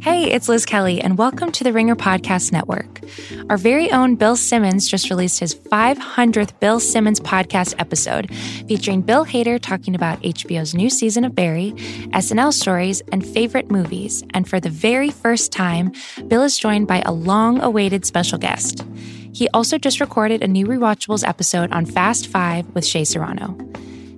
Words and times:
Hey, 0.00 0.30
it's 0.32 0.48
Liz 0.48 0.64
Kelly, 0.64 0.98
and 0.98 1.18
welcome 1.18 1.52
to 1.52 1.62
the 1.62 1.74
Ringer 1.74 1.94
Podcast 1.94 2.52
Network. 2.52 3.00
Our 3.50 3.58
very 3.58 3.90
own 3.92 4.16
Bill 4.16 4.34
Simmons 4.34 4.88
just 4.88 5.10
released 5.10 5.40
his 5.40 5.54
500th 5.54 6.58
Bill 6.58 6.80
Simmons 6.80 7.20
podcast 7.20 7.74
episode, 7.78 8.34
featuring 8.66 9.02
Bill 9.02 9.26
Hader 9.26 9.60
talking 9.60 9.94
about 9.94 10.22
HBO's 10.22 10.74
new 10.74 10.88
season 10.88 11.22
of 11.26 11.34
Barry, 11.34 11.72
SNL 12.14 12.54
stories, 12.54 13.02
and 13.12 13.26
favorite 13.26 13.70
movies. 13.70 14.24
And 14.32 14.48
for 14.48 14.58
the 14.58 14.70
very 14.70 15.10
first 15.10 15.52
time, 15.52 15.92
Bill 16.28 16.44
is 16.44 16.58
joined 16.58 16.86
by 16.88 17.02
a 17.04 17.12
long 17.12 17.60
awaited 17.60 18.06
special 18.06 18.38
guest. 18.38 18.82
He 19.34 19.50
also 19.50 19.76
just 19.76 20.00
recorded 20.00 20.42
a 20.42 20.48
new 20.48 20.66
Rewatchables 20.66 21.28
episode 21.28 21.72
on 21.72 21.84
Fast 21.84 22.26
Five 22.26 22.66
with 22.74 22.86
Shea 22.86 23.04
Serrano. 23.04 23.54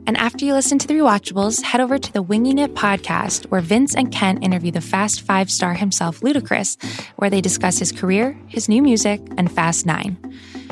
And 0.04 0.16
after 0.16 0.44
you 0.44 0.52
listen 0.52 0.78
to 0.78 0.88
the 0.88 0.94
rewatchables, 0.94 1.62
head 1.62 1.80
over 1.80 1.96
to 1.96 2.12
the 2.12 2.22
Winging 2.22 2.58
It 2.58 2.74
podcast, 2.74 3.46
where 3.46 3.60
Vince 3.60 3.94
and 3.94 4.10
Ken 4.10 4.42
interview 4.42 4.72
the 4.72 4.80
Fast 4.80 5.20
Five 5.20 5.48
star 5.50 5.74
himself, 5.74 6.20
Ludacris, 6.20 6.76
where 7.16 7.30
they 7.30 7.40
discuss 7.40 7.78
his 7.78 7.92
career, 7.92 8.36
his 8.48 8.68
new 8.68 8.82
music, 8.82 9.20
and 9.36 9.50
Fast 9.50 9.86
Nine. 9.86 10.16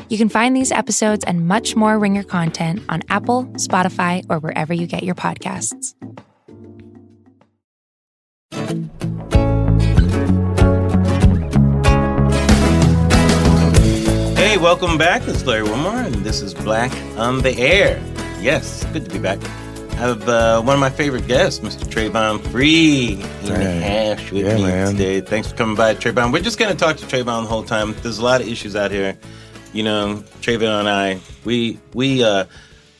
You 0.09 0.17
can 0.17 0.27
find 0.27 0.53
these 0.55 0.73
episodes 0.73 1.23
and 1.23 1.47
much 1.47 1.77
more 1.77 1.97
Ringer 1.97 2.23
content 2.23 2.83
on 2.89 3.03
Apple, 3.07 3.45
Spotify, 3.53 4.25
or 4.29 4.39
wherever 4.39 4.73
you 4.73 4.85
get 4.85 5.03
your 5.03 5.15
podcasts. 5.15 5.95
Hey, 14.35 14.57
welcome 14.57 14.97
back. 14.97 15.21
It's 15.25 15.45
Larry 15.45 15.63
Wilmore, 15.63 16.01
and 16.01 16.15
this 16.15 16.41
is 16.41 16.53
Black 16.53 16.91
on 17.17 17.41
the 17.41 17.57
Air. 17.57 18.03
Yes, 18.41 18.83
good 18.91 19.05
to 19.05 19.11
be 19.11 19.19
back. 19.19 19.39
I 19.91 19.95
have 20.05 20.27
uh, 20.27 20.61
one 20.63 20.73
of 20.73 20.79
my 20.79 20.89
favorite 20.89 21.27
guests, 21.27 21.59
Mr. 21.59 21.83
Travon 21.85 22.41
Free, 22.49 23.13
in 23.13 23.45
the 23.45 23.55
hash 23.63 24.31
with 24.31 24.45
Yeah, 24.47 24.55
me 24.55 24.63
man. 24.63 24.91
today. 24.93 25.21
Thanks 25.21 25.51
for 25.51 25.55
coming 25.55 25.75
by, 25.75 25.93
Travon. 25.93 26.33
We're 26.33 26.41
just 26.41 26.57
going 26.57 26.71
to 26.71 26.77
talk 26.77 26.97
to 26.97 27.05
Travon 27.05 27.43
the 27.43 27.49
whole 27.49 27.63
time. 27.63 27.93
There's 28.01 28.17
a 28.17 28.23
lot 28.23 28.41
of 28.41 28.47
issues 28.47 28.75
out 28.75 28.89
here. 28.89 29.15
You 29.73 29.83
know, 29.83 30.23
Travon 30.41 30.79
and 30.79 30.89
I, 30.89 31.19
we 31.45 31.79
we 31.93 32.23
uh, 32.23 32.45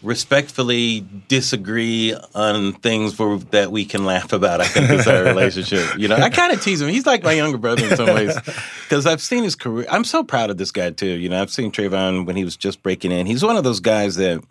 respectfully 0.03 1.03
disagree 1.28 2.16
on 2.36 2.73
things 2.73 3.16
for, 3.16 3.39
that 3.50 3.72
we 3.72 3.84
can 3.84 4.06
laugh 4.06 4.31
about. 4.34 4.62
I 4.62 4.66
think 4.67 4.92
is 4.92 5.08
our 5.08 5.23
relationship. 5.23 5.97
You 5.97 6.08
know, 6.08 6.17
I 6.17 6.30
kind 6.30 6.53
of 6.53 6.62
tease 6.62 6.81
him. 6.81 6.88
He's 6.89 7.08
like 7.08 7.23
my 7.23 7.34
younger 7.34 7.58
brother 7.58 7.84
in 7.88 7.95
some 7.97 8.06
ways 8.14 8.38
because 8.84 9.08
I've 9.08 9.22
seen 9.22 9.44
his 9.44 9.56
career. 9.56 9.88
I'm 9.89 10.03
so 10.03 10.23
proud 10.23 10.52
of 10.52 10.58
this 10.58 10.72
guy 10.72 10.92
too. 10.92 11.08
You 11.08 11.30
know, 11.30 11.42
I've 11.42 11.52
seen 11.52 11.72
Travon 11.72 12.28
when 12.28 12.36
he 12.36 12.44
was 12.45 12.56
just 12.56 12.84
breaking 12.84 13.12
in. 13.12 13.25
He's 13.25 13.44
one 13.44 13.58
of 13.58 13.64
those 13.64 13.80
guys 13.80 14.16
that 14.17 14.44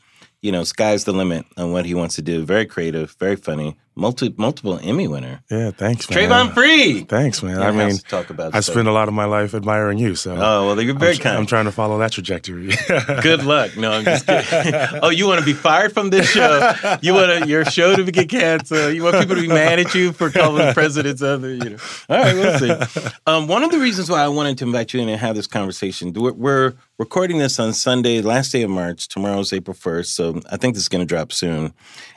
you 0.43 0.53
know, 0.53 0.65
sky's 0.65 1.05
the 1.05 1.13
limit 1.13 1.45
on 1.57 1.73
what 1.73 1.85
he 1.85 1.95
wants 1.95 2.15
to 2.17 2.23
do. 2.23 2.45
Very 2.45 2.67
creative, 2.67 3.13
very 3.19 3.37
funny, 3.37 3.77
multi, 4.01 4.35
multiple 4.37 4.81
Emmy 4.83 5.07
winner. 5.07 5.43
Yeah, 5.51 5.71
thanks, 5.71 6.09
man. 6.11 6.19
Travon 6.19 6.55
Free. 6.55 7.03
Thanks, 7.03 7.43
man. 7.43 7.63
I 7.63 7.71
mean, 7.71 7.99
talk 7.99 8.31
about 8.31 8.55
I 8.55 8.61
stuff. 8.61 8.75
spend 8.75 8.89
a 8.89 8.93
lot 8.93 9.07
of 9.07 9.15
my 9.15 9.27
life 9.27 9.55
admiring 9.55 9.99
you, 9.99 10.15
so. 10.15 10.35
Oh 10.35 10.67
well, 10.67 10.81
you're 10.81 10.99
very 10.99 11.13
I'm, 11.13 11.19
kind. 11.19 11.37
I'm 11.37 11.47
trying 11.47 11.67
to 11.67 11.73
follow 11.73 11.99
that 11.99 12.13
trajectory. 12.13 12.73
Good 13.23 13.45
luck. 13.45 13.77
No, 13.77 13.93
I'm 13.93 14.05
just 14.05 14.27
kidding. 14.27 14.99
oh, 15.03 15.11
you 15.11 15.27
want 15.27 15.41
to 15.41 15.45
be 15.45 15.53
fired 15.53 15.93
from 15.93 16.11
this 16.11 16.29
show? 16.29 16.73
You 17.03 17.15
want 17.15 17.45
to, 17.45 17.49
your 17.49 17.65
show 17.67 17.95
to 17.95 18.11
get 18.11 18.29
canceled? 18.29 18.95
You 18.95 19.05
want 19.05 19.19
people 19.19 19.37
to 19.37 19.43
be 19.43 19.49
mad 19.49 19.79
at 19.79 19.95
you 19.95 20.13
for 20.13 20.31
calling 20.31 20.67
the 20.67 20.73
presidents 20.73 21.23
other? 21.23 21.53
You 21.53 21.71
know. 21.71 21.77
All 22.09 22.19
right, 22.19 22.35
we'll 22.35 22.59
see. 22.59 23.11
Um, 23.27 23.47
one 23.47 23.63
of 23.63 23.71
the 23.71 23.79
reasons 23.79 24.11
why 24.11 24.23
I 24.23 24.29
wanted 24.29 24.59
to 24.59 24.65
invite 24.65 24.95
you 24.95 25.01
in 25.01 25.09
and 25.09 25.21
have 25.21 25.37
this 25.37 25.47
conversation, 25.47 26.13
we're, 26.13 26.33
we're 26.33 26.73
recording 26.99 27.39
this 27.39 27.61
on 27.61 27.73
Sunday, 27.75 28.23
last 28.23 28.53
day 28.53 28.63
of 28.63 28.71
March. 28.71 29.09
Tomorrow's 29.09 29.53
April 29.53 29.77
1st, 29.77 30.07
so 30.07 30.41
I 30.51 30.57
think 30.57 30.75
this 30.75 30.83
is 30.83 30.89
going 30.89 31.07
to 31.07 31.07
drop 31.07 31.33
soon. 31.33 31.75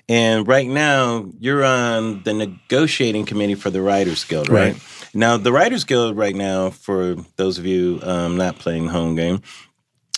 And 0.09 0.47
right 0.47 0.67
now, 0.67 1.25
you're 1.39 1.63
on 1.63 2.23
the 2.23 2.33
negotiating 2.33 3.25
committee 3.25 3.55
for 3.55 3.69
the 3.69 3.81
Writers 3.81 4.23
Guild, 4.25 4.49
right? 4.49 4.73
Right. 4.73 5.09
Now, 5.13 5.37
the 5.37 5.51
Writers 5.51 5.83
Guild 5.85 6.17
right 6.17 6.35
now, 6.35 6.71
for 6.71 7.15
those 7.37 7.57
of 7.57 7.65
you 7.65 7.99
um, 8.03 8.35
not 8.35 8.57
playing 8.59 8.87
home 8.87 9.15
game, 9.15 9.41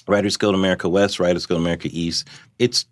Writers 0.07 0.37
Guild 0.37 0.55
America 0.55 0.89
West, 0.89 1.19
Writers 1.19 1.45
Guild 1.45 1.61
America 1.61 1.89
East. 1.91 2.27
It's 2.59 2.85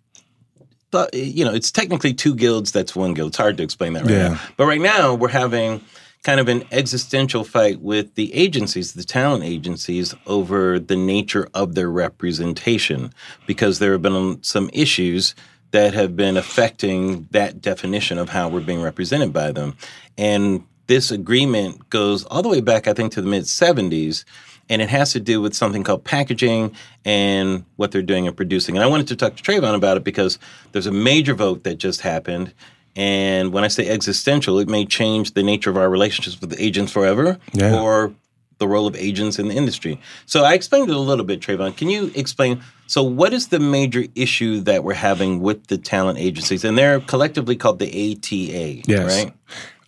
you 1.12 1.44
know, 1.44 1.52
it's 1.52 1.72
technically 1.72 2.14
two 2.14 2.36
guilds. 2.36 2.70
That's 2.70 2.94
one 2.94 3.14
guild. 3.14 3.30
It's 3.30 3.36
hard 3.36 3.56
to 3.56 3.64
explain 3.64 3.94
that 3.94 4.04
right 4.04 4.12
Yeah. 4.12 4.28
now. 4.28 4.40
But 4.56 4.66
right 4.66 4.80
now, 4.80 5.12
we're 5.12 5.26
having 5.26 5.80
kind 6.22 6.38
of 6.38 6.46
an 6.48 6.62
existential 6.70 7.42
fight 7.42 7.80
with 7.80 8.14
the 8.14 8.32
agencies, 8.32 8.92
the 8.92 9.02
talent 9.02 9.42
agencies, 9.42 10.14
over 10.28 10.78
the 10.78 10.94
nature 10.94 11.48
of 11.52 11.74
their 11.74 11.90
representation, 11.90 13.12
because 13.44 13.80
there 13.80 13.90
have 13.90 14.02
been 14.02 14.40
some 14.44 14.70
issues 14.72 15.34
that 15.74 15.92
have 15.92 16.14
been 16.14 16.36
affecting 16.36 17.26
that 17.32 17.60
definition 17.60 18.16
of 18.16 18.28
how 18.28 18.48
we're 18.48 18.60
being 18.60 18.80
represented 18.80 19.32
by 19.32 19.50
them, 19.50 19.76
and 20.16 20.62
this 20.86 21.10
agreement 21.10 21.90
goes 21.90 22.24
all 22.26 22.42
the 22.42 22.48
way 22.48 22.60
back, 22.60 22.86
I 22.86 22.92
think, 22.92 23.12
to 23.14 23.20
the 23.20 23.28
mid 23.28 23.42
'70s 23.44 24.24
and 24.70 24.80
it 24.80 24.88
has 24.88 25.12
to 25.12 25.20
do 25.20 25.42
with 25.42 25.52
something 25.52 25.82
called 25.82 26.04
packaging 26.04 26.74
and 27.04 27.64
what 27.76 27.90
they're 27.90 28.00
doing 28.00 28.26
and 28.26 28.34
producing. 28.34 28.76
And 28.76 28.82
I 28.82 28.86
wanted 28.86 29.08
to 29.08 29.16
talk 29.16 29.36
to 29.36 29.42
Travon 29.42 29.74
about 29.74 29.98
it 29.98 30.04
because 30.04 30.38
there's 30.72 30.86
a 30.86 30.90
major 30.92 31.34
vote 31.34 31.64
that 31.64 31.74
just 31.74 32.00
happened. 32.00 32.54
And 32.96 33.52
when 33.52 33.62
I 33.62 33.68
say 33.68 33.86
existential, 33.88 34.58
it 34.60 34.68
may 34.68 34.86
change 34.86 35.34
the 35.34 35.42
nature 35.42 35.68
of 35.68 35.76
our 35.76 35.90
relationships 35.90 36.40
with 36.40 36.58
agents 36.58 36.92
forever 36.92 37.38
Yeah. 37.52 37.78
or 37.78 38.14
the 38.58 38.68
role 38.68 38.86
of 38.86 38.94
agents 38.96 39.38
in 39.38 39.48
the 39.48 39.54
industry. 39.54 40.00
So 40.26 40.44
I 40.44 40.54
explained 40.54 40.90
it 40.90 40.96
a 40.96 41.00
little 41.00 41.24
bit, 41.24 41.40
Travon. 41.40 41.76
Can 41.76 41.88
you 41.90 42.10
explain? 42.14 42.62
So, 42.86 43.02
what 43.02 43.32
is 43.32 43.48
the 43.48 43.58
major 43.58 44.04
issue 44.14 44.60
that 44.60 44.84
we're 44.84 44.94
having 44.94 45.40
with 45.40 45.66
the 45.68 45.78
talent 45.78 46.18
agencies? 46.18 46.64
And 46.64 46.76
they're 46.76 47.00
collectively 47.00 47.56
called 47.56 47.78
the 47.78 47.88
ATA, 47.88 48.82
Yes. 48.86 49.24
right? 49.24 49.32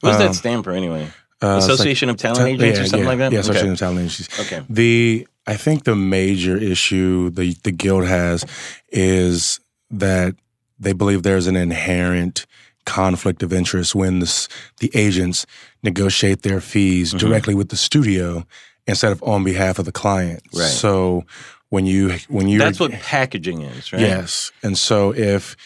What 0.01 0.11
does 0.11 0.19
that 0.19 0.29
Um, 0.29 0.35
stand 0.35 0.65
for 0.65 0.73
anyway? 0.73 1.05
Uh, 1.43 1.57
it's 1.59 1.67
like- 1.67 1.75
Association 1.75 2.09
of 2.09 2.17
Talent 2.17 2.39
Ta- 2.39 2.47
Agents 2.47 2.79
yeah, 2.79 2.85
or 2.85 2.87
something 2.87 3.01
yeah, 3.01 3.09
like 3.09 3.19
that? 3.19 3.33
Yeah, 3.33 3.39
Okay. 3.41 3.49
Association 3.51 3.73
of 3.73 3.79
Talent 3.79 3.99
Agencies. 4.01 4.29
Okay. 4.41 4.63
The 4.71 5.27
I 5.47 5.57
think 5.57 5.85
the 5.85 5.95
major 5.95 6.57
issue 6.57 7.31
the 7.31 7.55
the 7.63 7.71
guild 7.73 8.07
has 8.07 8.45
is 8.91 9.61
that 9.91 10.35
they 10.81 10.93
believe 10.93 11.23
there's 11.23 11.47
an 11.47 11.57
inherent 11.57 12.47
conflict 12.87 13.43
of 13.43 13.53
interest 13.53 13.95
when 13.95 14.21
the 14.21 14.49
the 14.81 14.91
agents 14.95 15.45
negotiate 15.83 16.43
their 16.43 16.61
fees 16.61 17.11
Mm-hmm. 17.13 17.19
directly 17.27 17.55
with 17.55 17.69
the 17.69 17.77
studio 17.77 18.47
instead 18.87 19.13
of 19.13 19.23
on 19.23 19.45
behalf 19.45 19.79
of 19.79 19.85
the 19.85 19.93
client. 19.93 20.41
Right. 20.55 20.63
So 20.65 21.25
when 21.69 21.85
you 21.85 22.17
when 22.29 22.49
you 22.49 22.59
That's 22.59 22.81
what 22.81 22.93
packaging 22.93 23.63
is, 23.63 23.93
right? 23.93 24.01
Yes. 24.01 24.53
And 24.63 24.79
so 24.79 25.13
if 25.13 25.57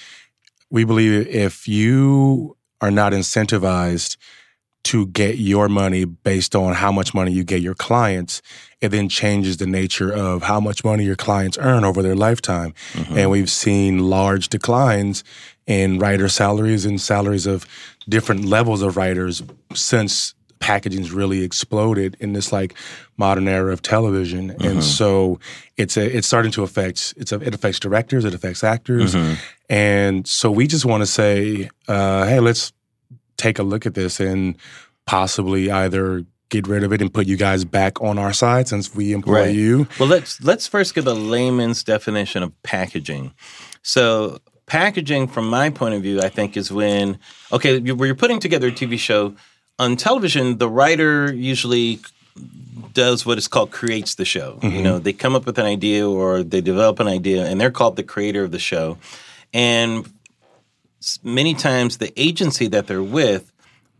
we 0.70 0.84
believe 0.84 1.26
if 1.28 1.68
you 1.68 2.56
are 2.80 2.90
not 2.90 3.12
incentivized 3.12 4.16
to 4.82 5.06
get 5.08 5.36
your 5.36 5.68
money 5.68 6.06
based 6.06 6.54
on 6.56 6.72
how 6.72 6.90
much 6.90 7.12
money 7.12 7.30
you 7.32 7.44
get 7.44 7.60
your 7.60 7.74
clients, 7.74 8.40
it 8.80 8.88
then 8.88 9.10
changes 9.10 9.58
the 9.58 9.66
nature 9.66 10.10
of 10.10 10.42
how 10.42 10.58
much 10.58 10.82
money 10.84 11.04
your 11.04 11.16
clients 11.16 11.58
earn 11.60 11.84
over 11.84 12.00
their 12.02 12.16
lifetime. 12.16 12.72
And 13.10 13.30
we've 13.30 13.50
seen 13.50 13.98
large 13.98 14.48
declines 14.48 15.22
in 15.66 15.98
writer 15.98 16.28
salaries 16.28 16.84
and 16.84 17.00
salaries 17.00 17.46
of 17.46 17.66
different 18.08 18.44
levels 18.44 18.82
of 18.82 18.96
writers 18.96 19.42
since 19.74 20.34
packaging's 20.58 21.10
really 21.10 21.42
exploded 21.42 22.16
in 22.20 22.32
this 22.34 22.52
like 22.52 22.74
modern 23.16 23.48
era 23.48 23.72
of 23.72 23.80
television. 23.80 24.50
And 24.60 24.84
so 24.84 25.38
it's 25.78 25.96
a, 25.96 26.16
it's 26.16 26.26
starting 26.26 26.52
to 26.52 26.62
affect 26.62 27.14
it's 27.16 27.32
a, 27.32 27.36
it 27.40 27.54
affects 27.54 27.80
directors, 27.80 28.24
it 28.26 28.34
affects 28.34 28.62
actors. 28.62 29.16
And 29.70 30.26
so 30.26 30.50
we 30.50 30.66
just 30.66 30.84
want 30.84 31.00
to 31.02 31.06
say, 31.06 31.70
uh, 31.88 32.26
hey, 32.26 32.40
let's 32.40 32.72
take 33.38 33.58
a 33.58 33.62
look 33.62 33.86
at 33.86 33.94
this 33.94 34.20
and 34.20 34.56
possibly 35.06 35.70
either 35.70 36.24
get 36.50 36.66
rid 36.66 36.82
of 36.82 36.92
it 36.92 37.00
and 37.00 37.14
put 37.14 37.26
you 37.26 37.36
guys 37.36 37.64
back 37.64 38.00
on 38.02 38.18
our 38.18 38.32
side 38.32 38.68
since 38.68 38.94
we 38.94 39.12
employ 39.12 39.44
Right. 39.44 39.54
you. 39.54 39.86
Well, 39.98 40.08
let's 40.08 40.42
let's 40.42 40.66
first 40.66 40.94
give 40.94 41.06
a 41.06 41.14
layman's 41.14 41.82
definition 41.84 42.42
of 42.42 42.52
packaging. 42.64 43.32
So, 43.82 44.38
packaging, 44.70 45.26
from 45.26 45.48
my 45.50 45.68
point 45.68 45.94
of 45.96 46.02
view, 46.02 46.20
I 46.20 46.28
think 46.28 46.56
is 46.56 46.70
when 46.70 47.18
okay, 47.52 47.78
you- 47.78 47.96
where 47.96 48.06
you're 48.06 48.14
putting 48.24 48.38
together 48.38 48.68
a 48.68 48.72
TV 48.72 48.96
show 48.98 49.34
on 49.80 49.96
television. 49.96 50.58
The 50.58 50.68
writer 50.68 51.32
usually 51.34 51.98
does 52.94 53.26
what 53.26 53.36
is 53.36 53.48
called 53.48 53.72
creates 53.72 54.14
the 54.14 54.24
show. 54.24 54.58
You 54.62 54.80
know, 54.82 54.98
they 55.00 55.12
come 55.12 55.34
up 55.34 55.44
with 55.44 55.58
an 55.58 55.66
idea 55.66 56.08
or 56.08 56.44
they 56.44 56.60
develop 56.60 57.00
an 57.00 57.08
idea, 57.08 57.46
and 57.46 57.60
they're 57.60 57.72
called 57.72 57.96
the 57.96 58.04
creator 58.04 58.44
of 58.44 58.52
the 58.52 58.58
show. 58.60 58.96
And 59.52 60.08
many 61.24 61.54
times, 61.54 61.98
the 61.98 62.12
agency 62.20 62.68
that 62.68 62.86
they're 62.86 63.02
with 63.02 63.50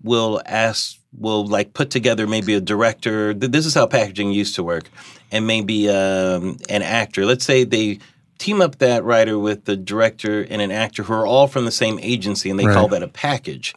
will 0.05 0.41
ask 0.47 0.97
will 1.19 1.45
like 1.45 1.75
put 1.75 1.91
together 1.91 2.29
maybe 2.29 2.55
a 2.55 2.61
director 2.61 3.35
this 3.35 3.67
is 3.67 3.75
how 3.75 3.85
packaging 3.85 4.31
used 4.31 4.55
to 4.55 4.63
work 4.63 4.85
and 5.33 5.45
maybe 5.45 5.91
um, 5.91 6.57
an 6.69 6.83
actor 6.83 7.27
let's 7.27 7.45
say 7.45 7.65
they 7.65 7.99
team 8.41 8.61
up 8.61 8.79
that 8.79 9.05
writer 9.05 9.39
with 9.39 9.65
the 9.67 9.77
director 9.77 10.43
and 10.51 10.61
an 10.61 10.73
actor 10.73 11.03
who 11.05 11.13
are 11.13 11.27
all 11.27 11.47
from 11.47 11.65
the 11.65 11.71
same 11.71 11.99
agency 12.03 12.51
and 12.51 12.59
they 12.59 12.65
call 12.65 12.89
that 12.89 13.03
a 13.03 13.09
package 13.09 13.75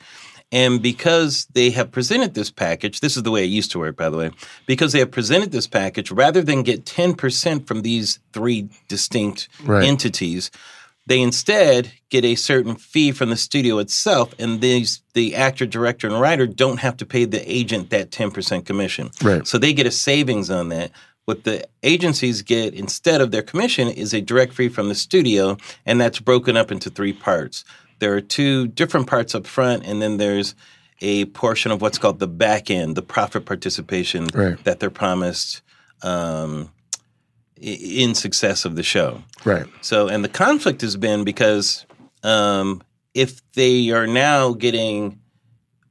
and 0.51 0.81
because 0.81 1.45
they 1.54 1.69
have 1.71 1.92
presented 1.92 2.33
this 2.33 2.50
package 2.50 3.00
this 3.01 3.18
is 3.18 3.24
the 3.24 3.31
way 3.31 3.44
it 3.44 3.48
used 3.60 3.71
to 3.71 3.80
work 3.80 3.95
by 3.98 4.10
the 4.10 4.18
way 4.18 4.31
because 4.65 4.92
they 4.94 5.00
have 5.00 5.12
presented 5.12 5.51
this 5.51 5.68
package 5.68 6.12
rather 6.12 6.42
than 6.42 6.63
get 6.63 6.86
10% 6.86 7.68
from 7.68 7.81
these 7.81 8.19
three 8.31 8.69
distinct 8.88 9.50
Right. 9.63 9.83
entities 9.83 10.50
they 11.06 11.19
instead 11.19 11.92
get 12.09 12.24
a 12.24 12.36
certain 12.36 12.75
fee 12.75 13.12
from 13.12 13.30
the 13.30 13.36
studio 13.36 13.80
itself, 13.80 14.33
and 14.39 14.62
these 14.62 15.01
the 15.13 15.36
actor, 15.36 15.66
director, 15.66 16.07
and 16.07 16.19
writer 16.21 16.48
don't 16.48 16.80
have 16.80 16.95
to 16.98 17.06
pay 17.06 17.25
the 17.25 17.44
agent 17.51 17.89
that 17.89 18.09
ten 18.12 18.31
percent 18.31 18.66
commission. 18.66 19.09
Right. 19.21 19.45
So 19.45 19.57
they 19.57 19.74
get 19.74 19.86
a 19.86 19.92
savings 19.92 20.50
on 20.50 20.69
that. 20.69 20.92
What 21.25 21.45
the 21.45 21.65
agencies 21.83 22.41
get 22.41 22.73
instead 22.73 23.21
of 23.21 23.31
their 23.31 23.41
commission 23.43 23.87
is 23.87 24.13
a 24.13 24.19
direct 24.21 24.53
fee 24.53 24.67
from 24.67 24.89
the 24.89 24.95
studio, 24.95 25.57
and 25.85 25.99
that's 26.01 26.19
broken 26.19 26.57
up 26.57 26.69
into 26.71 26.89
three 26.89 27.13
parts. 27.13 27.63
There 27.99 28.13
are 28.13 28.21
two 28.21 28.67
different 28.67 29.07
parts 29.07 29.33
up 29.33 29.47
front, 29.47 29.85
and 29.85 30.01
then 30.01 30.17
there's 30.17 30.53
a 31.01 31.25
portion 31.25 31.71
of 31.71 31.81
what's 31.81 31.97
called 31.97 32.19
the 32.19 32.27
back 32.27 32.69
end, 32.69 32.95
the 32.95 33.01
profit 33.01 33.45
participation 33.45 34.27
Right. 34.33 34.61
that 34.65 34.79
they're 34.81 34.89
promised 34.89 35.61
um, 36.01 36.69
in 37.59 38.13
success 38.15 38.65
of 38.65 38.75
the 38.75 38.83
show. 38.83 39.23
Right. 39.45 39.65
So, 39.81 40.09
and 40.09 40.23
the 40.25 40.29
conflict 40.29 40.81
has 40.81 40.97
been 40.97 41.23
because 41.23 41.85
um, 42.23 42.81
if 43.13 43.39
they 43.53 43.91
are 43.91 44.07
now 44.07 44.53
getting 44.53 45.19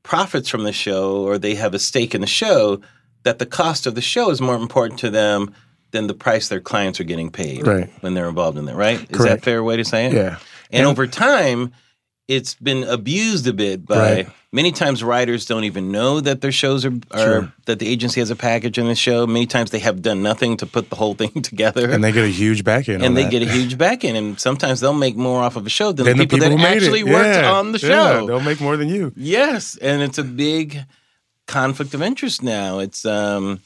profits 0.03 0.49
from 0.51 0.65
the 0.65 0.73
show 0.73 1.23
or 1.23 1.39
they 1.39 1.55
have 1.55 1.73
a 1.73 1.79
stake 1.79 2.15
in 2.15 2.21
the 2.21 2.27
show, 2.27 2.83
that 3.25 3.39
the 3.39 3.47
cost 3.47 3.87
of 3.87 3.95
the 3.95 4.01
show 4.01 4.31
is 4.31 4.41
more 4.41 4.57
important 4.57 4.99
to 5.01 5.11
them 5.11 5.55
than 5.93 6.07
the 6.07 6.15
price 6.15 6.49
their 6.49 6.61
clients 6.61 6.99
are 7.01 7.05
getting 7.05 7.31
paid 7.31 7.67
Right. 7.67 7.91
when 8.01 8.15
they're 8.15 8.29
involved 8.29 8.57
in 8.59 8.65
that, 8.67 8.77
right? 8.77 8.99
Is 9.11 9.19
that 9.19 9.39
a 9.39 9.41
fair 9.41 9.63
way 9.63 9.77
to 9.77 9.85
say 9.85 10.07
it? 10.07 10.13
Yeah. 10.15 10.37
And 10.71 10.87
over 10.87 11.07
time, 11.07 11.73
it's 12.29 12.55
been 12.55 12.85
abused 12.85 13.47
a 13.47 13.53
bit 13.53 13.85
by 13.85 13.97
Right. 14.15 14.29
many 14.53 14.73
times 14.73 15.03
writers 15.05 15.45
don't 15.45 15.65
even 15.65 15.93
know 15.93 16.21
that 16.21 16.41
their 16.41 16.53
shows 16.53 16.87
are, 16.87 16.95
are 17.11 17.19
Sure. 17.19 17.53
that 17.67 17.79
the 17.79 17.89
agency 17.89 18.21
has 18.21 18.31
a 18.31 18.37
package 18.37 18.79
in 18.79 18.87
the 18.87 18.95
show. 18.95 19.27
Many 19.27 19.45
times 19.45 19.71
they 19.71 19.81
have 19.81 20.01
done 20.01 20.23
nothing 20.23 20.57
to 20.59 20.67
put 20.67 20.89
the 20.89 20.97
whole 20.97 21.13
thing 21.15 21.43
together 21.43 21.91
And 21.91 22.03
they 22.03 22.11
get 22.13 22.25
a 22.25 22.29
huge 22.29 22.65
back 22.65 22.89
end. 22.89 23.03
and 23.05 23.15
they 23.15 23.25
that. 23.25 23.31
get 23.31 23.43
a 23.43 23.47
huge 23.51 23.77
back 23.77 24.03
end, 24.03 24.17
and 24.17 24.41
sometimes 24.41 24.81
they'll 24.81 24.95
make 24.95 25.17
more 25.17 25.43
off 25.43 25.57
of 25.57 25.67
a 25.67 25.71
show 25.71 25.93
than 25.93 26.07
the 26.07 26.15
people, 26.15 26.39
who 26.39 26.57
that 26.57 26.75
actually 26.75 27.01
it. 27.01 27.07
worked 27.09 27.37
Yeah. 27.37 27.53
on 27.53 27.73
the 27.73 27.79
Yeah, 27.79 27.89
show. 28.21 28.27
they'll 28.27 28.41
make 28.41 28.61
more 28.63 28.79
than 28.79 28.89
you. 28.89 29.13
yes, 29.15 29.77
and 29.83 30.01
it's 30.01 30.17
a 30.17 30.25
big 30.25 30.85
conflict 31.47 31.95
of 31.95 32.03
interest 32.03 32.43
now. 32.43 32.79
It's 32.79 33.05
um, 33.05 33.61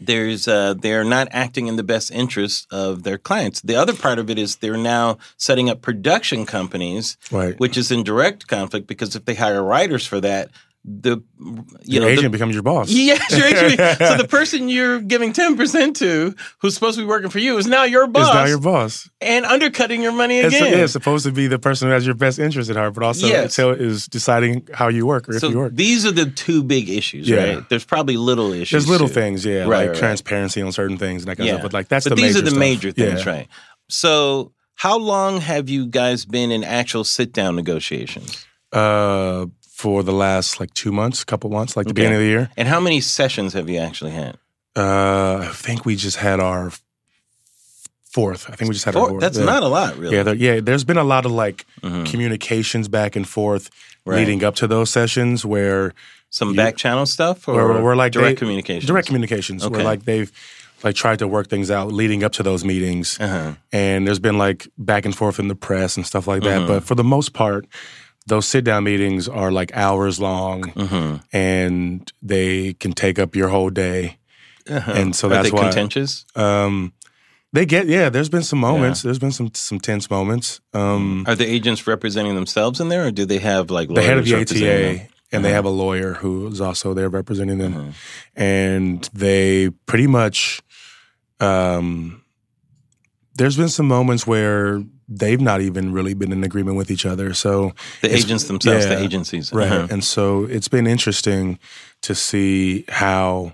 there's 0.00 0.48
uh, 0.48 0.74
they're 0.74 1.04
not 1.04 1.28
acting 1.30 1.68
in 1.68 1.76
the 1.76 1.82
best 1.84 2.10
interest 2.10 2.66
of 2.72 3.02
their 3.04 3.18
clients. 3.18 3.60
The 3.62 3.76
other 3.76 3.94
part 3.94 4.18
of 4.18 4.28
it 4.30 4.38
is 4.38 4.56
they're 4.56 4.76
now 4.76 5.18
setting 5.36 5.70
up 5.70 5.80
production 5.80 6.44
companies, 6.44 7.16
Right. 7.30 7.58
which 7.60 7.76
is 7.76 7.90
in 7.92 8.02
direct 8.02 8.48
conflict 8.48 8.86
because 8.88 9.14
if 9.14 9.24
they 9.24 9.34
hire 9.34 9.62
writers 9.62 10.06
for 10.06 10.20
that, 10.20 10.50
the 10.88 11.16
you 11.40 11.64
Your 11.82 12.02
know 12.02 12.06
the- 12.06 12.12
agent 12.12 12.30
becomes 12.32 12.54
your 12.54 12.62
boss. 12.62 12.88
Yes, 12.90 13.20
your 13.36 13.46
agent. 13.46 13.98
so 13.98 14.16
the 14.16 14.28
person 14.30 14.68
you're 14.68 15.00
giving 15.00 15.32
ten 15.32 15.56
percent 15.56 15.96
to, 15.96 16.34
who's 16.60 16.74
supposed 16.74 16.96
to 16.96 17.02
be 17.04 17.08
working 17.08 17.28
for 17.28 17.40
you, 17.40 17.58
is 17.58 17.66
now 17.66 17.82
your 17.82 18.06
boss 18.06 18.28
It's 18.28 18.34
now 18.34 18.44
your 18.44 18.60
boss. 18.60 19.10
and 19.20 19.44
undercutting 19.44 20.00
your 20.00 20.12
money 20.12 20.38
It's, 20.38 20.54
again. 20.54 20.72
yeah, 20.72 20.84
it's 20.84 20.92
supposed 20.92 21.26
to 21.26 21.32
be 21.32 21.48
the 21.48 21.58
person 21.58 21.88
who 21.88 21.94
has 21.94 22.06
your 22.06 22.14
best 22.14 22.38
interest 22.38 22.70
at 22.70 22.76
heart, 22.76 22.94
but 22.94 23.02
also 23.02 23.26
Yes. 23.26 23.58
it's, 23.58 23.80
is 23.80 24.06
deciding 24.06 24.68
how 24.72 24.86
you 24.88 25.06
work 25.06 25.28
or 25.28 25.34
if 25.36 25.42
you 25.42 25.58
work. 25.58 25.74
these 25.74 26.06
are 26.06 26.12
the 26.12 26.26
two 26.30 26.62
big 26.62 26.88
issues, 26.88 27.28
Yeah. 27.28 27.54
right? 27.54 27.68
There's 27.68 27.84
probably 27.84 28.16
little 28.16 28.52
issues. 28.52 28.70
There's 28.70 28.88
little 28.88 29.08
too. 29.08 29.14
things, 29.14 29.44
yeah, 29.44 29.62
Right, 29.62 29.68
like 29.68 29.88
right, 29.88 29.96
transparency 29.96 30.62
on 30.62 30.70
certain 30.70 30.98
things 30.98 31.22
and 31.22 31.28
that 31.30 31.36
kind 31.36 31.48
of 31.50 31.54
stuff. 31.54 31.62
But 31.62 31.72
like 31.72 31.88
that's 31.88 32.04
but 32.08 32.14
the 32.16 32.22
these 32.22 32.34
major 32.34 32.38
are 32.38 32.42
the 32.42 32.50
stuff. 32.50 32.58
major 32.60 32.92
things, 32.92 33.24
Yeah. 33.26 33.30
right? 33.32 33.48
So, 33.88 34.52
how 34.76 34.98
long 34.98 35.40
have 35.40 35.68
you 35.68 35.86
guys 35.86 36.24
been 36.24 36.52
in 36.52 36.62
actual 36.62 37.02
sit-down 37.02 37.56
negotiations? 37.56 38.46
Uh, 38.72 39.46
for 39.76 40.02
the 40.02 40.12
last 40.12 40.58
like 40.58 40.72
two 40.72 40.90
months, 40.90 41.22
couple 41.22 41.50
months, 41.50 41.76
like 41.76 41.84
the 41.84 41.90
Okay. 41.90 42.00
beginning 42.00 42.16
of 42.16 42.22
the 42.22 42.28
year. 42.28 42.50
And 42.56 42.66
how 42.66 42.80
many 42.80 43.00
sessions 43.02 43.52
have 43.52 43.68
you 43.68 43.78
actually 43.78 44.12
had? 44.12 44.38
Uh, 44.74 45.48
I 45.50 45.52
think 45.52 45.84
we 45.84 45.96
just 45.96 46.16
had 46.16 46.40
our 46.40 46.72
fourth. 48.10 48.48
I 48.50 48.54
think 48.56 48.68
we 48.70 48.74
just 48.74 48.86
had 48.86 48.96
our 48.96 49.08
fourth. 49.08 49.20
That's 49.20 49.38
yeah. 49.38 49.44
not 49.44 49.62
a 49.62 49.68
lot, 49.68 49.98
really. 49.98 50.16
Yeah, 50.16 50.22
there, 50.22 50.34
yeah. 50.34 50.60
There's 50.60 50.84
been 50.84 50.96
a 50.96 51.04
lot 51.04 51.26
of 51.26 51.32
like 51.32 51.66
Mhm. 51.82 52.06
communications 52.10 52.88
back 52.88 53.16
and 53.16 53.28
forth 53.28 53.68
Right. 54.06 54.16
leading 54.18 54.42
up 54.44 54.54
to 54.56 54.66
those 54.66 54.88
sessions 54.90 55.44
where 55.44 55.92
Some 56.30 56.50
you- 56.50 56.56
back 56.56 56.76
channel 56.76 57.04
stuff, 57.06 57.46
or 57.48 57.72
where 57.72 57.82
we're 57.82 57.96
like 57.96 58.12
direct 58.12 58.36
they- 58.36 58.46
communication. 58.46 58.86
direct 58.86 59.06
communications 59.08 59.62
Okay. 59.64 59.74
where 59.74 59.84
like 59.84 60.04
they've 60.04 60.32
like 60.84 60.94
tried 60.94 61.18
to 61.18 61.26
work 61.28 61.48
things 61.48 61.70
out 61.70 61.90
leading 61.92 62.22
up 62.24 62.32
to 62.32 62.42
those 62.42 62.64
meetings 62.64 63.18
Uh-huh. 63.20 63.52
and 63.72 64.06
there's 64.06 64.18
been 64.18 64.38
like 64.38 64.68
back 64.78 65.04
and 65.04 65.14
forth 65.16 65.38
in 65.38 65.48
the 65.48 65.54
press 65.54 65.96
and 65.96 66.06
stuff 66.06 66.26
like 66.26 66.42
that 66.42 66.60
Mhm. 66.62 66.66
but 66.68 66.84
for 66.84 66.94
the 66.94 67.04
most 67.04 67.32
part 67.32 67.66
those 68.26 68.46
sit 68.46 68.64
down 68.64 68.84
meetings 68.84 69.28
are 69.28 69.50
like 69.52 69.70
hours 69.76 70.18
long 70.18 70.62
Mhm. 70.74 71.22
and 71.32 72.12
they 72.22 72.74
can 72.74 72.92
take 72.92 73.18
up 73.18 73.36
your 73.36 73.48
whole 73.48 73.70
day 73.70 74.18
Uh-huh. 74.68 74.92
and 74.92 75.14
so 75.14 75.28
Are 75.28 75.30
that's 75.30 75.50
they 75.50 75.56
why 75.56 75.62
contentious? 75.64 76.24
um 76.34 76.92
they 77.52 77.64
get 77.64 77.86
yeah 77.86 78.10
there's 78.10 78.28
been 78.28 78.42
some 78.42 78.58
moments 78.58 79.02
there's 79.02 79.18
been 79.20 79.32
some 79.32 79.50
some 79.54 79.78
tense 79.80 80.10
moments 80.10 80.60
um 80.74 81.24
Are 81.26 81.36
the 81.36 81.46
agents 81.46 81.86
representing 81.86 82.34
themselves 82.34 82.80
in 82.80 82.88
there, 82.88 83.06
or 83.06 83.10
do 83.12 83.24
they 83.24 83.38
have 83.38 83.70
like 83.70 83.88
the 83.94 84.02
head 84.02 84.18
of 84.18 84.24
the? 84.24 84.34
ATA 84.34 85.08
and 85.32 85.44
they 85.44 85.48
Uh-huh. 85.50 85.54
have 85.56 85.64
a 85.64 85.70
lawyer 85.70 86.14
who 86.14 86.48
is 86.48 86.60
also 86.60 86.94
there 86.94 87.08
representing 87.08 87.58
them 87.58 87.74
Uh-huh. 87.74 87.92
and 88.34 89.08
they 89.14 89.70
pretty 89.86 90.06
much 90.08 90.60
um 91.40 92.22
there's 93.36 93.56
been 93.56 93.68
some 93.68 93.86
moments 93.88 94.26
where 94.26 94.82
they've 95.08 95.40
not 95.40 95.60
even 95.60 95.92
really 95.92 96.14
been 96.14 96.32
in 96.32 96.42
agreement 96.44 96.76
with 96.76 96.90
each 96.90 97.06
other 97.06 97.32
so 97.34 97.72
The 98.02 98.14
agents 98.14 98.44
themselves, 98.44 98.86
the 98.86 98.98
agencies, 99.00 99.52
right 99.52 99.70
Uh-huh. 99.70 99.86
and 99.90 100.02
so 100.02 100.44
it's 100.44 100.68
been 100.68 100.86
interesting 100.86 101.58
to 102.02 102.14
see 102.14 102.84
how 102.88 103.52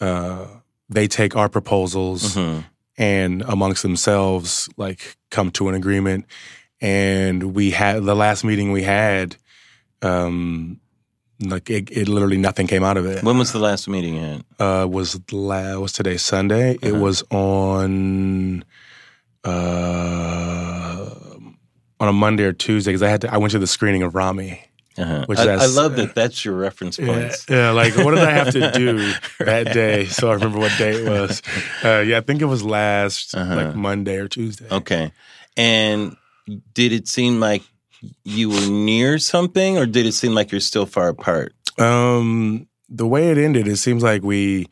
uh 0.00 0.46
they 0.88 1.06
take 1.08 1.34
our 1.36 1.48
proposals 1.48 2.34
Mhm. 2.36 2.64
and 2.98 3.42
amongst 3.48 3.82
themselves 3.82 4.68
like 4.76 5.16
come 5.30 5.50
to 5.52 5.68
an 5.68 5.74
agreement 5.74 6.26
and 6.80 7.54
we 7.54 7.70
had 7.70 8.04
the 8.04 8.14
last 8.14 8.44
meeting 8.44 8.72
we 8.72 8.82
had 8.82 9.36
um 10.02 10.78
like 11.40 11.70
it, 11.70 11.90
it 11.90 12.08
literally 12.08 12.36
nothing 12.36 12.66
came 12.66 12.84
out 12.84 12.96
of 12.96 13.06
it 13.06 13.22
When 13.24 13.38
was 13.38 13.52
the 13.52 13.58
last 13.58 13.88
meeting 13.88 14.16
had? 14.20 14.44
uh 14.58 14.86
was 14.86 15.18
la- 15.32 15.78
was 15.78 15.92
today 15.92 16.16
sunday 16.18 16.72
it 16.82 16.92
Uh-huh. 16.92 17.00
was 17.00 17.22
on 17.30 18.64
uh 19.44 21.04
on 22.00 22.08
a 22.08 22.12
monday 22.12 22.44
or 22.44 22.52
tuesday 22.52 22.90
because 22.90 23.02
i 23.02 23.08
had 23.08 23.20
to 23.20 23.32
i 23.32 23.36
went 23.36 23.50
to 23.52 23.58
the 23.58 23.66
screening 23.66 24.02
of 24.02 24.14
Ramy 24.14 24.60
Uh-huh. 24.98 25.24
Which 25.26 25.38
I, 25.38 25.54
I 25.54 25.66
love 25.66 25.96
that. 25.96 26.14
That's 26.14 26.44
your 26.44 26.54
reference 26.54 26.98
yeah, 26.98 27.06
points. 27.06 27.46
yeah 27.48 27.70
like 27.70 27.96
what 27.96 28.10
did 28.14 28.24
i 28.24 28.30
have 28.32 28.52
to 28.52 28.70
do 28.84 29.12
that 29.38 29.72
day 29.72 30.04
so 30.06 30.30
i 30.30 30.34
remember 30.34 30.58
what 30.58 30.76
day 30.76 30.90
it 31.02 31.08
was 31.08 31.40
uh 31.84 32.04
yeah 32.06 32.18
i 32.18 32.20
think 32.20 32.42
it 32.42 32.46
was 32.46 32.62
last 32.62 33.34
Uh-huh. 33.34 33.56
like 33.56 33.74
monday 33.74 34.16
or 34.16 34.28
tuesday 34.28 34.68
Okay. 34.70 35.12
And 35.56 36.16
did 36.74 36.92
it 36.92 37.08
seem 37.08 37.38
like 37.40 37.62
you 38.24 38.48
were 38.50 38.66
near 38.68 39.18
something, 39.18 39.76
or 39.78 39.84
did 39.86 40.06
it 40.06 40.12
seem 40.12 40.32
like 40.34 40.50
you're 40.50 40.60
still 40.62 40.86
far 40.86 41.08
apart? 41.08 41.52
Um, 41.78 42.66
the 42.88 43.06
way 43.06 43.30
it 43.30 43.36
ended, 43.38 43.68
it 43.68 43.76
seems 43.76 44.02
like 44.02 44.22
we 44.22 44.66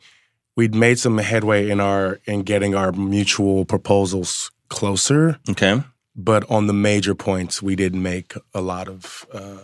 we'd 0.57 0.73
made 0.75 0.97
some 0.97 1.17
headway 1.19 1.69
in 1.69 1.79
our 1.79 2.19
in 2.25 2.41
getting 2.41 2.73
our 2.75 2.91
mutual 2.91 3.63
proposals 3.63 4.49
closer, 4.71 5.37
Okay. 5.49 5.83
but 6.15 6.49
on 6.49 6.65
the 6.67 6.73
major 6.73 7.13
points, 7.13 7.61
we 7.61 7.75
didn't 7.75 8.01
make 8.01 8.33
a 8.53 8.61
lot 8.61 8.87
of. 8.87 9.25
Uh, 9.31 9.57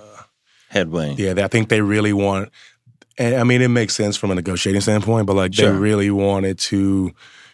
Headway. 0.70 1.16
yeah, 1.18 1.34
I 1.38 1.48
think 1.48 1.70
they 1.70 1.82
really 1.82 2.14
want. 2.14 2.50
and, 3.18 3.36
I 3.36 3.44
mean, 3.44 3.62
it 3.62 3.70
makes 3.70 3.96
sense 3.96 4.16
from 4.18 4.30
a 4.32 4.36
negotiating 4.36 4.82
standpoint, 4.82 5.26
but 5.26 5.36
like 5.36 5.54
Sure. 5.54 5.72
they 5.72 5.78
really 5.78 6.12
wanted 6.12 6.60
to, 6.70 7.12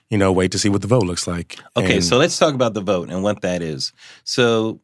you 0.10 0.18
know, 0.18 0.32
wait 0.34 0.52
to 0.54 0.60
see 0.60 0.68
what 0.68 0.82
the 0.82 0.88
vote 0.88 1.04
looks 1.06 1.28
like. 1.28 1.58
Okay, 1.78 1.96
And- 1.98 2.04
so 2.04 2.18
let's 2.18 2.38
talk 2.38 2.54
about 2.56 2.74
the 2.74 2.82
vote 2.82 3.10
and 3.10 3.24
what 3.24 3.42
that 3.42 3.62
is. 3.62 3.94
So, 4.26 4.80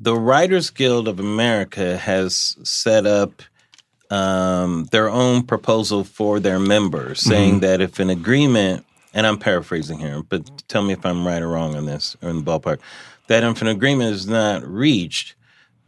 the 0.00 0.14
Writers 0.16 0.68
Guild 0.70 1.08
of 1.08 1.18
America 1.20 1.96
has 1.96 2.56
set 2.64 3.06
up 3.06 3.42
um, 4.10 4.86
their 4.90 5.08
own 5.08 5.44
proposal 5.44 6.02
for 6.04 6.40
their 6.40 6.58
members, 6.58 7.20
saying 7.20 7.60
that 7.60 7.80
if 7.80 8.00
an 8.00 8.10
agreement, 8.10 8.84
and 9.14 9.26
I'm 9.26 9.38
paraphrasing 9.38 9.98
here, 9.98 10.22
but 10.22 10.66
tell 10.68 10.82
me 10.82 10.92
if 10.92 11.04
I'm 11.04 11.26
right 11.26 11.42
or 11.42 11.48
wrong 11.48 11.74
on 11.76 11.86
this 11.86 12.16
or 12.22 12.30
in 12.30 12.36
the 12.36 12.42
ballpark, 12.42 12.78
that 13.28 13.42
if 13.44 13.60
an 13.62 13.68
agreement 13.68 14.12
is 14.14 14.26
not 14.28 14.66
reached, 14.66 15.34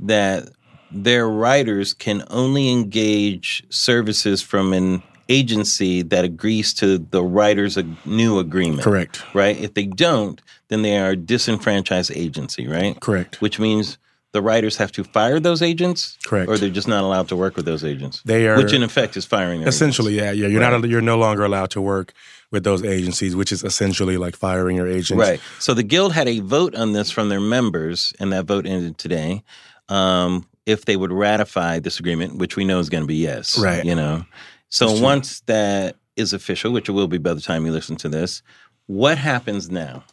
that 0.00 0.48
their 0.90 1.28
writers 1.28 1.94
can 1.94 2.24
only 2.30 2.70
engage 2.70 3.64
services 3.70 4.42
from 4.42 4.72
an 4.72 5.02
agency 5.28 6.02
that 6.02 6.24
agrees 6.24 6.74
to 6.74 6.98
the 6.98 7.22
writer's 7.22 7.78
ag- 7.78 7.96
new 8.04 8.38
agreement 8.38 8.82
correct, 8.82 9.22
right? 9.34 9.58
If 9.58 9.74
they 9.74 9.86
don't, 9.86 10.40
then 10.68 10.82
they 10.82 10.98
are 10.98 11.10
a 11.10 11.16
disenfranchised 11.16 12.10
agency, 12.14 12.66
right? 12.66 12.98
correct. 13.00 13.40
Which 13.40 13.58
means 13.58 13.98
the 14.32 14.42
writers 14.42 14.76
have 14.78 14.92
to 14.92 15.04
fire 15.04 15.38
those 15.40 15.60
agents, 15.62 16.18
Correct. 16.24 16.48
or 16.50 16.56
they're 16.58 16.70
just 16.70 16.88
not 16.88 17.04
allowed 17.04 17.28
to 17.28 17.36
work 17.36 17.54
with 17.56 17.66
those 17.66 17.84
agents. 17.84 18.22
They 18.24 18.46
are 18.48 18.56
which 18.56 18.72
in 18.72 18.82
effect 18.82 19.16
is 19.16 19.24
firing. 19.26 19.62
Essentially, 19.62 20.14
agents. 20.18 20.38
yeah, 20.38 20.46
yeah. 20.46 20.52
You're 20.52 20.60
Right. 20.62 20.80
not, 20.80 20.88
you're 20.88 21.00
no 21.02 21.18
longer 21.18 21.44
allowed 21.44 21.70
to 21.72 21.80
work 21.82 22.12
with 22.52 22.62
those 22.62 22.84
agencies, 22.84 23.34
which 23.34 23.50
is 23.50 23.64
essentially 23.64 24.16
like 24.16 24.36
firing 24.36 24.76
your 24.76 24.86
agents. 24.86 25.12
right. 25.12 25.40
So 25.58 25.74
the 25.74 25.82
guild 25.82 26.12
had 26.12 26.28
a 26.28 26.38
vote 26.40 26.74
on 26.76 26.92
this 26.92 27.10
from 27.10 27.28
their 27.28 27.40
members, 27.40 28.12
and 28.20 28.32
that 28.32 28.44
vote 28.44 28.66
ended 28.66 28.98
today. 28.98 29.42
Um, 29.88 30.46
if 30.64 30.84
they 30.84 30.96
would 30.96 31.10
ratify 31.12 31.80
this 31.80 31.98
agreement, 31.98 32.36
which 32.38 32.54
we 32.54 32.64
know 32.64 32.78
is 32.78 32.88
going 32.88 33.02
to 33.02 33.06
be 33.08 33.16
yes, 33.16 33.58
Right. 33.58 33.84
You 33.84 33.96
know, 33.96 34.24
so 34.68 34.92
once 35.00 35.40
that 35.46 35.96
is 36.14 36.32
official, 36.32 36.70
which 36.72 36.88
it 36.88 36.92
will 36.92 37.08
be 37.08 37.18
by 37.18 37.34
the 37.34 37.40
time 37.40 37.66
you 37.66 37.72
listen 37.72 37.96
to 37.96 38.08
this, 38.08 38.42
what 38.86 39.18
happens 39.18 39.70
now? 39.70 40.04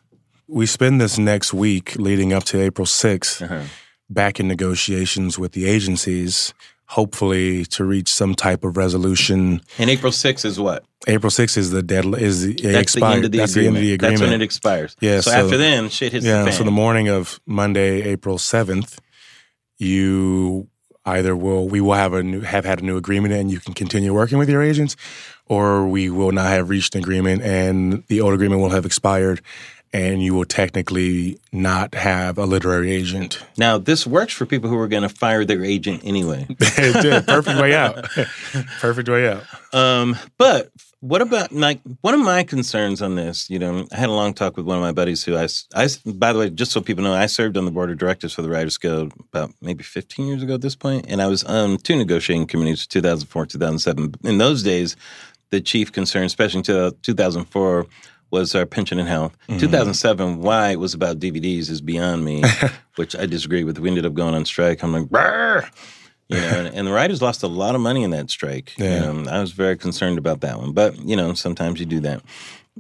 we 0.52 0.66
spend 0.66 1.00
this 1.00 1.20
next 1.20 1.54
week 1.54 1.96
leading 1.98 2.34
up 2.34 2.44
to 2.46 2.60
April 2.60 2.88
6th 2.88 3.44
Uh-huh. 3.44 3.62
back 4.10 4.40
in 4.40 4.48
negotiations 4.48 5.38
with 5.38 5.52
the 5.52 5.66
agencies, 5.68 6.56
hopefully 6.90 7.66
to 7.66 7.86
reach 7.86 8.12
some 8.12 8.34
type 8.34 8.64
of 8.64 8.76
resolution. 8.76 9.62
And 9.78 9.90
April 9.90 10.12
6th 10.12 10.44
is 10.44 10.60
what? 10.60 10.84
April 11.08 11.30
6th 11.30 11.56
is 11.58 11.70
the 11.72 11.84
dead 11.84 12.04
is 12.18 12.42
the, 12.44 12.54
That's 12.54 12.64
the 12.64 12.80
expired. 12.80 13.16
end 13.18 13.26
of 13.26 13.32
the 13.32 13.38
That's 13.38 13.52
agreement. 13.52 13.76
the 13.76 13.78
end 13.78 13.78
of 13.78 13.82
the 13.84 13.94
agreement. 13.94 14.20
That's 14.20 14.30
when 14.32 14.42
it 14.42 14.44
expires. 14.44 14.96
Yeah, 15.00 15.22
So, 15.22 15.32
so- 15.32 15.38
after 15.46 15.58
then, 15.58 15.90
shit 15.90 16.12
hits 16.14 16.26
yeah, 16.26 16.40
the 16.44 16.50
fan. 16.52 16.58
so 16.58 16.64
the 16.64 16.72
morning 16.72 17.08
of 17.08 17.40
Monday, 17.46 18.02
April 18.02 18.38
7th, 18.38 18.98
you 19.78 20.68
either 21.06 21.36
will 21.36 21.68
we 21.68 21.80
will 21.82 21.94
have 21.94 22.14
a 22.14 22.22
new 22.22 22.42
have 22.42 22.66
had 22.66 22.82
a 22.82 22.86
new 22.86 22.98
agreement 22.98 23.34
and 23.34 23.50
you 23.50 23.60
can 23.60 23.74
continue 23.74 24.14
working 24.14 24.38
with 24.38 24.50
your 24.50 24.62
agents 24.62 24.96
or 25.46 25.88
we 25.88 26.10
will 26.10 26.32
not 26.32 26.48
have 26.48 26.70
reached 26.70 26.94
an 26.94 27.02
agreement 27.02 27.42
and 27.42 28.04
the 28.08 28.20
old 28.22 28.34
agreement 28.34 28.62
will 28.62 28.70
have 28.70 28.86
expired 28.86 29.42
and 29.94 30.22
you 30.22 30.34
will 30.34 30.46
technically 30.46 31.40
not 31.52 31.96
have 31.96 32.38
a 32.38 32.46
literary 32.46 32.92
agent. 32.92 33.44
now, 33.58 33.78
this 33.78 34.06
works 34.06 34.34
for 34.34 34.46
people 34.46 34.70
who 34.70 34.78
are 34.78 34.88
going 34.88 35.04
to 35.04 35.10
fire 35.10 35.46
their 35.46 35.64
agent 35.64 36.02
anyway. 36.04 36.46
it 36.60 37.02
did. 37.02 37.26
Perfect 37.28 37.60
way 37.60 37.74
out. 37.74 38.08
Perfect 38.80 39.10
way 39.10 39.28
out. 39.28 39.44
Um, 39.74 40.18
but 40.38 40.72
what 41.02 41.22
about 41.22 41.52
like 41.52 41.80
one 42.02 42.14
of 42.14 42.20
my 42.20 42.44
concerns 42.44 43.02
on 43.02 43.16
this? 43.16 43.50
You 43.50 43.58
know, 43.58 43.88
I 43.92 43.96
had 43.96 44.10
a 44.10 44.14
long 44.14 44.34
talk 44.34 44.58
with 44.58 44.66
one 44.66 44.78
of 44.78 44.82
my 44.82 44.92
buddies 44.92 45.24
who 45.24 45.36
I 45.38 45.48
by 46.06 46.34
the 46.34 46.40
way, 46.40 46.50
just 46.50 46.72
so 46.72 46.82
people 46.82 47.04
know, 47.04 47.14
I 47.14 47.28
served 47.28 47.58
on 47.58 47.66
the 47.66 47.72
board 47.72 47.90
of 47.90 47.98
directors 47.98 48.34
for 48.34 48.42
the 48.42 48.50
Writers 48.50 48.78
Guild 48.78 49.14
about 49.32 49.52
maybe 49.62 49.84
15 49.84 50.28
years 50.28 50.44
ago 50.44 50.56
at 50.56 50.62
this 50.62 50.76
point, 50.76 51.06
and 51.08 51.22
I 51.22 51.28
was 51.28 51.44
on 51.46 51.78
two 51.78 51.96
negotiating 51.96 52.48
committees, 52.48 52.86
2004, 52.86 53.46
2007. 53.46 54.16
In 54.24 54.38
those 54.40 54.62
days, 54.62 54.98
the 55.52 55.62
chief 55.62 55.92
concern, 55.92 56.26
especially 56.26 56.60
in 56.60 56.94
2004, 57.02 57.88
was 58.32 58.54
our 58.56 58.66
pension 58.66 59.00
and 59.00 59.08
health. 59.08 59.36
2007, 59.48 60.42
why 60.42 60.70
it 60.72 60.80
was 60.80 60.94
about 60.94 61.20
DVDs 61.20 61.70
is 61.70 61.82
beyond 61.82 62.24
me, 62.26 62.44
which 62.96 63.16
I 63.16 63.26
disagree 63.26 63.64
with. 63.64 63.80
We 63.80 63.90
ended 63.90 64.06
up 64.06 64.14
going 64.14 64.36
on 64.36 64.46
strike. 64.46 64.84
I'm 64.84 64.94
like, 64.94 65.10
Brr! 65.10 65.68
you 66.30 66.38
know, 66.38 66.48
and, 66.48 66.68
and 66.76 66.88
the 66.88 66.92
writers 66.92 67.22
lost 67.24 67.42
a 67.42 67.48
lot 67.48 67.74
of 67.74 67.82
money 67.82 68.04
in 68.04 68.12
that 68.12 68.30
strike. 68.30 68.74
Yeah. 68.78 69.12
Know, 69.12 69.32
I 69.32 69.40
was 69.40 69.52
very 69.52 69.76
concerned 69.78 70.20
about 70.20 70.42
that 70.42 70.60
one, 70.60 70.74
but 70.74 70.98
you 71.00 71.16
know, 71.16 71.34
sometimes 71.34 71.80
you 71.80 71.86
do 71.88 72.00
that. 72.02 72.22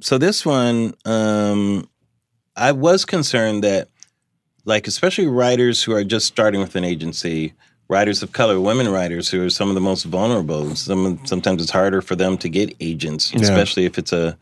So 0.02 0.18
this 0.20 0.46
one, 0.46 0.94
um, 1.06 1.90
I 2.56 2.72
was 2.72 3.06
concerned 3.06 3.64
that, 3.64 3.90
like, 4.66 4.86
especially 4.88 5.28
writers 5.28 5.82
who 5.82 5.94
are 5.94 6.04
just 6.04 6.28
starting 6.28 6.62
with 6.62 6.76
an 6.76 6.84
agency, 6.84 7.54
writers 7.88 8.22
of 8.22 8.32
color, 8.34 8.60
women 8.62 8.88
writers 8.88 9.30
who 9.30 9.44
are 9.44 9.50
some 9.50 9.68
of 9.70 9.76
the 9.76 9.82
most 9.82 10.04
vulnerable. 10.04 10.76
Some 10.76 11.20
sometimes 11.26 11.62
it's 11.64 11.72
harder 11.72 12.02
for 12.04 12.16
them 12.16 12.38
to 12.38 12.50
get 12.50 12.76
agents, 12.80 13.34
Yeah. 13.34 13.42
especially 13.42 13.86
if 13.86 13.98
it's 13.98 14.14
a, 14.14 14.38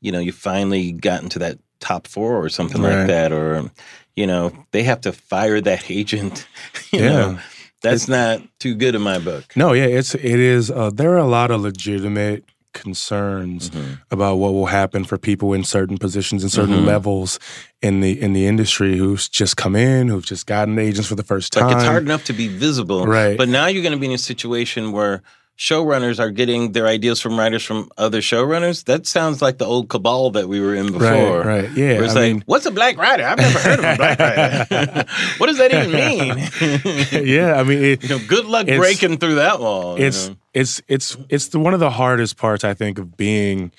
you 0.00 0.12
know, 0.12 0.18
you 0.20 0.32
finally 0.32 0.92
gotten 0.92 1.28
to 1.30 1.38
that 1.40 1.58
top 1.80 2.06
four 2.06 2.42
or 2.42 2.48
something 2.48 2.82
Right. 2.82 2.98
like 2.98 3.06
that, 3.08 3.32
or 3.32 3.70
you 4.16 4.26
know, 4.26 4.52
they 4.72 4.82
have 4.84 5.00
to 5.02 5.12
fire 5.12 5.60
that 5.60 5.90
agent. 5.90 6.46
You 6.92 7.00
Yeah. 7.00 7.08
know, 7.10 7.38
that's 7.82 8.08
not 8.08 8.40
too 8.58 8.74
good 8.74 8.94
in 8.94 9.02
my 9.02 9.18
book. 9.18 9.44
No, 9.54 9.72
yeah, 9.72 9.84
it's 9.84 10.14
it 10.14 10.24
is. 10.24 10.70
Uh, 10.70 10.90
there 10.92 11.12
are 11.12 11.18
a 11.18 11.26
lot 11.26 11.50
of 11.50 11.60
legitimate 11.60 12.44
concerns 12.72 13.70
Mm-hmm. 13.70 13.94
about 14.10 14.36
what 14.36 14.52
will 14.52 14.66
happen 14.66 15.04
for 15.04 15.16
people 15.18 15.52
in 15.54 15.64
certain 15.64 15.96
positions 15.98 16.42
and 16.42 16.52
certain 16.52 16.82
Mhm. 16.82 16.86
levels 16.86 17.38
in 17.82 18.00
the 18.00 18.20
in 18.20 18.32
the 18.32 18.46
industry 18.46 18.96
who's 18.96 19.28
just 19.28 19.56
come 19.56 19.74
in, 19.76 20.08
who've 20.08 20.24
just 20.24 20.46
gotten 20.46 20.78
agents 20.78 21.08
for 21.08 21.14
the 21.14 21.22
first 21.22 21.52
time. 21.52 21.66
Like 21.66 21.76
it's 21.76 21.84
hard 21.84 22.02
enough 22.02 22.24
to 22.24 22.32
be 22.32 22.48
visible, 22.48 23.06
Right. 23.06 23.36
But 23.38 23.48
now 23.48 23.66
you're 23.66 23.82
going 23.82 23.92
to 23.94 23.98
be 23.98 24.06
in 24.06 24.12
a 24.12 24.18
situation 24.18 24.92
where 24.92 25.22
showrunners 25.58 26.18
are 26.20 26.30
getting 26.30 26.72
their 26.72 26.86
ideas 26.86 27.20
from 27.20 27.38
writers 27.38 27.64
from 27.64 27.88
other 27.96 28.20
showrunners. 28.20 28.84
That 28.84 29.06
sounds 29.06 29.40
like 29.40 29.56
the 29.58 29.64
old 29.64 29.88
cabal 29.88 30.30
that 30.32 30.48
we 30.48 30.60
were 30.60 30.74
in 30.74 30.92
before. 30.92 31.40
Right, 31.40 31.46
right, 31.62 31.70
yeah. 31.72 31.94
Where 31.94 32.04
it's 32.04 32.14
I 32.16 32.20
like, 32.20 32.32
mean- 32.34 32.42
what's 32.46 32.66
a 32.66 32.70
black 32.70 32.98
writer? 32.98 33.24
I've 33.24 33.38
never 33.38 33.58
heard 33.58 33.78
of 33.78 33.84
a 33.84 33.96
black 33.96 34.18
writer. 34.18 35.04
what 35.38 35.46
does 35.46 35.58
that 35.58 35.72
even 35.72 35.92
mean? 35.92 37.26
yeah, 37.26 37.54
I 37.54 37.62
mean, 37.62 37.82
it, 37.82 38.02
you 38.02 38.08
know, 38.10 38.18
good 38.28 38.44
luck 38.44 38.66
breaking 38.66 39.16
through 39.18 39.36
that 39.36 39.58
wall. 39.60 39.98
you 39.98 40.04
it's 40.06 40.28
know? 40.28 40.36
it's 40.52 40.82
it's 40.88 41.16
it's 41.30 41.48
the, 41.48 41.58
one 41.58 41.72
of 41.74 41.80
the 41.80 41.90
hardest 41.90 42.36
parts 42.36 42.62
I 42.64 42.74
think 42.74 42.98
of 42.98 43.16
being 43.16 43.72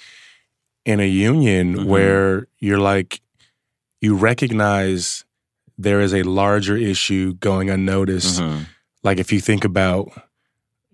in 0.86 1.00
a 1.00 1.07
union 1.07 1.75
Mhm. 1.75 1.86
where 1.86 2.48
you're 2.60 2.79
like 2.79 3.22
you 4.01 4.15
recognize 4.15 5.25
there 5.77 6.00
is 6.01 6.13
a 6.13 6.24
larger 6.24 6.75
issue 6.75 7.34
going 7.36 7.69
unnoticed. 7.69 8.39
Mhm. 8.41 8.65
Like 9.03 9.19
if 9.19 9.31
you 9.31 9.39
think 9.39 9.63
about 9.63 10.12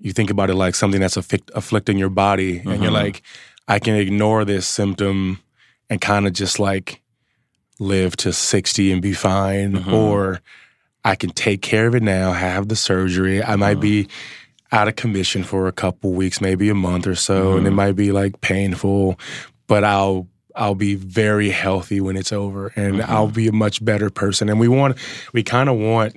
you 0.04 0.12
think 0.14 0.30
about 0.30 0.50
it 0.52 0.56
like 0.56 0.76
something 0.76 1.02
that's 1.02 1.18
afflict, 1.18 1.50
afflicting 1.56 1.98
your 1.98 2.10
body 2.10 2.60
and 2.66 2.84
you're 2.84 2.92
Mhm. 2.92 3.04
like 3.06 3.22
I 3.68 3.80
can 3.80 3.96
ignore 3.96 4.44
this 4.46 4.68
symptom 4.68 5.40
and 5.90 6.00
kind 6.02 6.28
of 6.28 6.34
just 6.34 6.60
like 6.60 7.02
live 7.80 8.16
to 8.18 8.32
60 8.34 8.92
and 8.92 9.02
be 9.02 9.14
fine 9.14 9.72
Mhm. 9.74 9.92
or 9.94 10.42
I 11.06 11.16
can 11.16 11.32
take 11.32 11.62
care 11.62 11.88
of 11.88 11.96
it 11.96 12.04
now, 12.04 12.34
have 12.34 12.68
the 12.68 12.76
surgery. 12.76 13.42
I 13.44 13.56
might 13.56 13.80
be 13.80 14.08
out 14.72 14.88
of 14.88 14.96
commission 14.96 15.44
for 15.44 15.68
a 15.68 15.72
couple 15.72 16.12
weeks, 16.14 16.40
maybe 16.42 16.70
a 16.70 16.76
month 16.76 17.08
or 17.08 17.16
so, 17.16 17.58
and 17.58 17.66
it 17.68 17.72
might 17.72 17.96
be 17.96 18.12
like 18.12 18.42
painful, 18.42 19.18
but 19.68 19.84
I'll 19.84 20.28
I'll 20.56 20.76
be 20.76 20.94
very 20.94 21.50
healthy 21.50 22.00
when 22.00 22.16
it's 22.16 22.32
over 22.32 22.72
and. 22.76 23.02
I'll 23.02 23.28
be 23.28 23.48
a 23.48 23.52
much 23.52 23.84
better 23.84 24.12
person. 24.12 24.50
And 24.50 24.60
we 24.60 24.68
want 24.68 24.96
we 25.34 25.42
kind 25.42 25.68
of 25.68 25.78
want 25.78 26.16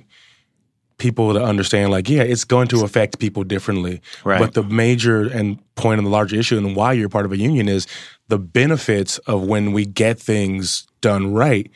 people 0.97 1.33
to 1.33 1.43
understand 1.43 1.91
like, 1.91 2.09
yeah, 2.09 2.23
it's 2.23 2.43
going 2.43 2.67
to 2.69 2.83
affect 2.83 3.19
people 3.19 3.43
differently. 3.43 4.01
Right. 4.23 4.39
But 4.39 4.53
the 4.55 4.63
major 4.63 5.27
and 5.27 5.59
point 5.75 5.99
of 5.99 6.05
the 6.05 6.09
larger 6.11 6.35
issue 6.35 6.57
and 6.57 6.75
why 6.75 6.93
you're 6.93 7.09
part 7.09 7.25
of 7.25 7.31
a 7.31 7.37
union 7.37 7.67
is 7.69 7.85
the 8.29 8.39
benefits 8.39 9.17
of 9.19 9.43
when 9.43 9.73
we 9.73 9.85
get 9.85 10.19
things 10.19 10.87
done 11.01 11.33
right, 11.33 11.69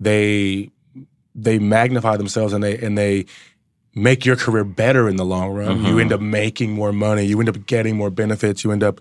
they 0.00 0.70
they 1.34 1.58
magnify 1.58 2.16
themselves 2.16 2.52
and 2.52 2.62
they 2.64 2.76
and 2.78 2.96
they 2.98 3.26
make 3.94 4.26
your 4.26 4.36
career 4.36 4.64
better 4.64 5.08
in 5.08 5.16
the 5.16 5.24
long 5.24 5.50
run. 5.52 5.84
You 5.84 5.94
Mhm. 5.94 6.00
end 6.02 6.12
up 6.12 6.20
making 6.20 6.72
more 6.72 6.92
money. 6.92 7.24
You 7.24 7.38
end 7.40 7.48
up 7.48 7.66
getting 7.66 7.96
more 7.96 8.10
benefits. 8.10 8.62
You 8.64 8.72
end 8.72 8.82
up 8.82 9.00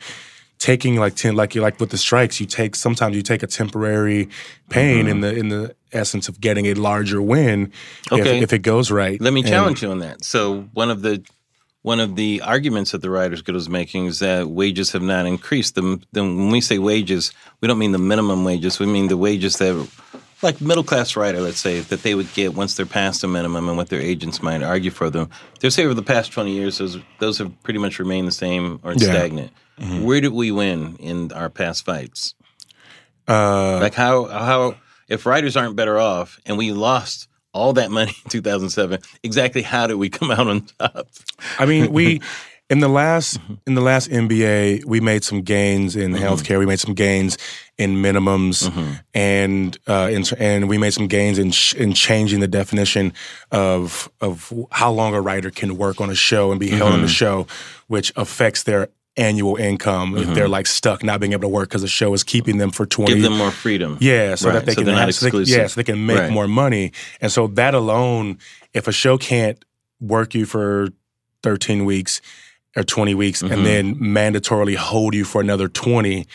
taking 0.59 0.95
like 0.97 1.15
ten, 1.15 1.35
like 1.35 1.55
you 1.55 1.61
like 1.61 1.79
with 1.79 1.89
the 1.89 1.97
strikes. 1.97 2.39
You 2.39 2.45
take 2.45 2.75
sometimes 2.75 3.15
you 3.15 3.21
take 3.21 3.43
a 3.43 3.47
temporary 3.47 4.29
pain 4.69 5.07
in 5.07 5.19
mm-hmm. 5.19 5.21
the 5.21 5.35
in 5.35 5.49
the 5.49 5.75
essence 5.91 6.27
of 6.27 6.41
getting 6.41 6.65
a 6.67 6.73
larger 6.73 7.21
win 7.21 7.71
Okay. 8.11 8.37
if, 8.37 8.43
if 8.43 8.53
it 8.53 8.59
goes 8.59 8.91
right. 8.91 9.19
Let 9.21 9.33
me 9.33 9.41
And- 9.41 9.49
challenge 9.49 9.81
you 9.81 9.91
on 9.91 9.99
that. 9.99 10.23
So 10.23 10.61
one 10.73 10.89
of 10.89 11.01
the 11.01 11.23
one 11.85 11.99
of 11.99 12.15
the 12.15 12.41
arguments 12.41 12.93
that 12.93 13.03
the 13.03 13.11
Writers 13.11 13.43
Guild 13.43 13.57
is 13.57 13.69
making 13.69 14.07
is 14.07 14.17
that 14.17 14.49
wages 14.49 14.91
have 14.93 15.03
not 15.03 15.27
increased. 15.27 15.75
The, 15.75 16.01
the, 16.13 16.23
when 16.23 16.49
we 16.49 16.59
say 16.59 16.79
wages, 16.79 17.31
we 17.61 17.67
don't 17.67 17.77
mean 17.77 17.91
the 17.91 17.99
minimum 17.99 18.43
wages. 18.43 18.79
We 18.79 18.87
mean 18.87 19.07
the 19.07 19.17
wages 19.17 19.57
that, 19.57 19.87
like 20.41 20.61
middle 20.61 20.83
class 20.83 21.15
writer, 21.15 21.39
let's 21.41 21.59
say, 21.59 21.79
that 21.79 22.03
they 22.03 22.13
would 22.15 22.31
get 22.33 22.53
once 22.53 22.75
they're 22.75 22.85
past 22.85 23.21
the 23.21 23.27
minimum, 23.27 23.67
and 23.69 23.77
what 23.77 23.89
their 23.89 24.01
agents 24.01 24.41
might 24.43 24.61
argue 24.63 24.91
for 24.91 25.09
them. 25.09 25.29
They 25.59 25.69
say 25.69 25.85
over 25.85 25.93
the 25.93 26.03
past 26.03 26.31
twenty 26.31 26.51
years, 26.51 26.77
those 26.77 26.97
those 27.19 27.37
have 27.39 27.51
pretty 27.63 27.79
much 27.79 27.99
remained 27.99 28.27
the 28.27 28.31
same 28.33 28.79
or 28.83 28.93
Yeah. 28.93 28.97
stagnant. 29.09 29.51
Where 30.01 30.21
did 30.21 30.31
we 30.33 30.51
win 30.51 30.95
in 30.99 31.31
our 31.33 31.49
past 31.49 31.85
fights? 31.85 32.33
Uh, 33.27 33.79
Like 33.79 33.93
how 33.95 34.25
how 34.25 34.75
if 35.07 35.25
writers 35.25 35.57
aren't 35.57 35.75
better 35.75 35.99
off 35.99 36.39
and 36.45 36.57
we 36.57 36.71
lost 36.71 37.27
all 37.53 37.73
that 37.73 37.89
money 37.91 38.11
in 38.25 38.29
2007, 38.29 38.99
exactly 39.23 39.61
how 39.61 39.87
did 39.87 39.95
we 39.95 40.09
come 40.09 40.31
out 40.31 40.47
on 40.47 40.61
top? 40.79 41.07
I 41.59 41.65
mean, 41.65 41.91
we 41.91 42.21
in 42.69 42.79
the 42.79 42.87
last 42.87 43.39
mm-hmm. 43.39 43.55
in 43.67 43.75
the 43.75 43.81
last 43.81 44.09
MBA, 44.09 44.85
we 44.85 44.99
made 44.99 45.23
some 45.23 45.41
gains 45.41 45.95
in 45.95 46.13
mm-hmm. 46.13 46.23
healthcare. 46.23 46.57
We 46.57 46.65
made 46.65 46.79
some 46.79 46.93
gains 46.93 47.37
in 47.77 47.97
minimums, 47.97 48.67
mm-hmm. 48.67 48.93
and 49.13 49.77
uh, 49.87 50.09
in, 50.11 50.23
and 50.39 50.67
we 50.67 50.77
made 50.77 50.93
some 50.93 51.07
gains 51.07 51.37
in 51.37 51.51
sh- 51.51 51.75
in 51.75 51.93
changing 51.93 52.39
the 52.39 52.47
definition 52.47 53.13
of 53.51 54.09
of 54.19 54.51
how 54.71 54.91
long 54.91 55.13
a 55.13 55.21
writer 55.21 55.51
can 55.51 55.77
work 55.77 56.01
on 56.01 56.09
a 56.09 56.15
show 56.15 56.51
and 56.51 56.59
be 56.59 56.69
held 56.69 56.93
on 56.93 57.01
the 57.01 57.07
show, 57.07 57.45
which 57.87 58.11
affects 58.15 58.63
their 58.63 58.89
annual 59.17 59.55
income 59.55 60.17
if 60.17 60.27
they're 60.33 60.49
like 60.49 60.67
stuck 60.67 61.01
not 61.01 61.21
being 61.21 61.31
able 61.31 61.43
to 61.43 61.47
work 61.47 61.69
because 61.69 61.81
the 61.81 61.87
show 61.87 62.13
is 62.13 62.21
keeping 62.21 62.57
them 62.57 62.69
for 62.69 62.85
20 62.85 63.13
Give 63.13 63.23
them 63.23 63.37
more 63.37 63.49
freedom. 63.49 63.97
yeah, 64.01 64.35
so 64.35 64.49
Right, 64.49 64.55
that 64.55 64.65
they 64.65 64.73
so 64.73 64.81
can 64.81 64.85
they're 64.87 64.95
not 64.95 65.05
have, 65.05 65.15
so 65.15 65.29
they, 65.29 65.43
yeah, 65.43 65.67
so 65.67 65.79
they 65.79 65.85
can 65.85 66.05
make 66.05 66.17
Right. 66.17 66.31
more 66.31 66.49
money. 66.49 66.91
And 67.21 67.31
so 67.31 67.47
that 67.47 67.73
alone, 67.73 68.39
if 68.73 68.89
a 68.89 68.91
show 68.91 69.17
can't 69.17 69.63
work 70.01 70.35
you 70.35 70.45
for 70.45 70.89
13 71.43 71.85
weeks 71.85 72.19
or 72.75 72.83
20 72.83 73.15
weeks 73.15 73.41
Mhm. 73.41 73.51
and 73.51 73.65
then 73.65 73.95
mandatorily 73.95 74.75
hold 74.75 75.13
you 75.13 75.23
for 75.25 75.41
another 75.41 75.67
20, 75.67 76.25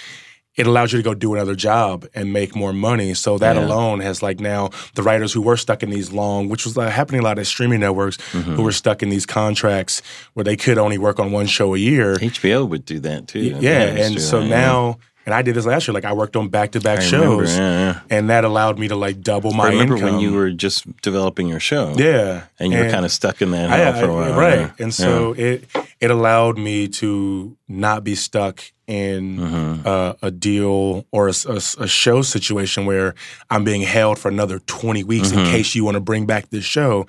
it 0.57 0.67
allows 0.67 0.93
you 0.93 0.99
to 0.99 1.03
go 1.03 1.15
do 1.15 1.33
another 1.35 1.55
job 1.55 2.07
and 2.15 2.33
make 2.33 2.57
more 2.57 2.73
money. 2.73 3.15
So 3.15 3.39
that 3.39 3.57
Yeah. 3.57 3.65
alone 3.65 4.01
has 4.01 4.23
like 4.23 4.41
now 4.41 4.71
the 4.95 5.03
writers 5.03 5.33
who 5.33 5.41
were 5.43 5.57
stuck 5.57 5.83
in 5.83 5.91
these 5.91 6.11
long, 6.13 6.49
which 6.49 6.65
was 6.65 6.77
uh, 6.77 6.91
happening 6.91 7.21
a 7.21 7.25
lot 7.25 7.39
at 7.39 7.47
streaming 7.47 7.81
networks, 7.81 8.19
Mm-hmm. 8.33 8.55
who 8.57 8.63
were 8.63 8.73
stuck 8.73 9.03
in 9.03 9.11
these 9.11 9.27
contracts 9.27 10.03
where 10.35 10.45
they 10.45 10.57
could 10.57 10.77
only 10.77 10.99
work 10.99 11.19
on 11.21 11.31
one 11.31 11.47
show 11.47 11.75
a 11.75 11.79
year. 11.79 12.17
HBO 12.21 12.65
would 12.65 12.85
do 12.85 12.99
that 13.01 13.29
too. 13.29 13.41
Yeah, 13.61 13.87
that's 13.87 14.07
and 14.07 14.15
true. 14.17 14.23
so 14.25 14.41
Yeah. 14.41 14.49
now, 14.49 14.97
And 15.31 15.35
I 15.39 15.43
did 15.43 15.55
this 15.55 15.65
last 15.65 15.87
year. 15.87 15.95
Like 15.95 16.05
I 16.05 16.13
worked 16.13 16.35
on 16.37 16.49
back 16.49 16.73
to 16.73 16.81
back 16.81 16.99
I 17.01 17.05
remember, 17.11 17.47
shows, 17.47 17.57
yeah, 17.57 17.79
yeah. 17.93 18.01
and 18.11 18.31
that 18.31 18.45
allowed 18.45 18.79
me 18.81 18.89
to 18.89 18.97
like 18.97 19.21
double 19.21 19.53
my 19.53 19.67
I 19.67 19.71
remember 19.71 19.95
income. 19.95 20.13
when 20.15 20.21
you 20.21 20.33
were 20.35 20.51
just 20.51 20.85
developing 21.03 21.47
your 21.47 21.61
show. 21.61 21.95
yeah, 21.97 22.43
And 22.59 22.73
you 22.73 22.79
were 22.79 22.91
kind 22.91 23.05
of 23.05 23.13
stuck 23.13 23.41
in 23.41 23.53
that 23.53 23.71
I- 23.71 24.01
for 24.01 24.11
a 24.11 24.15
while. 24.15 24.35
right? 24.39 24.59
yeah. 24.61 24.71
And 24.85 24.93
so 24.93 25.33
it 25.39 25.65
it 26.01 26.11
allowed 26.11 26.59
me 26.59 26.89
to 26.89 27.57
not 27.69 28.03
be 28.03 28.15
stuck 28.17 28.61
in 28.89 29.37
Mm-hmm. 29.39 29.87
uh, 29.87 30.15
a 30.21 30.31
deal 30.33 31.07
or 31.13 31.29
a, 31.29 31.35
a- 31.49 31.83
a 31.85 31.87
show 31.87 32.23
situation 32.23 32.87
where 32.87 33.15
I'm 33.49 33.63
being 33.63 33.83
held 33.83 34.19
for 34.19 34.29
another 34.29 34.59
20 34.59 35.05
weeks 35.05 35.29
Mm-hmm. 35.29 35.39
in 35.39 35.47
case 35.47 35.77
you 35.77 35.85
want 35.85 35.95
to 35.95 36.01
bring 36.01 36.27
back 36.27 36.51
this 36.51 36.65
show, 36.65 37.07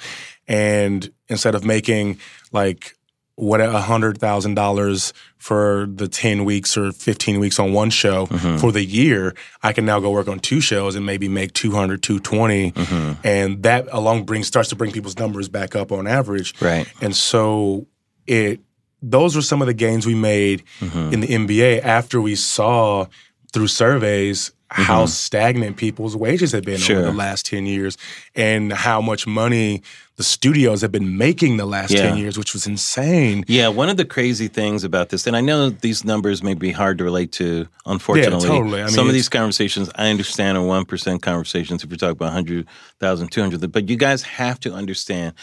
and 0.47 1.11
instead 1.27 1.55
of 1.55 1.63
making 1.65 2.19
like 2.51 2.95
what 3.35 3.61
a 3.61 3.79
hundred 3.79 4.17
thousand 4.19 4.55
dollars 4.55 5.13
for 5.37 5.87
the 5.91 6.07
10 6.07 6.45
weeks 6.45 6.77
or 6.77 6.91
15 6.91 7.39
weeks 7.39 7.57
on 7.59 7.73
one 7.73 7.89
show 7.89 8.27
Mm-hmm. 8.27 8.57
for 8.57 8.71
the 8.71 8.83
year 8.83 9.33
i 9.63 9.73
can 9.73 9.85
now 9.85 9.99
go 9.99 10.11
work 10.11 10.27
on 10.27 10.39
two 10.39 10.61
shows 10.61 10.95
and 10.95 11.05
maybe 11.05 11.27
make 11.27 11.53
200 11.53 12.03
220 12.03 12.71
Mm-hmm. 12.71 13.27
and 13.27 13.63
that 13.63 13.87
along 13.91 14.25
brings 14.25 14.47
starts 14.47 14.69
to 14.69 14.75
bring 14.75 14.91
people's 14.91 15.17
numbers 15.17 15.49
back 15.49 15.75
up 15.75 15.91
on 15.91 16.07
average 16.07 16.53
Right. 16.61 16.87
and 17.01 17.15
so 17.15 17.87
it 18.27 18.59
those 19.01 19.35
were 19.35 19.41
some 19.41 19.61
of 19.61 19.67
the 19.67 19.73
gains 19.73 20.05
we 20.05 20.13
made 20.15 20.63
Mm-hmm. 20.79 21.13
in 21.13 21.19
the 21.21 21.27
MBA 21.27 21.81
after 21.81 22.21
we 22.21 22.35
saw 22.35 23.07
through 23.53 23.67
surveys 23.67 24.51
how 24.73 25.05
stagnant 25.05 25.75
people's 25.77 26.15
wages 26.15 26.53
have 26.53 26.63
been 26.63 26.75
Mm-hmm. 26.75 26.83
Sure. 26.83 26.97
over 26.99 27.11
the 27.11 27.17
last 27.17 27.45
10 27.45 27.65
years 27.65 27.97
and 28.35 28.71
how 28.71 29.01
much 29.01 29.27
money 29.27 29.83
the 30.15 30.23
studios 30.23 30.81
have 30.81 30.91
been 30.91 31.17
making 31.17 31.57
the 31.57 31.65
last 31.65 31.91
Yeah. 31.91 32.03
10 32.09 32.17
years, 32.17 32.37
which 32.37 32.53
was 32.53 32.65
insane. 32.67 33.43
Yeah, 33.47 33.67
one 33.67 33.89
of 33.89 33.97
the 33.97 34.05
crazy 34.05 34.47
things 34.47 34.83
about 34.83 35.09
this, 35.09 35.27
and 35.27 35.35
I 35.35 35.41
know 35.41 35.69
these 35.71 36.05
numbers 36.05 36.41
may 36.41 36.53
be 36.53 36.71
hard 36.71 36.97
to 36.99 37.03
relate 37.03 37.31
to, 37.33 37.67
unfortunately. 37.85 38.47
Yeah, 38.47 38.55
totally. 38.55 38.81
I 38.81 38.85
mean, 38.85 38.93
Some 38.93 39.07
of 39.07 39.13
these 39.13 39.29
conversations, 39.29 39.89
I 39.95 40.09
understand, 40.09 40.57
are 40.57 40.61
1% 40.63 41.21
conversations 41.21 41.83
if 41.83 41.89
you're 41.89 41.97
talking 41.97 42.11
about 42.11 42.27
100,000, 42.27 43.29
200, 43.31 43.71
but 43.71 43.89
you 43.89 43.97
guys 43.97 44.23
have 44.23 44.59
to 44.61 44.73
understand 44.73 45.33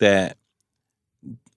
that 0.00 0.36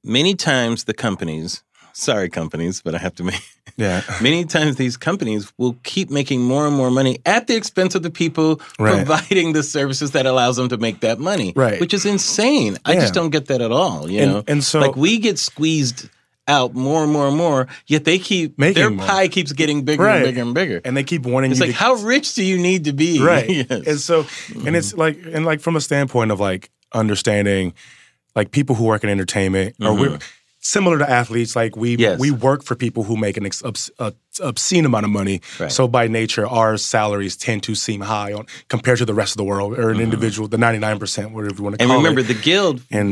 many 0.03 0.35
times 0.35 0.85
the 0.85 0.93
companies, 0.93 1.63
sorry 1.93 2.29
companies, 2.29 2.81
but 2.81 2.95
I 2.95 2.99
have 2.99 3.15
to 3.15 3.23
make, 3.23 3.41
Yeah. 3.77 4.01
many 4.21 4.43
times 4.45 4.75
these 4.75 4.97
companies 4.97 5.53
will 5.57 5.77
keep 5.83 6.09
making 6.09 6.41
more 6.41 6.65
and 6.67 6.75
more 6.75 6.89
money 6.91 7.19
at 7.25 7.47
the 7.47 7.55
expense 7.55 7.93
of 7.95 8.03
the 8.03 8.09
people 8.09 8.59
Right. 8.79 8.95
providing 9.05 9.53
the 9.53 9.63
services 9.63 10.11
that 10.11 10.25
allows 10.25 10.55
them 10.57 10.69
to 10.69 10.77
make 10.77 11.01
that 11.01 11.19
money. 11.19 11.53
Right. 11.55 11.79
Which 11.79 11.93
is 11.93 12.05
insane. 12.05 12.77
I 12.85 12.95
just 12.95 13.13
don't 13.13 13.29
get 13.29 13.45
that 13.47 13.61
at 13.61 13.71
all. 13.71 14.09
You 14.09 14.21
And- 14.21 14.31
know? 14.31 14.43
and 14.47 14.63
so- 14.63 14.79
like 14.79 14.95
we 14.95 15.19
get 15.19 15.37
squeezed 15.39 16.09
out 16.49 16.73
more 16.73 17.03
and 17.03 17.11
more 17.11 17.27
and 17.27 17.35
more, 17.35 17.67
yet 17.87 18.05
they 18.05 18.17
keep 18.17 18.57
Making 18.57 18.75
their 18.81 18.89
more. 18.89 19.05
pie 19.05 19.27
keeps 19.27 19.51
getting 19.51 19.83
bigger 19.83 20.01
Right. 20.03 20.15
and 20.17 20.25
bigger 20.25 20.41
and 20.43 20.53
bigger. 20.53 20.81
And 20.85 20.95
they 20.95 21.03
keep 21.03 21.23
wanting 21.25 21.51
it's 21.51 21.59
like 21.59 21.71
to 21.71 21.75
how 21.75 21.95
rich 21.95 22.35
do 22.35 22.43
you 22.43 22.57
need 22.57 22.85
to 22.85 22.93
be? 22.93 23.19
right 23.21 23.49
Yes. 23.49 23.65
Mm-hmm. 23.67 23.89
and 23.89 23.99
so 23.99 24.25
and 24.65 24.75
it's 24.75 24.93
like 24.95 25.19
and 25.31 25.45
like 25.45 25.59
from 25.59 25.75
a 25.75 25.81
standpoint 25.81 26.31
of 26.31 26.39
like 26.39 26.69
understanding 26.93 27.73
like 28.35 28.51
people 28.51 28.75
who 28.75 28.85
work 28.85 29.03
in 29.03 29.09
entertainment 29.09 29.75
or 29.81 29.93
we're 29.93 30.19
similar 30.73 30.97
to 31.03 31.07
athletes 31.19 31.55
like 31.55 31.73
we 31.83 31.87
Mm-hmm. 31.97 32.01
Yes. 32.07 32.19
we 32.19 32.31
work 32.31 32.61
for 32.67 32.75
people 32.75 33.03
who 33.07 33.15
make 33.15 33.35
an 33.37 33.45
ex- 33.45 33.63
obs- 33.63 33.89
a 33.99 34.11
obscene 34.49 34.85
amount 34.85 35.03
of 35.03 35.09
money 35.21 35.41
Right. 35.59 35.71
so 35.71 35.87
by 35.87 36.05
nature 36.07 36.45
our 36.45 36.77
salaries 36.77 37.35
tend 37.35 37.59
to 37.63 37.73
seem 37.73 38.01
high 38.01 38.33
on 38.33 38.45
compared 38.67 38.99
to 38.99 39.05
the 39.05 39.13
rest 39.21 39.31
of 39.33 39.37
the 39.37 39.47
world 39.51 39.71
or 39.79 39.89
an 39.89 39.99
individual 39.99 40.47
the 40.47 40.57
99% 40.57 41.31
whatever 41.31 41.55
you 41.57 41.63
want 41.63 41.73
to 41.73 41.77
Mm-hmm. 41.77 41.81
and 41.81 41.89
call 41.89 41.97
remember, 41.97 42.19
it 42.21 42.27
the 42.27 42.39
guild 42.49 42.81
and 42.91 43.09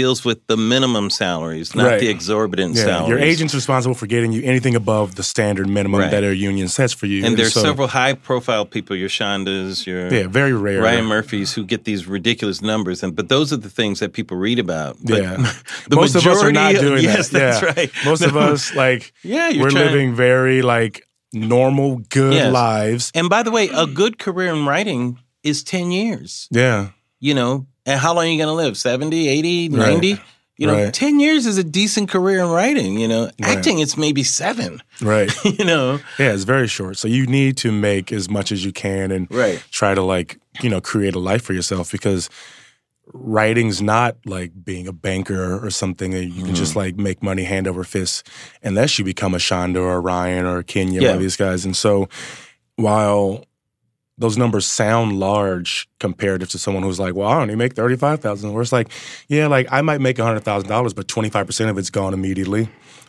deals 0.00 0.18
with 0.28 0.38
the 0.48 0.56
minimum 0.74 1.08
salaries, 1.08 1.74
not 1.74 1.86
Right. 1.86 2.00
the 2.00 2.08
exorbitant 2.16 2.74
yeah, 2.76 2.84
salaries. 2.84 3.08
your 3.08 3.18
agent's 3.32 3.54
responsible 3.54 3.94
for 3.94 4.06
getting 4.06 4.32
you 4.32 4.42
anything 4.52 4.74
above 4.74 5.14
the 5.14 5.22
standard 5.22 5.68
minimum 5.68 6.00
Right. 6.00 6.10
that 6.10 6.24
our 6.24 6.32
union 6.50 6.68
sets 6.68 6.92
for 6.92 7.06
you 7.06 7.24
and 7.24 7.36
there's 7.38 7.54
so- 7.54 7.62
several 7.62 7.88
high-profile 7.88 8.66
people, 8.66 8.94
your 8.96 9.08
Shondas, 9.08 9.86
your 9.86 10.12
yeah 10.12 10.26
very 10.40 10.52
rare 10.52 10.82
Ryan 10.82 11.06
Murphys, 11.06 11.54
who 11.54 11.62
get 11.64 11.84
these 11.84 12.02
ridiculous 12.06 12.60
numbers, 12.60 13.02
and 13.02 13.10
but 13.16 13.28
those 13.34 13.48
are 13.54 13.60
the 13.68 13.70
things 13.80 14.00
that 14.00 14.12
people 14.18 14.36
read 14.36 14.58
about. 14.58 14.96
But 15.02 15.22
Yeah. 15.22 15.36
the 15.88 15.96
Most 15.96 16.14
of 16.16 16.26
us 16.26 16.42
are 16.42 16.52
not 16.52 16.72
majority 16.72 16.79
doing 16.80 17.02
yes, 17.04 17.28
that. 17.28 17.38
that's 17.60 17.62
Yeah. 17.62 17.72
right. 17.82 17.90
Most 18.04 18.22
of 18.22 18.36
us, 18.36 18.74
like, 18.74 19.12
Yeah, 19.22 19.48
you're 19.48 19.64
we're 19.64 19.70
trying- 19.70 19.86
living 19.86 20.14
very, 20.14 20.62
like, 20.62 21.06
normal, 21.32 21.98
good 22.08 22.34
Yes. 22.34 22.52
lives. 22.52 23.10
And 23.14 23.28
by 23.28 23.42
the 23.42 23.50
way, 23.50 23.68
a 23.72 23.86
good 23.86 24.18
career 24.18 24.52
in 24.52 24.66
writing 24.66 25.18
is 25.42 25.62
10 25.62 25.90
years. 25.92 26.48
Yeah. 26.50 26.88
You 27.20 27.34
know, 27.34 27.66
and 27.86 28.00
how 28.00 28.14
long 28.14 28.24
are 28.24 28.28
you 28.28 28.36
going 28.38 28.48
to 28.48 28.52
live? 28.54 28.76
70, 28.76 29.28
80, 29.28 29.68
90? 29.68 30.20
You 30.56 30.66
know, 30.66 30.74
Right. 30.84 30.92
10 30.92 31.20
years 31.20 31.46
is 31.46 31.56
a 31.56 31.64
decent 31.64 32.10
career 32.10 32.40
in 32.40 32.50
writing. 32.50 32.98
You 33.00 33.08
know, 33.08 33.22
Right. 33.40 33.56
acting, 33.56 33.78
it's 33.78 33.96
maybe 33.96 34.22
seven. 34.22 34.82
Right. 35.00 35.32
You 35.58 35.64
know, 35.64 36.00
yeah, 36.18 36.32
it's 36.34 36.44
very 36.44 36.66
short. 36.68 36.98
So 36.98 37.08
you 37.08 37.26
need 37.26 37.56
to 37.58 37.72
make 37.72 38.12
as 38.12 38.28
much 38.28 38.52
as 38.52 38.62
you 38.64 38.72
can 38.72 39.10
and 39.10 39.26
Right. 39.30 39.62
try 39.70 39.94
to, 39.94 40.02
like, 40.02 40.38
you 40.62 40.68
know, 40.68 40.80
create 40.82 41.14
a 41.14 41.18
life 41.18 41.42
for 41.42 41.54
yourself 41.54 41.90
because 41.90 42.28
writing's 43.12 43.82
not 43.82 44.16
like 44.24 44.52
being 44.64 44.86
a 44.86 44.92
banker 44.92 45.64
or 45.64 45.70
something 45.70 46.12
that 46.12 46.24
you 46.26 46.44
can 46.44 46.54
just 46.54 46.70
Mm-hmm. 46.72 46.78
like 46.78 46.96
make 46.96 47.22
money 47.22 47.44
hand 47.44 47.66
over 47.66 47.82
fist 47.84 48.26
unless 48.62 48.98
you 48.98 49.04
become 49.04 49.34
a 49.34 49.38
Shonda 49.38 49.76
or 49.78 49.94
a 49.94 50.00
Ryan 50.00 50.46
or 50.46 50.58
a 50.58 50.64
Kenya, 50.64 51.00
Yeah. 51.00 51.08
one 51.08 51.16
of 51.16 51.22
these 51.22 51.36
guys. 51.36 51.64
And 51.64 51.76
so 51.76 52.08
while 52.76 53.44
those 54.18 54.36
numbers 54.36 54.66
sound 54.66 55.18
large 55.18 55.88
comparative 55.98 56.50
to 56.50 56.58
someone 56.58 56.82
who's 56.82 57.00
like, 57.00 57.14
well, 57.14 57.28
I 57.28 57.40
only 57.40 57.56
make 57.56 57.74
thirty 57.74 57.96
five 57.96 58.20
thousand. 58.20 58.52
Where 58.52 58.62
it's 58.62 58.72
like, 58.72 58.90
yeah, 59.28 59.46
like 59.46 59.66
I 59.72 59.80
might 59.80 60.00
make 60.00 60.18
hundred 60.18 60.40
thousand 60.44 60.68
dollars, 60.68 60.92
but 60.92 61.08
twenty 61.08 61.30
five 61.30 61.46
percent 61.46 61.70
of 61.70 61.78
it's 61.78 61.90
gone 61.90 62.12
immediately, 62.12 62.68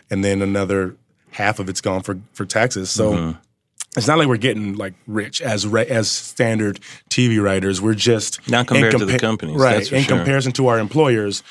and 0.09 0.23
then 0.23 0.41
another 0.41 0.95
half 1.31 1.59
of 1.59 1.67
it's 1.69 1.81
gone 1.81 2.01
for 2.01 2.19
for 2.33 2.45
taxes. 2.45 2.89
So. 2.89 3.11
Mm-hmm. 3.13 3.39
It's 3.97 4.07
not 4.07 4.17
like 4.17 4.27
we're 4.27 4.37
getting 4.37 4.75
like 4.75 4.93
rich 5.05 5.41
as 5.41 5.67
re- 5.67 5.85
as 5.87 6.09
standard 6.09 6.79
TV 7.09 7.41
writers. 7.43 7.81
We're 7.81 7.93
just 7.93 8.39
Not 8.49 8.67
compared 8.67 8.97
to 8.97 9.05
the 9.05 9.19
companies, 9.19 9.57
right? 9.57 9.73
that's 9.75 9.89
for 9.89 9.95
in 9.95 10.03
sure. 10.03 10.17
comparison 10.17 10.53
to 10.53 10.67
our 10.67 10.79
employers, 10.79 11.43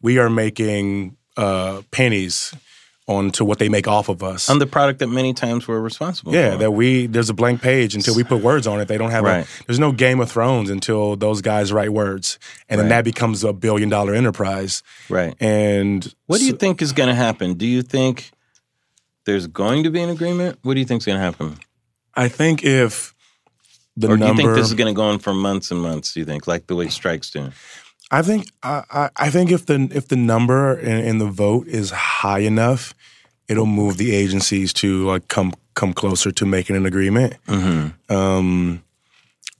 we 0.00 0.18
are 0.18 0.30
making 0.30 1.16
uh, 1.36 1.82
pennies 1.90 2.54
on 3.08 3.30
to 3.32 3.42
what 3.44 3.58
they 3.58 3.68
make 3.70 3.88
off 3.88 4.08
of 4.10 4.22
us. 4.22 4.50
on 4.50 4.58
the 4.58 4.66
product 4.66 4.98
that 4.98 5.06
many 5.08 5.32
times 5.32 5.66
we're 5.66 5.80
responsible 5.80 6.32
Yeah, 6.34 6.52
for. 6.52 6.58
that 6.58 6.70
we 6.72 7.06
there's 7.06 7.30
a 7.30 7.34
blank 7.34 7.62
page 7.62 7.94
until 7.94 8.14
we 8.14 8.22
put 8.22 8.42
words 8.42 8.66
on 8.66 8.80
it. 8.80 8.86
They 8.86 8.98
don't 8.98 9.10
have 9.10 9.24
Right. 9.24 9.46
a 9.46 9.64
there's 9.66 9.78
no 9.78 9.90
Game 9.92 10.20
of 10.20 10.30
Thrones 10.30 10.68
until 10.70 11.16
those 11.16 11.40
guys 11.40 11.72
write 11.72 11.90
words, 11.92 12.38
and 12.68 12.78
then 12.78 12.90
that 12.90 13.04
becomes 13.04 13.42
a 13.44 13.52
billion 13.54 13.88
dollar 13.88 14.14
enterprise. 14.14 14.82
right. 15.08 15.34
And 15.40 16.14
What 16.26 16.38
do 16.38 16.44
you 16.44 16.50
so- 16.52 16.58
think 16.58 16.80
is 16.82 16.92
going 16.92 17.08
to 17.08 17.14
happen? 17.14 17.54
Do 17.54 17.66
you 17.66 17.80
think 17.82 18.30
there's 19.24 19.46
going 19.46 19.84
to 19.84 19.90
be 19.90 20.00
an 20.02 20.10
agreement? 20.10 20.58
What 20.62 20.74
do 20.74 20.80
you 20.80 20.86
think 20.86 21.00
is 21.00 21.06
going 21.06 21.18
to 21.18 21.24
happen? 21.24 21.58
I 22.18 22.28
think 22.28 22.64
if 22.64 23.14
the 23.96 24.08
or 24.08 24.16
do 24.16 24.24
number, 24.24 24.42
you 24.42 24.48
think 24.48 24.56
this 24.56 24.66
is 24.66 24.74
going 24.74 24.92
to 24.92 24.96
go 24.96 25.04
on 25.04 25.20
for 25.20 25.32
months 25.32 25.70
and 25.70 25.80
months? 25.80 26.12
Do 26.12 26.20
you 26.20 26.26
think, 26.26 26.48
like 26.48 26.66
the 26.66 26.74
way 26.74 26.88
strikes 26.88 27.30
do? 27.30 27.52
I 28.10 28.22
think 28.22 28.50
I, 28.62 28.82
I, 28.90 29.10
I 29.16 29.30
think 29.30 29.52
if 29.52 29.66
the 29.66 29.88
if 29.92 30.08
the 30.08 30.16
number 30.16 30.78
in, 30.78 30.98
in 31.04 31.18
the 31.18 31.26
vote 31.26 31.68
is 31.68 31.90
high 31.90 32.40
enough, 32.40 32.92
it'll 33.46 33.66
move 33.66 33.98
the 33.98 34.14
agencies 34.14 34.72
to 34.74 35.06
like 35.06 35.28
come 35.28 35.52
come 35.74 35.92
closer 35.92 36.32
to 36.32 36.44
making 36.44 36.74
an 36.74 36.86
agreement. 36.86 37.34
Mm-hmm. 37.46 38.12
Um, 38.12 38.82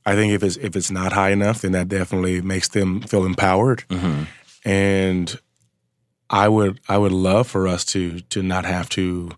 I 0.04 0.16
think 0.16 0.32
if 0.32 0.42
it's 0.42 0.56
if 0.56 0.74
it's 0.74 0.90
not 0.90 1.12
high 1.12 1.30
enough, 1.30 1.60
then 1.60 1.72
that 1.72 1.88
definitely 1.88 2.40
makes 2.40 2.68
them 2.68 3.02
feel 3.02 3.24
empowered. 3.24 3.84
Mm-hmm. 3.88 4.24
And 4.68 5.40
I 6.28 6.48
would 6.48 6.80
I 6.88 6.98
would 6.98 7.12
love 7.12 7.46
for 7.46 7.68
us 7.68 7.84
to 7.86 8.20
to 8.20 8.42
not 8.42 8.64
have 8.64 8.88
to 8.90 9.30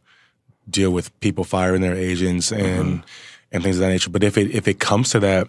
deal 0.71 0.91
with 0.91 1.19
people 1.21 1.45
firing 1.45 1.81
their 1.81 1.95
agents 1.95 2.53
and 2.53 2.99
uh-huh. 2.99 3.07
and 3.53 3.63
things 3.63 3.77
of 3.77 3.81
that 3.81 3.89
nature. 3.89 4.11
But 4.11 4.25
if 4.25 4.39
it 4.39 4.51
if 4.51 4.69
it 4.69 4.79
comes 4.81 5.11
to 5.11 5.21
that, 5.21 5.49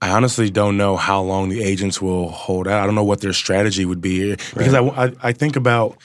I 0.00 0.10
honestly 0.10 0.50
don't 0.50 0.76
know 0.76 0.96
how 0.96 1.22
long 1.22 1.48
the 1.48 1.62
agents 1.62 2.00
will 2.00 2.28
hold 2.28 2.68
out. 2.68 2.82
I 2.82 2.86
don't 2.86 2.94
know 2.94 3.04
what 3.04 3.20
their 3.20 3.32
strategy 3.32 3.84
would 3.84 4.00
be 4.00 4.32
because 4.32 4.74
I, 4.74 4.82
I 4.82 5.12
I 5.22 5.32
think 5.32 5.56
about 5.56 5.96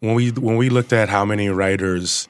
when 0.00 0.14
we 0.14 0.30
when 0.30 0.56
we 0.56 0.68
looked 0.68 0.92
at 0.92 1.08
how 1.08 1.24
many 1.24 1.48
writers 1.48 2.28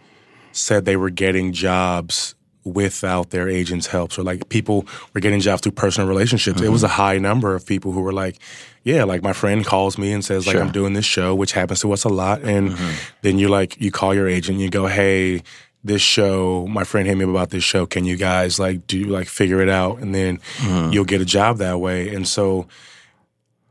said 0.53 0.85
they 0.85 0.97
were 0.97 1.11
getting 1.11 1.53
jobs 1.53 2.35
without 2.65 3.31
their 3.31 3.49
agents' 3.49 3.87
help. 3.87 4.13
So 4.13 4.23
like 4.23 4.49
people 4.49 4.87
were 5.15 5.21
getting 5.21 5.41
jobs 5.41 5.63
through 5.63 5.73
personal 5.73 6.09
relationships. 6.09 6.61
It 6.61 6.69
was 6.69 6.83
mm-hmm. 6.83 6.93
a 6.93 6.95
high 6.95 7.19
number 7.19 7.55
of 7.55 7.67
people 7.67 7.93
who 7.93 8.01
were 8.01 8.13
like, 8.13 8.39
yeah, 8.85 9.05
like 9.05 9.23
my 9.23 9.33
friend 9.33 9.65
calls 9.65 9.99
me 9.99 10.13
and 10.13 10.25
says 10.25 10.47
like 10.47 10.55
Sure. 10.55 10.63
I'm 10.63 10.73
doing 10.73 10.93
this 10.93 11.05
show, 11.05 11.35
which 11.35 11.53
happens 11.53 11.81
to 11.81 11.93
us 11.93 12.05
a 12.05 12.09
lot. 12.09 12.43
And 12.43 12.71
mm-hmm. 12.71 12.95
then 13.23 13.39
you 13.39 13.49
like 13.49 13.81
you 13.81 13.91
call 13.91 14.15
your 14.15 14.29
agent, 14.29 14.59
you 14.59 14.71
go, 14.71 14.87
hey, 14.87 15.43
this 15.85 16.03
show, 16.03 16.67
my 16.69 16.85
friend 16.85 17.09
hit 17.09 17.17
me 17.17 17.25
up 17.25 17.31
about 17.31 17.51
this 17.51 17.65
show. 17.65 17.87
Can 17.87 18.05
you 18.05 18.17
guys 18.17 18.59
like 18.59 18.87
do 18.87 19.05
like 19.05 19.27
figure 19.27 19.61
it 19.61 19.69
out? 19.69 19.99
And 19.99 20.15
then 20.15 20.39
mm-hmm. 20.59 20.93
you'll 20.93 21.05
get 21.05 21.21
a 21.21 21.25
job 21.25 21.59
that 21.59 21.81
way. 21.81 22.15
And 22.15 22.27
so 22.27 22.69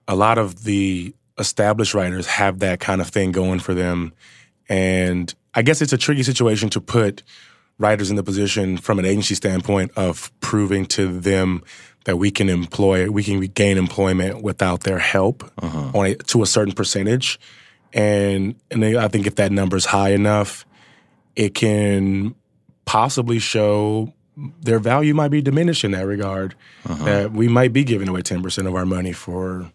a 0.07 0.15
lot 0.15 0.37
of 0.37 0.63
the 0.63 1.13
established 1.37 1.93
writers 1.93 2.27
have 2.27 2.59
that 2.59 2.79
kind 2.79 2.99
of 2.99 3.07
thing 3.07 3.31
going 3.31 3.59
for 3.59 3.73
them. 3.73 4.13
And 4.67 5.33
I 5.53 5.61
guess 5.61 5.81
it's 5.81 5.93
a 5.93 5.97
tricky 5.97 6.23
situation 6.23 6.69
to 6.71 6.81
put 6.81 7.23
writers 7.81 8.09
in 8.09 8.15
the 8.15 8.23
position 8.23 8.77
from 8.77 8.99
an 8.99 9.05
agency 9.05 9.35
standpoint 9.35 9.91
of 9.95 10.31
proving 10.39 10.85
to 10.85 11.19
them 11.19 11.63
that 12.05 12.17
we 12.17 12.31
can 12.31 12.49
employ, 12.49 13.09
we 13.09 13.23
can 13.23 13.39
gain 13.41 13.77
employment 13.77 14.41
without 14.41 14.81
their 14.81 14.99
help 14.99 15.43
uh-huh. 15.61 15.91
on 15.93 16.05
a, 16.05 16.15
to 16.15 16.41
a 16.41 16.45
certain 16.45 16.73
percentage. 16.73 17.39
And 17.93 18.55
and 18.71 18.85
I 18.85 19.07
think 19.07 19.27
if 19.27 19.35
that 19.35 19.51
number 19.51 19.75
is 19.75 19.85
high 19.85 20.11
enough, 20.11 20.65
it 21.35 21.53
can 21.53 22.35
possibly 22.85 23.39
show 23.39 24.13
their 24.61 24.79
value 24.79 25.13
might 25.13 25.27
be 25.29 25.41
diminished 25.41 25.83
in 25.83 25.91
that 25.91 26.05
regard. 26.05 26.55
Uh-huh. 26.85 27.03
That 27.03 27.31
we 27.33 27.49
might 27.49 27.73
be 27.73 27.83
giving 27.83 28.07
away 28.07 28.21
ten 28.21 28.41
percent 28.41 28.67
of 28.67 28.75
our 28.75 28.85
money 28.85 29.11
for 29.11 29.71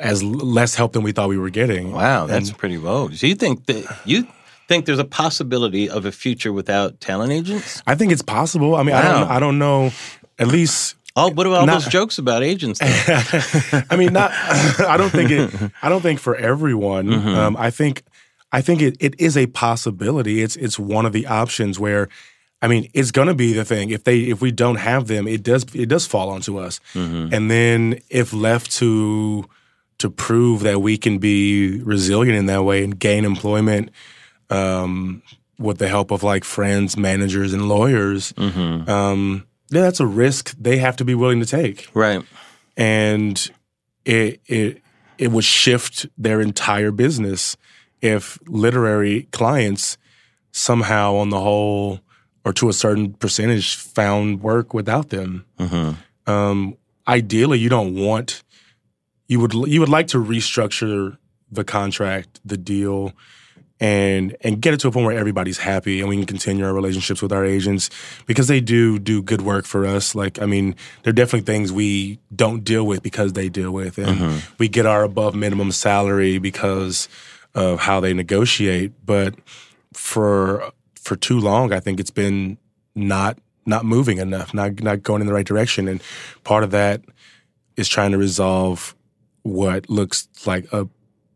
as 0.00 0.22
less 0.22 0.74
help 0.74 0.92
than 0.92 1.02
we 1.02 1.12
thought 1.12 1.28
we 1.28 1.38
were 1.38 1.50
getting. 1.50 1.92
Wow, 1.92 2.26
that's 2.26 2.48
And 2.48 2.58
pretty 2.58 2.78
low. 2.78 3.10
So 3.10 3.26
you 3.26 3.34
think 3.34 3.66
that 3.66 4.00
you 4.04 4.26
think 4.68 4.86
there's 4.86 4.98
a 4.98 5.04
possibility 5.04 5.88
of 5.88 6.04
a 6.06 6.12
future 6.12 6.52
without 6.52 7.00
talent 7.00 7.32
agents? 7.32 7.82
I 7.86 7.94
think 7.94 8.12
it's 8.12 8.22
possible. 8.22 8.74
I 8.74 8.82
mean, 8.82 8.94
I 8.94 9.02
don't. 9.02 9.30
I 9.30 9.38
don't 9.40 9.58
know. 9.58 9.90
At 10.38 10.48
least 10.48 10.96
Oh, 11.14 11.30
what 11.30 11.46
about 11.46 11.60
all 11.60 11.66
Not- 11.66 11.82
those 11.82 11.92
jokes 11.92 12.18
about 12.18 12.42
agents? 12.42 12.80
I 12.82 13.96
mean, 13.96 14.12
not. 14.12 14.30
I 14.80 14.96
don't 14.96 15.10
think 15.10 15.30
it. 15.30 15.72
I 15.82 15.88
don't 15.88 16.00
think 16.00 16.20
for 16.20 16.34
everyone. 16.36 17.06
Mm-hmm. 17.06 17.28
Um, 17.28 17.56
I 17.56 17.70
think. 17.70 18.04
I 18.54 18.60
think 18.60 18.82
it, 18.82 18.98
it 19.00 19.18
is 19.18 19.36
a 19.36 19.46
possibility. 19.46 20.42
It's 20.42 20.56
it's 20.56 20.78
one 20.78 21.06
of 21.06 21.14
the 21.14 21.26
options 21.26 21.80
where, 21.80 22.08
I 22.60 22.68
mean, 22.68 22.90
it's 22.92 23.10
going 23.10 23.28
to 23.28 23.34
be 23.34 23.54
the 23.54 23.64
thing. 23.64 23.88
If 23.90 24.04
they 24.04 24.20
if 24.20 24.42
we 24.42 24.50
don't 24.52 24.76
have 24.76 25.06
them, 25.06 25.26
it 25.26 25.42
does 25.42 25.64
it 25.74 25.88
does 25.88 26.06
fall 26.06 26.28
onto 26.28 26.58
us. 26.58 26.78
Mm-hmm. 26.92 27.32
And 27.32 27.50
then 27.50 28.00
if 28.10 28.32
left 28.34 28.70
to 28.72 29.48
to 29.98 30.10
prove 30.10 30.60
that 30.62 30.80
we 30.82 30.98
can 30.98 31.18
be 31.18 31.80
resilient 31.82 32.36
in 32.38 32.46
that 32.46 32.64
way 32.64 32.84
and 32.84 32.98
gain 32.98 33.24
employment, 33.24 33.90
um, 34.52 35.22
with 35.58 35.78
the 35.78 35.88
help 35.88 36.10
of 36.10 36.22
like 36.22 36.44
friends, 36.44 36.96
managers, 36.96 37.52
and 37.52 37.68
lawyers, 37.68 38.32
Mm-hmm. 38.34 38.90
um, 38.90 39.46
yeah, 39.70 39.80
that's 39.82 40.00
a 40.00 40.06
risk 40.06 40.54
they 40.60 40.78
have 40.78 40.96
to 40.96 41.04
be 41.04 41.14
willing 41.14 41.40
to 41.40 41.46
take 41.46 41.88
right. 41.94 42.22
and 42.76 43.50
it 44.04 44.40
it 44.46 44.82
it 45.18 45.30
would 45.30 45.44
shift 45.44 46.06
their 46.18 46.40
entire 46.40 46.90
business 46.90 47.56
if 48.02 48.38
literary 48.46 49.28
clients 49.32 49.96
somehow 50.50 51.14
on 51.14 51.30
the 51.30 51.40
whole 51.40 52.00
or 52.44 52.52
to 52.52 52.68
a 52.68 52.72
certain 52.72 53.14
percentage 53.14 53.76
found 53.76 54.42
work 54.42 54.74
without 54.74 55.08
them. 55.10 55.44
Mm-hmm. 55.58 56.30
Um, 56.30 56.76
ideally, 57.06 57.58
you 57.58 57.68
don't 57.70 57.94
want 57.94 58.42
you 59.28 59.40
would 59.40 59.54
you 59.54 59.80
would 59.80 59.88
like 59.88 60.08
to 60.08 60.18
restructure 60.18 61.16
the 61.50 61.64
contract, 61.64 62.40
the 62.44 62.56
deal, 62.58 63.12
and 63.82 64.36
and 64.42 64.62
get 64.62 64.72
it 64.72 64.78
to 64.78 64.86
a 64.86 64.92
point 64.92 65.06
where 65.06 65.18
everybody's 65.18 65.58
happy 65.58 65.98
and 65.98 66.08
we 66.08 66.16
can 66.16 66.24
continue 66.24 66.64
our 66.64 66.72
relationships 66.72 67.20
with 67.20 67.32
our 67.32 67.44
agents 67.44 67.90
because 68.26 68.46
they 68.46 68.60
do 68.60 68.96
do 68.96 69.20
good 69.20 69.42
work 69.42 69.64
for 69.66 69.84
us. 69.84 70.14
Like 70.14 70.40
I 70.40 70.46
mean, 70.46 70.76
there 71.02 71.10
are 71.10 71.12
definitely 71.12 71.52
things 71.52 71.72
we 71.72 72.20
don't 72.34 72.62
deal 72.62 72.86
with 72.86 73.02
because 73.02 73.32
they 73.32 73.48
deal 73.48 73.72
with, 73.72 73.98
and 73.98 74.18
mm-hmm. 74.18 74.54
we 74.56 74.68
get 74.68 74.86
our 74.86 75.02
above 75.02 75.34
minimum 75.34 75.72
salary 75.72 76.38
because 76.38 77.08
of 77.56 77.80
how 77.80 77.98
they 77.98 78.14
negotiate. 78.14 78.92
But 79.04 79.34
for 79.92 80.70
for 80.94 81.16
too 81.16 81.40
long, 81.40 81.72
I 81.72 81.80
think 81.80 81.98
it's 81.98 82.12
been 82.12 82.58
not 82.94 83.36
not 83.66 83.84
moving 83.84 84.18
enough, 84.18 84.54
not 84.54 84.80
not 84.80 85.02
going 85.02 85.22
in 85.22 85.26
the 85.26 85.34
right 85.34 85.46
direction, 85.46 85.88
and 85.88 86.00
part 86.44 86.62
of 86.62 86.70
that 86.70 87.02
is 87.76 87.88
trying 87.88 88.12
to 88.12 88.18
resolve 88.18 88.94
what 89.42 89.90
looks 89.90 90.28
like 90.46 90.72
a 90.72 90.86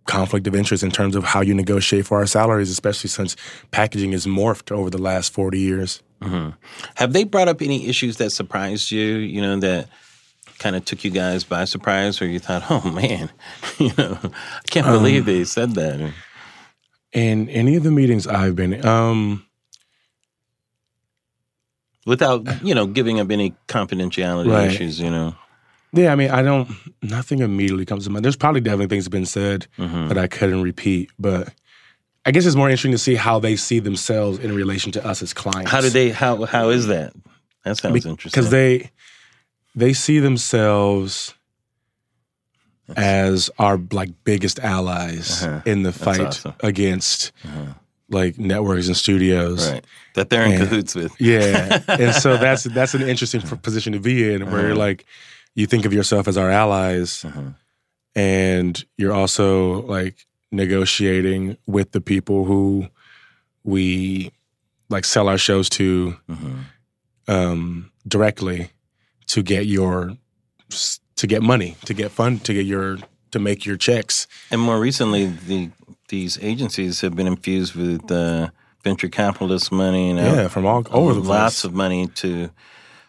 conflict 0.07 0.47
of 0.47 0.55
interest 0.55 0.83
in 0.83 0.91
terms 0.91 1.15
of 1.17 1.25
how 1.25 1.41
you 1.41 1.55
negotiate 1.55 2.07
for 2.07 2.19
our 2.19 2.27
salaries, 2.27 2.71
especially 2.71 3.09
since 3.11 3.37
packaging 3.71 4.13
has 4.13 4.27
morphed 4.27 4.73
over 4.73 4.89
the 4.91 4.99
last 4.99 5.33
40 5.33 5.59
years. 5.59 6.03
Have 6.95 7.13
they 7.13 7.25
brought 7.25 7.49
up 7.49 7.61
any 7.61 7.87
issues 7.89 8.17
that 8.17 8.31
surprised 8.31 8.91
you? 8.91 9.05
You 9.05 9.43
know 9.43 9.61
that 9.61 9.89
kind 10.59 10.75
of 10.75 10.85
took 10.85 11.05
you 11.05 11.11
guys 11.11 11.45
by 11.45 11.65
surprise, 11.67 12.23
or 12.23 12.27
you 12.27 12.39
thought, 12.39 12.65
"Oh 12.71 12.91
man, 12.91 13.31
you 13.79 13.93
know, 13.99 14.19
I 14.23 14.63
can't 14.71 14.87
believe 14.87 15.27
they 15.27 15.45
said 15.45 15.75
that." 15.75 16.13
In 17.13 17.49
any 17.51 17.77
of 17.77 17.83
the 17.83 17.91
meetings 17.91 18.27
I've 18.27 18.57
been 18.57 18.73
in, 18.73 18.87
um, 18.87 19.47
Without 22.07 22.65
you 22.65 22.75
know 22.75 22.87
giving 22.87 23.19
up 23.21 23.31
any 23.31 23.55
confidentiality 23.69 24.51
Right. 24.51 24.71
issues, 24.71 25.01
you 25.01 25.11
know. 25.11 25.35
Yeah, 25.93 26.13
I 26.13 26.17
mean, 26.17 26.31
I 26.31 26.43
don't, 26.43 26.69
nothing 27.03 27.41
immediately 27.41 27.85
comes 27.87 28.05
to 28.05 28.11
mind. 28.11 28.25
There's 28.25 28.37
probably 28.37 28.61
definitely 28.61 28.89
things 28.89 29.05
that 29.05 29.13
have 29.13 29.19
been 29.21 29.27
said 29.27 29.67
Mm-hmm. 29.79 30.09
that 30.09 30.19
I 30.19 30.27
couldn't 30.27 30.63
repeat, 30.63 31.11
but 31.19 31.53
I 32.25 32.31
guess 32.33 32.45
it's 32.45 32.57
more 32.57 32.69
interesting 32.69 32.93
to 32.93 32.99
see 32.99 33.15
how 33.15 33.39
they 33.39 33.57
see 33.57 33.79
themselves 33.79 34.39
in 34.39 34.53
relation 34.55 34.91
to 34.93 35.07
us 35.07 35.23
as 35.23 35.33
clients. 35.33 35.71
How 35.71 35.81
do 35.81 35.91
they? 35.91 36.11
How 36.11 36.45
how 36.45 36.71
is 36.71 36.87
that? 36.89 37.13
That 37.65 37.79
sounds 37.79 38.05
interesting. 38.05 38.31
because 38.43 38.51
they 38.51 38.91
they 39.75 39.93
see 39.93 40.19
themselves 40.19 41.35
as 42.97 43.51
our 43.59 43.79
like 43.93 44.11
biggest 44.25 44.59
allies 44.61 45.43
Uh-huh. 45.43 45.61
in 45.65 45.83
the 45.83 45.93
fight 45.93 46.21
awesome. 46.21 46.55
against 46.61 47.33
Uh-huh. 47.45 47.75
like 48.09 48.39
networks 48.39 48.87
and 48.87 48.97
studios. 48.97 49.71
right 49.71 49.85
that 50.15 50.31
they're 50.31 50.45
in 50.45 50.53
Yeah. 50.53 50.59
cahoots 50.59 50.95
with. 50.95 51.13
Yeah, 51.21 51.83
and 51.89 52.15
so 52.15 52.37
that's 52.45 52.65
that's 52.65 52.95
an 52.95 53.03
interesting 53.03 53.41
position 53.43 53.93
to 53.93 54.01
be 54.01 54.33
in, 54.33 54.51
where 54.51 54.63
you're 54.63 54.71
Uh-huh. 54.71 54.79
like 54.89 55.05
you 55.57 55.67
think 55.67 55.85
of 55.87 55.93
yourself 55.93 56.29
as 56.29 56.37
our 56.37 56.51
allies, 56.51 57.25
Uh-huh. 57.25 57.51
and 58.15 58.85
you're 58.97 59.13
also 59.13 59.83
like 59.83 60.27
negotiating 60.53 61.57
with 61.67 61.91
the 61.93 62.01
people 62.01 62.45
who 62.45 62.87
we 63.65 64.31
like 64.89 65.05
sell 65.05 65.29
our 65.29 65.39
shows 65.39 65.69
to 65.71 66.17
Mhm. 66.31 66.65
um, 67.29 67.91
directly 68.07 68.71
to 69.27 69.43
get 69.43 69.67
your 69.67 70.17
to 71.17 71.27
get 71.27 71.43
money 71.43 71.77
to 71.85 71.95
get 71.95 72.11
fund 72.13 72.45
to 72.45 72.53
get 72.55 72.67
your 72.67 72.99
to 73.33 73.39
make 73.39 73.67
your 73.67 73.77
checks. 73.77 74.27
And 74.51 74.61
more 74.61 74.79
recently, 74.79 75.27
the 75.27 75.71
these 76.09 76.39
agencies 76.41 77.01
have 77.01 77.17
been 77.17 77.27
infused 77.27 77.75
with 77.75 78.11
uh, 78.13 78.51
venture 78.85 79.09
capitalist 79.09 79.73
money 79.73 80.11
and 80.11 80.19
Yeah, 80.21 80.49
from 80.49 80.65
all 80.67 80.85
over 80.93 81.15
the 81.15 81.21
place. 81.21 81.29
lots 81.29 81.65
of 81.65 81.73
money 81.75 82.07
to. 82.23 82.51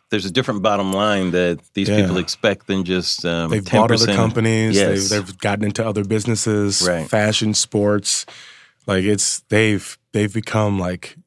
There's 0.09 0.25
a 0.25 0.31
different 0.31 0.61
bottom 0.61 0.93
line 0.93 1.31
that 1.31 1.59
these 1.73 1.89
Yeah. 1.89 2.01
people 2.01 2.17
expect 2.17 2.67
than 2.67 2.83
just 2.85 3.25
um, 3.25 3.49
They've 3.49 3.63
10%. 3.63 3.71
bought 3.71 3.91
other 3.91 4.15
companies. 4.15 4.75
Yes. 4.75 5.09
They've, 5.09 5.25
they've 5.25 5.37
gotten 5.39 5.65
into 5.65 5.85
other 5.85 6.05
businesses, 6.05 6.81
Right. 6.87 7.09
fashion, 7.09 7.53
sports. 7.53 8.25
Like 8.85 9.03
it's 9.03 9.39
they've 9.49 9.97
they've 10.13 10.33
become 10.33 10.79
like 10.79 11.17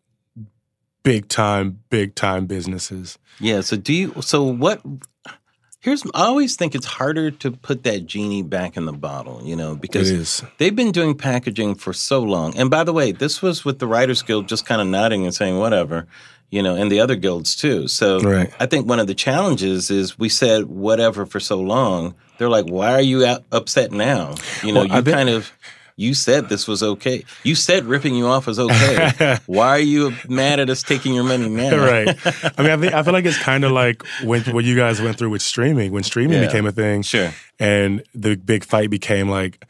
big 1.02 1.28
time, 1.28 1.80
big 1.90 2.14
time 2.14 2.46
businesses. 2.46 3.18
Yeah. 3.38 3.60
So 3.60 3.76
do 3.76 3.92
you? 3.92 4.14
So 4.22 4.42
what? 4.44 4.80
Here's. 5.80 6.04
I 6.14 6.24
always 6.26 6.56
think 6.56 6.74
it's 6.74 6.86
harder 6.86 7.30
to 7.30 7.50
put 7.52 7.84
that 7.84 8.06
genie 8.06 8.42
back 8.42 8.76
in 8.76 8.84
the 8.86 8.92
bottle. 8.92 9.40
You 9.44 9.56
know, 9.56 9.74
because 9.76 10.42
they've 10.58 10.74
been 10.76 10.92
doing 10.92 11.14
packaging 11.16 11.74
for 11.74 11.92
so 11.92 12.22
long. 12.22 12.56
And 12.56 12.70
by 12.70 12.84
the 12.84 12.92
way, 12.92 13.12
this 13.12 13.40
was 13.42 13.64
with 13.64 13.78
the 13.78 13.86
Writers 13.86 14.22
Guild 14.22 14.48
just 14.48 14.64
kind 14.66 14.80
of 14.80 14.86
nodding 14.86 15.24
and 15.24 15.34
saying 15.34 15.58
whatever. 15.58 16.06
You 16.50 16.62
know, 16.62 16.74
and 16.74 16.90
the 16.90 16.98
other 17.00 17.14
guilds 17.14 17.54
too. 17.54 17.86
So 17.88 18.18
Right. 18.20 18.52
I 18.58 18.66
think 18.66 18.88
one 18.88 18.98
of 18.98 19.06
the 19.06 19.14
challenges 19.14 19.90
is 19.90 20.18
we 20.18 20.28
said 20.28 20.64
whatever 20.64 21.24
for 21.26 21.38
so 21.40 21.60
long. 21.60 22.14
They're 22.38 22.48
like, 22.48 22.64
why 22.66 22.92
are 22.94 23.00
you 23.00 23.24
out 23.24 23.44
upset 23.52 23.92
now? 23.92 24.34
You 24.64 24.72
know, 24.72 24.84
Well, 24.86 24.96
you 25.04 25.12
kind 25.12 25.28
of. 25.28 25.52
You 25.96 26.14
said 26.14 26.48
this 26.48 26.66
was 26.66 26.82
okay. 26.82 27.24
You 27.44 27.54
said 27.54 27.84
ripping 27.84 28.14
you 28.14 28.26
off 28.26 28.46
was 28.46 28.58
okay. 28.58 29.36
Why 29.46 29.68
are 29.68 29.78
you 29.78 30.14
mad 30.30 30.58
at 30.58 30.70
us 30.70 30.82
taking 30.82 31.12
your 31.12 31.24
money 31.24 31.46
now? 31.50 31.76
right. 31.76 32.08
I 32.58 32.62
mean, 32.62 32.70
I 32.70 32.76
think 32.78 32.94
I 32.94 33.02
feel 33.02 33.12
like 33.12 33.26
it's 33.26 33.36
kind 33.36 33.64
of 33.64 33.72
like 33.72 34.02
when 34.24 34.40
what 34.44 34.64
you 34.64 34.74
guys 34.76 35.02
went 35.02 35.18
through 35.18 35.28
with 35.28 35.42
streaming. 35.42 35.92
When 35.92 36.02
streaming 36.02 36.40
Yeah. 36.40 36.46
became 36.46 36.64
a 36.64 36.72
thing, 36.72 37.02
Sure. 37.02 37.34
and 37.58 38.02
the 38.14 38.36
big 38.36 38.64
fight 38.64 38.88
became 38.88 39.28
like, 39.28 39.62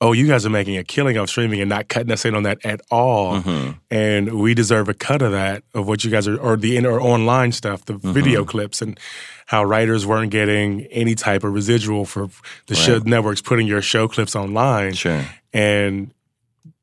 oh, 0.00 0.12
you 0.12 0.28
guys 0.28 0.46
are 0.46 0.50
making 0.50 0.76
a 0.76 0.84
killing 0.84 1.18
off 1.18 1.28
streaming 1.28 1.60
and 1.60 1.68
not 1.68 1.88
cutting 1.88 2.12
us 2.12 2.24
in 2.24 2.34
on 2.36 2.44
that 2.44 2.58
at 2.64 2.80
all, 2.90 3.40
Mm-hmm. 3.42 3.70
and 3.90 4.40
we 4.40 4.54
deserve 4.54 4.88
a 4.88 4.94
cut 4.94 5.22
of 5.22 5.32
that 5.32 5.64
of 5.74 5.88
what 5.88 6.04
you 6.04 6.10
guys 6.10 6.28
are 6.28 6.38
or 6.38 6.56
the 6.56 6.76
in 6.76 6.86
or 6.86 7.00
online 7.00 7.50
stuff, 7.52 7.84
the 7.84 7.94
Mm-hmm. 7.94 8.12
video 8.12 8.44
clips, 8.44 8.80
and 8.80 8.98
how 9.46 9.64
writers 9.64 10.06
weren't 10.06 10.30
getting 10.30 10.82
any 10.86 11.14
type 11.14 11.42
of 11.42 11.52
residual 11.52 12.04
for 12.04 12.28
the 12.66 12.74
show 12.74 12.98
networks 12.98 13.40
putting 13.40 13.66
your 13.66 13.82
show 13.82 14.06
clips 14.06 14.36
online, 14.36 14.92
Sure. 14.94 15.24
and 15.52 16.12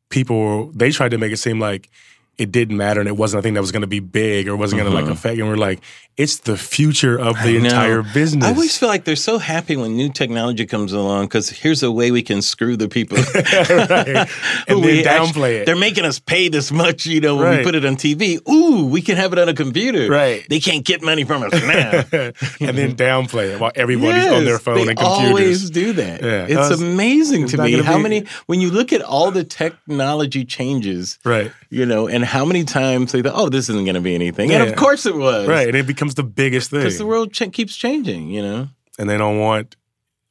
people 0.10 0.72
they 0.72 0.92
tried 0.92 1.10
to 1.12 1.18
make 1.18 1.32
it 1.32 1.38
seem 1.38 1.60
like 1.60 1.90
it 2.38 2.52
didn't 2.52 2.76
matter 2.76 3.00
and 3.00 3.08
it 3.08 3.16
wasn't 3.16 3.40
a 3.40 3.42
thing 3.42 3.54
that 3.54 3.62
was 3.62 3.72
going 3.72 3.82
to 3.82 3.88
be 3.88 4.02
big 4.02 4.48
or 4.50 4.58
wasn't 4.58 4.78
going 4.82 4.92
to 4.92 4.96
like 5.02 5.10
affect. 5.10 5.40
And 5.40 5.48
we're 5.48 5.56
like, 5.56 5.80
it's 6.18 6.38
the 6.38 6.56
future 6.56 7.20
of 7.20 7.36
the 7.44 7.58
entire 7.58 8.02
business. 8.02 8.46
I 8.46 8.50
always 8.54 8.78
feel 8.78 8.88
like 8.88 9.04
they're 9.04 9.18
so 9.18 9.38
happy 9.38 9.76
when 9.76 9.98
new 9.98 10.10
technology 10.10 10.66
comes 10.66 10.94
along 10.94 11.26
because 11.26 11.50
here's 11.50 11.84
a 11.84 11.92
way 11.92 12.10
we 12.12 12.22
can 12.22 12.42
screw 12.42 12.78
the 12.78 12.88
people. 12.88 13.18
right. 13.36 14.30
and 14.70 14.84
then 14.84 15.06
actu- 15.06 15.34
downplay 15.34 15.60
it. 15.62 15.66
They're 15.66 15.76
making 15.76 16.06
us 16.06 16.20
pay 16.20 16.48
this 16.48 16.72
much, 16.72 17.06
you 17.06 17.20
know, 17.20 17.36
when 17.36 17.58
we 17.58 17.64
put 17.64 17.76
it 17.76 17.84
on 17.86 17.98
TV. 17.98 18.40
Ooh, 18.50 18.86
we 18.86 19.02
can 19.02 19.18
have 19.18 19.34
it 19.34 19.40
on 19.40 19.50
a 19.50 19.54
computer. 19.54 20.10
Right. 20.10 20.46
They 20.50 20.60
can't 20.62 20.86
get 20.86 21.02
money 21.02 21.26
from 21.26 21.44
us 21.44 21.52
now. 21.64 22.06
and 22.14 22.78
then 22.78 22.96
downplay 22.96 23.54
it 23.54 23.60
while 23.60 23.74
everybody's 23.76 24.32
on 24.32 24.46
their 24.46 24.58
phone 24.60 24.86
they 24.86 24.92
and 24.92 24.98
computers. 25.00 25.28
always 25.30 25.70
do 25.70 25.94
that. 25.94 26.22
Yeah. 26.24 26.46
It's 26.50 26.80
amazing 26.80 27.44
it's 27.44 27.52
to 27.54 27.62
me 27.62 27.74
how 27.82 27.98
be- 27.98 28.04
many 28.04 28.26
when 28.46 28.62
you 28.62 28.72
look 28.72 28.94
at 28.94 29.02
all 29.02 29.32
the 29.32 29.44
technology 29.44 30.46
changes, 30.46 31.20
Right. 31.26 31.52
you 31.70 31.86
know, 31.86 32.08
and 32.08 32.24
how 32.24 32.46
many 32.46 32.64
times 32.64 33.12
they 33.12 33.22
thought, 33.22 33.34
"Oh, 33.36 33.50
this 33.50 33.70
isn't 33.70 33.84
going 33.86 33.96
to 33.96 34.02
be 34.02 34.16
anything," 34.16 34.52
and 34.54 34.64
of 34.64 34.76
course 34.78 35.06
it 35.06 35.16
was, 35.16 35.48
Right. 35.48 35.68
And 35.68 35.76
it 35.76 35.86
becomes 35.86 36.05
the 36.14 36.24
biggest 36.24 36.70
thing. 36.70 36.82
Because 36.82 37.00
the 37.00 37.08
world 37.08 37.34
ch- 37.34 37.52
keeps 37.52 37.76
changing, 37.76 38.30
you 38.30 38.44
know. 38.44 38.68
and 39.00 39.10
they 39.10 39.18
don't 39.18 39.40
want 39.40 39.76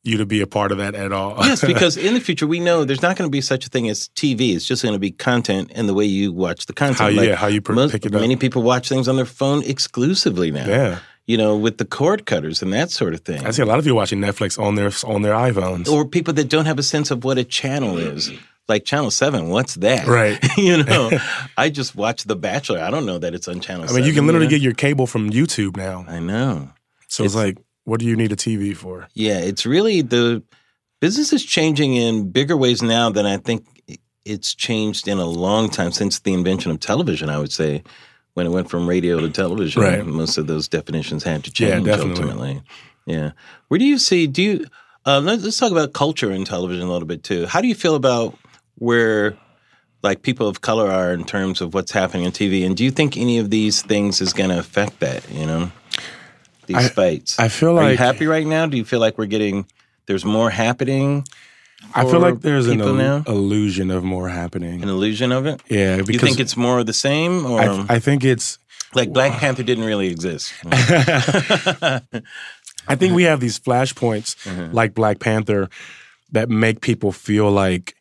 you 0.04 0.18
to 0.18 0.26
be 0.26 0.42
a 0.42 0.46
part 0.46 0.70
of 0.70 0.76
that 0.78 0.94
at 0.94 1.10
all. 1.12 1.34
yes, 1.44 1.64
because 1.66 1.96
in 1.96 2.12
the 2.14 2.20
future 2.20 2.46
we 2.46 2.60
know 2.60 2.84
there's 2.84 3.02
not 3.02 3.16
going 3.16 3.26
to 3.26 3.32
be 3.32 3.40
such 3.40 3.66
a 3.66 3.68
thing 3.70 3.88
as 3.88 4.08
TV. 4.10 4.54
It's 4.54 4.66
just 4.66 4.82
going 4.82 4.92
to 4.92 4.98
be 4.98 5.10
content 5.10 5.72
and 5.74 5.88
the 5.88 5.94
way 5.94 6.04
you 6.04 6.30
watch 6.30 6.66
the 6.66 6.74
content. 6.74 6.98
How- 6.98 7.08
yeah, 7.22 7.34
how 7.34 7.46
you 7.48 7.60
pr- 7.62 7.72
most- 7.72 7.90
pick 7.92 8.04
it 8.06 8.14
up. 8.14 8.20
Many 8.20 8.36
people 8.36 8.62
watch 8.62 8.88
things 8.88 9.08
on 9.08 9.16
their 9.16 9.24
phone 9.24 9.64
exclusively 9.64 10.50
now. 10.52 10.66
yeah. 10.68 10.98
You 11.26 11.38
know, 11.38 11.56
with 11.56 11.78
the 11.78 11.86
cord 11.86 12.26
cutters 12.26 12.62
and 12.62 12.72
that 12.74 12.90
sort 12.90 13.14
of 13.14 13.20
thing. 13.20 13.46
I 13.46 13.50
see 13.50 13.62
a 13.62 13.66
lot 13.66 13.78
of 13.78 13.86
you 13.86 13.94
watching 13.94 14.20
Netflix 14.20 14.58
on 14.62 14.74
their 14.74 14.90
on 15.10 15.22
their 15.22 15.32
iPhones. 15.34 15.88
or 15.88 16.04
people 16.04 16.34
that 16.34 16.48
don't 16.50 16.66
have 16.66 16.78
a 16.78 16.82
sense 16.82 17.10
of 17.10 17.24
what 17.24 17.38
a 17.38 17.44
channel 17.44 17.96
is. 17.98 18.28
Mm-hmm. 18.30 18.44
Like 18.66 18.86
Channel 18.86 19.10
7, 19.10 19.50
what's 19.50 19.74
that? 19.74 20.06
Right. 20.06 20.42
you 20.56 20.82
know, 20.82 21.10
I 21.58 21.68
just 21.68 21.94
watched 21.94 22.26
The 22.26 22.34
Bachelor. 22.36 22.80
I 22.80 22.90
don't 22.90 23.04
know 23.04 23.18
that 23.18 23.34
it's 23.34 23.46
on 23.46 23.60
Channel 23.60 23.84
I 23.84 23.86
7. 23.88 24.00
mean, 24.00 24.08
you 24.08 24.14
can 24.14 24.26
literally 24.26 24.46
know? 24.46 24.50
get 24.50 24.62
your 24.62 24.72
cable 24.72 25.06
from 25.06 25.28
YouTube 25.28 25.76
now. 25.76 26.06
I 26.08 26.18
know. 26.18 26.70
So 27.08 27.24
it's, 27.24 27.34
like, 27.34 27.58
what 27.84 28.00
do 28.00 28.06
you 28.06 28.16
need 28.16 28.32
a 28.32 28.36
TV 28.36 28.74
for? 28.74 29.06
Yeah, 29.12 29.38
it's 29.38 29.66
really 29.66 30.00
the 30.00 30.42
business 31.00 31.34
is 31.34 31.44
changing 31.44 31.94
in 31.94 32.30
bigger 32.30 32.56
ways 32.56 32.82
now 32.82 33.10
than 33.10 33.26
I 33.26 33.36
think 33.36 33.66
it's 34.24 34.54
changed 34.54 35.08
in 35.08 35.18
a 35.18 35.26
long 35.26 35.68
time 35.68 35.92
since 35.92 36.20
the 36.20 36.32
invention 36.32 36.70
of 36.70 36.80
television, 36.80 37.28
I 37.28 37.38
would 37.38 37.52
say. 37.52 37.82
When 38.34 38.46
it 38.46 38.50
went 38.50 38.68
from 38.68 38.88
radio 38.88 39.20
to 39.20 39.30
television, 39.30 39.82
Right. 39.82 40.04
most 40.04 40.38
of 40.38 40.46
those 40.48 40.66
definitions 40.68 41.22
had 41.22 41.44
to 41.44 41.52
change 41.52 41.84
definitely. 41.84 42.10
ultimately. 42.10 42.62
Yeah. 43.06 43.30
Where 43.68 43.78
do 43.78 43.84
you 43.84 43.96
see, 43.98 44.26
do 44.26 44.42
you, 44.42 44.66
uh, 45.06 45.20
let's, 45.20 45.44
let's 45.44 45.56
talk 45.56 45.70
about 45.70 45.92
culture 45.92 46.32
in 46.32 46.44
television 46.44 46.86
a 46.86 46.90
little 46.90 47.06
bit 47.06 47.22
too. 47.22 47.46
How 47.46 47.60
do 47.60 47.68
you 47.68 47.74
feel 47.76 47.94
about 47.94 48.36
where 48.78 49.36
like 50.02 50.22
people 50.22 50.48
of 50.48 50.60
color 50.62 50.90
are 50.90 51.12
in 51.12 51.24
terms 51.24 51.60
of 51.60 51.74
what's 51.74 51.92
happening 51.92 52.26
on 52.26 52.32
TV? 52.32 52.66
And 52.66 52.76
do 52.76 52.82
you 52.82 52.90
think 52.90 53.16
any 53.16 53.38
of 53.38 53.50
these 53.50 53.82
things 53.82 54.20
is 54.20 54.32
going 54.32 54.50
to 54.50 54.58
affect 54.58 54.98
that, 55.00 55.30
you 55.30 55.46
know? 55.46 55.70
These 56.66 56.76
I- 56.76 56.88
fights. 56.88 57.38
I 57.38 57.48
feel 57.48 57.78
Are 57.78 57.82
you 57.84 57.90
like- 57.90 57.98
happy 57.98 58.26
right 58.26 58.46
now? 58.46 58.66
Do 58.66 58.76
you 58.76 58.84
feel 58.84 58.98
like 59.00 59.16
we're 59.16 59.26
getting, 59.26 59.66
there's 60.06 60.24
more 60.24 60.50
happening? 60.50 61.24
I 61.94 62.04
feel 62.04 62.20
like 62.20 62.40
there's 62.40 62.66
an 62.68 62.78
people 62.78 62.94
now? 62.94 63.22
il- 63.26 63.32
illusion 63.34 63.90
of 63.90 64.04
more 64.04 64.28
happening. 64.28 64.82
an 64.82 64.88
illusion 64.88 65.32
of 65.32 65.46
it? 65.46 65.60
yeah, 65.68 65.96
You 65.96 66.18
think 66.18 66.38
it's 66.40 66.56
more 66.56 66.78
of 66.80 66.86
the 66.86 66.92
same, 66.92 67.44
or 67.46 67.60
I, 67.60 67.86
I 67.96 67.98
think 67.98 68.24
it's 68.24 68.58
like 68.94 69.12
Black 69.12 69.38
Panther 69.40 69.62
didn't 69.64 69.84
really 69.84 70.06
exist? 70.08 70.52
I 72.86 72.96
think 72.96 73.14
we 73.14 73.24
have 73.24 73.40
these 73.40 73.58
flashpoints 73.58 74.36
Mm-hmm. 74.44 74.74
like 74.74 74.94
Black 74.94 75.18
Panther 75.20 75.68
that 76.32 76.48
make 76.50 76.80
people 76.80 77.12
feel 77.12 77.50
like 77.50 77.94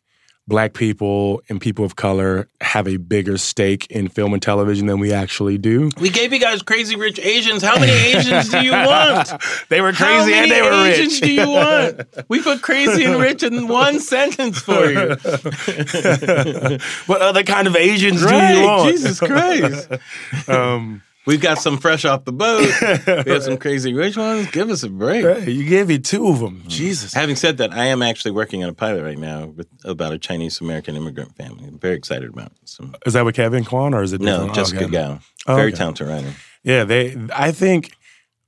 black 0.46 0.74
people 0.74 1.40
and 1.48 1.60
people 1.60 1.84
of 1.84 1.96
color 1.96 2.48
have 2.60 2.86
a 2.86 2.98
bigger 2.98 3.38
stake 3.38 3.86
in 3.90 4.08
film 4.08 4.34
and 4.34 4.42
television 4.42 4.86
than 4.86 5.00
we 5.00 5.12
actually 5.12 5.56
do. 5.56 5.88
we 6.00 6.10
gave 6.10 6.32
you 6.32 6.38
guys 6.38 6.62
crazy 6.62 6.96
rich 6.96 7.18
Asians. 7.18 7.62
How 7.62 7.78
many 7.78 7.92
Asians 7.92 8.50
do 8.50 8.62
you 8.62 8.72
want? 8.72 9.32
They 9.70 9.80
were 9.80 9.92
crazy 9.92 10.34
and 10.34 10.50
they 10.50 10.60
were 10.62 10.70
Asians 10.72 11.14
rich. 11.14 11.22
do 11.22 11.32
you 11.32 11.48
want? 11.48 12.02
We 12.28 12.42
put 12.42 12.60
crazy 12.62 13.04
and 13.04 13.20
rich 13.20 13.42
in 13.42 13.68
one 13.68 14.00
sentence 14.00 14.58
for 14.60 14.84
you. 14.86 15.16
what 17.06 17.22
other 17.22 17.42
kind 17.42 17.66
of 17.66 17.76
Asians 17.76 18.20
do 18.20 18.34
you 18.34 18.64
want? 18.64 18.90
Jesus 18.90 19.18
Christ. 19.20 19.88
Um, 20.48 21.02
We've 21.26 21.40
got 21.40 21.58
some 21.58 21.78
fresh 21.78 22.04
off 22.04 22.24
the 22.24 22.32
boat. 22.32 22.68
We 23.26 23.32
have 23.32 23.42
some 23.42 23.56
crazy 23.56 23.94
rich 23.94 24.16
ones. 24.16 24.50
Give 24.50 24.68
us 24.68 24.82
a 24.82 24.90
break. 24.90 25.24
hey, 25.24 25.50
you 25.50 25.64
gave 25.68 25.88
me 25.88 25.98
two 25.98 26.28
of 26.28 26.40
them. 26.40 26.60
Mm. 26.60 26.68
Jesus. 26.68 27.14
Having 27.14 27.36
said 27.36 27.56
that, 27.58 27.72
I 27.72 27.86
am 27.86 28.02
actually 28.02 28.32
working 28.32 28.62
on 28.62 28.68
a 28.68 28.74
pilot 28.74 29.02
right 29.02 29.18
now 29.18 29.46
with, 29.46 29.68
about 29.84 30.12
a 30.12 30.18
Chinese 30.18 30.60
American 30.60 30.96
immigrant 30.96 31.34
family. 31.36 31.64
I'm 31.66 31.78
very 31.78 31.96
excited 31.96 32.28
about 32.28 32.52
it. 32.52 32.68
So, 32.68 32.90
Is 33.06 33.14
that 33.14 33.24
with 33.24 33.36
Kevin 33.36 33.64
Kwan 33.64 33.94
or 33.94 34.02
is 34.02 34.12
it 34.12 34.20
no, 34.20 34.32
different? 34.48 34.54
Jessica 34.54 34.84
Okay. 34.84 34.92
Gao. 34.92 35.20
Oh, 35.46 35.56
Very 35.56 35.68
okay. 35.68 35.76
talented 35.78 36.08
writer. 36.08 36.32
Yeah, 36.62 36.84
they. 36.84 37.16
I 37.34 37.52
think 37.52 37.96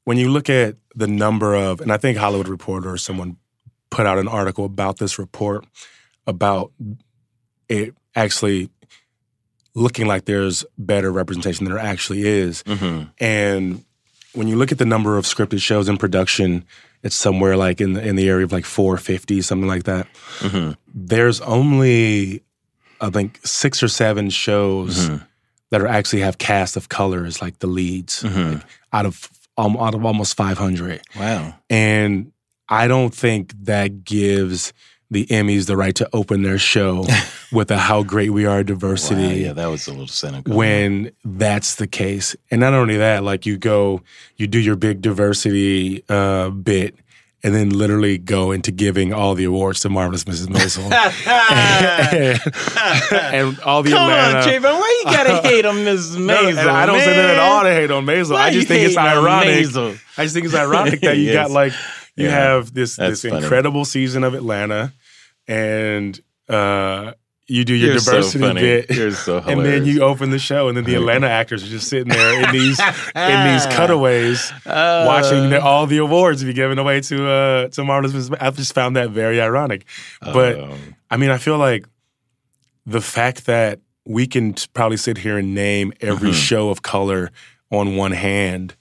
when 0.05 0.19
you 0.19 0.31
look 0.31 0.49
at 0.51 0.77
the 0.95 1.07
number 1.07 1.55
of, 1.55 1.81
and 1.81 1.93
I 1.93 1.97
think 1.97 2.19
Hollywood 2.19 2.49
Reporter 2.49 2.91
or 2.91 2.99
someone 2.99 3.37
put 3.91 4.07
out 4.07 4.19
an 4.19 4.29
article 4.29 4.65
about 4.65 4.99
this 4.99 5.19
report 5.19 5.65
about 6.27 6.73
it 7.69 7.95
actually 8.15 8.71
looking 9.77 10.07
like 10.07 10.25
there's 10.25 10.65
better 10.79 11.13
representation 11.13 11.65
than 11.67 11.75
there 11.75 11.83
actually 11.85 12.23
is. 12.27 12.63
hmm 12.67 13.03
And 13.21 13.85
when 14.33 14.49
you 14.49 14.57
look 14.57 14.73
at 14.73 14.79
the 14.79 14.87
number 14.87 15.17
of 15.19 15.25
scripted 15.27 15.61
shows 15.61 15.89
in 15.89 15.97
production, 15.99 16.65
it's 17.03 17.15
somewhere 17.15 17.57
like 17.57 17.81
in 17.81 17.93
the, 17.93 18.03
in 18.07 18.17
the 18.17 18.29
area 18.29 18.45
of 18.45 18.53
like 18.53 18.65
450, 18.65 19.43
something 19.43 19.69
like 19.69 19.85
that. 19.85 20.07
hmm 20.41 20.71
There's 20.95 21.41
only, 21.43 22.43
I 23.01 23.11
think, 23.11 23.39
six 23.47 23.83
or 23.83 23.89
seven 23.89 24.31
shows 24.31 25.09
Mhm. 25.09 25.27
that 25.71 25.81
are 25.83 25.87
actually 25.87 26.23
have 26.23 26.39
cast 26.39 26.77
of 26.77 26.89
color 26.89 27.27
as 27.27 27.43
like 27.43 27.59
the 27.59 27.67
leads 27.67 28.23
Mhm. 28.23 28.55
like, 28.55 28.63
out 28.93 29.07
of 29.07 29.29
um, 29.59 29.77
out 29.79 29.95
of 29.95 30.05
almost 30.05 30.37
500. 30.37 31.01
Wow. 31.19 31.55
And 31.71 32.33
I 32.69 32.89
don't 32.89 33.15
think 33.15 33.53
that 33.65 34.05
gives 34.05 34.73
the 35.11 35.25
Emmys 35.27 35.67
the 35.67 35.77
right 35.77 35.95
to 35.95 36.09
open 36.13 36.43
their 36.43 36.59
show 36.59 37.05
with 37.53 37.71
a 37.71 37.79
how 37.79 38.03
great 38.03 38.31
we 38.31 38.45
are 38.45 38.59
at 38.59 38.67
Wow, 38.69 38.75
diversity 38.75 39.41
yeah, 39.43 39.53
that 39.53 39.67
was 39.67 39.87
a 39.87 39.91
little 39.93 40.09
cynical. 40.09 40.57
when 40.57 41.13
that's 41.25 41.77
the 41.77 41.87
case. 41.87 42.35
And 42.51 42.61
not 42.61 42.75
only 42.75 42.97
that, 42.97 43.23
like 43.23 43.47
you 43.47 43.57
go, 43.57 44.03
you 44.37 44.47
do 44.49 44.59
your 44.59 44.75
big 44.77 45.01
diversity 45.03 46.03
uh, 46.09 46.51
bit, 46.51 46.97
and 47.45 47.55
then 47.55 47.71
literally 47.71 48.19
go 48.19 48.51
into 48.51 48.73
giving 48.73 49.13
all 49.13 49.35
the 49.37 49.45
awards 49.45 49.79
to 49.81 49.89
Marvelous 49.89 50.25
Mrs. 50.25 50.49
Maisel. 50.49 50.91
and, 52.13 52.41
and 53.35 53.61
all 53.61 53.83
the 53.85 53.91
Come 53.91 54.11
Atlanta. 54.11 54.39
on, 54.39 54.45
Javon, 54.45 54.81
why 54.81 55.03
you 55.05 55.13
gotta 55.13 55.43
hate 55.49 55.65
on 55.65 55.77
Mrs. 55.77 56.19
No, 56.19 56.35
Maisel? 56.35 56.59
and 56.59 56.71
I 56.71 56.87
don't 56.87 56.99
say 57.01 57.15
that 57.15 57.31
at 57.31 57.39
all 57.39 57.63
to 57.63 57.71
hate 57.73 57.91
on 57.91 58.05
Maisel. 58.07 58.35
I 58.37 58.51
just 58.51 58.67
think 58.69 58.87
it's 58.89 58.97
ironic. 58.97 59.49
Maisel? 59.67 59.99
I 60.19 60.23
just 60.25 60.35
think 60.35 60.47
it's 60.47 60.55
ironic 60.55 61.01
that 61.03 61.17
you 61.19 61.33
got 61.33 61.51
like 61.51 61.73
you 62.17 62.27
Yeah. 62.27 62.31
have 62.33 62.73
this 62.75 62.97
this 62.97 63.23
funny. 63.23 63.37
incredible 63.43 63.85
season 63.85 64.25
of 64.25 64.35
Atlanta, 64.35 64.93
and 65.47 66.19
uh, 66.49 67.13
you 67.49 67.65
do 67.65 67.75
your 67.75 67.91
You're 67.93 67.99
so 68.01 68.11
diversity 68.13 68.45
funny. 68.45 68.61
bit. 68.61 68.91
You're 68.97 69.11
so 69.13 69.39
and 69.39 69.65
then 69.65 69.85
you 69.87 70.03
open 70.03 70.31
the 70.31 70.39
show, 70.39 70.69
and 70.69 70.77
then 70.77 70.85
the 70.85 70.95
Atlanta 70.97 71.29
actors 71.29 71.63
are 71.63 71.69
just 71.69 71.89
sitting 71.89 72.09
there 72.09 72.43
in 72.45 72.53
these 72.53 72.81
in 72.81 73.53
these 73.53 73.67
cutaways, 73.77 74.53
Uh, 74.67 75.05
watching 75.07 75.51
the, 75.51 75.61
all 75.63 75.87
the 75.87 75.99
awards 75.99 76.43
be 76.43 76.53
given 76.53 76.79
away 76.79 77.01
to 77.03 77.29
uh, 77.29 77.69
to 77.69 77.85
Marvelous 77.85 78.31
I 78.41 78.51
just 78.51 78.75
found 78.75 78.97
that 78.97 79.11
very 79.11 79.41
ironic. 79.41 79.85
But 80.21 80.59
um, 80.61 80.97
I 81.11 81.17
mean, 81.17 81.31
I 81.31 81.39
feel 81.39 81.59
like 81.59 81.87
the 82.85 83.01
fact 83.01 83.47
that 83.47 83.81
we 84.05 84.27
can 84.27 84.55
probably 84.75 84.97
sit 84.97 85.19
here 85.19 85.39
and 85.39 85.55
name 85.55 85.93
every 86.01 86.31
Mhm. 86.31 86.35
show 86.49 86.69
of 86.71 86.83
color 86.83 87.31
on 87.71 87.97
one 87.97 88.13
hand, 88.13 88.77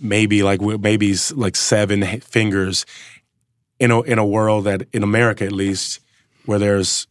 maybe 0.00 0.42
like 0.42 0.60
maybe 0.60 1.14
like 1.34 1.56
seven 1.56 2.20
fingers 2.20 2.86
in 3.78 3.90
a 3.90 4.00
in 4.02 4.18
a 4.18 4.26
world 4.26 4.64
that 4.64 4.86
in 4.92 5.02
America 5.02 5.44
at 5.44 5.52
least 5.52 6.00
where 6.46 6.58
there's 6.58 7.06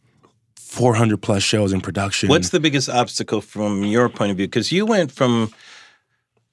400 0.56 1.20
plus 1.20 1.42
shows 1.42 1.72
in 1.72 1.80
production. 1.80 2.28
What's 2.28 2.50
the 2.50 2.60
biggest 2.60 2.88
obstacle 2.88 3.40
from 3.40 3.82
your 3.84 4.08
point 4.08 4.30
of 4.30 4.36
view? 4.36 4.46
Because 4.46 4.70
you 4.70 4.86
went 4.86 5.10
from 5.10 5.52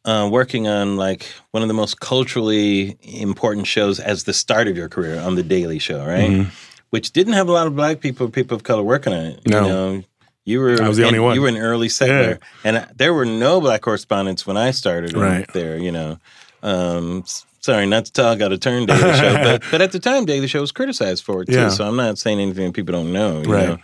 uh, 0.05 0.27
working 0.31 0.67
on 0.67 0.97
like 0.97 1.25
one 1.51 1.61
of 1.61 1.67
the 1.67 1.73
most 1.75 1.99
culturally 1.99 2.97
important 3.03 3.67
shows 3.67 3.99
as 3.99 4.23
the 4.23 4.33
start 4.33 4.67
of 4.67 4.75
your 4.77 4.89
career 4.89 5.19
on 5.19 5.35
the 5.35 5.43
Daily 5.43 5.79
Show, 5.79 6.03
right? 6.03 6.29
Mhm. 6.29 6.47
Which 6.89 7.11
didn't 7.11 7.33
have 7.33 7.49
a 7.49 7.51
lot 7.51 7.67
of 7.67 7.75
black 7.75 7.99
people, 7.99 8.29
people 8.29 8.55
of 8.55 8.63
color 8.63 8.81
working 8.81 9.13
on 9.13 9.25
it. 9.25 9.41
No. 9.45 9.61
You 9.61 9.67
know, 9.67 10.03
you 10.47 10.59
were 10.61 10.81
I 10.81 10.87
was 10.87 10.97
the 10.97 11.03
and 11.03 11.07
only 11.15 11.19
one. 11.19 11.35
You 11.35 11.41
were 11.41 11.49
an 11.49 11.57
early 11.57 11.89
settler, 11.89 12.39
and 12.63 12.87
there 12.95 13.13
were 13.13 13.25
no 13.25 13.59
black 13.61 13.81
correspondents 13.81 14.47
when 14.47 14.57
I 14.57 14.71
started 14.71 15.13
Right. 15.15 15.45
there. 15.53 15.77
You 15.77 15.91
know, 15.91 16.17
um, 16.63 17.23
sorry, 17.59 17.85
not 17.85 18.05
to 18.05 18.11
talk 18.11 18.41
out 18.41 18.51
of 18.51 18.59
turn 18.61 18.85
Daily 18.85 19.13
Show, 19.17 19.33
but 19.43 19.63
but 19.71 19.81
at 19.81 19.91
the 19.91 19.99
time 19.99 20.25
Daily 20.25 20.47
Show 20.47 20.61
was 20.61 20.71
criticized 20.71 21.23
for 21.23 21.41
it 21.43 21.47
too. 21.47 21.53
Yeah. 21.53 21.69
So 21.69 21.87
I'm 21.87 21.95
not 21.97 22.17
saying 22.17 22.39
anything 22.39 22.73
people 22.73 22.93
don't 22.93 23.11
know. 23.11 23.41
You 23.41 23.53
Right. 23.53 23.67
know? 23.69 23.77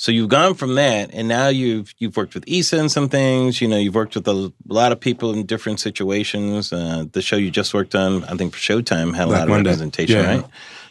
So 0.00 0.12
you've 0.12 0.28
gone 0.28 0.54
from 0.54 0.74
that, 0.76 1.10
and 1.12 1.26
now 1.28 1.48
you've 1.48 1.92
you've 1.98 2.16
worked 2.16 2.34
with 2.34 2.44
Issa 2.46 2.78
in 2.78 2.88
some 2.88 3.08
things. 3.08 3.60
You 3.60 3.66
know, 3.68 3.76
you've 3.78 3.94
worked 3.96 4.14
with 4.14 4.28
a 4.28 4.52
lot 4.68 4.92
of 4.92 5.00
people 5.00 5.32
in 5.32 5.44
different 5.46 5.80
situations. 5.80 6.72
Uh, 6.72 7.04
the 7.12 7.22
show 7.22 7.36
you 7.36 7.50
just 7.50 7.74
worked 7.74 7.94
on, 7.96 8.22
I 8.24 8.34
think, 8.36 8.54
for 8.54 8.60
Showtime 8.60 9.14
had 9.16 9.26
a 9.26 9.30
lot 9.30 9.42
of 9.42 9.48
Monday. 9.48 9.70
representation, 9.70 10.16
Yeah. 10.16 10.26
right? 10.34 10.44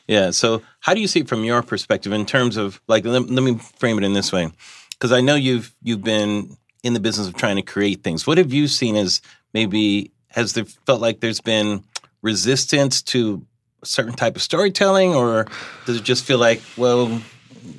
Yeah. 0.07 0.31
So 0.31 0.61
how 0.81 0.93
do 0.93 0.99
you 1.01 1.07
see 1.07 1.21
it 1.21 1.27
from 1.29 1.43
your 1.45 1.61
perspective 1.63 2.11
in 2.11 2.25
terms 2.25 2.57
of 2.57 2.81
like? 2.87 3.05
Let, 3.05 3.29
let 3.29 3.43
me 3.43 3.59
frame 3.77 3.97
it 3.97 4.03
in 4.03 4.11
this 4.13 4.31
way, 4.33 4.49
because 4.97 5.11
I 5.11 5.21
know 5.21 5.35
you've 5.35 5.73
you've 5.81 6.03
been 6.03 6.57
in 6.83 6.93
the 6.93 6.99
business 6.99 7.27
of 7.27 7.35
trying 7.35 7.57
to 7.57 7.61
create 7.61 8.03
things. 8.03 8.25
What 8.25 8.37
have 8.37 8.53
you 8.53 8.67
seen 8.67 8.95
as 8.95 9.21
maybe 9.53 10.11
has 10.29 10.53
there 10.53 10.65
felt 10.85 11.01
like 11.01 11.19
there's 11.19 11.41
been 11.41 11.83
resistance 12.21 13.01
to 13.01 13.45
a 13.81 13.85
certain 13.85 14.13
type 14.13 14.35
of 14.35 14.41
storytelling, 14.41 15.13
or 15.13 15.47
does 15.85 15.97
it 15.97 16.03
just 16.03 16.23
feel 16.25 16.37
like, 16.37 16.61
well, 16.77 17.21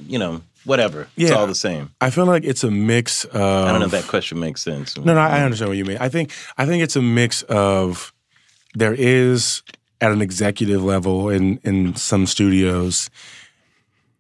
you 0.07 0.19
know, 0.19 0.43
whatever, 0.65 1.09
it's 1.17 1.31
all 1.31 1.47
the 1.47 1.55
same? 1.55 1.91
I 2.01 2.11
feel 2.11 2.27
like 2.27 2.45
it's 2.45 2.65
a 2.65 2.71
mix 2.71 3.25
of 3.25 3.41
I 3.41 3.71
don't 3.71 3.81
know 3.81 3.87
if 3.87 3.93
that 3.93 4.07
question 4.07 4.39
makes 4.39 4.63
sense. 4.63 4.97
No, 4.97 5.15
no, 5.15 5.21
I 5.21 5.43
understand 5.43 5.69
what 5.69 5.79
you 5.79 5.85
mean. 5.85 5.99
I 5.99 6.09
think 6.09 6.33
I 6.57 6.67
think 6.67 6.83
it's 6.83 6.97
a 6.97 7.03
mix 7.03 7.43
of 7.43 8.13
there 8.75 8.95
is 8.95 9.63
at 10.01 10.13
an 10.13 10.23
executive 10.23 10.85
level 10.85 11.29
in 11.29 11.59
in 11.65 11.97
some 11.97 12.27
studios 12.27 13.11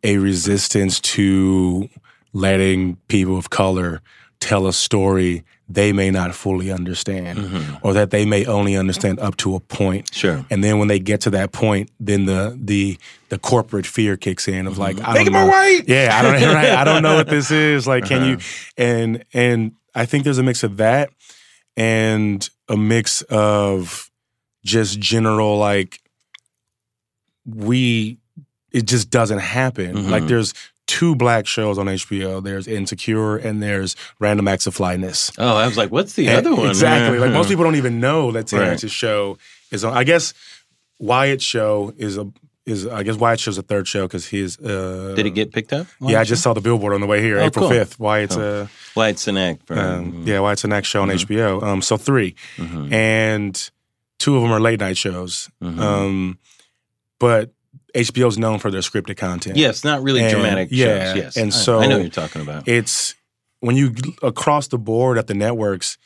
a 0.02 0.18
resistance 0.18 1.00
to 1.00 1.88
letting 2.33 2.97
people 3.09 3.37
of 3.38 3.51
color 3.51 4.01
tell 4.41 4.67
a 4.67 4.73
story 4.73 5.45
they 5.71 5.93
may 5.93 6.11
not 6.11 6.35
fully 6.35 6.71
understand 6.71 7.38
Mm-hmm. 7.38 7.77
or 7.87 7.93
that 7.93 8.11
they 8.11 8.25
may 8.25 8.47
only 8.47 8.75
understand 8.77 9.19
up 9.21 9.37
to 9.38 9.55
a 9.55 9.61
point. 9.61 10.14
Sure. 10.14 10.45
And 10.49 10.64
then 10.64 10.79
when 10.79 10.88
they 10.88 10.99
get 10.99 11.21
to 11.23 11.31
that 11.31 11.53
point, 11.53 11.91
then 12.01 12.25
the 12.25 12.57
the 12.59 12.99
the 13.29 13.38
corporate 13.38 13.85
fear 13.87 14.17
kicks 14.17 14.49
in 14.49 14.67
of 14.67 14.79
like 14.79 14.99
I 15.03 15.14
Make 15.14 15.25
don't 15.27 15.33
know. 15.35 15.47
white! 15.47 15.83
Yeah, 15.87 16.11
I 16.19 16.23
don't 16.23 16.33
right, 16.55 16.71
I 16.71 16.85
don't 16.85 17.03
know 17.03 17.17
what 17.17 17.29
this 17.29 17.51
is. 17.51 17.87
Like 17.87 18.07
can 18.07 18.25
you 18.25 18.35
Uh-huh. 18.37 18.73
and 18.79 19.25
and 19.35 19.73
I 19.95 20.07
think 20.07 20.25
there's 20.25 20.38
a 20.38 20.43
mix 20.43 20.62
of 20.62 20.77
that 20.79 21.11
and 21.77 22.49
a 22.69 22.77
mix 22.77 23.23
of 23.23 24.11
just 24.64 24.99
general 25.01 25.59
like 25.59 26.01
we 27.45 28.19
it 28.73 28.87
just 28.87 29.11
doesn't 29.11 29.38
happen. 29.38 29.97
Mhm. 29.97 30.11
Like 30.11 30.27
there's 30.27 30.55
two 30.88 31.14
black 31.14 31.46
shows 31.46 31.79
on 31.79 31.87
HBO. 31.87 32.42
There's 32.42 32.66
Insecure 32.66 33.37
and 33.37 33.62
there's 33.62 33.94
Random 34.18 34.48
Acts 34.48 34.66
of 34.66 34.74
Flyness. 34.74 35.31
Oh, 35.38 35.57
I 35.57 35.66
was 35.66 35.77
like, 35.77 35.92
what's 35.92 36.14
the 36.14 36.27
And- 36.29 36.38
other 36.44 36.57
one? 36.57 36.68
Exactly. 36.70 37.18
Like 37.20 37.31
most 37.31 37.48
people 37.48 37.62
don't 37.62 37.77
even 37.77 38.01
know 38.01 38.33
that 38.33 38.51
Right. 38.53 38.90
Show 38.90 39.38
is 39.70 39.85
on. 39.85 39.96
I 39.96 40.03
guess 40.03 40.35
Wyatt's 40.98 41.44
show 41.44 41.92
is 41.96 42.16
a 42.18 42.27
is 42.66 42.87
I 42.87 43.03
guess 43.03 43.16
Wyatt 43.16 43.40
show's 43.40 43.57
a 43.57 43.62
third 43.62 43.87
show 43.88 44.07
because 44.07 44.27
he's. 44.27 44.59
Uh, 44.61 45.14
Did 45.16 45.24
it 45.27 45.31
get 45.31 45.53
picked 45.53 45.72
up? 45.72 45.87
Yeah, 46.01 46.20
I 46.20 46.24
just 46.24 46.42
saw 46.42 46.53
the 46.53 46.61
billboard 46.61 46.92
on 46.92 47.01
the 47.01 47.07
way 47.07 47.22
here, 47.22 47.38
Oh, 47.38 47.44
April 47.46 47.68
cool. 47.68 47.70
fifth. 47.79 47.98
Wyatt's 47.98 48.37
uh, 48.37 48.66
Wyatt 48.94 49.16
Cenac. 49.16 49.59
um, 49.70 50.24
yeah, 50.27 50.40
Wyatt's 50.40 50.62
the 50.62 50.68
next 50.68 50.88
show 50.88 51.01
on 51.03 51.09
Mm-hmm. 51.09 51.33
HBO. 51.33 51.62
Um, 51.62 51.81
so 51.83 51.96
3 51.96 52.35
Mhm. 52.59 52.92
and 52.92 53.70
two 54.18 54.37
of 54.37 54.42
them 54.42 54.53
are 54.53 54.61
late 54.61 54.81
night 54.81 54.98
shows. 54.98 55.48
Mhm. 55.62 55.79
Um, 55.79 56.38
but 57.18 57.53
HBO's 57.94 58.38
known 58.38 58.59
for 58.59 58.70
their 58.70 58.81
scripted 58.83 59.16
content. 59.16 59.57
Yes, 59.57 59.83
not 59.85 60.03
really 60.03 60.20
And- 60.22 60.31
dramatic 60.31 60.68
yeah, 60.70 61.12
shows. 61.14 61.16
Yes, 61.16 61.37
and 61.37 61.46
I- 61.48 61.51
so 61.57 61.79
I 61.81 61.87
know 61.87 61.96
what 61.96 62.03
you're 62.03 62.11
talking 62.11 62.42
about. 62.42 62.68
it's 62.68 63.14
when 63.61 63.77
you 63.77 63.94
across 64.22 64.68
the 64.68 64.79
board 64.79 65.18
at 65.18 65.27
the 65.27 65.35
networks, 65.35 65.98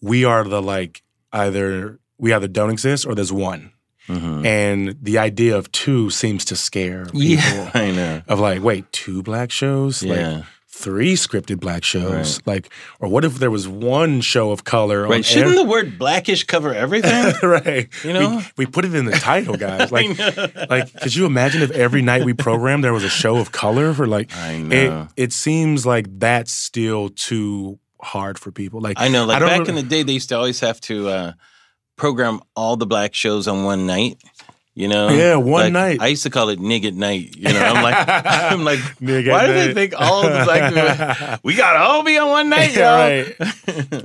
we 0.00 0.24
are 0.24 0.44
the 0.44 0.60
like 0.62 1.02
either 1.32 1.98
we 2.18 2.32
either 2.32 2.46
don't 2.48 2.70
exist 2.70 3.06
or 3.06 3.14
there's 3.14 3.32
one, 3.32 3.72
Mhm. 4.08 4.44
and 4.46 4.96
the 5.02 5.18
idea 5.18 5.56
of 5.56 5.72
two 5.72 6.10
seems 6.10 6.44
to 6.46 6.56
scare 6.56 7.06
people. 7.06 7.20
Yeah, 7.22 7.70
I 7.74 7.90
know. 7.90 8.22
Of 8.28 8.38
like, 8.38 8.62
wait, 8.62 8.90
two 8.92 9.22
black 9.22 9.50
shows, 9.50 10.02
Yeah. 10.02 10.12
like 10.36 10.44
three 10.76 11.14
scripted 11.14 11.60
black 11.60 11.84
shows, 11.84 12.40
like, 12.46 12.68
or 13.00 13.08
what 13.08 13.24
if 13.24 13.36
there 13.38 13.50
was 13.50 13.68
one 13.68 14.20
show 14.20 14.50
of 14.50 14.64
color? 14.64 15.04
on 15.04 15.10
Right? 15.10 15.24
Shouldn't 15.24 15.52
every- 15.52 15.62
the 15.62 15.68
word 15.70 15.98
blackish 15.98 16.44
cover 16.44 16.74
everything? 16.74 17.32
right. 17.48 17.88
You 18.04 18.12
know? 18.12 18.36
we, 18.56 18.66
we 18.66 18.66
put 18.66 18.84
it 18.84 18.94
in 18.94 19.04
the 19.04 19.12
title, 19.12 19.56
guys. 19.56 19.90
Like, 19.94 20.18
like, 20.68 21.00
could 21.00 21.14
you 21.14 21.26
imagine 21.26 21.62
if 21.62 21.70
every 21.70 22.02
night 22.02 22.24
we 22.24 22.34
programmed 22.34 22.82
there 22.82 22.92
was 22.92 23.04
a 23.04 23.08
show 23.08 23.36
of 23.36 23.52
color 23.52 23.94
for 23.94 24.06
like? 24.06 24.34
I 24.36 24.52
It 24.54 24.68
know. 24.68 25.08
it 25.16 25.32
seems 25.32 25.86
like 25.86 26.06
that's 26.18 26.50
still 26.52 27.08
too 27.10 27.78
hard 28.02 28.38
for 28.38 28.50
people. 28.50 28.80
Like, 28.80 28.98
I 29.00 29.08
know. 29.08 29.24
Like 29.24 29.38
don't 29.38 29.48
back 29.48 29.68
in 29.68 29.76
the 29.76 29.82
day, 29.82 30.02
they 30.02 30.12
used 30.14 30.28
to 30.30 30.36
always 30.36 30.58
have 30.60 30.80
to 30.82 31.08
uh, 31.08 31.32
program 31.96 32.40
all 32.56 32.76
the 32.76 32.86
black 32.86 33.14
shows 33.14 33.46
on 33.46 33.64
one 33.64 33.86
night. 33.86 34.20
You 34.76 34.88
know? 34.88 35.08
Yeah, 35.08 35.36
one 35.36 35.72
Like, 35.72 35.72
night. 35.72 35.98
I 36.00 36.08
used 36.08 36.24
to 36.24 36.30
call 36.30 36.48
it 36.48 36.58
"nig 36.58 36.84
at 36.84 36.94
night." 36.94 37.36
You 37.36 37.52
know, 37.52 37.60
I'm 37.60 37.82
like, 37.82 37.94
I'm 38.08 38.64
like, 38.64 38.80
Nigga 39.00 39.30
why 39.30 39.46
do 39.46 39.52
they 39.52 39.72
think 39.72 39.94
all 39.96 40.22
the 40.22 40.42
black 40.44 40.74
people? 41.18 41.38
We 41.44 41.54
gotta 41.54 41.78
all 41.78 42.02
be 42.02 42.18
on 42.18 42.28
one 42.28 42.48
night, 42.48 42.74
Yeah, 42.76 42.96
right. 42.96 43.36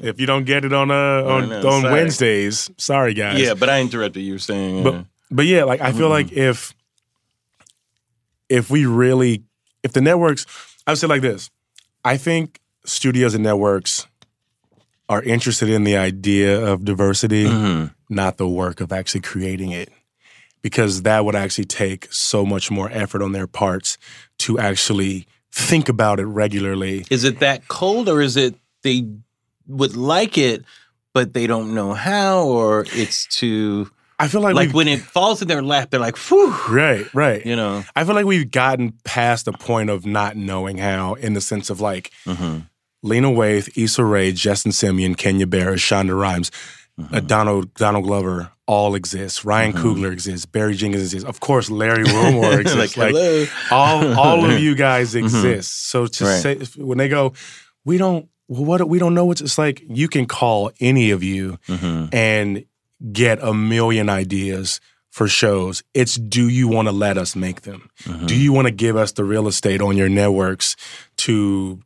if 0.04 0.20
you 0.20 0.28
don't 0.28 0.46
get 0.46 0.66
it 0.66 0.72
on 0.74 0.92
uh 0.92 1.24
on, 1.26 1.50
know, 1.50 1.68
on 1.68 1.82
sorry. 1.82 1.94
Wednesdays, 1.94 2.70
sorry 2.78 3.16
guys. 3.16 3.40
yeah, 3.40 3.56
but 3.56 3.68
I 3.68 3.82
interrupted 3.82 4.22
you 4.22 4.38
saying. 4.38 4.84
but 4.84 4.94
uh, 4.94 5.04
but 5.32 5.46
yeah, 5.48 5.64
like 5.64 5.82
I 5.82 5.92
feel 5.92 6.10
Mm-hmm. 6.10 6.12
like 6.12 6.32
if 6.34 6.76
if 8.48 8.70
we 8.70 8.86
really 8.86 9.44
if 9.84 9.94
the 9.94 10.02
networks, 10.02 10.46
I 10.86 10.92
would 10.92 11.00
say 11.00 11.08
like 11.08 11.22
this. 11.22 11.50
I 12.06 12.18
think 12.18 12.60
studios 12.86 13.34
and 13.34 13.44
networks 13.44 14.06
are 15.08 15.22
interested 15.24 15.70
in 15.70 15.84
the 15.84 15.98
idea 15.98 16.64
of 16.64 16.86
diversity, 16.86 17.46
mhm. 17.46 17.94
not 18.10 18.38
the 18.38 18.48
work 18.48 18.82
of 18.82 18.92
actually 18.92 19.22
creating 19.22 19.72
it. 19.72 19.90
Because 20.62 21.04
that 21.04 21.24
would 21.24 21.36
actually 21.36 21.66
take 21.66 22.12
so 22.12 22.46
much 22.46 22.70
more 22.70 22.90
effort 22.92 23.22
on 23.22 23.32
their 23.32 23.48
parts 23.48 23.98
to 24.40 24.60
actually 24.60 25.26
think 25.52 25.88
about 25.90 26.20
it 26.20 26.26
regularly. 26.26 27.06
Is 27.10 27.24
it 27.24 27.40
that 27.40 27.68
cold, 27.68 28.10
or 28.10 28.22
is 28.22 28.36
it 28.38 28.56
they 28.84 29.08
would 29.68 29.96
like 29.96 30.38
it, 30.38 30.64
but 31.14 31.34
they 31.34 31.48
don't 31.48 31.74
know 31.74 31.94
how, 31.94 32.44
or 32.46 32.86
it's 32.92 33.26
too 33.28 33.90
I 34.22 34.28
feel 34.28 34.42
like, 34.42 34.54
like 34.54 34.74
when 34.74 34.90
it 34.90 35.00
falls 35.00 35.42
in 35.42 35.48
their 35.48 35.62
lap, 35.64 35.92
they're 35.92 36.00
like, 36.00 36.18
"Whew," 36.18 36.54
right, 36.70 37.06
right. 37.14 37.46
you 37.46 37.56
know. 37.56 37.86
I 37.96 38.04
feel 38.04 38.16
like 38.16 38.26
we've 38.26 38.52
gotten 38.52 38.92
past 39.06 39.46
the 39.46 39.54
point 39.54 39.90
of 39.90 40.06
not 40.06 40.36
knowing 40.36 40.78
how, 40.78 41.14
in 41.14 41.34
the 41.34 41.42
sense 41.42 41.70
of 41.70 41.80
like 41.80 42.12
hmm 42.26 42.60
Lena 43.02 43.30
Waithe, 43.30 43.70
Issa 43.82 44.04
Rae, 44.04 44.34
Justin 44.34 44.74
Simien, 44.74 45.16
Kenya 45.16 45.48
Barris, 45.48 45.82
Shonda 45.82 46.20
Rhimes, 46.20 46.52
Mm-hmm. 47.00 47.16
uh, 47.16 47.20
Donald 47.22 47.74
Donald 47.76 48.04
Glover 48.04 48.52
all 48.70 48.94
exist. 48.96 49.44
Ryan 49.44 49.74
Coogler 49.74 50.12
exists. 50.12 50.46
Barry 50.46 50.76
Jenkins 50.76 51.04
exists. 51.04 51.28
Of 51.28 51.40
course, 51.40 51.70
Larry 51.72 52.04
Wilmore 52.04 52.60
exists. 52.62 52.96
like, 52.98 53.14
like 53.14 53.50
all 53.72 54.14
all 54.18 54.46
of 54.46 54.60
you 54.60 54.76
guys 54.76 55.16
exist. 55.16 55.90
So 55.90 56.06
to 56.08 56.24
Right. 56.26 56.42
say 56.42 56.56
when 56.78 56.98
they 57.00 57.10
go, 57.10 57.34
we 57.84 57.98
don't. 57.98 58.30
Well, 58.48 58.66
what 58.66 58.88
we 58.88 58.98
don't 59.00 59.14
know 59.14 59.26
what's 59.26 59.42
it's 59.42 59.58
like. 59.58 59.84
You 59.90 60.08
can 60.08 60.26
call 60.26 60.72
any 60.80 61.12
of 61.12 61.22
you 61.24 61.58
hmm 61.68 62.06
and 62.12 62.66
get 63.14 63.38
a 63.42 63.54
million 63.54 64.10
ideas 64.10 64.80
for 65.10 65.28
shows. 65.28 65.84
It's 65.94 66.16
do 66.16 66.48
you 66.50 66.68
want 66.68 66.88
to 66.88 66.92
let 66.92 67.18
us 67.18 67.36
make 67.36 67.62
them? 67.62 67.90
Mm-hmm. 68.06 68.26
Do 68.28 68.36
you 68.36 68.54
want 68.54 68.68
to 68.68 68.72
give 68.86 68.96
us 68.98 69.12
the 69.14 69.24
real 69.24 69.48
estate 69.48 69.82
on 69.82 69.98
your 69.98 70.10
networks 70.10 70.76
to 71.18 71.80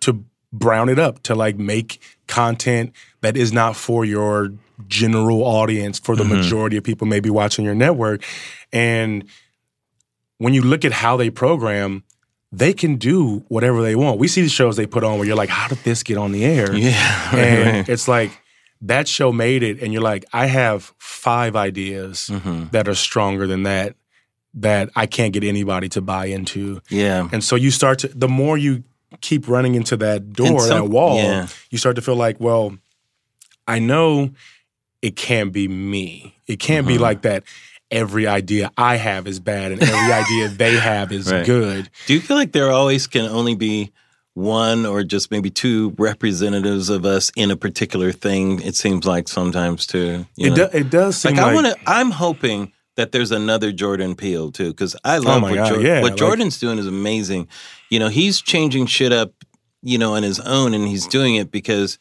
to 0.00 0.24
brown 0.52 0.88
it 0.88 0.98
up 0.98 1.22
to 1.24 1.34
like 1.34 1.56
make 1.58 2.00
content 2.28 2.92
that 3.22 3.36
is 3.36 3.52
not 3.52 3.76
for 3.76 4.04
your 4.04 4.50
general 4.88 5.42
audience 5.44 5.98
for 5.98 6.14
the 6.16 6.24
Mm-hmm. 6.24 6.36
majority 6.36 6.76
of 6.76 6.84
people 6.84 7.06
maybe 7.06 7.30
watching 7.30 7.64
your 7.64 7.74
network 7.74 8.22
and 8.72 9.24
when 10.38 10.52
you 10.54 10.62
look 10.62 10.84
at 10.84 10.92
how 10.92 11.16
they 11.16 11.30
program 11.30 12.02
they 12.52 12.72
can 12.72 12.96
do 12.96 13.44
whatever 13.48 13.82
they 13.82 13.96
want. 13.96 14.18
We 14.20 14.28
see 14.28 14.40
the 14.42 14.48
shows 14.48 14.76
they 14.76 14.86
put 14.86 15.02
on 15.02 15.18
where 15.18 15.26
you're 15.26 15.36
like, 15.36 15.48
how 15.50 15.66
did 15.68 15.78
this 15.78 16.02
get 16.04 16.16
on 16.16 16.30
the 16.32 16.44
air? 16.44 16.74
Yeah, 16.74 17.30
and 17.36 17.76
right. 17.76 17.88
it's 17.88 18.06
like 18.06 18.30
that 18.80 19.08
show 19.08 19.32
made 19.32 19.62
it 19.62 19.82
and 19.82 19.92
you're 19.92 20.02
like 20.02 20.24
i 20.34 20.44
have 20.46 20.92
five 20.98 21.56
ideas 21.56 22.28
Mhm. 22.30 22.70
that 22.72 22.86
are 22.88 22.94
stronger 22.94 23.46
than 23.46 23.62
that 23.64 23.96
that 24.52 24.90
i 24.94 25.06
can't 25.06 25.32
get 25.32 25.44
anybody 25.44 25.88
to 25.88 26.02
buy 26.02 26.26
into 26.26 26.80
yeah. 26.90 27.26
and 27.32 27.42
so 27.42 27.56
you 27.56 27.70
start 27.70 27.98
to 28.00 28.08
the 28.08 28.28
more 28.28 28.58
you 28.58 28.84
keep 29.22 29.48
running 29.48 29.74
into 29.76 29.96
that 29.96 30.32
door 30.34 30.46
And 30.48 30.60
some- 30.60 30.78
that 30.84 30.90
wall 30.90 31.16
yeah. 31.16 31.46
you 31.70 31.78
start 31.78 31.96
to 31.96 32.02
feel 32.02 32.16
like 32.16 32.38
well 32.38 32.76
i 33.66 33.78
know 33.78 34.30
it 35.06 35.16
can't 35.16 35.52
be 35.52 35.68
me 35.68 36.36
it 36.46 36.58
can't 36.58 36.86
be 36.86 36.94
mm-hmm. 36.94 37.02
like 37.02 37.22
that 37.22 37.44
every 37.90 38.26
idea 38.26 38.70
i 38.76 38.96
have 38.96 39.26
is 39.26 39.38
bad 39.40 39.72
and 39.72 39.82
every 39.82 40.12
idea 40.12 40.48
they 40.64 40.76
have 40.76 41.12
is 41.12 41.30
Right. 41.30 41.46
good 41.46 41.88
Do 42.06 42.14
you 42.14 42.20
feel 42.20 42.36
like 42.36 42.52
there 42.52 42.70
always 42.70 43.06
can 43.06 43.26
only 43.26 43.54
be 43.54 43.92
one 44.36 44.84
or 44.84 45.02
just 45.02 45.30
maybe 45.30 45.48
two 45.48 45.94
representatives 45.98 46.90
of 46.90 47.06
us 47.06 47.32
in 47.36 47.50
a 47.50 47.56
particular 47.56 48.12
thing? 48.12 48.60
It 48.60 48.76
seems 48.76 49.06
like 49.06 49.28
sometimes 49.28 49.86
too. 49.86 50.26
It, 50.36 50.54
do, 50.54 50.68
it 50.72 50.90
does 50.90 51.16
seem 51.16 51.36
like, 51.36 51.42
like, 51.42 51.50
I 51.50 51.54
want 51.54 51.66
to. 51.68 51.76
I'm 51.86 52.10
hoping 52.10 52.72
that 52.96 53.12
there's 53.12 53.32
another 53.32 53.72
Jordan 53.72 54.14
Peele 54.14 54.52
too, 54.52 54.68
because 54.68 54.94
I 55.04 55.16
oh 55.16 55.20
love 55.20 55.42
Oh 55.42 55.46
what, 55.46 55.54
God, 55.54 55.68
Jor- 55.74 55.80
yeah, 55.80 56.02
what 56.02 56.12
like- 56.12 56.18
Jordan's 56.18 56.58
doing 56.58 56.78
is 56.78 56.86
amazing. 56.86 57.48
You 57.88 57.98
know, 57.98 58.08
he's 58.08 58.42
changing 58.42 58.86
shit 58.86 59.12
up. 59.12 59.32
You 59.82 59.98
know, 59.98 60.14
on 60.14 60.22
his 60.22 60.40
own, 60.40 60.74
and 60.74 60.86
he's 60.86 61.06
doing 61.06 61.36
it 61.36 61.50
because 61.50 61.98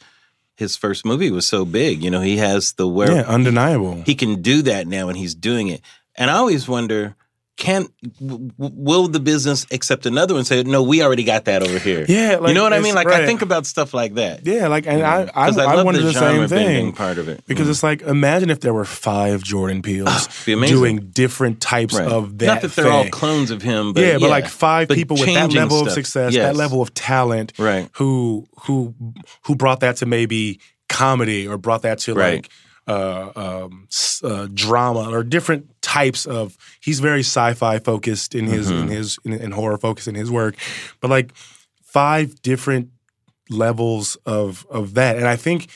his 0.56 0.76
first 0.76 1.06
movie 1.06 1.32
was 1.32 1.46
so 1.46 1.66
big. 1.66 2.04
You 2.04 2.10
know, 2.10 2.22
he 2.22 2.38
has 2.38 2.74
the 2.74 2.88
where 2.88 3.12
yeah 3.12 3.22
undeniable 3.28 4.04
he 4.06 4.16
can 4.16 4.42
do 4.42 4.62
that 4.64 4.88
now, 4.88 5.10
and 5.10 5.18
he's 5.18 5.36
doing 5.36 5.68
it. 5.68 5.82
And 6.16 6.30
I 6.30 6.36
always 6.36 6.68
wonder. 6.68 7.16
Can 7.58 7.88
w- 8.20 8.52
will 8.60 9.08
the 9.08 9.22
business 9.22 9.66
accept 9.72 10.06
another 10.06 10.34
one? 10.34 10.40
and 10.40 10.48
Say 10.48 10.64
no, 10.64 10.84
we 10.84 11.02
already 11.02 11.24
got 11.24 11.46
that 11.46 11.64
over 11.64 11.80
here. 11.80 12.06
Yeah, 12.10 12.36
like, 12.36 12.50
you 12.50 12.54
know 12.54 12.64
what 12.64 12.74
I 12.74 12.80
mean. 12.80 12.96
Like 12.96 13.08
I 13.08 13.26
think 13.26 13.42
about 13.42 13.66
stuff 13.66 13.94
like 13.94 14.16
that. 14.16 14.46
yeah 14.46 14.68
like 14.68 14.86
and 14.86 15.02
i 15.02 15.22
i, 15.34 15.46
I, 15.48 15.50
love 15.52 15.86
wonder 15.86 16.02
the, 16.02 16.12
genre 16.12 16.50
same 16.50 16.58
thing 16.58 16.92
part 16.92 17.18
of 17.18 17.30
it 17.30 17.44
Because 17.48 17.68
Mm. 17.68 17.72
it's 17.72 17.82
like, 17.84 18.02
imagine 18.02 18.50
if 18.50 18.60
there 18.60 18.74
were 18.74 18.84
five 18.84 19.42
Jordan 19.42 19.82
Peels 19.82 20.28
be 20.46 20.54
doing 20.68 20.98
different 21.14 21.62
types 21.62 21.94
Right. 21.98 22.08
of 22.12 22.38
that. 22.40 22.46
Not 22.46 22.62
that 22.62 22.74
they're 22.76 22.92
all 22.92 23.08
clones 23.10 23.52
of 23.52 23.62
him, 23.62 23.94
but 23.94 24.02
yeah, 24.04 24.18
but 24.18 24.30
like 24.30 24.48
five 24.50 24.90
But 24.90 24.96
people 24.98 25.16
with 25.18 25.34
that 25.34 25.54
level 25.54 25.80
of 25.82 25.92
success, 25.92 26.34
Yes. 26.34 26.44
that 26.44 26.58
level 26.58 26.82
of 26.82 26.94
talent, 26.94 27.54
Right. 27.58 27.88
Who 27.94 28.48
who 28.64 28.94
who 29.46 29.56
brought 29.56 29.80
that 29.80 29.96
to 29.98 30.06
maybe 30.06 30.60
comedy 30.90 31.48
or 31.48 31.58
brought 31.58 31.84
that 31.84 32.00
to 32.00 32.14
Right. 32.14 32.36
like 32.36 32.50
uh, 32.88 33.32
um, 33.36 33.88
uh, 34.24 34.48
drama 34.54 35.10
or 35.12 35.24
different 35.24 35.82
types 35.82 36.26
of. 36.26 36.58
He's 36.80 37.00
very 37.00 37.22
sci-fi 37.22 37.80
focused 37.80 38.36
in 38.36 38.46
his 38.48 38.70
Mm-hmm. 38.72 38.84
in 38.84 38.88
his 38.90 39.18
in, 39.24 39.34
in 39.34 39.52
horror 39.52 39.78
focused 39.78 40.08
in 40.08 40.16
his 40.16 40.30
work, 40.30 40.56
but 41.02 41.10
like 41.10 41.34
five 41.84 42.42
different 42.42 42.90
levels 43.50 44.18
of 44.26 44.66
of 44.70 44.94
that, 44.96 45.18
and 45.18 45.28
I 45.28 45.36
think 45.36 45.68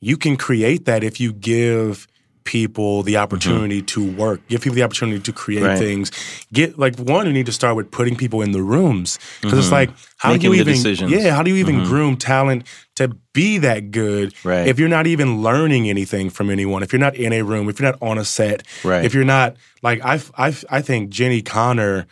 you 0.00 0.16
can 0.16 0.36
create 0.36 0.84
that 0.86 1.04
if 1.04 1.20
you 1.20 1.32
give 1.32 2.06
people 2.44 3.02
the 3.02 3.16
opportunity 3.16 3.82
to 3.82 4.12
work, 4.12 4.40
give 4.48 4.60
people 4.62 4.74
the 4.74 4.82
opportunity 4.82 5.20
to 5.20 5.32
create 5.32 5.60
Mm-hmm. 5.62 5.66
Right. 5.68 5.78
things. 5.78 6.10
Get 6.52 6.78
like 6.78 6.96
one, 6.98 7.26
you 7.26 7.32
need 7.32 7.46
to 7.46 7.52
start 7.52 7.76
with 7.76 7.90
putting 7.90 8.16
people 8.16 8.42
in 8.42 8.52
the 8.52 8.62
rooms 8.62 9.18
because 9.40 9.58
it's 9.58 9.72
like 9.72 9.90
how 10.16 10.30
Mm-hmm. 10.30 10.32
Making 10.34 10.50
do 10.50 10.56
you 10.56 10.60
even 10.62 10.72
decisions. 10.74 11.12
Mm-hmm. 11.12 11.24
yeah 11.26 11.34
how 11.34 11.42
do 11.42 11.50
you 11.50 11.56
even 11.56 11.84
groom 11.84 12.16
talent 12.16 12.66
to 12.96 13.08
be 13.32 13.58
that 13.58 13.90
good 13.90 14.34
Right. 14.44 14.66
if 14.68 14.78
you're 14.78 14.88
not 14.88 15.06
even 15.06 15.42
learning 15.42 15.88
anything 15.88 16.30
from 16.30 16.48
anyone 16.50 16.82
if 16.82 16.92
you're 16.92 17.00
not 17.00 17.14
in 17.16 17.32
a 17.32 17.42
room 17.42 17.68
if 17.68 17.78
you're 17.80 17.90
not 17.90 18.00
on 18.02 18.18
a 18.18 18.24
set 18.24 18.62
Right. 18.84 19.04
if 19.04 19.14
you're 19.14 19.24
not 19.24 19.56
like 19.82 20.00
I 20.04 20.20
I 20.36 20.54
I 20.70 20.80
think 20.82 21.10
Jenni 21.12 21.42
Konner 21.44 22.06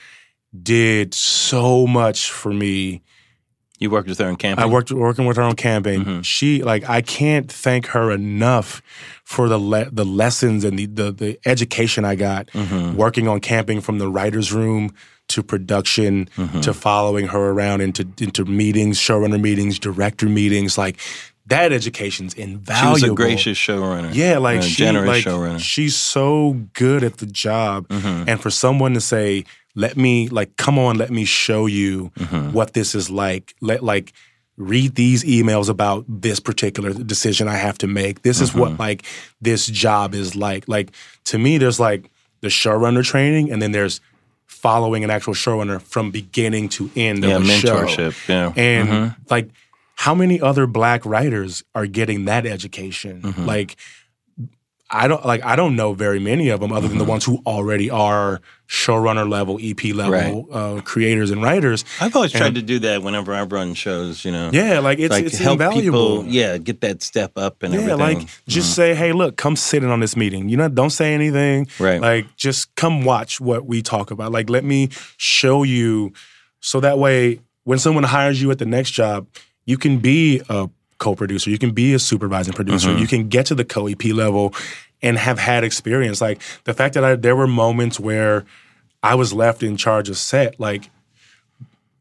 did 0.62 1.14
so 1.14 1.86
much 1.86 2.30
for 2.30 2.52
me 2.52 3.02
You 3.78 3.90
worked 3.90 4.08
with 4.08 4.18
her 4.18 4.28
in 4.28 4.36
camping. 4.36 4.62
I 4.62 4.66
worked 4.66 4.90
working 4.92 5.24
with 5.26 5.36
her 5.38 5.42
on 5.44 5.54
camping. 5.56 6.00
Mm-hmm. 6.04 6.20
She 6.22 6.62
like 6.62 6.88
I 6.88 7.00
can't 7.02 7.50
thank 7.50 7.86
her 7.94 8.10
enough 8.10 8.82
for 9.30 9.48
the 9.48 9.58
le- 9.58 9.88
the 9.92 10.04
lessons 10.04 10.64
and 10.64 10.76
the, 10.76 10.86
the 10.86 11.12
the 11.12 11.38
education 11.46 12.04
I 12.04 12.16
got 12.16 12.46
Mm-hmm. 12.48 12.96
working 12.96 13.28
on 13.28 13.38
camping 13.40 13.80
from 13.80 13.98
the 13.98 14.08
writers' 14.16 14.52
room 14.52 14.90
to 15.28 15.42
production 15.42 16.26
Mm-hmm. 16.36 16.60
to 16.62 16.74
following 16.74 17.28
her 17.28 17.50
around 17.54 17.80
into 17.80 18.02
into 18.18 18.44
meetings, 18.44 18.98
showrunner 18.98 19.40
meetings, 19.40 19.78
director 19.78 20.26
meetings. 20.28 20.76
Like 20.76 20.96
that 21.46 21.72
education's 21.72 22.34
She 22.34 22.42
invaluable. 22.42 22.92
was 22.92 23.02
a 23.04 23.14
gracious 23.14 23.56
showrunner. 23.66 24.10
Yeah, 24.12 24.38
like 24.38 24.58
a 24.58 24.62
she, 24.62 24.74
generous 24.84 25.06
like, 25.08 25.24
showrunner. 25.24 25.48
Mm-hmm. 25.62 25.74
She's 25.74 25.94
so 25.96 26.32
good 26.72 27.04
at 27.04 27.18
the 27.18 27.26
job, 27.26 27.86
and 27.90 28.40
for 28.40 28.50
someone 28.50 28.94
to 28.94 29.00
say, 29.00 29.44
"Let 29.76 29.96
me 29.96 30.28
like, 30.28 30.56
come 30.56 30.76
on, 30.76 30.98
let 30.98 31.10
me 31.10 31.24
show 31.24 31.66
you 31.66 32.10
Mm-hmm. 32.18 32.50
what 32.52 32.72
this 32.72 32.94
is 32.96 33.10
like." 33.10 33.54
Let 33.60 33.82
like 33.84 34.12
read 34.56 34.94
these 34.94 35.24
emails 35.24 35.68
about 35.68 36.04
this 36.08 36.38
particular 36.40 36.92
decision 36.92 37.48
I 37.48 37.56
have 37.56 37.78
to 37.78 37.86
make. 37.86 38.22
This 38.22 38.40
is 38.40 38.50
Mm-hmm. 38.50 38.60
what 38.60 38.78
like 38.78 39.04
this 39.40 39.66
job 39.66 40.14
is 40.14 40.36
like. 40.36 40.68
Like 40.68 40.92
to 41.24 41.38
me, 41.38 41.58
there's 41.58 41.80
like 41.80 42.10
the 42.40 42.48
showrunner 42.48 43.04
training, 43.04 43.50
and 43.50 43.60
then 43.62 43.72
there's 43.72 44.00
following 44.46 45.04
an 45.04 45.10
actual 45.10 45.34
showrunner 45.34 45.80
from 45.80 46.10
beginning 46.10 46.68
to 46.68 46.90
end 46.96 47.24
yeah, 47.24 47.36
of 47.36 47.42
a 47.42 47.46
show. 47.46 47.84
mentorship. 47.86 48.28
Yeah. 48.28 48.52
And 48.56 48.88
Mm-hmm. 48.88 49.22
like, 49.30 49.48
how 49.94 50.14
many 50.14 50.40
other 50.40 50.66
black 50.66 51.04
writers 51.06 51.62
are 51.74 51.86
getting 51.86 52.24
that 52.26 52.44
education? 52.46 53.22
Mm-hmm. 53.22 53.44
Like, 53.46 53.76
I 54.92 55.06
don't 55.08 55.24
like 55.24 55.44
I 55.44 55.54
don't 55.56 55.76
know 55.76 55.92
very 55.94 56.18
many 56.18 56.48
of 56.48 56.60
them 56.60 56.72
other 56.72 56.88
than 56.88 56.98
the 56.98 57.04
Mm-hmm. 57.04 57.10
ones 57.10 57.24
who 57.24 57.40
already 57.46 57.88
are 57.90 58.40
showrunner 58.68 59.28
level, 59.28 59.58
EP 59.62 59.82
level 59.94 60.48
uh, 60.52 60.80
creators 60.82 61.30
and 61.30 61.42
writers. 61.42 61.84
I've 62.00 62.14
always 62.14 62.32
tried 62.32 62.54
to 62.56 62.62
do 62.62 62.78
that 62.80 63.02
whenever 63.02 63.32
I 63.34 63.42
run 63.42 63.74
shows, 63.74 64.24
you 64.24 64.32
know. 64.32 64.50
Yeah, 64.52 64.80
like 64.80 64.98
it's 64.98 65.10
like 65.12 65.24
it's 65.26 65.40
invaluable. 65.40 66.18
people, 66.22 66.26
yeah, 66.32 66.58
get 66.58 66.80
that 66.82 67.02
step 67.02 67.32
up 67.36 67.62
and 67.62 67.72
Yeah, 67.72 67.80
everything. 67.80 67.98
like 68.18 68.28
just 68.48 68.74
say, 68.74 68.94
hey, 68.94 69.12
look, 69.12 69.36
come 69.36 69.54
sit 69.56 69.82
in 69.84 69.90
on 69.90 70.00
this 70.00 70.16
meeting. 70.16 70.48
You 70.48 70.56
know, 70.56 70.68
don't 70.68 70.90
say 70.90 71.14
anything. 71.14 71.68
Right. 71.78 72.00
Like 72.00 72.36
just 72.36 72.74
come 72.74 73.04
watch 73.04 73.40
what 73.40 73.66
we 73.66 73.82
talk 73.82 74.10
about. 74.10 74.32
Like 74.32 74.50
let 74.50 74.64
me 74.64 74.88
show 75.16 75.62
you 75.62 76.12
so 76.60 76.80
that 76.80 76.98
way 76.98 77.40
when 77.64 77.78
someone 77.78 78.04
hires 78.04 78.40
you 78.42 78.50
at 78.50 78.58
the 78.58 78.66
next 78.66 78.90
job, 78.90 79.26
you 79.66 79.78
can 79.78 79.98
be 79.98 80.42
a 80.48 80.68
co-producer, 81.00 81.50
you 81.50 81.58
can 81.58 81.72
be 81.72 81.92
a 81.94 81.98
supervising 81.98 82.54
producer, 82.54 82.90
Mm-hmm. 82.90 82.98
you 83.00 83.08
can 83.08 83.28
get 83.28 83.46
to 83.46 83.56
the 83.56 83.64
co-EP 83.64 84.04
level 84.14 84.54
and 85.02 85.18
have 85.18 85.38
had 85.40 85.64
experience. 85.64 86.20
Like 86.20 86.40
the 86.64 86.74
fact 86.74 86.94
that 86.94 87.02
I, 87.04 87.16
there 87.16 87.34
were 87.34 87.48
moments 87.48 87.98
where 87.98 88.44
I 89.02 89.16
was 89.16 89.32
left 89.32 89.62
in 89.64 89.76
charge 89.76 90.08
of 90.08 90.16
set, 90.16 90.60
like 90.60 90.88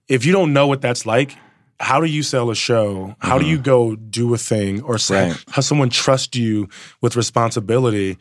if 0.08 0.26
you 0.26 0.32
don't 0.34 0.54
know 0.54 0.68
what 0.68 0.82
that's 0.82 1.06
like, 1.06 1.36
how 1.80 2.02
do 2.02 2.08
you 2.08 2.24
sell 2.24 2.50
a 2.52 2.56
show? 2.56 3.16
How 3.20 3.40
do 3.40 3.46
you 3.46 3.58
go 3.58 3.96
do 3.96 4.34
a 4.34 4.38
thing 4.38 4.82
or 4.84 4.98
say, 4.98 5.16
Mm-hmm. 5.16 5.32
Right. 5.32 5.44
how 5.56 5.62
someone 5.62 5.90
trust 5.90 6.36
you 6.36 6.68
with 7.02 7.16
responsibility 7.16 8.18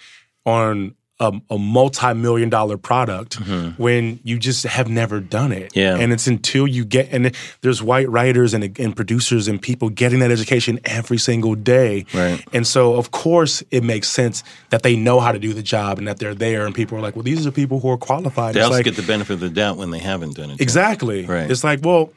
on 0.47 0.95
a, 1.20 1.32
a 1.50 1.58
multi-million 1.58 2.48
dollar 2.48 2.76
product 2.76 3.34
when 3.76 4.20
you 4.22 4.38
just 4.38 4.64
have 4.64 4.88
never 4.88 5.20
done 5.20 5.52
it? 5.52 5.72
Mm-hmm. 5.72 5.78
Yeah. 5.78 5.96
And 5.96 6.12
it's 6.12 6.26
until 6.26 6.66
you 6.66 6.84
get 6.84 7.08
and 7.10 7.34
there's 7.60 7.82
white 7.82 8.08
writers 8.08 8.54
and, 8.54 8.78
and 8.78 8.94
producers 8.94 9.48
and 9.48 9.60
people 9.60 9.90
getting 9.90 10.20
that 10.20 10.30
education 10.30 10.78
every 10.84 11.18
single 11.18 11.54
day. 11.54 12.06
Right. 12.14 12.44
And 12.52 12.66
so 12.66 12.94
of 12.94 13.10
course 13.10 13.62
it 13.70 13.82
makes 13.82 14.08
sense 14.08 14.44
that 14.70 14.82
they 14.82 14.96
know 14.96 15.20
how 15.20 15.32
to 15.32 15.38
do 15.38 15.52
the 15.52 15.62
job 15.62 15.98
and 15.98 16.06
that 16.06 16.18
they're 16.18 16.34
there 16.34 16.66
and 16.66 16.74
people 16.74 16.96
are 16.98 17.00
like, 17.00 17.16
well, 17.16 17.24
these 17.24 17.46
are 17.46 17.50
people 17.50 17.80
who 17.80 17.90
are 17.90 17.98
qualified. 17.98 18.54
they 18.54 18.60
It's 18.60 18.66
also 18.66 18.76
like, 18.78 18.84
get 18.84 18.96
the 18.96 19.02
benefit 19.02 19.34
of 19.34 19.40
the 19.40 19.50
doubt 19.50 19.76
when 19.76 19.90
they 19.90 19.98
haven't 19.98 20.36
done 20.36 20.50
it. 20.50 20.60
Exactly. 20.60 21.26
Right. 21.26 21.50
It's 21.50 21.64
like, 21.64 21.80
well, 21.82 22.12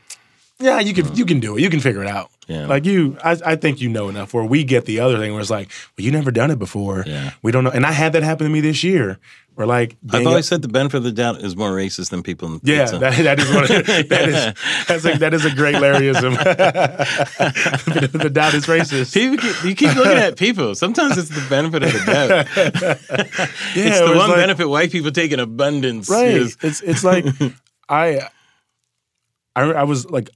yeah, 0.60 0.80
you 0.80 0.94
can 0.94 1.16
you 1.16 1.26
can 1.26 1.40
do 1.40 1.58
it. 1.58 1.62
You 1.62 1.70
can 1.70 1.80
figure 1.80 2.04
it 2.04 2.08
out. 2.08 2.30
Yeah. 2.52 2.66
Like 2.68 2.86
you, 2.86 3.18
I, 3.24 3.38
I 3.46 3.56
think 3.56 3.80
you 3.82 3.90
know 3.90 4.10
enough. 4.10 4.34
Where 4.34 4.44
we 4.44 4.64
get 4.64 4.86
the 4.86 5.00
other 5.00 5.18
thing 5.18 5.32
where 5.32 5.42
it's 5.42 5.50
like, 5.50 5.70
well, 5.98 6.06
you 6.06 6.12
never 6.12 6.32
done 6.32 6.52
it 6.52 6.60
before. 6.60 7.04
Yeah. 7.08 7.32
We 7.42 7.52
don't 7.52 7.64
know. 7.64 7.72
And 7.72 7.86
I 7.86 7.92
had 7.92 8.14
that 8.14 8.24
happen 8.24 8.46
to 8.46 8.52
me 8.52 8.60
this 8.62 8.84
year. 8.84 9.20
Where 9.56 9.68
like, 9.68 9.98
I've 10.10 10.26
always 10.26 10.46
a- 10.46 10.48
said 10.48 10.62
the 10.62 10.70
benefit 10.70 10.98
of 10.98 11.04
the 11.04 11.12
doubt 11.12 11.42
is 11.42 11.56
more 11.58 11.72
racist 11.72 12.10
than 12.10 12.24
people 12.24 12.48
in 12.48 12.54
the 12.56 12.60
yeah, 12.64 12.86
that, 12.86 13.18
that 13.24 13.40
is 13.40 13.50
one. 13.54 13.64
Of, 13.64 13.70
that 14.10 14.30
is 14.30 14.86
that's 14.88 15.06
a, 15.06 15.18
that 15.20 15.34
is 15.34 15.44
a 15.46 15.54
great 15.54 15.76
Larryism. 15.76 16.38
the 18.24 18.30
doubt 18.30 18.54
is 18.54 18.66
racist. 18.66 19.14
People 19.14 19.38
keep, 19.38 19.64
you 19.64 19.76
keep 19.76 19.96
looking 19.96 20.14
at 20.18 20.38
people. 20.38 20.74
Sometimes 20.74 21.18
it's 21.18 21.30
the 21.30 21.46
benefit 21.50 21.84
of 21.84 21.92
the 21.94 22.00
doubt. 22.06 22.48
Yeah, 23.76 23.86
it's 23.88 24.00
the 24.00 24.06
was 24.08 24.18
one 24.18 24.30
like- 24.30 24.38
benefit 24.38 24.68
white 24.70 24.92
people 24.92 25.12
take 25.12 25.32
in 25.32 25.40
abundance. 25.40 26.10
right 26.10 26.30
is- 26.32 26.58
it's 26.62 26.82
it's 26.82 27.04
like 27.04 27.26
I, 27.90 28.22
I 29.56 29.62
I 29.64 29.84
was 29.84 30.10
like 30.10 30.30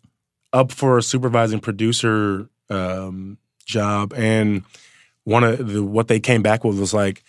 up 0.56 0.72
for 0.72 0.98
a 0.98 1.04
supervising 1.04 1.60
producer 1.60 2.50
um, 2.70 3.38
job 3.66 4.14
and 4.16 4.64
one 5.26 5.44
of 5.44 5.68
the 5.68 5.84
what 5.84 6.08
they 6.08 6.20
came 6.20 6.42
back 6.42 6.64
with 6.64 6.80
was 6.80 6.94
like 6.94 7.24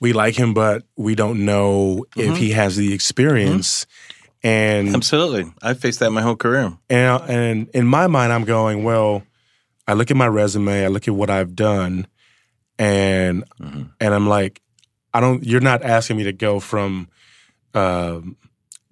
we 0.00 0.12
like 0.12 0.36
him 0.36 0.52
but 0.52 0.82
we 0.96 1.14
don't 1.14 1.44
know 1.44 2.04
if 2.16 2.36
he 2.36 2.50
has 2.50 2.76
the 2.76 2.92
experience 2.92 3.86
and 4.42 4.94
Absolutely. 4.94 5.50
I 5.62 5.72
faced 5.72 6.00
that 6.00 6.10
my 6.10 6.20
whole 6.20 6.36
career. 6.36 6.76
and 6.90 7.22
and 7.30 7.68
in 7.70 7.86
my 7.86 8.08
mind 8.08 8.32
I'm 8.32 8.44
going 8.44 8.82
well 8.82 9.22
I 9.86 9.94
look 9.94 10.10
at 10.10 10.16
my 10.16 10.26
resume 10.26 10.84
I 10.84 10.88
look 10.88 11.06
at 11.06 11.14
what 11.14 11.30
I've 11.30 11.54
done 11.54 12.06
and 12.78 13.44
and 14.00 14.14
I'm 14.14 14.26
like 14.26 14.60
I 15.12 15.20
don't 15.20 15.44
you're 15.44 15.60
not 15.60 15.82
asking 15.82 16.16
me 16.16 16.24
to 16.24 16.32
go 16.32 16.58
from 16.60 17.08
um, 17.72 18.36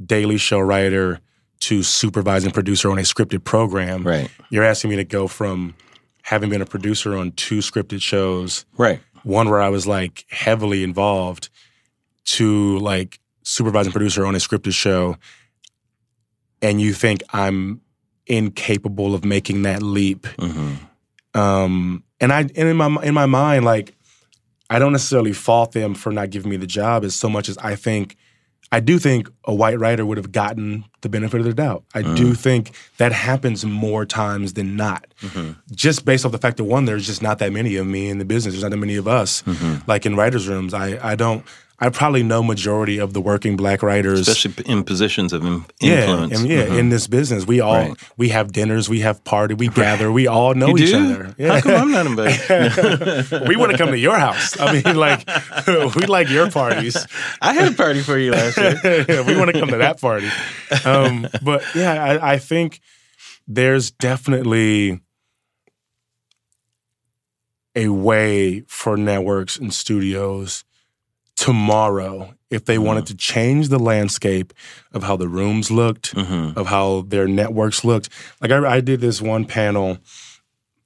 daily 0.04 0.38
show 0.38 0.60
writer 0.60 1.20
to 1.62 1.82
supervising 1.82 2.50
producer 2.50 2.90
on 2.90 2.98
a 2.98 3.02
scripted 3.02 3.44
program 3.44 4.04
Right. 4.06 4.30
you're 4.50 4.64
asking 4.64 4.90
me 4.90 4.96
to 4.96 5.04
go 5.04 5.28
from 5.28 5.74
having 6.22 6.50
been 6.50 6.62
a 6.62 6.66
producer 6.66 7.16
on 7.16 7.32
two 7.32 7.58
scripted 7.58 8.02
shows 8.02 8.64
Right. 8.76 9.00
one 9.22 9.48
where 9.48 9.60
I 9.62 9.68
was 9.68 9.86
like 9.86 10.24
heavily 10.30 10.82
involved 10.82 11.48
to 12.24 12.78
like 12.78 13.20
supervising 13.44 13.92
producer 13.92 14.24
on 14.26 14.34
a 14.34 14.38
scripted 14.38 14.72
show 14.74 15.16
and 16.60 16.80
you 16.80 16.92
think 16.94 17.22
I'm 17.32 17.80
incapable 18.26 19.14
of 19.14 19.24
making 19.24 19.62
that 19.62 19.82
leap 19.82 20.26
hmm 20.38 20.74
um 21.34 22.04
and 22.20 22.30
I 22.32 22.40
and 22.40 22.68
in 22.68 22.76
my 22.76 22.94
in 23.02 23.14
my 23.14 23.26
mind 23.26 23.64
like 23.64 23.94
I 24.68 24.78
don't 24.78 24.92
necessarily 24.92 25.32
fault 25.32 25.72
them 25.72 25.94
for 25.94 26.12
not 26.12 26.30
giving 26.30 26.50
me 26.50 26.56
the 26.58 26.66
job 26.66 27.04
as 27.04 27.14
so 27.14 27.28
much 27.28 27.48
as 27.48 27.56
I 27.58 27.74
think 27.74 28.16
I 28.70 28.80
do 28.80 28.98
think 28.98 29.28
a 29.44 29.54
white 29.54 29.78
writer 29.78 30.06
would 30.06 30.16
have 30.16 30.32
gotten 30.32 30.84
the 31.02 31.08
benefit 31.08 31.40
of 31.40 31.46
the 31.46 31.52
doubt. 31.52 31.84
I 31.94 32.02
mm. 32.02 32.16
do 32.16 32.32
think 32.34 32.72
that 32.96 33.12
happens 33.12 33.64
more 33.64 34.06
times 34.06 34.54
than 34.54 34.76
not. 34.76 35.06
Mm-hmm. 35.20 35.52
Just 35.74 36.04
based 36.04 36.24
off 36.24 36.32
the 36.32 36.38
fact 36.38 36.56
that 36.56 36.64
one, 36.64 36.86
there's 36.86 37.06
just 37.06 37.22
not 37.22 37.38
that 37.40 37.52
many 37.52 37.76
of 37.76 37.86
me 37.86 38.08
in 38.08 38.18
the 38.18 38.24
business. 38.24 38.54
There's 38.54 38.62
not 38.62 38.70
that 38.70 38.78
many 38.78 38.96
of 38.96 39.06
us. 39.08 39.42
Mm-hmm. 39.42 39.90
Like 39.90 40.06
in 40.06 40.16
writers' 40.16 40.48
rooms, 40.48 40.72
I 40.72 40.98
I 41.06 41.16
don't. 41.16 41.44
I 41.84 41.88
probably 41.90 42.22
know 42.22 42.44
majority 42.44 42.98
of 42.98 43.12
the 43.12 43.20
working 43.20 43.56
black 43.56 43.82
writers. 43.82 44.20
Especially 44.28 44.64
in 44.72 44.84
positions 44.84 45.32
of 45.32 45.44
in- 45.44 45.64
yeah, 45.80 46.02
influence. 46.02 46.38
and 46.40 46.48
yeah, 46.48 46.66
Mhm. 46.66 46.78
in 46.78 46.88
this 46.90 47.08
business, 47.08 47.44
we 47.44 47.58
all 47.60 47.74
Right. 47.74 47.94
we 48.16 48.28
have 48.28 48.52
dinners, 48.52 48.88
we 48.88 49.00
have 49.00 49.24
party, 49.24 49.54
we 49.54 49.66
gather, 49.66 50.12
we 50.12 50.28
all 50.28 50.54
know 50.54 50.68
You 50.76 50.84
each 50.84 50.90
do? 50.92 51.12
other. 51.12 51.48
How 51.48 51.60
come 51.60 51.74
I'm 51.82 51.90
not 51.90 52.06
invited? 52.06 53.48
we 53.48 53.56
want 53.56 53.72
to 53.72 53.78
come 53.78 53.90
to 53.90 53.98
your 53.98 54.16
house. 54.16 54.58
I 54.60 54.72
mean, 54.74 54.94
like, 55.08 55.26
we 55.96 56.06
like 56.06 56.28
your 56.30 56.50
parties. 56.52 56.96
I 57.40 57.52
had 57.52 57.72
a 57.72 57.74
party 57.74 58.00
for 58.02 58.16
you 58.16 58.30
last 58.30 58.56
year. 58.58 59.24
we 59.26 59.36
want 59.36 59.52
to 59.52 59.58
come 59.58 59.70
to 59.70 59.78
that 59.78 60.00
party. 60.00 60.28
Um, 60.84 61.26
but 61.42 61.64
yeah, 61.74 61.94
I, 62.04 62.34
I 62.34 62.38
think 62.38 62.80
there's 63.48 63.90
definitely 63.90 65.00
a 67.74 67.88
way 67.88 68.60
for 68.68 68.96
networks 68.96 69.56
and 69.58 69.72
studios 69.74 70.64
tomorrow 71.36 72.34
if 72.50 72.66
they 72.66 72.78
wanted 72.78 73.06
to 73.06 73.14
change 73.16 73.68
the 73.68 73.78
landscape 73.78 74.52
of 74.92 75.02
how 75.02 75.16
the 75.16 75.28
rooms 75.28 75.70
looked, 75.70 76.14
of 76.14 76.66
how 76.66 77.02
their 77.08 77.26
networks 77.26 77.84
looked. 77.84 78.08
Like 78.40 78.50
I, 78.50 78.76
I 78.76 78.80
did 78.80 79.00
this 79.00 79.22
one 79.22 79.44
panel 79.46 79.98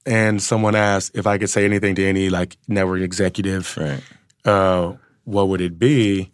and 0.05 0.41
someone 0.41 0.77
asked 0.77 1.17
if 1.17 1.27
I 1.27 1.39
could 1.39 1.51
say 1.51 1.65
anything 1.65 1.97
to 1.97 2.07
any 2.07 2.31
like 2.31 2.57
network 2.69 3.01
executive 3.01 3.77
Right. 3.77 4.03
uh, 4.45 4.95
what 5.25 5.49
would 5.49 5.61
it 5.61 5.79
be? 5.79 6.31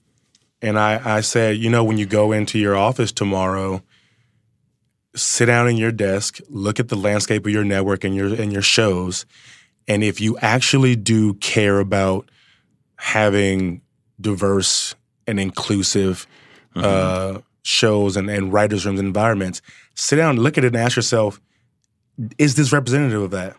And 0.61 0.79
I, 0.79 1.01
I 1.17 1.21
said, 1.23 1.57
you 1.57 1.71
know, 1.71 1.83
when 1.83 1.97
you 1.97 2.05
go 2.07 2.31
into 2.33 2.59
your 2.59 2.77
office 2.77 3.11
tomorrow, 3.11 3.83
sit 5.17 5.47
down 5.47 5.67
in 5.69 5.77
your 5.79 5.91
desk, 5.93 6.39
look 6.49 6.79
at 6.79 6.89
the 6.89 6.97
landscape 6.97 7.47
of 7.47 7.53
your 7.53 7.65
network 7.65 8.05
and 8.05 8.15
your 8.15 8.29
and 8.35 8.53
your 8.53 8.63
shows, 8.63 9.27
and 9.89 10.05
if 10.05 10.21
you 10.21 10.39
actually 10.39 10.95
do 10.95 11.35
care 11.35 11.81
about 11.81 12.29
having 12.97 13.81
diverse 14.23 14.95
and 15.27 15.39
inclusive 15.41 16.27
Mm-hmm. 16.75 17.37
uh, 17.37 17.41
shows 17.65 18.17
and, 18.17 18.31
and 18.31 18.51
writers' 18.51 18.87
rooms 18.87 18.99
and 18.99 19.07
environments, 19.07 19.61
sit 19.95 20.17
down, 20.17 20.39
look 20.39 20.57
at 20.57 20.65
it, 20.65 20.69
and 20.69 20.77
ask 20.79 20.97
yourself: 20.97 21.39
Is 22.39 22.55
this 22.55 22.73
representative 22.73 23.21
of 23.21 23.31
that? 23.33 23.55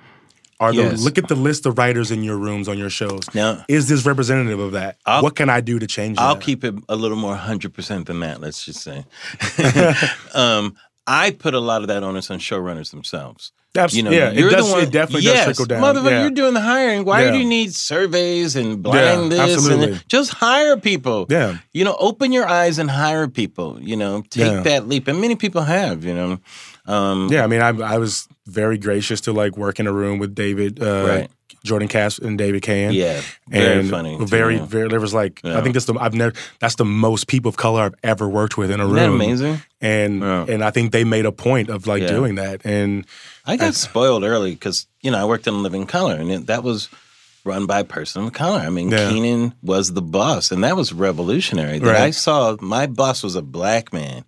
Are 0.60 0.74
Yes. 0.74 0.98
the 0.98 1.04
look 1.06 1.20
at 1.20 1.28
the 1.28 1.36
list 1.36 1.68
of 1.68 1.78
writers 1.78 2.10
in 2.10 2.24
your 2.24 2.38
rooms 2.38 2.68
on 2.68 2.76
your 2.80 2.90
shows? 2.90 3.22
Now- 3.36 3.64
is 3.68 3.88
this 3.88 4.04
representative 4.04 4.60
of 4.60 4.72
that? 4.72 4.98
I'll- 5.06 5.22
what 5.22 5.36
can 5.36 5.48
I 5.48 5.62
do 5.62 5.78
to 5.78 5.86
change 5.86 6.18
I'll 6.18 6.34
that? 6.36 6.44
keep 6.44 6.64
it 6.64 6.74
a 6.90 6.96
little 6.96 7.18
more 7.18 7.36
hundred 7.36 7.76
percent 7.76 8.08
than 8.08 8.20
that. 8.22 8.42
Let's 8.42 8.66
just 8.66 8.82
say, 8.82 9.06
um, 10.34 10.76
I 11.06 11.32
put 11.32 11.54
a 11.54 11.60
lot 11.60 11.82
of 11.84 11.88
that 11.90 12.02
onus 12.04 12.32
on 12.32 12.40
showrunners 12.40 12.90
themselves. 12.92 13.52
Abs- 13.76 13.96
You 13.96 14.04
know, 14.04 14.12
yeah, 14.12 14.30
you're 14.32 14.52
does- 14.52 14.68
the 14.68 14.72
one. 14.74 14.84
it 14.84 14.92
definitely 14.92 15.24
yes, 15.26 15.46
does 15.48 15.58
trickle 15.58 15.66
down. 15.66 15.82
Motherfucker, 15.82 16.12
Yeah. 16.12 16.22
you're 16.22 16.30
doing 16.32 16.54
the 16.54 16.62
hiring. 16.62 17.06
Why 17.06 17.24
Yeah. 17.26 17.32
do 17.32 17.40
you 17.40 17.46
need 17.46 17.74
surveys 17.74 18.56
and 18.56 18.84
blind 18.84 19.32
Yeah, 19.32 19.46
this? 19.46 19.56
absolutely. 19.58 19.92
And 19.94 20.04
just 20.08 20.32
hire 20.32 20.78
people. 20.78 21.26
Yeah. 21.30 21.58
You 21.74 21.84
know, 21.84 21.96
open 22.00 22.32
your 22.32 22.48
eyes 22.48 22.78
and 22.78 22.92
hire 22.92 23.28
people. 23.28 23.80
You 23.82 23.96
know, 23.96 24.24
take 24.30 24.64
that 24.64 24.88
leap, 24.88 25.08
and 25.08 25.20
many 25.20 25.36
people 25.36 25.64
have. 25.64 26.06
You 26.06 26.14
know, 26.14 26.40
um, 26.86 27.30
Yeah, 27.32 27.44
I 27.44 27.48
mean, 27.48 27.62
I, 27.62 27.70
I 27.70 27.98
was 27.98 28.28
very 28.46 28.78
gracious 28.78 29.22
to 29.22 29.32
like 29.34 29.58
work 29.58 29.80
in 29.80 29.88
a 29.88 29.94
room 29.94 30.20
with 30.20 30.36
David, 30.36 30.82
uh, 30.82 31.06
Right. 31.08 31.32
Jordan 31.64 31.88
Cass, 31.88 32.18
and 32.18 32.38
David 32.38 32.62
Cahan. 32.62 32.94
yeah, 32.94 33.22
very 33.48 33.80
and 33.80 33.90
funny. 33.90 34.18
too, 34.18 34.26
Very, 34.28 34.58
yeah. 34.58 34.66
very. 34.66 34.90
There 34.90 35.00
was 35.00 35.14
like, 35.14 35.40
Yeah. 35.46 35.58
I 35.58 35.62
think 35.62 35.74
that's 35.74 35.86
the 35.86 35.94
I've 35.98 36.14
never. 36.14 36.34
That's 36.60 36.76
the 36.76 36.84
most 36.84 37.28
people 37.28 37.48
of 37.48 37.56
color 37.56 37.84
I've 37.84 37.96
ever 38.04 38.28
worked 38.28 38.58
with 38.58 38.70
in 38.70 38.82
a 38.82 38.84
Isn't 38.84 38.96
that 38.98 39.06
room. 39.08 39.16
amazing? 39.22 39.62
And 39.80 40.20
Yeah. 40.22 40.46
and 40.50 40.62
I 40.64 40.72
think 40.72 40.92
they 40.92 41.06
made 41.06 41.26
a 41.26 41.32
point 41.32 41.70
of 41.70 41.88
like 41.88 42.02
Yeah. 42.02 42.10
doing 42.10 42.36
that. 42.36 42.62
And 42.66 43.06
I 43.46 43.56
got 43.56 43.76
spoiled 43.76 44.24
early 44.26 44.52
because 44.52 44.88
you 45.02 45.10
know 45.12 45.20
I 45.20 45.26
worked 45.26 45.48
in 45.48 45.64
Living 45.64 45.86
Color, 45.86 46.16
and 46.16 46.30
it, 46.32 46.48
that 46.48 46.64
was 46.64 46.90
run 47.46 47.66
by 47.66 47.80
a 47.80 47.84
person 47.86 48.24
of 48.26 48.34
color. 48.34 48.60
I 48.60 48.70
mean. 48.70 48.90
Keenen 48.92 49.54
was 49.62 49.94
the 49.94 50.02
boss, 50.02 50.52
and 50.52 50.64
that 50.66 50.76
was 50.76 50.92
revolutionary. 50.92 51.80
That 51.80 51.86
Right. 51.94 52.02
I 52.02 52.12
saw 52.12 52.58
my 52.62 52.88
boss 52.88 53.24
was 53.24 53.36
a 53.36 53.42
black 53.42 53.92
man, 53.94 54.24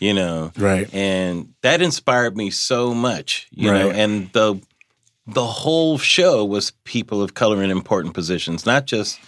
you 0.00 0.12
know, 0.14 0.50
Right. 0.58 0.92
and 0.92 1.54
that 1.62 1.80
inspired 1.80 2.36
me 2.36 2.50
so 2.50 2.92
much, 2.94 3.46
you 3.52 3.70
know, 3.70 3.90
and 3.90 4.32
the 4.32 4.60
the 5.26 5.46
whole 5.46 5.96
show 5.98 6.44
was 6.44 6.72
people 6.84 7.22
of 7.22 7.34
color 7.34 7.62
in 7.62 7.70
important 7.70 8.14
positions, 8.14 8.66
not 8.66 8.86
just 8.86 9.20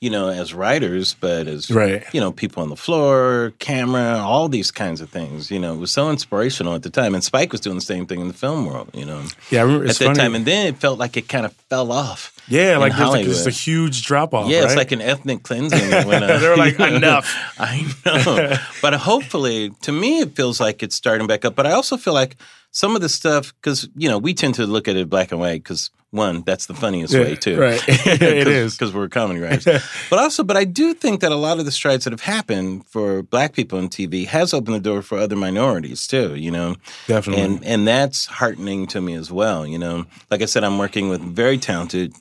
you 0.00 0.10
know 0.10 0.28
as 0.28 0.52
writers, 0.54 1.14
but 1.20 1.46
as 1.46 1.70
Right. 1.70 2.04
you 2.12 2.20
know 2.20 2.32
people 2.32 2.62
on 2.62 2.68
the 2.68 2.76
floor, 2.76 3.52
camera, 3.58 4.18
all 4.18 4.48
these 4.48 4.70
kinds 4.70 5.00
of 5.00 5.08
things. 5.10 5.50
You 5.50 5.58
know, 5.58 5.74
it 5.74 5.78
was 5.78 5.90
so 5.92 6.10
inspirational 6.10 6.74
at 6.74 6.82
the 6.82 6.90
time, 6.90 7.14
and 7.14 7.22
Spike 7.24 7.52
was 7.52 7.60
doing 7.60 7.76
the 7.76 7.82
same 7.84 8.06
thing 8.06 8.20
in 8.20 8.28
the 8.28 8.34
film 8.34 8.66
world. 8.66 8.90
You 8.94 9.04
know, 9.06 9.22
yeah, 9.50 9.60
I 9.60 9.62
remember 9.64 9.84
at 9.84 9.90
it's 9.90 9.98
that 10.00 10.06
funny. 10.06 10.18
time, 10.18 10.34
and 10.34 10.44
then 10.46 10.66
it 10.66 10.76
felt 10.78 10.98
like 10.98 11.16
it 11.16 11.28
kind 11.28 11.46
of 11.46 11.52
fell 11.70 11.92
off. 11.92 12.32
yeah, 12.48 12.76
like 12.76 12.94
there's 12.96 13.10
like 13.10 13.46
a 13.46 13.50
huge 13.50 14.04
drop 14.04 14.34
off. 14.34 14.48
Yeah, 14.48 14.58
right? 14.60 14.64
it's 14.66 14.76
like 14.76 14.92
an 14.92 15.00
ethnic 15.02 15.42
cleansing. 15.42 15.90
When, 16.06 16.22
uh, 16.22 16.38
They 16.40 16.48
were 16.48 16.56
like, 16.56 16.78
"Enough." 16.78 17.26
I 17.58 17.86
know. 18.04 18.56
but 18.82 18.94
hopefully, 18.94 19.70
to 19.82 19.92
me, 19.92 20.20
it 20.20 20.36
feels 20.36 20.60
like 20.60 20.82
it's 20.82 20.94
starting 20.96 21.26
back 21.26 21.44
up. 21.44 21.54
But 21.56 21.66
I 21.66 21.72
also 21.72 21.96
feel 21.96 22.14
like 22.14 22.36
some 22.76 22.94
of 22.94 23.00
the 23.00 23.08
stuff, 23.08 23.54
because, 23.54 23.88
you 23.96 24.06
know, 24.06 24.18
we 24.18 24.34
tend 24.34 24.54
to 24.56 24.66
look 24.66 24.86
at 24.86 24.96
it 24.96 25.08
black 25.08 25.32
and 25.32 25.40
white 25.40 25.62
because, 25.62 25.90
one, 26.10 26.42
that's 26.42 26.66
the 26.66 26.74
funniest 26.74 27.14
Yeah, 27.14 27.22
way, 27.22 27.34
too. 27.34 27.58
right. 27.58 27.82
It 27.88 28.46
is. 28.46 28.74
Because 28.76 28.92
we're 28.92 29.08
comedy 29.08 29.40
writers. 29.40 29.64
but 30.10 30.18
also, 30.18 30.44
but 30.44 30.58
I 30.58 30.64
do 30.64 30.92
think 30.92 31.22
that 31.22 31.32
a 31.32 31.36
lot 31.36 31.58
of 31.58 31.64
the 31.64 31.70
strides 31.72 32.04
that 32.04 32.12
have 32.12 32.20
happened 32.20 32.84
for 32.86 33.22
black 33.22 33.54
people 33.54 33.78
in 33.78 33.88
TV 33.88 34.26
has 34.26 34.52
opened 34.52 34.74
the 34.76 34.80
door 34.90 35.00
for 35.00 35.16
other 35.16 35.36
minorities, 35.36 36.06
too, 36.06 36.34
you 36.34 36.50
know? 36.50 36.76
Definitely. 37.06 37.42
And, 37.44 37.64
and 37.64 37.88
that's 37.88 38.26
heartening 38.26 38.86
to 38.88 39.00
me 39.00 39.14
as 39.14 39.32
well, 39.32 39.66
you 39.66 39.78
know? 39.78 40.04
Like 40.30 40.42
I 40.42 40.46
said, 40.46 40.62
I'm 40.62 40.76
working 40.76 41.08
with 41.08 41.22
very 41.22 41.56
talented 41.56 42.12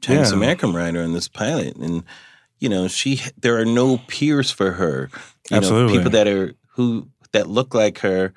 Chinese 0.00 0.30
Yeah. 0.30 0.36
American 0.36 0.72
writer 0.72 1.02
in 1.02 1.12
this 1.12 1.26
pilot, 1.26 1.74
and 1.76 2.04
you 2.60 2.68
know, 2.68 2.86
she 2.88 3.20
there 3.40 3.58
are 3.58 3.64
no 3.64 3.98
peers 4.06 4.50
for 4.52 4.70
her. 4.72 5.10
You 5.50 5.56
Absolutely. 5.56 5.92
know, 5.92 5.98
people 5.98 6.10
that 6.12 6.28
are 6.28 6.54
who 6.76 7.08
that 7.32 7.48
look 7.48 7.74
like 7.74 7.98
her 7.98 8.32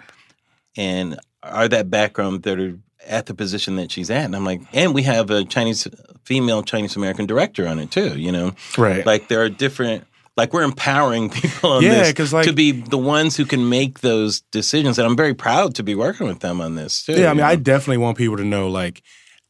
and 0.76 1.18
are 1.52 1.68
that 1.68 1.90
background 1.90 2.44
that 2.44 2.60
are 2.60 2.78
at 3.06 3.26
the 3.28 3.34
position 3.34 3.78
that 3.78 3.92
she's 3.92 4.10
at. 4.10 4.26
And 4.26 4.36
I'm 4.36 4.44
like, 4.46 4.62
and 4.74 4.94
we 4.94 5.04
have 5.04 5.30
a 5.30 5.46
Chinese 5.46 5.88
female 6.24 6.62
Chinese 6.64 6.96
American 6.96 7.26
director 7.26 7.68
on 7.68 7.80
it 7.80 7.90
too. 7.92 8.20
You 8.20 8.32
know, 8.32 8.54
Right. 8.78 9.06
Like 9.06 9.28
there 9.30 9.42
are 9.42 9.50
different. 9.50 10.06
Like 10.36 10.54
we're 10.54 10.64
empowering 10.64 11.30
people 11.42 11.72
on 11.72 11.84
Yeah, 11.84 12.12
this 12.12 12.32
like- 12.34 12.46
to 12.48 12.54
be 12.54 12.72
the 12.72 12.98
ones 12.98 13.36
who 13.38 13.46
can 13.46 13.70
make 13.70 14.02
those 14.02 14.42
decisions, 14.52 15.00
and 15.00 15.08
I'm 15.08 15.16
very 15.16 15.34
proud 15.34 15.74
to 15.76 15.84
be 15.84 15.96
working 15.96 16.28
with 16.28 16.40
them 16.42 16.62
on 16.62 16.76
this 16.76 17.04
too. 17.06 17.14
Yeah, 17.14 17.30
I 17.32 17.34
mean, 17.34 17.38
you 17.40 17.44
I 17.46 17.56
definitely 17.56 17.98
want 17.98 18.18
people 18.18 18.38
to 18.38 18.44
know, 18.46 18.70
like, 18.70 19.02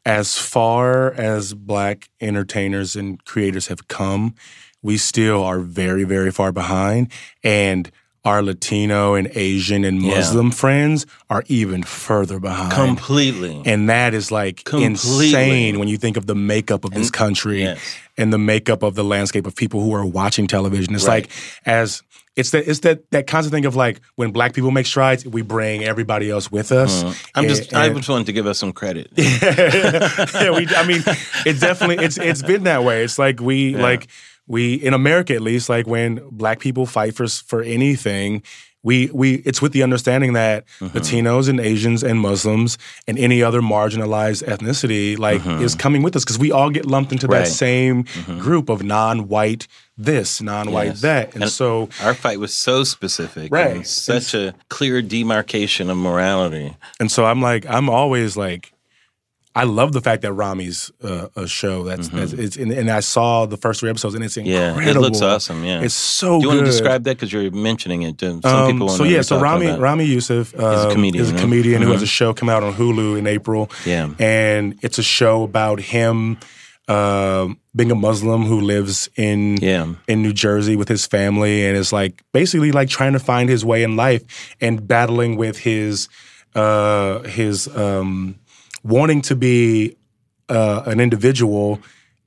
as 0.06 0.38
far 0.38 1.12
as 1.14 1.54
black 1.54 2.10
entertainers 2.22 2.96
and 2.96 3.22
creators 3.26 3.68
have 3.68 3.90
come, 3.90 4.36
we 4.82 4.96
still 4.98 5.44
are 5.44 5.60
very, 5.60 6.06
very 6.06 6.32
far 6.32 6.54
behind. 6.54 7.12
And 7.44 7.92
our 8.28 8.44
Latino 8.44 9.14
and 9.16 9.30
Asian 9.36 9.84
and 9.86 10.02
Yeah. 10.04 10.16
Muslim 10.16 10.52
friends 10.52 11.06
are 11.30 11.44
even 11.48 11.82
further 11.84 12.40
behind. 12.40 12.72
completely. 12.74 13.62
and 13.66 13.90
that 13.90 14.14
is 14.14 14.32
like 14.32 14.64
Completely. 14.66 15.28
insane 15.28 15.80
when 15.80 15.88
you 15.88 15.98
think 15.98 16.18
of 16.18 16.26
the 16.28 16.36
makeup 16.36 16.84
of 16.86 16.92
this 16.92 17.10
country 17.10 17.62
yes. 17.64 17.80
and 18.18 18.32
the 18.34 18.38
makeup 18.38 18.84
of 18.84 18.96
the 18.96 19.04
landscape 19.04 19.48
of 19.48 19.56
people 19.56 19.80
who 19.82 19.94
are 19.94 20.06
watching 20.06 20.46
television. 20.48 20.94
It's 20.96 21.06
Right. 21.08 21.24
like 21.24 21.32
as 21.66 22.04
it's 22.36 22.52
that 22.52 22.68
it's 22.70 22.82
that 22.82 23.10
that 23.12 23.26
constant 23.26 23.52
thing 23.52 23.66
of 23.66 23.76
like 23.76 24.00
when 24.16 24.30
black 24.32 24.54
people 24.54 24.70
make 24.72 24.86
strides, 24.86 25.26
we 25.26 25.42
bring 25.42 25.84
everybody 25.84 26.30
else 26.30 26.52
with 26.52 26.72
us. 26.72 27.02
Uh-huh. 27.04 27.14
I'm 27.34 27.48
just. 27.48 27.74
I 27.74 27.86
and- 27.88 27.96
just 27.98 28.10
wanted 28.10 28.28
to 28.28 28.34
give 28.34 28.46
us 28.46 28.60
some 28.60 28.74
credit. 28.74 29.10
yeah, 29.18 30.52
we. 30.56 30.68
I 30.76 30.86
mean, 30.86 31.02
it's 31.48 31.60
definitely 31.60 32.04
it's 32.06 32.18
it's 32.20 32.44
been 32.44 32.64
that 32.66 32.84
way. 32.84 33.04
It's 33.04 33.18
like 33.18 33.40
we 33.42 33.76
like 33.76 34.08
we 34.48 34.76
in 34.76 34.94
America 34.94 35.34
at 35.36 35.42
least 35.42 35.70
like 35.70 35.86
when 35.88 36.22
black 36.32 36.60
people 36.60 36.86
fight 36.86 37.16
for 37.16 37.28
for 37.28 37.62
anything. 37.62 38.44
We, 38.84 39.10
we 39.12 39.38
it's 39.44 39.62
with 39.62 39.74
the 39.74 39.84
understanding 39.84 40.32
that 40.34 40.64
Mm-hmm. 40.80 40.98
Latinos 40.98 41.50
and 41.50 41.60
Asians 41.60 42.04
and 42.04 42.20
Muslims 42.22 42.78
and 43.06 43.18
any 43.20 43.44
other 43.44 43.60
marginalized 43.62 44.46
ethnicity 44.48 45.18
like 45.18 45.46
is 45.62 45.76
coming 45.76 46.04
with 46.04 46.16
us 46.16 46.24
because 46.24 46.40
we 46.40 46.54
all 46.54 46.70
get 46.70 46.86
lumped 46.86 47.12
into 47.12 47.28
Mm-hmm. 47.28 47.34
Right. 47.34 47.48
Mm-hmm. 47.48 48.04
that 48.06 48.28
same 48.28 48.40
group 48.40 48.70
of 48.70 48.84
non-white 48.84 49.68
this, 49.98 50.42
non-white 50.42 50.86
Yes. 50.88 51.02
that, 51.02 51.34
and, 51.34 51.44
And- 51.44 51.52
so 51.52 51.90
Our 52.02 52.14
fight 52.14 52.40
was 52.40 52.54
so 52.54 52.86
specific, 52.86 53.52
Right. 53.52 53.86
Such 53.86 54.34
a 54.34 54.54
clear 54.70 55.02
demarcation 55.02 55.90
of 55.90 55.98
morality. 55.98 56.74
And 57.00 57.12
so 57.12 57.26
I'm 57.26 57.42
like, 57.42 57.66
I'm 57.66 57.90
always 57.90 58.38
like, 58.38 58.72
I 59.62 59.64
love 59.64 59.92
the 59.92 60.02
fact 60.02 60.22
that 60.22 60.34
Ramy's 60.34 60.92
uh, 61.04 61.28
a 61.36 61.48
show 61.48 61.84
that's, 61.84 62.10
that's 62.10 62.34
it's 62.34 62.58
and, 62.58 62.72
and 62.72 62.90
I 62.90 63.02
saw 63.02 63.46
the 63.48 63.58
first 63.58 63.80
three 63.80 63.90
episodes 63.90 64.16
and 64.16 64.24
it's 64.24 64.38
Mm-hmm. 64.38 64.48
Yeah, 64.48 64.70
incredible. 64.70 65.06
it 65.06 65.10
looks 65.10 65.22
awesome. 65.22 65.64
Yeah, 65.66 65.82
It's 65.86 65.94
so 65.94 66.28
Do 66.28 66.34
you 66.34 66.42
good. 66.42 66.48
want 66.58 66.60
to 66.68 66.72
describe 66.72 67.04
that 67.06 67.16
because 67.18 67.34
you're 67.34 67.50
mentioning 67.52 68.04
it? 68.04 68.18
To, 68.20 68.40
some 68.42 68.56
Um, 68.56 68.72
people 68.72 68.90
so 68.90 69.04
yeah, 69.04 69.22
so 69.24 69.40
Ramy 69.40 69.66
about. 69.68 69.80
Ramy 69.80 70.06
Youssef 70.06 70.54
um, 70.60 70.92
comedian, 70.92 71.24
is 71.24 71.30
a 71.30 71.34
right? 71.34 71.42
comedian 71.42 71.82
who 71.82 71.92
has 71.92 72.02
Mhm. 72.02 72.10
a 72.12 72.14
show 72.20 72.34
come 72.34 72.50
out 72.50 72.64
on 72.64 72.74
Hulu 72.76 73.18
in 73.18 73.26
April. 73.28 73.70
Yeah. 73.86 74.10
and 74.20 74.76
it's 74.86 75.00
a 75.00 75.04
show 75.04 75.44
about 75.44 75.80
him 75.80 76.38
um 76.88 77.58
being 77.76 77.92
a 77.92 77.96
Muslim 78.10 78.42
who 78.46 78.60
lives 78.62 79.10
in 79.18 79.58
Yeah. 79.58 79.88
in 80.08 80.22
New 80.22 80.34
Jersey 80.34 80.76
with 80.76 80.88
his 80.90 81.06
family, 81.06 81.66
and 81.66 81.76
is 81.78 81.92
like 81.92 82.24
basically 82.32 82.72
like 82.72 82.90
trying 82.90 83.14
to 83.14 83.20
find 83.20 83.50
his 83.50 83.64
way 83.66 83.84
in 83.84 83.96
life 83.98 84.24
and 84.62 84.88
battling 84.88 85.36
with 85.38 85.58
his 85.60 86.08
uh, 86.56 87.20
his 87.24 87.68
um, 87.76 88.36
wanting 88.88 89.22
to 89.24 89.36
be 89.36 89.96
uh, 90.50 90.84
an 90.86 91.00
individual. 91.00 91.80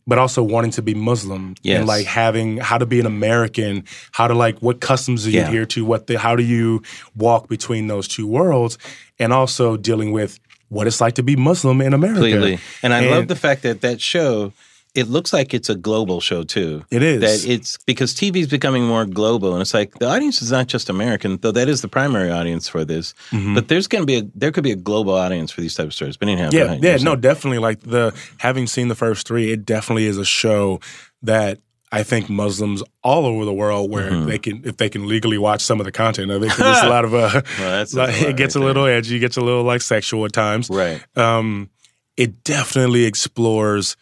But 0.07 0.19
also 0.19 0.43
wanting 0.43 0.73
to 0.73 0.83
be 0.83 0.95
Muslim 0.95 1.55
Yes. 1.63 1.79
and 1.79 1.87
like 1.87 2.05
having 2.07 2.57
how 2.57 2.79
to 2.79 2.87
be 2.87 2.99
an 2.99 3.07
American, 3.07 3.85
how 4.11 4.27
to 4.27 4.35
like 4.35 4.59
what 4.59 4.81
customs 4.81 5.23
do 5.25 5.31
you 5.31 5.39
Yeah. 5.39 5.47
adhere 5.47 5.67
to, 5.67 5.85
what 5.85 6.09
the 6.09 6.19
how 6.19 6.35
do 6.35 6.43
you 6.43 6.83
walk 7.15 7.49
between 7.49 7.87
those 7.87 8.09
two 8.09 8.27
worlds, 8.27 8.77
and 9.21 9.33
also 9.33 9.77
dealing 9.77 10.11
with 10.11 10.41
what 10.69 10.89
it's 10.89 11.01
like 11.01 11.15
to 11.17 11.23
be 11.23 11.37
Muslim 11.37 11.81
in 11.81 11.93
America. 11.95 12.21
completely. 12.29 12.59
And 12.83 12.93
I 12.93 13.09
love 13.11 13.29
the 13.29 13.37
fact 13.37 13.63
that 13.63 13.83
that 13.83 14.01
show. 14.01 14.53
It 14.95 15.07
looks 15.09 15.33
like 15.33 15.55
it's 15.55 15.69
a 15.69 15.77
global 15.77 16.21
show 16.21 16.43
too. 16.43 16.85
It 16.91 17.03
is. 17.03 17.21
that 17.45 17.49
it's 17.51 17.79
because 17.87 18.13
TV 18.13 18.37
is 18.39 18.49
becoming 18.49 18.85
more 18.85 19.07
global, 19.07 19.53
and 19.53 19.61
it's 19.63 19.73
like 19.73 19.95
the 20.01 20.09
audience 20.09 20.43
is 20.43 20.51
not 20.51 20.67
just 20.67 20.89
American, 20.91 21.37
though 21.39 21.53
that 21.53 21.69
is 21.69 21.81
the 21.81 21.89
primary 21.89 22.31
audience 22.31 22.67
for 22.69 22.85
this. 22.85 23.15
Mm-hmm. 23.31 23.55
But 23.55 23.69
there's 23.69 23.87
going 23.87 24.03
to 24.03 24.07
be 24.07 24.17
a 24.17 24.23
there 24.35 24.51
could 24.51 24.65
be 24.65 24.73
a 24.73 24.77
global 24.77 25.15
audience 25.15 25.53
for 25.53 25.61
these 25.61 25.75
type 25.75 25.87
of 25.87 25.95
stories. 25.95 26.17
But 26.17 26.29
anyhow, 26.29 26.51
Yeah, 26.53 26.77
yeah, 26.81 26.97
no, 26.97 27.15
definitely. 27.15 27.59
Like 27.59 27.81
the 27.81 28.13
having 28.39 28.67
seen 28.67 28.89
the 28.89 28.95
first 28.97 29.27
three, 29.29 29.53
it 29.53 29.65
definitely 29.65 30.07
is 30.07 30.19
a 30.19 30.25
show 30.25 30.81
that 31.23 31.59
I 31.93 32.03
think 32.03 32.29
Muslims 32.29 32.83
all 33.05 33.27
over 33.27 33.45
the 33.45 33.53
world, 33.53 33.91
where 33.91 34.11
Mm-hmm. 34.11 34.29
they 34.29 34.39
can, 34.39 34.63
if 34.65 34.77
they 34.77 34.89
can 34.89 35.07
legally 35.09 35.39
watch 35.39 35.61
some 35.61 35.79
of 35.81 35.87
the 35.87 35.93
content 35.93 36.31
of 36.31 36.43
it, 36.43 36.47
because 36.51 36.59
there's 36.59 36.83
a 36.85 36.89
lot 36.97 37.05
of, 37.05 37.15
uh, 37.15 37.19
Well, 37.19 37.33
like, 37.35 37.45
that's 37.59 37.95
a 37.95 37.97
lot 37.97 38.09
it 38.11 38.37
gets 38.37 38.55
a 38.57 38.61
little 38.61 38.87
edgy, 38.87 39.19
gets 39.19 39.37
a 39.37 39.41
little 39.41 39.63
like 39.65 39.83
sexual 39.83 40.25
at 40.25 40.33
times. 40.33 40.69
right. 40.71 41.01
Um, 41.17 41.69
it 42.17 42.43
definitely 42.45 43.05
explores 43.05 43.97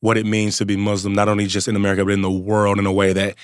what 0.00 0.16
it 0.16 0.24
means 0.26 0.56
to 0.58 0.64
be 0.66 0.76
Muslim, 0.76 1.12
not 1.12 1.28
only 1.28 1.46
just 1.46 1.68
in 1.68 1.76
America 1.76 2.04
but 2.04 2.12
in 2.14 2.22
the 2.22 2.30
world, 2.30 2.78
in 2.78 2.86
a 2.86 2.92
way 2.92 3.12
that 3.12 3.34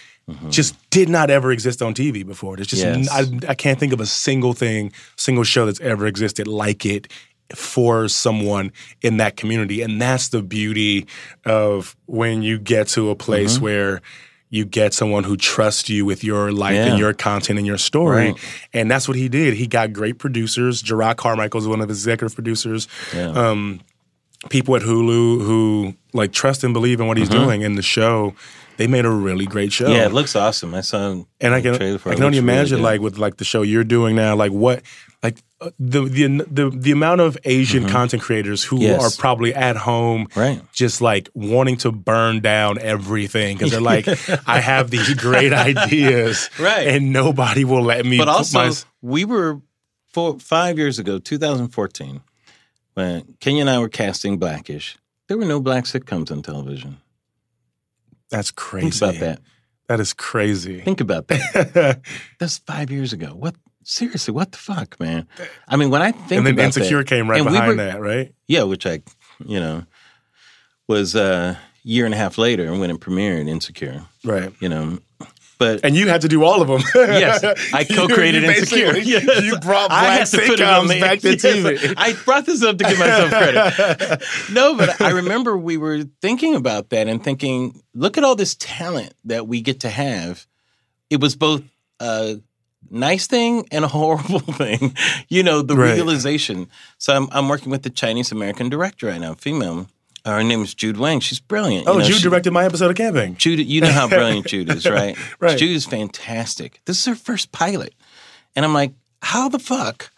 just 0.48 0.74
did 0.90 1.09
not 1.09 1.30
ever 1.30 1.52
exist 1.52 1.80
on 1.82 1.94
TV 1.94 2.26
before. 2.26 2.57
There's 2.57 2.66
just 2.68 2.82
Mm-hmm. 2.84 3.02
Yes. 3.02 3.44
I, 3.44 3.50
I 3.50 3.54
can't 3.54 3.78
think 3.78 3.92
of 3.92 4.00
a 4.00 4.07
single 4.07 4.54
thing, 4.54 4.92
single 5.16 5.44
show 5.44 5.66
that's 5.66 5.80
ever 5.80 6.07
existed 6.07 6.46
like 6.48 6.84
it 6.86 7.12
for 7.54 8.09
someone 8.09 8.72
in 9.02 9.18
that 9.18 9.36
community. 9.36 9.82
And 9.82 10.00
that's 10.02 10.28
the 10.30 10.42
beauty 10.42 11.07
of 11.44 11.94
when 12.07 12.42
you 12.42 12.59
get 12.59 12.88
to 12.88 13.11
a 13.11 13.14
place 13.14 13.54
Mm-hmm. 13.57 13.64
where 13.64 14.00
you 14.48 14.64
get 14.64 14.94
someone 14.94 15.24
who 15.24 15.36
trusts 15.36 15.88
you 15.88 16.04
with 16.04 16.24
your 16.24 16.52
life 16.52 16.74
Yeah. 16.74 16.86
and 16.86 16.98
your 16.98 17.12
content 17.12 17.59
and 17.59 17.66
your 17.66 17.78
story. 17.78 18.30
Right. 18.32 18.40
And 18.72 18.90
that's 18.90 19.07
what 19.09 19.16
he 19.16 19.28
did. 19.28 19.54
He 19.54 19.66
got 19.66 19.92
great 19.92 20.18
producers. 20.18 20.82
Jerrod 20.82 21.16
Carmichael 21.16 21.61
is 21.61 21.68
one 21.68 21.80
of 21.80 21.88
his 21.88 21.98
executive 21.98 22.34
producers. 22.34 22.86
Yeah. 23.14 23.26
Um, 23.30 23.80
people 24.51 24.76
at 24.76 24.82
Hulu 24.82 25.45
who 25.45 25.95
like 26.12 26.32
trust 26.32 26.64
and 26.64 26.72
believe 26.74 27.01
in 27.01 27.07
what 27.07 27.16
he's 27.16 27.28
doing 27.28 27.62
in 27.62 27.74
the 27.74 27.82
show. 27.82 28.34
They 28.78 28.87
made 28.87 29.07
a 29.07 29.11
really 29.11 29.47
great 29.47 29.72
show. 29.72 29.87
Mm-hmm. 29.87 29.95
Yeah, 29.95 30.05
it 30.07 30.12
looks 30.12 30.37
awesome. 30.37 30.74
I 30.74 30.82
saw 30.82 31.22
and 31.41 31.55
I 31.55 31.62
can 31.62 31.74
I 31.74 31.78
can 31.78 31.93
only 32.07 32.24
really 32.24 32.39
imagine 32.39 32.78
good. 32.78 32.84
like 32.84 33.01
with 33.01 33.16
like 33.16 33.39
the 33.39 33.45
show 33.45 33.62
you're 33.62 33.84
doing 33.84 34.14
now, 34.16 34.37
like 34.37 34.53
what 34.53 34.82
like 35.22 35.39
uh, 35.62 35.70
the 35.78 36.03
the 36.03 36.26
the 36.51 36.68
the 36.70 36.93
amount 36.93 37.22
of 37.22 37.39
Asian 37.47 37.89
content 37.89 38.22
creators 38.22 38.62
who 38.62 38.76
Mm-hmm. 38.76 38.82
Yes. 38.84 39.18
are 39.18 39.18
probably 39.18 39.55
at 39.55 39.76
home, 39.78 40.28
Right. 40.37 40.61
Just 40.74 41.01
like 41.01 41.30
wanting 41.32 41.78
to 41.78 41.91
burn 41.91 42.41
down 42.41 42.78
everything 42.78 43.57
because 43.57 43.70
they're 43.72 43.80
like, 43.80 44.07
I 44.47 44.61
have 44.61 44.91
these 44.91 45.14
great 45.14 45.55
ideas, 45.55 46.51
Right. 46.61 46.87
and 46.87 47.14
nobody 47.14 47.64
will 47.64 47.82
let 47.82 48.05
me. 48.05 48.18
But 48.18 48.28
also, 48.28 48.59
my- 48.59 48.72
we 49.01 49.24
were 49.24 49.62
four, 50.12 50.39
five 50.39 50.76
years 50.76 50.99
ago, 50.99 51.18
2014, 51.18 52.20
when 52.97 53.36
Kenya 53.40 53.61
and 53.61 53.70
I 53.70 53.78
were 53.78 53.88
casting 53.90 54.38
Blackish. 54.38 54.97
There 55.28 55.36
were 55.36 55.44
no 55.44 55.61
black 55.61 55.84
sitcoms 55.84 56.30
on 56.32 56.42
television. 56.42 56.97
that's 58.30 58.51
crazy. 58.51 58.90
Think 58.90 59.03
about 59.03 59.20
that. 59.20 59.40
That 59.88 60.01
is 60.01 60.12
crazy. 60.14 60.80
Think 60.80 61.01
about 61.01 61.28
that. 61.28 62.01
That's 62.40 62.59
five 62.59 62.90
years 62.90 63.12
ago. 63.12 63.28
What? 63.36 63.55
Seriously, 63.84 64.34
what 64.34 64.51
the 64.51 64.59
fuck, 64.59 64.99
man? 64.99 65.28
I 65.68 65.76
mean, 65.76 65.90
when 65.90 66.03
I 66.03 66.11
think 66.11 66.24
about 66.24 66.32
it. 66.32 66.49
and 66.49 66.59
then 66.59 66.64
Insecure 66.66 66.99
that, 66.99 67.07
came 67.07 67.30
right 67.30 67.36
and 67.40 67.47
we 67.47 67.53
behind 67.53 67.68
were- 67.68 67.84
that, 67.84 68.01
right? 68.01 68.34
Yeah, 68.49 68.64
which 68.64 68.84
I, 68.84 69.03
you 69.44 69.61
know, 69.61 69.84
was 70.88 71.14
a 71.14 71.57
year 71.84 72.05
and 72.05 72.12
a 72.12 72.16
half 72.16 72.36
later 72.36 72.72
when 72.76 72.90
it 72.90 72.99
premiered, 72.99 73.49
Insecure. 73.49 74.03
Right. 74.24 74.53
You 74.59 74.68
know, 74.68 74.99
but 75.59 75.80
And 75.84 75.96
you 75.96 76.09
had 76.09 76.20
to 76.22 76.28
do 76.28 76.44
all 76.44 76.61
of 76.62 76.68
them. 76.68 76.82
yes, 76.94 77.42
I 77.72 77.84
co-created 77.96 78.42
you 78.42 78.50
Insecure. 78.50 78.96
Yes. 78.98 79.42
You 79.42 79.59
brought 79.59 79.90
I 79.90 80.04
black 80.04 80.18
had 80.20 80.26
to 80.28 80.36
put 80.38 80.61
it 80.61 80.61
on 80.61 80.84
sitcoms 80.84 80.88
the- 80.88 81.00
back 81.00 81.18
to 81.20 81.30
Yes, 81.30 81.42
TV. 81.44 81.94
I 81.96 82.12
brought 82.24 82.46
this 82.46 82.62
up 82.62 82.78
to 82.78 82.84
give 82.84 82.98
myself 82.98 83.30
credit. 83.30 84.22
no, 84.52 84.76
but 84.76 85.00
I 85.00 85.11
remember 85.11 85.57
we 85.57 85.76
were 85.76 86.04
thinking 86.20 86.54
about 86.54 86.90
that 86.90 87.09
and 87.09 87.22
thinking, 87.22 87.80
look 87.94 88.18
at 88.18 88.24
all 88.24 88.36
this 88.36 88.54
talent 88.57 89.14
that 89.24 89.46
we 89.48 89.61
get 89.61 89.80
to 89.80 89.88
have. 89.90 90.46
It 91.11 91.20
was 91.20 91.36
both 91.36 91.62
a 92.00 92.40
nice 92.90 93.26
thing 93.26 93.66
and 93.72 93.84
a 93.84 93.88
horrible 93.88 94.40
thing. 94.40 94.94
You 95.28 95.42
know, 95.42 95.62
the 95.62 95.76
Right. 95.76 95.94
realization. 95.94 96.68
So 96.98 97.14
I'm, 97.14 97.28
I'm 97.32 97.48
working 97.48 97.70
with 97.70 97.82
the 97.82 97.90
Chinese 97.90 98.30
American 98.32 98.68
director 98.68 99.07
right 99.07 99.20
now, 99.20 99.34
female. 99.34 99.88
Her 100.26 100.42
name 100.42 100.62
is 100.62 100.74
Jude 100.74 100.96
Weng. 100.96 101.22
She's 101.22 101.38
brilliant. 101.40 101.86
Oh, 101.86 101.94
you 101.94 101.98
know, 102.00 102.06
you 102.06 102.14
she- 102.14 102.22
directed 102.22 102.50
my 102.52 102.64
episode 102.64 102.90
of 102.90 102.96
Camping. 102.96 103.36
Jude, 103.36 103.60
you 103.60 103.80
know 103.80 103.90
how 103.92 104.08
brilliant 104.08 104.46
Jude 104.48 104.70
is, 104.70 104.86
right? 104.86 105.16
Right. 105.40 105.56
Jude 105.56 105.76
is 105.76 105.86
fantastic. 105.86 106.80
This 106.84 106.98
is 106.98 107.04
her 107.06 107.14
first 107.14 107.52
pilot. 107.52 107.94
And 108.56 108.64
I'm 108.64 108.74
like, 108.74 108.92
how 109.22 109.48
the 109.48 109.58
fuck 109.58 110.10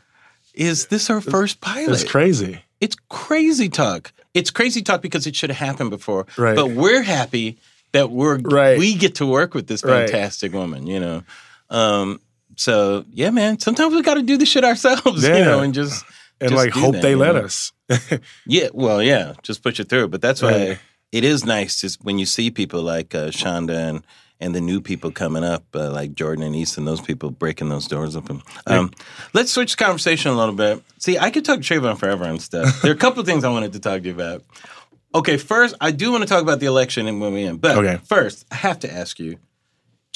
is 0.54 0.86
this 0.86 1.08
her 1.08 1.20
first 1.20 1.60
pilot? 1.60 1.92
It's 2.00 2.04
crazy. 2.10 2.60
It's 2.80 2.96
crazy 3.08 3.68
talk. 3.68 4.12
It's 4.34 4.50
crazy 4.50 4.82
talk 4.82 5.02
because 5.02 5.26
it 5.26 5.34
should 5.36 5.50
have 5.50 5.58
happened 5.68 5.90
before. 5.90 6.26
Right. 6.36 6.56
But 6.56 6.70
we're 6.70 7.02
happy 7.02 7.58
that 7.92 8.10
we're 8.10 8.38
Right. 8.38 8.78
we 8.78 8.94
get 8.94 9.16
to 9.16 9.26
work 9.26 9.54
with 9.54 9.66
this 9.66 9.82
Right. 9.84 10.08
fantastic 10.08 10.52
woman, 10.52 10.86
you 10.86 11.00
know. 11.00 11.22
Um, 11.70 12.20
so 12.56 13.04
yeah, 13.12 13.30
man. 13.30 13.58
Sometimes 13.58 13.94
we 13.94 14.02
got 14.02 14.14
to 14.14 14.22
do 14.22 14.36
the 14.36 14.46
shit 14.46 14.64
ourselves, 14.64 15.22
Yeah. 15.26 15.38
you 15.38 15.44
know, 15.44 15.60
and 15.60 15.74
just 15.74 16.04
And 16.40 16.54
like 16.54 16.72
hope 16.72 16.94
that, 16.94 17.02
they 17.02 17.14
let 17.14 17.34
know? 17.34 17.42
us. 17.42 17.72
Yeah, 18.46 18.68
well, 18.72 19.02
yeah, 19.02 19.34
just 19.42 19.62
push 19.62 19.80
it 19.80 19.88
through. 19.88 20.08
But 20.08 20.22
that's 20.22 20.40
why 20.42 20.50
Right. 20.52 20.78
it 21.12 21.24
is 21.24 21.44
nice 21.44 21.80
just 21.80 22.02
when 22.04 22.18
you 22.18 22.26
see 22.26 22.50
people 22.50 22.82
like 22.82 23.14
uh, 23.14 23.28
Shonda 23.28 23.74
and 23.90 24.04
and 24.40 24.54
the 24.54 24.60
new 24.60 24.80
people 24.80 25.10
coming 25.10 25.42
up, 25.42 25.64
uh, 25.74 25.90
like 25.90 26.14
Jordan 26.14 26.44
and 26.44 26.54
Easton, 26.54 26.84
those 26.84 27.00
people 27.00 27.32
breaking 27.32 27.70
those 27.70 27.88
doors 27.88 28.14
open. 28.14 28.40
Um, 28.68 28.92
let's 29.34 29.50
switch 29.50 29.74
the 29.76 29.84
conversation 29.84 30.30
a 30.30 30.36
little 30.36 30.54
bit. 30.54 30.80
See, 30.98 31.18
I 31.18 31.30
could 31.30 31.44
talk 31.44 31.60
to 31.60 31.64
Travon 31.64 31.98
forever 31.98 32.22
and 32.24 32.40
stuff. 32.40 32.80
There 32.82 32.92
are 32.92 32.94
a 32.94 32.98
couple 32.98 33.18
of 33.20 33.26
things 33.26 33.42
I 33.42 33.48
wanted 33.50 33.72
to 33.72 33.80
talk 33.80 34.02
to 34.02 34.06
you 34.08 34.14
about. 34.14 34.44
Okay, 35.12 35.38
first, 35.38 35.74
I 35.80 35.90
do 35.90 36.12
want 36.12 36.22
to 36.22 36.28
talk 36.28 36.42
about 36.42 36.60
the 36.60 36.66
election 36.66 37.08
and 37.08 37.20
when 37.20 37.32
we 37.34 37.44
end. 37.44 37.60
But 37.60 37.78
Okay. 37.78 37.98
first, 38.06 38.44
I 38.52 38.56
have 38.56 38.78
to 38.80 38.92
ask 38.92 39.18
you, 39.18 39.38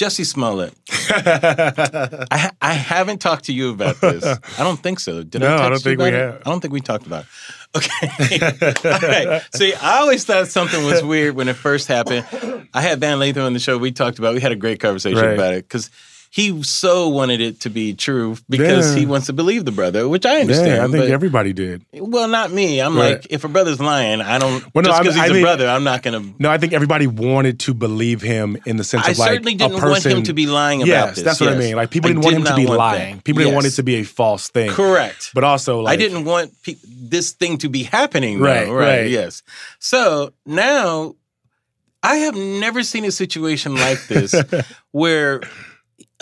Jussie 0.03 0.27
Smollett. 0.27 0.75
I, 0.91 2.51
I 2.61 2.73
haven't 2.75 3.21
talked 3.21 3.45
to 3.47 3.53
you 3.53 3.71
about 3.71 4.01
this. 4.01 4.25
I 4.59 4.63
don't 4.65 4.79
think 4.83 5.01
so. 5.01 5.23
Did 5.23 5.41
No, 5.43 5.49
I 5.57 5.67
I? 5.67 5.69
don't 5.69 5.73
you 5.73 5.79
think 5.79 5.99
we 6.01 6.07
it? 6.09 6.15
have. 6.15 6.43
I 6.45 6.51
don't 6.51 6.61
think 6.61 6.73
we 6.73 6.81
talked 6.81 7.07
about 7.07 7.25
it. 7.25 7.29
Okay. 7.75 8.41
All 8.91 8.99
right. 9.09 9.43
See, 9.55 9.75
I 9.75 9.99
always 10.01 10.25
thought 10.25 10.49
something 10.49 10.85
was 10.85 11.03
weird 11.03 11.35
when 11.37 11.49
it 11.49 11.57
first 11.57 11.89
happened. 11.89 12.27
I 12.75 12.81
had 12.83 13.01
Van 13.01 13.19
Lathan 13.19 13.47
on 13.47 13.53
the 13.55 13.59
show. 13.61 13.79
We 13.79 13.93
talked 13.93 14.19
about. 14.19 14.35
We 14.35 14.41
had 14.41 14.53
a 14.53 14.57
great 14.57 14.81
conversation 14.81 15.19
Right. 15.25 15.35
about 15.35 15.55
it 15.55 15.67
because 15.69 15.89
he 16.35 16.62
so 16.62 17.09
wanted 17.11 17.43
it 17.43 17.61
to 17.61 17.68
be 17.68 17.93
true 17.93 18.39
because 18.49 18.95
Yeah. 18.95 19.01
he 19.01 19.05
wants 19.05 19.26
to 19.26 19.35
believe 19.35 19.66
the 19.66 19.70
brother, 19.70 20.09
which 20.09 20.24
I 20.24 20.41
understand. 20.41 20.66
Yeah, 20.68 20.78
I 20.85 20.89
think 20.89 21.05
but- 21.05 21.11
everybody 21.11 21.53
did. 21.53 21.85
well, 21.93 22.26
not 22.26 22.51
me. 22.51 22.80
I'm 22.80 22.97
Right. 22.97 23.16
like, 23.16 23.26
if 23.28 23.45
a 23.45 23.49
brother's 23.49 23.80
lying, 23.80 24.22
I 24.22 24.39
don't. 24.39 24.64
Well, 24.74 24.80
no, 24.83 24.89
just 24.89 24.93
I- 24.99 25.03
because 25.03 25.14
he's 25.16 25.30
a 25.30 25.35
mean- 25.35 25.43
brother, 25.43 25.68
I'm 25.68 25.85
not 25.85 26.03
going 26.03 26.22
to. 26.22 26.35
No, 26.39 26.49
I 26.51 26.57
think 26.57 26.72
everybody 26.72 27.07
wanted 27.07 27.61
to 27.61 27.74
believe 27.74 28.22
him 28.22 28.57
in 28.64 28.78
the 28.78 28.85
sense 28.85 29.07
I 29.07 29.11
of 29.11 29.18
like 29.18 29.28
I 29.28 29.33
certainly 29.35 29.53
a 29.53 29.59
didn't 29.59 29.72
person, 29.78 29.91
want 29.91 30.05
him 30.07 30.22
to 30.22 30.33
be 30.33 30.47
lying 30.47 30.80
about 30.80 30.89
yes, 30.89 31.14
this. 31.16 31.24
that's 31.24 31.39
what 31.41 31.53
I 31.53 31.57
mean. 31.57 31.76
Like 31.76 31.91
people 31.91 32.09
I 32.09 32.14
didn't 32.14 32.24
want 32.24 32.37
did 32.37 32.41
him 32.49 32.57
to 32.57 32.57
be 32.57 32.66
lying. 32.66 33.16
that. 33.16 33.24
People 33.24 33.43
didn't 33.43 33.55
want 33.55 33.66
it 33.66 33.72
to 33.72 33.83
be 33.83 33.97
a 33.97 34.03
false 34.05 34.49
thing. 34.49 34.70
Correct. 34.70 35.33
But 35.35 35.45
also, 35.45 35.80
like 35.80 35.93
I 35.93 35.97
didn't 35.97 36.24
want 36.24 36.51
pe- 36.62 36.76
this 36.87 37.33
thing 37.33 37.59
to 37.59 37.68
be 37.68 37.83
happening. 37.83 38.41
Right, 38.41 38.68
right, 38.70 39.01
right. 39.01 39.11
Yes. 39.11 39.43
So 39.80 40.33
now 40.47 41.14
I 42.03 42.16
have 42.16 42.35
never 42.35 42.83
seen 42.83 43.05
a 43.05 43.12
situation 43.12 43.74
like 43.76 44.07
this 44.07 44.35
where 44.93 45.43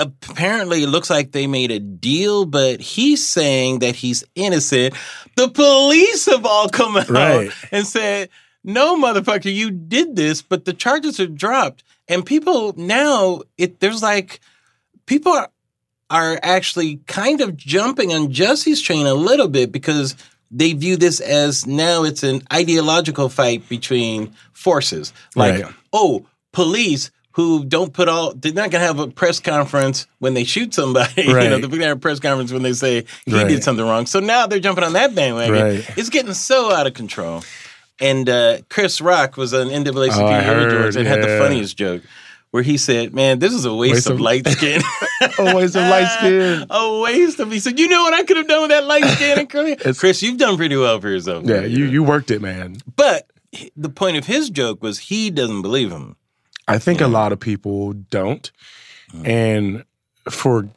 apparently 0.00 0.82
it 0.82 0.88
looks 0.88 1.10
like 1.10 1.32
they 1.32 1.46
made 1.46 1.70
a 1.70 1.78
deal, 1.78 2.44
but 2.46 2.80
he's 2.80 3.26
saying 3.28 3.80
that 3.80 3.94
he's 3.96 4.24
innocent. 4.34 4.94
The 5.36 5.48
police 5.48 6.26
have 6.26 6.44
all 6.46 6.68
come 6.68 6.96
out 6.96 7.08
Right. 7.10 7.50
and 7.70 7.86
said, 7.86 8.28
no, 8.64 8.96
motherfucker, 8.96 9.52
you 9.54 9.70
did 9.70 10.16
this, 10.16 10.42
but 10.42 10.64
the 10.64 10.72
charges 10.72 11.18
are 11.20 11.26
dropped. 11.26 11.82
And 12.08 12.24
people 12.26 12.74
now, 12.76 13.42
it 13.56 13.80
there's 13.80 14.02
like, 14.02 14.40
people 15.06 15.32
are, 15.32 15.50
are 16.10 16.40
actually 16.42 16.96
kind 17.06 17.40
of 17.40 17.56
jumping 17.56 18.12
on 18.12 18.32
Jussie's 18.32 18.82
train 18.82 19.06
a 19.06 19.14
little 19.14 19.48
bit 19.48 19.70
because 19.72 20.16
they 20.50 20.72
view 20.72 20.96
this 20.96 21.20
as 21.20 21.66
now 21.66 22.02
it's 22.02 22.22
an 22.24 22.42
ideological 22.52 23.28
fight 23.28 23.68
between 23.68 24.32
forces. 24.52 25.12
Like, 25.36 25.62
Right. 25.62 25.74
oh, 25.92 26.26
police 26.52 27.10
who 27.32 27.64
don't 27.64 27.92
put 27.92 28.08
all 28.08 28.34
they're 28.34 28.52
not 28.52 28.70
gonna 28.70 28.84
have 28.84 28.98
a 28.98 29.06
press 29.08 29.38
conference 29.40 30.06
when 30.18 30.34
they 30.34 30.44
shoot 30.44 30.74
somebody. 30.74 31.12
You 31.22 31.28
know, 31.28 31.34
Right. 31.34 31.48
they're 31.50 31.68
gonna 31.68 31.86
have 31.86 31.96
a 31.98 32.00
press 32.00 32.18
conference 32.20 32.52
when 32.52 32.62
they 32.62 32.72
say 32.72 33.04
he 33.26 33.32
Right. 33.34 33.48
did 33.48 33.62
something 33.62 33.84
wrong. 33.84 34.06
So 34.06 34.20
now 34.20 34.46
they're 34.46 34.58
jumping 34.60 34.84
on 34.84 34.92
that 34.94 35.14
bandwagon. 35.14 35.52
Right. 35.54 35.90
It's 35.96 36.08
getting 36.10 36.34
so 36.34 36.72
out 36.72 36.86
of 36.86 36.94
control. 36.94 37.42
And 38.00 38.28
uh, 38.28 38.58
Chris 38.70 39.00
Rock 39.00 39.36
was 39.36 39.52
on 39.52 39.68
NAACP 39.68 40.10
Oh, 40.16 40.42
heard, 40.42 40.96
and 40.96 41.06
had 41.06 41.22
the 41.22 41.38
funniest 41.38 41.76
joke 41.76 42.02
where 42.50 42.62
he 42.62 42.78
said, 42.78 43.14
"Man, 43.14 43.38
this 43.40 43.52
is 43.52 43.64
a 43.66 43.74
waste, 43.74 43.92
Waste 43.94 44.06
of, 44.06 44.12
of- 44.14 44.20
light 44.20 44.48
skin." 44.56 44.80
a 45.38 45.54
waste 45.54 45.76
of 45.76 45.82
light 45.82 46.08
skin. 46.18 46.66
a 46.70 47.00
waste 47.00 47.38
of. 47.40 47.52
He 47.52 47.60
said, 47.60 47.78
"You 47.78 47.88
know 47.88 48.02
what 48.02 48.14
I 48.14 48.22
could 48.24 48.38
have 48.38 48.48
done 48.48 48.62
with 48.62 48.70
that 48.70 48.84
light 48.86 49.04
skin 49.04 49.38
and 49.38 49.48
curly." 49.50 49.76
Chris, 49.94 50.22
you've 50.22 50.38
done 50.38 50.56
pretty 50.56 50.76
well 50.76 50.98
for 50.98 51.10
yourself. 51.10 51.44
Yeah, 51.44 51.60
you 51.60 51.84
you 51.84 52.02
worked 52.02 52.30
it, 52.30 52.40
man. 52.40 52.76
But 52.96 53.30
the 53.76 53.90
point 53.90 54.16
of 54.16 54.24
his 54.24 54.48
joke 54.48 54.82
was 54.82 54.98
he 54.98 55.30
doesn't 55.30 55.60
believe 55.62 55.90
him. 55.92 56.16
I 56.74 56.78
think 56.78 57.00
a 57.00 57.08
lot 57.08 57.32
of 57.32 57.40
people 57.40 57.92
don't, 58.10 58.50
Mm. 59.14 59.26
and 59.26 59.84
for 60.30 60.68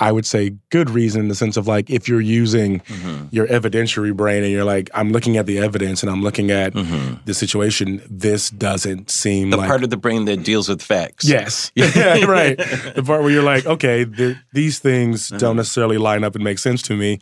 I 0.00 0.12
would 0.12 0.26
say 0.26 0.52
good 0.70 0.90
reason 0.90 1.22
in 1.22 1.28
the 1.28 1.34
sense 1.34 1.56
of 1.56 1.66
like 1.66 1.90
if 1.90 2.08
you're 2.08 2.20
using 2.20 2.80
Mm-hmm. 2.80 3.26
your 3.30 3.46
evidentiary 3.48 4.14
brain 4.16 4.42
and 4.44 4.52
you're 4.52 4.64
like 4.76 4.90
I'm 4.94 5.10
looking 5.12 5.36
at 5.36 5.46
the 5.46 5.58
evidence 5.58 6.02
and 6.04 6.10
I'm 6.10 6.22
looking 6.22 6.50
at 6.52 6.72
Mm-hmm. 6.74 7.14
the 7.24 7.34
situation, 7.34 8.00
this 8.08 8.50
doesn't 8.50 9.10
seem 9.10 9.50
The 9.50 9.56
like 9.58 9.68
part 9.68 9.82
of 9.84 9.90
the 9.90 9.96
brain 9.96 10.24
that 10.26 10.42
deals 10.44 10.68
with 10.68 10.82
facts. 10.82 11.24
Yes. 11.24 11.72
yeah, 11.74 12.24
right. 12.38 12.56
The 12.94 13.02
part 13.04 13.22
where 13.22 13.30
you're 13.30 13.42
like, 13.54 13.66
okay, 13.74 14.04
th- 14.04 14.36
these 14.52 14.78
things 14.80 15.30
Uh-huh. 15.32 15.38
don't 15.40 15.56
necessarily 15.56 15.98
line 15.98 16.22
up 16.24 16.34
and 16.36 16.44
make 16.44 16.58
sense 16.60 16.80
to 16.82 16.96
me. 16.96 17.18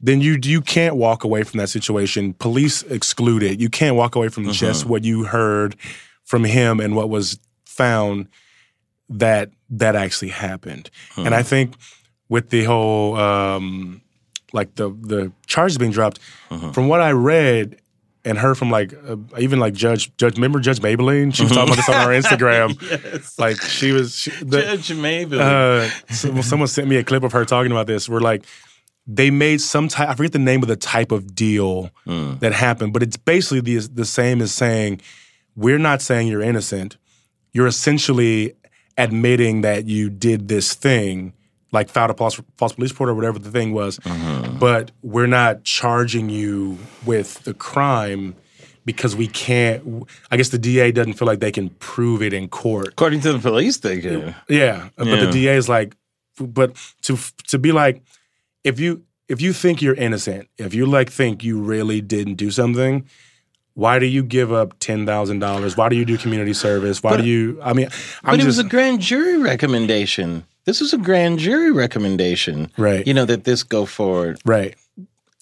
Then 0.00 0.20
you 0.20 0.38
you 0.42 0.60
can't 0.60 0.96
walk 0.96 1.24
away 1.24 1.42
from 1.44 1.58
that 1.58 1.68
situation. 1.70 2.34
Police 2.34 2.82
excluded. 2.90 3.60
You 3.60 3.70
can't 3.70 3.96
walk 3.96 4.14
away 4.16 4.28
from 4.28 4.50
just 4.52 4.86
what 4.86 5.02
you 5.04 5.24
heard 5.24 5.76
from 6.24 6.44
him 6.44 6.80
and 6.80 6.94
what 6.96 7.08
was 7.10 7.38
found 7.66 8.28
that 9.08 9.50
that 9.70 9.94
actually 9.96 10.30
happened. 10.30 10.90
And 11.16 11.28
Uh-huh. 11.28 11.36
I 11.40 11.42
think 11.42 11.74
with 12.28 12.50
the 12.50 12.64
whole 12.64 13.16
um, 13.16 14.00
like 14.52 14.74
the 14.76 14.90
the 14.90 15.32
charges 15.46 15.78
being 15.78 15.92
dropped, 15.92 16.18
Uh-huh. 16.50 16.72
from 16.72 16.88
what 16.88 17.00
I 17.00 17.10
read 17.12 17.76
and 18.24 18.38
heard 18.38 18.56
from 18.56 18.70
like 18.70 18.94
uh, 19.06 19.16
even 19.38 19.58
like 19.60 19.74
Judge 19.74 20.10
Judge 20.16 20.36
remember 20.36 20.58
Judge 20.60 20.80
Mablean? 20.80 21.34
She 21.34 21.42
was 21.42 21.52
talking 21.52 21.74
about 21.74 21.76
this 21.76 21.88
on 21.88 22.06
her 22.06 22.12
Instagram. 22.20 22.80
yes. 22.80 23.38
Like 23.38 23.60
she 23.60 23.92
was 23.92 24.16
she, 24.16 24.30
the, 24.30 24.62
Judge 24.62 24.94
Mabel. 24.94 25.40
uh, 25.40 25.90
some- 26.10 26.42
someone 26.42 26.68
sent 26.68 26.88
me 26.88 26.96
a 26.96 27.04
clip 27.04 27.22
of 27.22 27.32
her 27.32 27.44
talking 27.44 27.72
about 27.72 27.86
this. 27.86 28.08
We're 28.08 28.20
like, 28.20 28.46
they 29.06 29.30
made 29.30 29.60
some 29.60 29.88
type. 29.88 30.08
I 30.08 30.14
forget 30.14 30.32
the 30.32 30.38
name 30.38 30.62
of 30.62 30.68
the 30.68 30.76
type 30.76 31.12
of 31.12 31.34
deal 31.34 31.90
Mm. 32.06 32.40
that 32.40 32.52
happened, 32.54 32.94
but 32.94 33.02
it's 33.02 33.18
basically 33.18 33.60
the 33.60 33.86
the 33.92 34.06
same 34.06 34.40
as 34.40 34.52
saying 34.52 35.02
we're 35.56 35.78
not 35.78 36.02
saying 36.02 36.28
you're 36.28 36.42
innocent. 36.42 36.96
You're 37.52 37.66
essentially 37.66 38.54
admitting 38.98 39.60
that 39.62 39.86
you 39.86 40.10
did 40.10 40.48
this 40.48 40.74
thing, 40.74 41.32
like 41.72 41.88
filed 41.88 42.10
a 42.10 42.14
false, 42.14 42.40
false 42.56 42.72
police 42.72 42.90
report 42.92 43.10
or 43.10 43.14
whatever 43.14 43.38
the 43.38 43.50
thing 43.50 43.72
was, 43.72 43.98
Mm-hmm. 44.00 44.58
but 44.58 44.90
we're 45.02 45.26
not 45.26 45.64
charging 45.64 46.28
you 46.30 46.78
with 47.04 47.42
the 47.44 47.54
crime 47.54 48.34
because 48.84 49.16
we 49.16 49.26
can't. 49.26 50.04
I 50.30 50.36
guess 50.36 50.50
the 50.50 50.58
DA 50.58 50.92
doesn't 50.92 51.14
feel 51.14 51.26
like 51.26 51.40
they 51.40 51.52
can 51.52 51.70
prove 51.70 52.22
it 52.22 52.32
in 52.32 52.48
court. 52.48 52.88
According 52.88 53.20
to 53.22 53.32
the 53.32 53.38
police, 53.38 53.78
they 53.78 54.00
can. 54.00 54.34
Yeah, 54.48 54.88
but 54.96 55.06
Yeah. 55.06 55.24
the 55.24 55.30
DA 55.32 55.56
is 55.56 55.68
like, 55.68 55.96
but 56.38 56.76
to 57.02 57.16
to 57.48 57.58
be 57.58 57.72
like, 57.72 58.02
if 58.62 58.78
you 58.80 59.02
if 59.28 59.40
you 59.40 59.52
think 59.54 59.80
you're 59.80 59.94
innocent, 59.94 60.48
if 60.58 60.74
you 60.74 60.84
like 60.86 61.10
think 61.10 61.42
you 61.42 61.58
really 61.60 62.00
didn't 62.00 62.34
do 62.34 62.50
something, 62.50 63.06
why 63.74 63.98
do 63.98 64.06
you 64.06 64.22
give 64.22 64.52
up 64.52 64.78
ten 64.78 65.04
thousand 65.06 65.40
dollars? 65.40 65.76
Why 65.76 65.88
do 65.88 65.96
you 65.96 66.04
do 66.04 66.16
community 66.16 66.54
service? 66.54 67.02
Why 67.02 67.10
But- 67.12 67.22
do 67.22 67.26
you? 67.28 67.60
I 67.62 67.72
mean, 67.72 67.86
I'm 68.24 68.32
But 68.32 68.34
it 68.34 68.36
just 68.38 68.46
was 68.46 68.58
a 68.58 68.64
grand 68.64 69.00
jury 69.00 69.38
recommendation. 69.38 70.44
This 70.64 70.80
was 70.80 70.92
a 70.94 70.98
grand 70.98 71.38
jury 71.40 71.70
recommendation. 71.72 72.70
Right. 72.78 73.06
You 73.06 73.12
know, 73.14 73.26
that 73.26 73.44
this 73.44 73.62
go 73.62 73.84
forward. 73.86 74.38
right. 74.44 74.74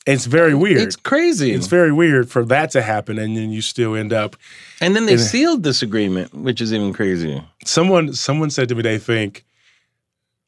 It's 0.05 0.27
very 0.27 0.53
weird. 0.53 0.81
It's 0.83 0.97
crazy. 0.97 1.53
It's 1.53 1.69
very 1.69 1.93
weird 1.93 2.29
for 2.29 2.45
that 2.47 2.73
to 2.73 2.83
happen, 2.83 3.21
and 3.21 3.37
then 3.37 3.53
you 3.53 3.63
still 3.63 3.95
end 3.95 4.13
up. 4.13 4.35
and 4.81 4.97
then 4.97 5.07
they 5.07 5.13
it- 5.13 5.19
sealed 5.21 5.63
this 5.63 5.81
agreement, 5.81 6.35
which 6.35 6.61
is 6.61 6.73
even 6.75 6.93
crazier. 6.93 7.45
Someone 7.65 8.13
someone 8.13 8.51
said 8.51 8.69
to 8.71 8.75
me 8.75 8.83
they 8.83 8.99
think 8.99 9.45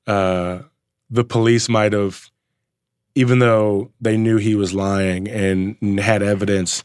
uh, 0.08 0.58
the 1.10 1.22
police 1.22 1.68
might 1.68 1.92
have, 1.92 2.30
even 3.14 3.38
though 3.38 3.90
they 4.00 4.16
knew 4.16 4.38
he 4.38 4.56
was 4.56 4.74
lying 4.74 5.28
and 5.28 5.76
had 6.00 6.20
evidence 6.22 6.82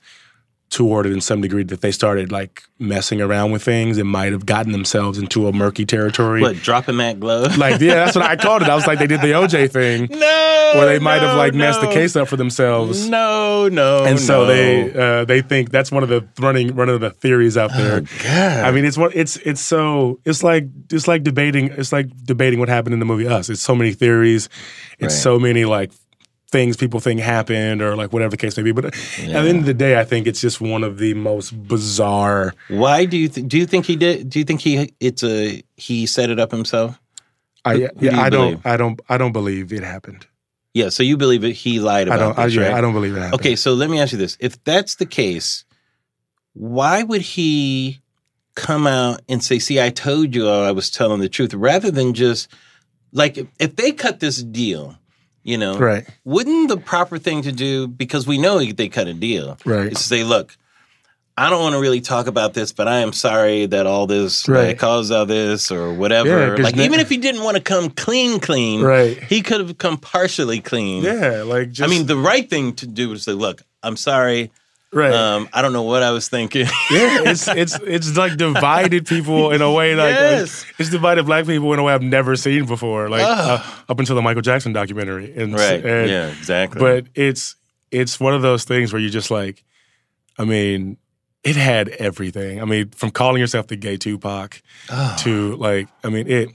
toward 0.69 1.05
it 1.05 1.11
in 1.11 1.21
some 1.21 1.41
degree, 1.41 1.63
that 1.63 1.81
they 1.81 1.91
started 1.91 2.31
like 2.31 2.63
messing 2.77 3.21
around 3.21 3.51
with 3.51 3.63
things 3.63 3.97
and 3.97 4.07
might 4.07 4.31
have 4.31 4.45
gotten 4.45 4.71
themselves 4.71 5.17
into 5.17 5.47
a 5.47 5.51
murky 5.53 5.85
territory. 5.85 6.41
What, 6.41 6.57
dropping 6.57 6.97
that 6.97 7.19
glove? 7.19 7.57
Like, 7.57 7.81
yeah, 7.81 7.95
that's 8.05 8.15
what 8.15 8.25
I 8.25 8.35
called 8.35 8.61
it. 8.61 8.69
I 8.69 8.75
was 8.75 8.87
like, 8.87 8.99
they 8.99 9.07
did 9.07 9.21
the 9.21 9.27
OJ 9.27 9.71
thing, 9.71 10.07
no. 10.11 10.71
where 10.75 10.85
they 10.85 10.99
might 10.99 11.21
have 11.21 11.33
no, 11.33 11.37
like 11.37 11.53
messed 11.53 11.81
the 11.81 11.87
case 11.87 12.15
up 12.15 12.27
for 12.27 12.37
themselves. 12.37 13.09
No, 13.09 13.67
no. 13.67 14.05
And 14.05 14.19
so 14.19 14.41
no. 14.41 14.45
they 14.45 14.93
uh, 14.93 15.25
they 15.25 15.41
think 15.41 15.71
that's 15.71 15.91
one 15.91 16.03
of 16.03 16.09
the 16.09 16.27
running 16.39 16.75
one 16.75 16.89
of 16.89 17.01
the 17.01 17.09
theories 17.11 17.57
out 17.57 17.71
there. 17.75 17.97
Oh, 18.01 18.23
God. 18.23 18.65
I 18.65 18.71
mean, 18.71 18.85
it's 18.85 18.97
what 18.97 19.15
it's 19.15 19.37
it's 19.37 19.61
so 19.61 20.19
it's 20.25 20.43
like 20.43 20.65
it's 20.91 21.07
like 21.07 21.23
debating 21.23 21.71
it's 21.71 21.91
like 21.91 22.07
debating 22.25 22.59
what 22.59 22.69
happened 22.69 22.93
in 22.93 22.99
the 22.99 23.05
movie 23.05 23.27
Us. 23.27 23.49
It's 23.49 23.61
so 23.61 23.75
many 23.75 23.93
theories. 23.93 24.49
It's 24.99 25.13
Right. 25.13 25.21
so 25.23 25.39
many 25.39 25.65
like 25.65 25.91
things 26.49 26.75
people 26.77 26.99
think 26.99 27.19
happened 27.19 27.81
or 27.81 27.95
like 27.95 28.11
whatever 28.11 28.31
the 28.31 28.37
case 28.37 28.57
may 28.57 28.63
be. 28.63 28.71
But 28.71 28.85
at 28.85 28.93
the 28.93 29.33
end 29.33 29.59
of 29.59 29.65
the 29.65 29.73
day, 29.73 29.99
I 29.99 30.03
think 30.03 30.27
it's 30.27 30.41
just 30.41 30.59
one 30.59 30.83
of 30.83 30.97
the 30.97 31.13
most 31.13 31.51
bizarre. 31.67 32.53
Why 32.67 33.05
do 33.05 33.17
you 33.17 33.29
th- 33.29 33.47
do 33.47 33.57
you 33.57 33.65
think 33.65 33.85
he 33.85 33.95
did? 33.95 34.29
Do 34.29 34.39
you 34.39 34.45
think 34.45 34.61
he 34.61 34.93
it's 34.99 35.23
a 35.23 35.63
he 35.77 36.05
set 36.05 36.29
it 36.29 36.39
up 36.39 36.51
himself? 36.51 36.99
I 37.65 37.75
do 37.75 37.89
yeah, 37.99 38.11
you 38.11 38.19
I 38.19 38.29
believe? 38.29 38.63
don't 38.63 38.65
I 38.65 38.77
don't 38.77 39.01
I 39.09 39.17
don't 39.17 39.31
believe 39.31 39.71
it 39.71 39.83
happened. 39.83 40.27
Yeah. 40.73 40.89
So 40.89 41.03
you 41.03 41.17
believe 41.17 41.43
it? 41.43 41.53
He 41.53 41.79
lied 41.79 42.09
I 42.09 42.15
about 42.15 42.35
don't 42.35 42.39
I, 42.39 42.45
this, 42.45 42.55
yeah, 42.55 42.63
right? 42.63 42.73
I 42.73 42.81
don't 42.81 42.93
believe 42.93 43.15
it 43.15 43.19
happened. 43.19 43.41
Okay, 43.41 43.55
so 43.55 43.73
let 43.73 43.89
me 43.89 43.99
ask 43.99 44.11
you 44.11 44.17
this: 44.17 44.37
If 44.39 44.63
that's 44.63 44.95
the 44.95 45.05
case, 45.05 45.65
why 46.53 47.03
would 47.03 47.21
he 47.21 47.99
come 48.55 48.87
out 48.87 49.21
and 49.29 49.43
say, 49.43 49.59
"See, 49.59 49.79
I 49.79 49.89
told 49.89 50.35
you 50.35 50.49
I 50.49 50.71
was 50.71 50.89
telling 50.89 51.19
the 51.19 51.29
truth," 51.29 51.53
rather 51.53 51.91
than 51.91 52.13
just 52.13 52.49
like 53.11 53.37
if, 53.37 53.47
if 53.59 53.75
they 53.75 53.91
cut 53.91 54.19
this 54.19 54.41
deal, 54.43 54.98
you 55.49 55.57
know, 55.57 55.77
Right. 55.77 56.05
Wouldn't 56.25 56.69
the 56.69 56.77
proper 56.77 57.17
thing 57.17 57.41
to 57.41 57.51
do, 57.51 57.87
because 57.87 58.27
we 58.27 58.37
know 58.37 58.59
they 58.63 58.87
cut 58.87 59.07
a 59.07 59.13
deal, 59.13 59.57
Right. 59.65 59.91
is 59.91 59.97
to 59.97 60.03
say, 60.03 60.23
"Look." 60.23 60.55
I 61.41 61.49
don't 61.49 61.61
want 61.61 61.73
to 61.73 61.79
really 61.79 62.01
talk 62.01 62.27
about 62.27 62.53
this, 62.53 62.73
but 62.73 62.89
I 62.89 62.97
am 62.99 63.13
sorry 63.13 63.65
that 63.67 63.87
all 63.87 64.07
this 64.07 64.45
Right. 64.45 64.65
that 64.67 64.77
caused 64.77 65.09
all 65.09 65.25
this 65.25 65.71
or 65.71 65.93
Yeah, 65.93 66.55
like 66.59 66.75
na- 66.75 66.83
even 66.83 66.99
if 66.99 67.07
he 67.07 67.15
didn't 67.15 67.43
want 67.43 67.55
to 67.55 67.63
come 67.63 67.91
clean, 67.91 68.41
clean, 68.41 68.81
Right. 68.81 69.17
He 69.23 69.41
could 69.41 69.61
have 69.61 69.77
come 69.77 69.95
partially 69.95 70.59
clean. 70.59 71.01
Yeah, 71.01 71.43
like 71.45 71.71
just 71.71 71.87
I 71.87 71.89
mean, 71.89 72.07
the 72.07 72.17
right 72.17 72.49
thing 72.49 72.73
to 72.73 72.85
do 72.85 73.13
is 73.13 73.23
say, 73.23 73.31
"Look, 73.31 73.61
I'm 73.81 73.95
sorry. 73.95 74.51
Right. 74.91 75.11
Um, 75.13 75.49
I 75.53 75.61
don't 75.61 75.73
know 75.73 75.83
what 75.83 76.03
I 76.03 76.11
was 76.11 76.27
thinking." 76.29 76.65
yeah, 76.91 77.21
it's 77.29 77.47
it's 77.61 77.79
it's 77.79 78.17
like 78.17 78.37
divided 78.37 79.05
people 79.07 79.51
in 79.51 79.61
a 79.61 79.71
way 79.71 79.95
like, 79.95 80.11
like, 80.15 80.15
Yes. 80.15 80.65
it's 80.77 80.89
divided 80.89 81.25
black 81.25 81.45
people 81.45 81.71
in 81.73 81.79
a 81.79 81.83
way 81.83 81.93
I've 81.93 82.01
never 82.01 82.35
seen 82.35 82.65
before. 82.65 83.09
Like 83.09 83.21
uh, 83.23 83.63
up 83.87 83.99
until 83.99 84.15
the 84.15 84.21
Michael 84.21 84.41
Jackson 84.41 84.73
documentary, 84.73 85.33
and, 85.35 85.53
right? 85.53 85.83
and- 85.85 86.09
yeah, 86.09 86.27
exactly. 86.27 86.79
But 86.79 87.05
it's 87.15 87.55
it's 87.91 88.19
one 88.19 88.33
of 88.33 88.41
those 88.41 88.63
things 88.65 88.93
where 88.93 89.01
you 89.01 89.09
just 89.09 89.31
like, 89.31 89.63
I 90.37 90.45
mean, 90.45 90.97
it 91.43 91.55
had 91.55 91.89
everything. 91.89 92.61
I 92.61 92.65
mean, 92.65 92.89
from 92.89 93.11
calling 93.11 93.39
yourself 93.39 93.67
the 93.67 93.75
gay 93.75 93.97
Tupac 93.97 94.61
Oh. 94.91 95.15
to 95.19 95.55
like, 95.55 95.87
I 96.03 96.09
mean, 96.09 96.27
it. 96.27 96.49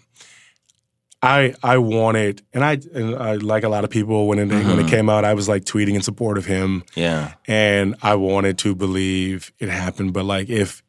I 1.24 1.54
I 1.62 1.78
wanted, 1.78 2.42
and 2.52 2.64
I 2.64 2.78
and 2.94 3.14
I 3.16 3.34
like 3.36 3.64
a 3.64 3.68
lot 3.68 3.84
of 3.84 3.90
people 3.90 4.26
when 4.28 4.38
it 4.38 4.48
when 4.48 4.62
Mm-hmm. 4.62 4.80
it 4.80 4.88
came 4.90 5.08
out, 5.08 5.24
I 5.24 5.34
was 5.34 5.48
like 5.48 5.64
tweeting 5.64 5.94
in 5.94 6.02
support 6.02 6.38
of 6.38 6.44
him 6.46 6.84
yeah, 6.94 7.34
and 7.46 7.96
I 8.02 8.14
wanted 8.16 8.58
to 8.58 8.74
believe 8.74 9.52
it 9.58 9.68
happened, 9.68 10.12
but 10.12 10.24
like 10.24 10.50
if 10.50 10.82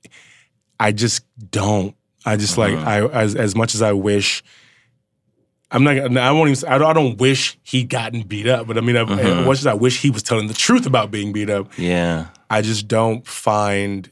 I 0.79 0.91
just 0.91 1.23
don't, 1.51 1.95
I 2.25 2.36
just 2.38 2.57
like 2.57 2.73
Uh-huh. 2.73 2.89
I 3.13 3.21
as 3.23 3.36
as 3.36 3.55
much 3.55 3.75
as 3.75 3.81
I 3.81 3.93
wish. 3.93 4.43
I'm 5.71 5.83
not. 5.83 5.97
I 6.17 6.31
won't 6.31 6.49
even. 6.51 6.69
I 6.69 6.77
don't, 6.77 6.89
I 6.89 6.93
don't 6.93 7.17
wish 7.17 7.57
he 7.63 7.83
gotten 7.83 8.21
beat 8.21 8.47
up, 8.47 8.67
but 8.67 8.77
I 8.77 8.81
mean, 8.81 8.95
I, 8.95 9.01
Uh-huh. 9.01 9.19
as 9.19 9.45
much 9.45 9.59
as 9.59 9.65
I 9.67 9.73
wish 9.73 10.01
he 10.01 10.09
was 10.09 10.21
telling 10.23 10.47
the 10.47 10.53
truth 10.53 10.86
about 10.86 11.11
being 11.11 11.33
beat 11.33 11.49
up, 11.49 11.67
yeah. 11.77 12.27
I 12.49 12.61
just 12.61 12.88
don't 12.88 13.25
find 13.27 14.09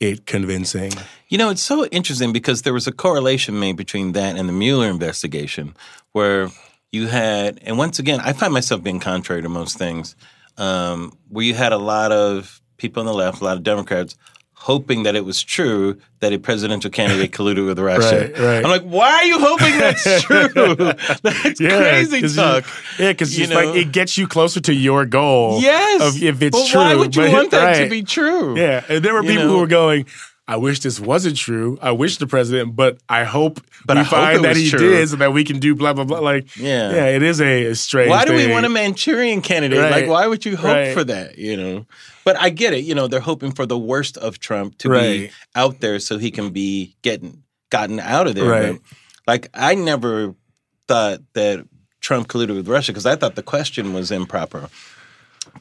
it 0.00 0.26
convincing. 0.26 0.92
You 1.28 1.38
know, 1.38 1.50
it's 1.50 1.62
so 1.62 1.84
interesting 1.86 2.32
because 2.32 2.62
there 2.62 2.72
was 2.72 2.86
a 2.86 2.92
correlation 2.92 3.60
made 3.60 3.76
between 3.76 4.12
that 4.12 4.36
and 4.36 4.48
the 4.48 4.52
Mueller 4.52 4.88
investigation, 4.88 5.76
where 6.12 6.48
you 6.90 7.06
had, 7.06 7.60
and 7.62 7.78
once 7.78 7.98
again, 7.98 8.18
I 8.20 8.32
find 8.32 8.52
myself 8.52 8.82
being 8.82 8.98
contrary 8.98 9.42
to 9.42 9.48
most 9.48 9.78
things, 9.78 10.16
um, 10.56 11.16
where 11.28 11.44
you 11.44 11.54
had 11.54 11.72
a 11.72 11.78
lot 11.78 12.10
of 12.10 12.60
people 12.78 13.00
on 13.00 13.06
the 13.06 13.14
left, 13.14 13.40
a 13.40 13.44
lot 13.44 13.56
of 13.56 13.62
Democrats. 13.62 14.16
Hoping 14.64 15.04
that 15.04 15.16
it 15.16 15.24
was 15.24 15.42
true 15.42 15.98
that 16.20 16.34
a 16.34 16.38
presidential 16.38 16.90
candidate 16.90 17.32
colluded 17.32 17.66
with 17.66 17.78
Russia. 17.78 18.30
Right, 18.34 18.38
right. 18.38 18.64
I'm 18.64 18.70
like, 18.70 18.82
why 18.82 19.10
are 19.10 19.24
you 19.24 19.38
hoping 19.40 19.78
that's 19.78 20.22
true? 20.22 20.48
that's 21.22 21.58
crazy 21.58 22.20
'cause 22.20 22.36
you- 22.36 22.42
talk. 22.42 22.64
yeah, 22.98 23.12
because 23.12 23.38
like 23.50 23.74
it 23.74 23.90
gets 23.90 24.18
you 24.18 24.26
closer 24.28 24.60
to 24.60 24.74
your 24.74 25.06
goal. 25.06 25.60
Yes. 25.62 26.02
of 26.16 26.22
if 26.22 26.42
it's 26.42 26.54
Well, 26.54 26.66
true. 26.66 26.80
Why 26.80 26.94
would 26.94 27.16
you 27.16 27.22
but- 27.22 27.32
want 27.32 27.50
that 27.52 27.82
to 27.82 27.88
be 27.88 28.02
true? 28.02 28.56
Yeah, 28.58 28.84
and 28.88 29.02
there 29.02 29.14
were 29.14 29.22
You 29.22 29.28
people 29.30 29.44
know? 29.46 29.50
who 29.52 29.58
were 29.60 29.66
going. 29.66 30.04
I 30.46 30.56
wish 30.56 30.80
this 30.80 30.98
wasn't 30.98 31.36
true. 31.36 31.78
I 31.80 31.92
wish 31.92 32.16
the 32.18 32.26
president, 32.26 32.74
but 32.74 32.98
I 33.08 33.22
hope 33.22 33.60
But 33.86 33.96
we 33.96 34.00
I 34.00 34.04
hope 34.04 34.18
find 34.18 34.38
it 34.40 34.42
that 34.42 34.56
he 34.56 34.68
true. 34.68 34.80
did, 34.80 35.08
so 35.08 35.16
that 35.16 35.32
we 35.32 35.44
can 35.44 35.58
do 35.60 35.74
blah 35.76 35.92
blah 35.94 36.04
blah. 36.04 36.18
Like, 36.18 36.54
Yeah. 36.56 36.90
yeah, 36.92 37.06
it 37.06 37.22
is 37.22 37.40
a, 37.40 37.66
a 37.66 37.74
strange. 37.76 38.10
Why 38.10 38.24
do 38.26 38.34
we 38.34 38.46
want 38.48 38.66
a 38.66 38.68
Manchurian 38.68 39.40
candidate? 39.42 39.78
Right. 39.78 39.90
Like, 39.92 40.08
why 40.08 40.26
would 40.26 40.44
you 40.44 40.56
hope 40.56 40.74
Right. 40.74 40.92
for 40.92 41.04
that? 41.04 41.38
You 41.38 41.56
know, 41.56 41.86
but 42.24 42.36
I 42.38 42.50
get 42.50 42.72
it. 42.74 42.84
You 42.84 42.94
know, 42.94 43.06
they're 43.08 43.20
hoping 43.20 43.52
for 43.52 43.66
the 43.66 43.78
worst 43.78 44.16
of 44.16 44.38
Trump 44.38 44.78
to 44.78 44.88
be 44.90 45.30
out 45.54 45.80
there 45.80 45.98
so 45.98 46.18
he 46.18 46.30
can 46.30 46.50
be 46.50 46.96
getting 47.02 47.42
gotten 47.70 48.00
out 48.00 48.26
of 48.26 48.34
there. 48.34 48.48
Right. 48.50 48.72
But, 48.72 48.82
like, 49.26 49.50
I 49.54 49.74
never 49.74 50.34
thought 50.88 51.20
that 51.34 51.66
Trump 52.00 52.28
colluded 52.28 52.56
with 52.56 52.68
Russia 52.68 52.92
because 52.92 53.06
I 53.06 53.16
thought 53.16 53.34
the 53.36 53.42
question 53.42 53.92
was 53.92 54.10
improper. 54.10 54.68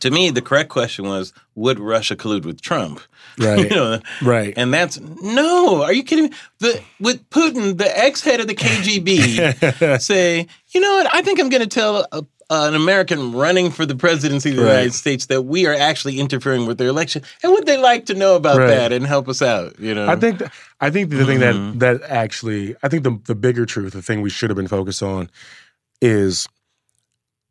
To 0.01 0.11
me, 0.11 0.29
the 0.29 0.41
correct 0.41 0.69
question 0.69 1.05
was, 1.07 1.33
would 1.55 1.79
Russia 1.79 2.15
collude 2.15 2.45
with 2.45 2.61
Trump? 2.61 3.01
Right. 3.39 3.59
you 3.59 3.69
know, 3.69 3.99
Right. 4.21 4.53
and 4.57 4.73
that's 4.73 4.99
no. 4.99 5.81
Are 5.83 5.93
you 5.93 6.03
kidding 6.03 6.25
me? 6.25 6.31
The 6.59 6.81
with 6.99 7.29
Putin, 7.29 7.77
the 7.77 7.97
ex 7.97 8.19
head 8.21 8.41
of 8.41 8.47
the 8.47 8.55
KGB, 8.55 10.01
say, 10.01 10.45
you 10.71 10.81
know 10.81 10.91
what? 10.95 11.13
I 11.15 11.21
think 11.21 11.39
I'm 11.39 11.47
going 11.47 11.61
to 11.61 11.67
tell 11.67 12.05
uh, 12.11 12.21
an 12.49 12.73
American 12.75 13.31
running 13.33 13.69
for 13.71 13.85
the 13.85 13.95
presidency 13.95 14.49
of 14.51 14.55
the 14.55 14.63
Right. 14.63 14.71
United 14.71 14.93
States 14.93 15.27
that 15.27 15.43
we 15.43 15.67
are 15.67 15.73
actually 15.73 16.19
interfering 16.19 16.65
with 16.65 16.77
their 16.79 16.87
election, 16.87 17.21
and 17.43 17.51
would 17.51 17.65
they 17.65 17.77
like 17.77 18.07
to 18.07 18.13
know 18.15 18.35
about 18.35 18.57
Right. 18.57 18.67
that 18.67 18.91
and 18.91 19.05
help 19.05 19.29
us 19.29 19.41
out? 19.41 19.79
You 19.79 19.93
know, 19.93 20.07
I 20.07 20.15
think 20.15 20.39
th- 20.39 20.51
I 20.81 20.89
think 20.89 21.09
the 21.11 21.25
thing 21.25 21.39
Mm-hmm. 21.39 21.79
that 21.79 21.99
that 22.01 22.09
actually 22.09 22.75
I 22.81 22.87
think 22.89 23.03
the 23.03 23.19
the 23.25 23.35
bigger 23.35 23.65
truth, 23.65 23.93
the 23.93 24.01
thing 24.01 24.21
we 24.21 24.29
should 24.29 24.49
have 24.49 24.57
been 24.57 24.67
focused 24.67 25.03
on, 25.03 25.29
is 26.01 26.47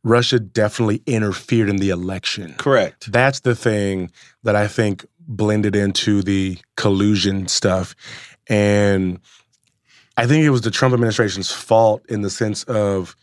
Russia 0.05 0.39
definitely 0.39 1.03
interfered 1.07 1.69
in 1.69 1.77
the 1.77 1.91
election. 1.91 2.55
correct. 2.59 3.11
That's 3.13 3.41
the 3.41 3.55
thing 3.55 4.11
that 4.45 4.57
I 4.57 4.67
think 4.69 5.05
blended 5.21 5.77
into 5.77 6.23
the 6.23 6.59
collusion 6.77 7.49
stuff. 7.49 7.95
And 8.49 9.21
I 10.17 10.27
think 10.27 10.45
it 10.45 10.51
was 10.51 10.63
the 10.63 10.71
Trump 10.71 10.95
administration's 10.95 11.51
fault 11.53 12.03
in 12.09 12.23
the 12.23 12.31
sense 12.31 12.63
of 12.65 13.15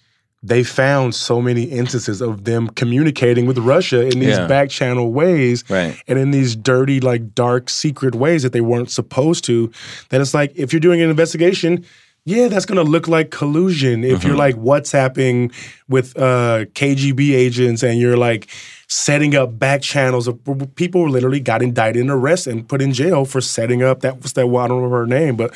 they 0.48 0.64
found 0.64 1.16
so 1.16 1.42
many 1.42 1.64
instances 1.64 2.22
of 2.22 2.44
them 2.44 2.68
communicating 2.70 3.46
with 3.48 3.58
Russia 3.58 4.02
in 4.04 4.20
these 4.20 4.38
Yeah. 4.38 4.46
back 4.48 4.70
channel 4.70 5.12
ways 5.12 5.64
Right. 5.70 5.96
and 6.08 6.20
in 6.20 6.30
these 6.32 6.56
dirty, 6.56 7.00
like 7.00 7.34
dark, 7.34 7.70
secret 7.70 8.14
ways 8.14 8.44
that 8.44 8.52
they 8.54 8.62
weren't 8.62 8.92
supposed 8.92 9.44
to. 9.46 9.72
That 10.10 10.22
it's 10.22 10.34
like 10.36 10.52
if 10.56 10.72
you're 10.72 10.80
doing 10.80 11.02
an 11.02 11.10
investigation, 11.10 11.84
yeah, 12.26 12.48
that's 12.48 12.66
going 12.66 12.84
to 12.84 12.90
look 12.92 13.08
like 13.08 13.30
collusion. 13.32 14.04
If 14.04 14.20
Mm-hmm. 14.20 14.28
you're 14.28 14.38
like 14.38 14.56
WhatsApping 14.56 15.54
with 15.88 16.18
uh, 16.18 16.66
KGB 16.74 17.34
agents 17.36 17.84
and 17.84 18.00
you're 18.00 18.18
like 18.18 18.48
setting 18.88 19.36
up 19.36 19.58
back 19.60 19.82
channels 19.82 20.28
of 20.28 20.40
people 20.76 21.10
literally 21.10 21.40
got 21.40 21.62
indicted 21.62 22.02
and 22.02 22.10
arrested 22.12 22.54
and 22.54 22.68
put 22.68 22.82
in 22.82 22.94
jail 22.94 23.26
for 23.26 23.42
setting 23.42 23.82
up 23.84 24.02
that 24.02 24.22
was 24.22 24.34
that 24.34 24.48
well, 24.48 24.64
I 24.64 24.68
don't 24.68 24.78
remember 24.78 25.00
her 25.00 25.08
name, 25.08 25.36
but 25.36 25.54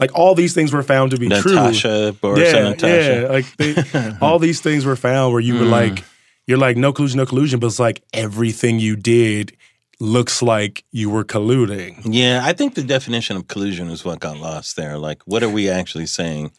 like 0.00 0.10
all 0.14 0.34
these 0.34 0.54
things 0.54 0.72
were 0.72 0.82
found 0.82 1.10
to 1.12 1.16
be 1.16 1.28
true. 1.28 1.52
Mm-hmm. 1.52 1.54
Natasha, 1.54 2.16
Boris 2.20 2.40
yeah, 2.52 2.56
and 2.58 2.70
Natasha. 2.70 3.20
yeah, 3.22 3.28
like 3.28 3.56
they, 3.56 4.16
all 4.20 4.38
these 4.38 4.60
things 4.60 4.84
were 4.84 4.96
found 4.96 5.32
where 5.32 5.40
you 5.40 5.54
were 5.54 5.60
Mm. 5.66 5.70
like, 5.70 6.04
you're 6.46 6.58
like 6.58 6.76
no 6.76 6.92
collusion, 6.92 7.18
no 7.18 7.26
collusion, 7.26 7.60
but 7.60 7.68
it's 7.68 7.78
like 7.78 8.02
everything 8.12 8.78
you 8.80 8.96
did 8.96 9.56
looks 10.00 10.40
like 10.42 10.84
you 10.90 11.10
were 11.10 11.24
colluding. 11.24 12.00
Yeah, 12.04 12.40
I 12.42 12.54
think 12.54 12.74
the 12.74 12.82
definition 12.82 13.36
of 13.36 13.46
collusion 13.46 13.90
is 13.90 14.04
what 14.04 14.18
got 14.18 14.38
lost 14.38 14.76
there. 14.76 14.98
Like, 14.98 15.22
what 15.26 15.42
are 15.42 15.48
we 15.48 15.68
actually 15.68 16.06
saying? 16.06 16.52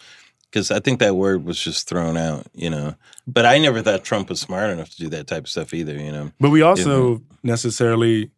Because 0.43 0.69
I 0.69 0.79
think 0.79 0.99
that 0.99 1.15
word 1.15 1.43
was 1.43 1.59
just 1.59 1.89
thrown 1.89 2.17
out, 2.17 2.45
you 2.53 2.69
know. 2.69 2.95
But 3.25 3.45
I 3.45 3.57
never 3.57 3.81
thought 3.81 4.03
Trump 4.03 4.29
was 4.29 4.39
smart 4.39 4.69
enough 4.69 4.91
to 4.91 4.97
do 4.97 5.09
that 5.09 5.27
type 5.27 5.43
of 5.43 5.49
stuff 5.49 5.73
either, 5.73 5.95
you 5.95 6.11
know. 6.11 6.31
But 6.39 6.51
we 6.51 6.61
also 6.61 7.21
necessarily 7.41 8.29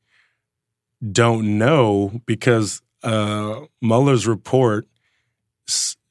don't 1.12 1.58
know 1.58 2.22
because 2.26 2.82
uh, 3.04 3.62
Mueller's 3.82 4.26
report, 4.26 4.88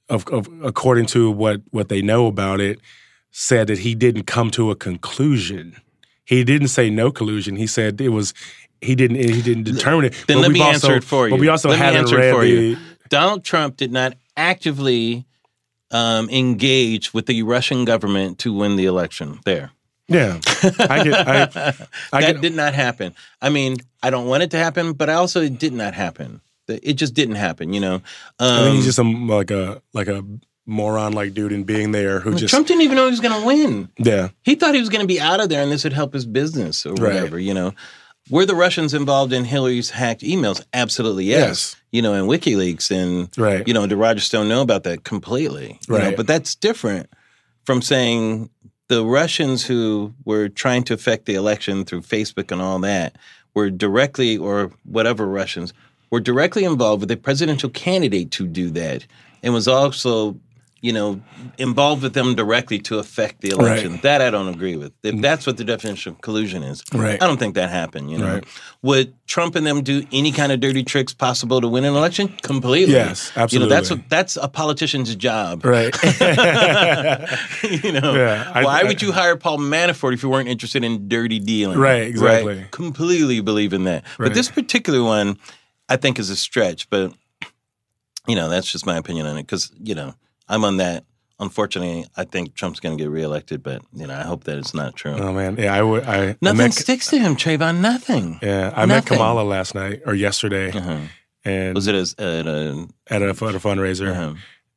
of, 0.08 0.26
of 0.28 0.48
according 0.62 1.06
to 1.06 1.30
what 1.30 1.62
what 1.70 1.88
they 1.88 2.02
know 2.02 2.26
about 2.26 2.60
it, 2.60 2.78
said 3.30 3.68
that 3.68 3.78
he 3.78 3.94
didn't 3.94 4.24
come 4.24 4.50
to 4.50 4.70
a 4.70 4.76
conclusion. 4.76 5.76
He 6.24 6.44
didn't 6.44 6.68
say 6.68 6.90
no 6.90 7.10
collusion. 7.10 7.56
He 7.56 7.66
said 7.66 8.00
it 8.00 8.10
was 8.10 8.34
he 8.82 8.94
didn't 8.94 9.16
he 9.16 9.40
didn't 9.42 9.64
determine 9.64 10.06
it. 10.06 10.12
Then 10.26 10.36
But 10.38 10.42
let 10.42 10.50
me 10.52 10.60
also- 10.60 10.88
answer 10.88 10.96
it 10.96 11.04
for 11.04 11.26
you. 11.28 11.34
But 11.34 11.40
we 11.40 11.48
also 11.48 11.68
Let 11.68 11.78
me 11.78 11.84
haven't 11.84 12.12
read 12.12 12.34
for 12.34 12.40
the 12.42 12.48
you. 12.50 12.76
Donald 13.08 13.44
Trump 13.44 13.76
did 13.76 13.92
not 13.92 14.14
actively 14.36 15.24
um, 15.90 16.28
engage 16.30 17.12
with 17.12 17.26
the 17.26 17.42
Russian 17.42 17.84
government 17.84 18.38
to 18.40 18.52
win 18.52 18.76
the 18.76 18.86
election. 18.86 19.40
There. 19.44 19.70
yeah. 20.08 20.40
I 20.80 21.04
get 21.04 21.28
I, 21.28 21.42
I 22.12 22.20
that 22.20 22.32
get, 22.34 22.40
did 22.40 22.54
not 22.54 22.74
happen. 22.74 23.14
I 23.40 23.50
mean, 23.50 23.76
I 24.02 24.10
don't 24.10 24.26
want 24.26 24.42
it 24.42 24.50
to 24.52 24.56
happen, 24.58 24.94
but 24.94 25.08
I 25.10 25.14
also 25.14 25.42
it 25.42 25.58
did 25.58 25.72
not 25.72 25.94
happen. 25.94 26.40
It 26.68 26.94
just 26.94 27.12
didn't 27.12 27.34
happen, 27.34 27.72
you 27.74 27.80
know. 27.80 27.96
Um, 27.96 28.02
I 28.40 28.62
think 28.64 28.76
he's 28.76 28.86
just 28.86 28.98
a 28.98 29.02
like 29.02 29.50
a 29.50 29.82
like 29.92 30.08
a 30.08 30.24
moron 30.64 31.12
like 31.12 31.34
dude 31.34 31.52
in 31.52 31.64
being 31.64 31.90
there 31.92 32.20
who 32.20 32.34
just 32.34 32.50
Trump 32.50 32.66
didn't 32.68 32.82
even 32.82 32.96
know 32.96 33.04
he 33.04 33.10
was 33.10 33.20
going 33.20 33.38
to 33.38 33.46
win. 33.46 33.88
yeah 33.98 34.28
He 34.44 34.54
thought 34.54 34.74
he 34.74 34.80
was 34.80 34.88
going 34.88 35.00
to 35.02 35.06
be 35.08 35.20
out 35.20 35.40
of 35.40 35.48
there 35.48 35.60
and 35.62 35.70
this 35.72 35.82
would 35.84 35.92
help 35.92 36.14
his 36.14 36.24
business 36.24 36.86
or 36.86 36.94
Right. 36.94 37.14
whatever, 37.14 37.38
you 37.38 37.52
know. 37.52 37.74
Were 38.30 38.46
the 38.46 38.54
Russians 38.54 38.94
involved 38.94 39.32
in 39.32 39.44
Hillary's 39.44 39.90
hacked 39.90 40.22
emails? 40.22 40.64
Absolutely, 40.72 41.24
yes. 41.24 41.40
Yes. 41.48 41.76
You 41.90 42.02
know, 42.02 42.14
in 42.14 42.24
WikiLeaks 42.26 42.90
and 42.90 43.28
Right. 43.36 43.66
you 43.66 43.74
know, 43.74 43.86
did 43.86 43.96
Roger 43.96 44.20
Stone 44.20 44.48
know 44.48 44.62
about 44.62 44.84
that 44.84 45.04
completely? 45.04 45.78
You 45.88 45.98
know, 45.98 46.04
Right. 46.06 46.16
but 46.16 46.26
that's 46.26 46.54
different 46.54 47.08
from 47.64 47.82
saying 47.82 48.48
the 48.88 49.04
Russians 49.04 49.64
who 49.64 50.14
were 50.24 50.48
trying 50.48 50.84
to 50.84 50.94
affect 50.94 51.26
the 51.26 51.34
election 51.34 51.84
through 51.84 52.02
Facebook 52.02 52.50
and 52.52 52.62
all 52.62 52.78
that 52.80 53.16
were 53.54 53.70
directly 53.70 54.36
or 54.36 54.70
whatever 54.84 55.26
Russians 55.26 55.72
were 56.10 56.20
directly 56.20 56.64
involved 56.64 57.00
with 57.00 57.08
the 57.08 57.16
presidential 57.16 57.70
candidate 57.70 58.30
to 58.32 58.46
do 58.46 58.70
that 58.70 59.04
and 59.42 59.52
was 59.52 59.66
also 59.68 60.36
you 60.82 60.92
know, 60.92 61.20
involved 61.58 62.02
with 62.02 62.12
them 62.12 62.34
directly 62.34 62.80
to 62.80 62.98
affect 62.98 63.40
the 63.40 63.50
election. 63.50 63.92
Right. 63.92 64.02
That 64.02 64.20
I 64.20 64.30
don't 64.30 64.48
agree 64.48 64.74
with. 64.74 64.92
If 65.04 65.14
mm. 65.14 65.22
that's 65.22 65.46
what 65.46 65.56
the 65.56 65.62
definition 65.62 66.14
of 66.14 66.20
collusion 66.20 66.64
is, 66.64 66.82
Right. 66.92 67.22
I 67.22 67.26
don't 67.28 67.38
think 67.38 67.54
that 67.54 67.70
happened. 67.70 68.10
You 68.10 68.18
know, 68.18 68.34
Right. 68.34 68.44
would 68.82 69.14
Trump 69.28 69.54
and 69.54 69.64
them 69.64 69.82
do 69.82 70.04
any 70.12 70.32
kind 70.32 70.50
of 70.50 70.58
dirty 70.58 70.82
tricks 70.82 71.14
possible 71.14 71.60
to 71.60 71.68
win 71.68 71.84
an 71.84 71.94
election? 71.94 72.34
Completely. 72.42 72.94
Yes, 72.94 73.30
absolutely. 73.36 73.54
You 73.54 73.60
know, 73.60 73.74
that's 73.76 73.90
what 73.90 74.08
that's 74.08 74.36
a 74.36 74.48
politician's 74.48 75.14
job. 75.14 75.64
right 75.64 75.94
you 77.62 77.92
know, 77.92 78.14
Yeah, 78.14 78.50
I- 78.52 78.64
why 78.64 78.80
I- 78.80 78.84
would 78.84 79.00
you 79.00 79.12
hire 79.12 79.36
Paul 79.36 79.58
Manafort 79.58 80.14
if 80.14 80.24
you 80.24 80.28
weren't 80.28 80.48
interested 80.48 80.82
in 80.82 81.06
dirty 81.08 81.38
dealing? 81.38 81.78
Right, 81.78 82.02
exactly. 82.08 82.66
Completely 82.72 83.40
believe 83.40 83.72
in 83.72 83.84
that. 83.84 84.04
But 84.18 84.34
this 84.34 84.50
particular 84.50 85.04
one, 85.04 85.38
I 85.88 85.96
think, 85.96 86.18
is 86.18 86.28
a 86.28 86.36
stretch. 86.36 86.90
But 86.90 87.12
you 88.26 88.34
know, 88.34 88.48
that's 88.48 88.70
just 88.70 88.84
my 88.84 88.96
opinion 88.96 89.26
on 89.26 89.38
it 89.38 89.42
because 89.44 89.70
you 89.80 89.94
know 89.94 90.14
I'm 90.52 90.64
on 90.64 90.76
that. 90.76 91.04
Unfortunately, 91.40 92.06
I 92.16 92.22
think 92.24 92.54
Trump's 92.54 92.78
going 92.78 92.96
to 92.96 93.02
get 93.02 93.10
reelected, 93.10 93.64
but 93.64 93.82
you 93.92 94.06
know, 94.06 94.14
I 94.14 94.22
hope 94.22 94.44
that 94.44 94.58
it's 94.58 94.74
not 94.74 94.94
true. 94.94 95.14
oh 95.14 95.32
man 95.32 95.56
yeah 95.56 95.74
I 95.74 95.82
would 95.82 96.04
I 96.04 96.28
I 96.30 96.36
Nothing 96.40 96.58
met, 96.58 96.74
sticks 96.74 97.08
to 97.10 97.18
him, 97.18 97.34
Travon. 97.34 97.80
Nothing. 97.80 98.38
yeah 98.42 98.72
I 98.76 98.86
met 98.86 99.06
Kamala 99.06 99.42
last 99.42 99.74
night 99.74 100.02
or 100.06 100.14
yesterday 100.14 100.70
Uh-huh. 100.70 100.98
and 101.44 101.74
Was 101.74 101.88
it 101.88 101.96
as 101.96 102.14
at 102.18 102.46
a? 102.46 102.86
at 103.10 103.22
a, 103.22 103.28
at 103.30 103.54
a 103.56 103.58
fundraiser 103.58 104.10
Uh-huh. 104.12 104.34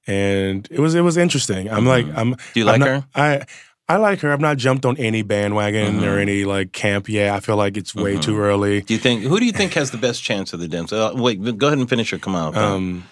and 0.08 0.68
it 0.72 0.80
was 0.80 0.96
it 0.96 1.02
was 1.02 1.18
interesting 1.18 1.70
I'm 1.70 1.86
like 1.86 2.08
I'm 2.16 2.32
Do 2.54 2.60
you 2.60 2.64
I'm 2.70 2.80
like 2.80 2.80
not- 2.80 2.88
her? 2.90 3.06
I 3.14 3.46
I 3.88 3.98
like 3.98 4.22
her 4.22 4.34
I've 4.34 4.42
not 4.42 4.58
jumped 4.58 4.86
on 4.86 4.98
any 4.98 5.22
bandwagon 5.22 6.04
or 6.04 6.18
any 6.18 6.46
like 6.46 6.72
camp 6.72 7.08
yet 7.10 7.36
I 7.36 7.40
feel 7.42 7.58
like 7.58 7.78
it's 7.78 7.94
way 7.94 8.18
too 8.18 8.40
early 8.40 8.82
Do 8.82 8.94
you 8.96 9.00
think? 9.00 9.22
Who 9.24 9.38
do 9.40 9.46
you 9.46 9.52
think 9.52 9.74
has 9.74 9.92
the 9.92 10.00
best 10.00 10.24
chance 10.24 10.52
of 10.54 10.60
the 10.60 10.68
Dems? 10.68 10.92
Uh, 10.92 11.14
wait, 11.22 11.38
go 11.60 11.68
ahead 11.68 11.78
and 11.78 11.88
finish 11.88 12.12
your 12.12 12.18
Kamala. 12.20 12.58
Um, 12.58 13.04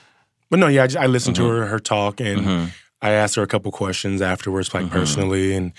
but 0.53 0.59
no, 0.59 0.67
yeah, 0.67 0.83
I, 0.83 0.87
just, 0.87 1.01
I 1.01 1.07
listened 1.07 1.35
Mm-hmm. 1.37 1.45
to 1.49 1.61
her 1.61 1.65
her 1.65 1.79
talk, 1.79 2.19
and 2.21 2.69
I 3.01 3.09
asked 3.09 3.33
her 3.35 3.41
a 3.41 3.47
couple 3.47 3.71
questions 3.71 4.21
afterwards, 4.21 4.71
like 4.71 4.85
Mm-hmm. 4.85 4.93
personally, 4.99 5.53
and 5.55 5.71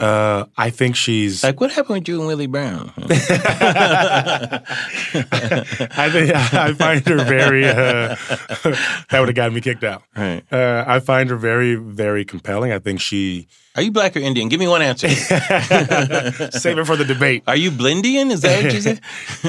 uh, 0.00 0.46
I 0.56 0.70
think 0.70 0.96
she's. 0.96 1.44
like, 1.44 1.60
what 1.60 1.70
happened 1.70 1.98
with 2.00 2.08
you 2.08 2.18
and 2.20 2.26
Willie 2.26 2.46
Brown? 2.48 2.90
I 5.96 6.08
think 6.10 6.34
I 6.34 6.72
find 6.74 7.06
her 7.06 7.18
very. 7.24 7.64
Uh, 7.66 8.16
that 9.10 9.18
would 9.20 9.28
have 9.28 9.34
gotten 9.34 9.54
me 9.54 9.60
kicked 9.60 9.84
out. 9.84 10.02
right. 10.16 10.42
Uh, 10.50 10.84
I 10.86 11.00
find 11.00 11.28
her 11.30 11.36
very, 11.36 11.74
very 11.74 12.24
compelling. 12.24 12.72
I 12.72 12.78
think 12.78 13.00
she. 13.00 13.46
Are 13.76 13.82
you 13.82 13.90
black 13.90 14.16
or 14.16 14.20
Indian? 14.20 14.48
Give 14.48 14.60
me 14.60 14.68
one 14.68 14.82
answer. 14.82 15.08
Save 15.08 16.78
it 16.78 16.86
for 16.86 16.96
the 16.96 17.04
debate. 17.06 17.42
Are 17.46 17.56
you 17.56 17.70
Blindian? 17.70 18.30
Is 18.30 18.40
that 18.42 18.62
what 18.64 18.72
you 18.72 18.80
said? 18.80 19.00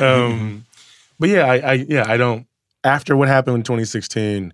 Um, 0.01 0.65
but 1.19 1.29
yeah, 1.29 1.45
I, 1.45 1.55
I 1.55 1.73
yeah 1.73 2.05
I 2.07 2.17
don't. 2.17 2.45
After 2.85 3.17
what 3.17 3.27
happened 3.27 3.55
in 3.57 3.63
2016, 3.63 4.53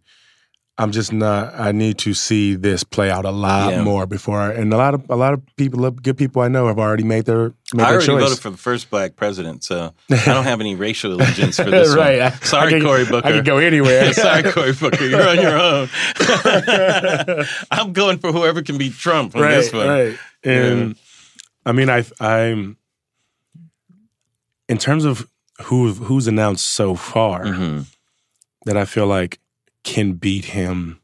I'm 0.77 0.91
just 0.91 1.11
not. 1.13 1.53
I 1.59 1.71
need 1.73 1.97
to 1.99 2.13
see 2.13 2.55
this 2.55 2.83
play 2.83 3.11
out 3.11 3.25
a 3.25 3.29
lot 3.29 3.73
Yeah. 3.73 3.83
more 3.83 4.07
before. 4.07 4.39
I, 4.39 4.53
and 4.53 4.73
a 4.73 4.77
lot 4.77 4.93
of 4.95 5.03
a 5.09 5.15
lot 5.17 5.33
of 5.33 5.41
people, 5.57 5.91
good 5.91 6.17
people 6.17 6.41
I 6.41 6.47
know, 6.47 6.65
have 6.67 6.79
already 6.79 7.03
made 7.03 7.25
their 7.25 7.49
made 7.49 7.53
I 7.73 7.75
their 7.75 7.85
already 7.91 8.05
choice. 8.07 8.23
voted 8.23 8.39
for 8.39 8.49
the 8.49 8.57
first 8.57 8.89
black 8.89 9.15
president, 9.17 9.63
so 9.65 9.93
I 10.11 10.25
don't 10.25 10.45
have 10.45 10.61
any 10.61 10.73
racial 10.75 11.13
allegiance 11.13 11.57
for 11.57 11.69
this 11.77 11.93
right. 11.93 12.21
One. 12.21 12.41
Sorry, 12.41 12.67
I 12.67 12.71
could, 12.71 12.83
Cory 12.83 13.05
Booker. 13.05 13.27
I 13.27 13.31
could 13.33 13.45
go 13.45 13.57
anywhere. 13.57 14.13
Sorry, 14.25 14.43
Cory 14.43 14.71
Booker. 14.73 15.05
You're 15.05 15.27
on 15.27 15.39
your 15.41 15.59
own. 15.59 15.89
I'm 17.69 17.91
going 17.93 18.17
for 18.17 18.31
whoever 18.31 18.61
can 18.61 18.77
beat 18.77 18.93
Trump 18.93 19.35
on 19.35 19.41
right, 19.41 19.51
this 19.55 19.73
one. 19.73 19.87
right. 19.87 20.17
And 20.43 20.95
I 21.65 21.73
mean, 21.73 21.89
I 21.89 22.05
I'm 22.19 22.77
in 24.69 24.77
terms 24.77 25.05
of 25.05 25.27
who 25.63 25.91
who's 25.93 26.27
announced 26.27 26.65
so 26.69 26.95
far 26.95 27.43
Mhm. 27.45 27.85
That 28.65 28.77
I 28.77 28.85
feel 28.85 29.07
like 29.07 29.39
can 29.83 30.13
beat 30.13 30.45
him. 30.45 30.99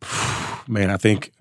Man, 0.68 0.90
I 0.90 0.96
think 0.96 1.32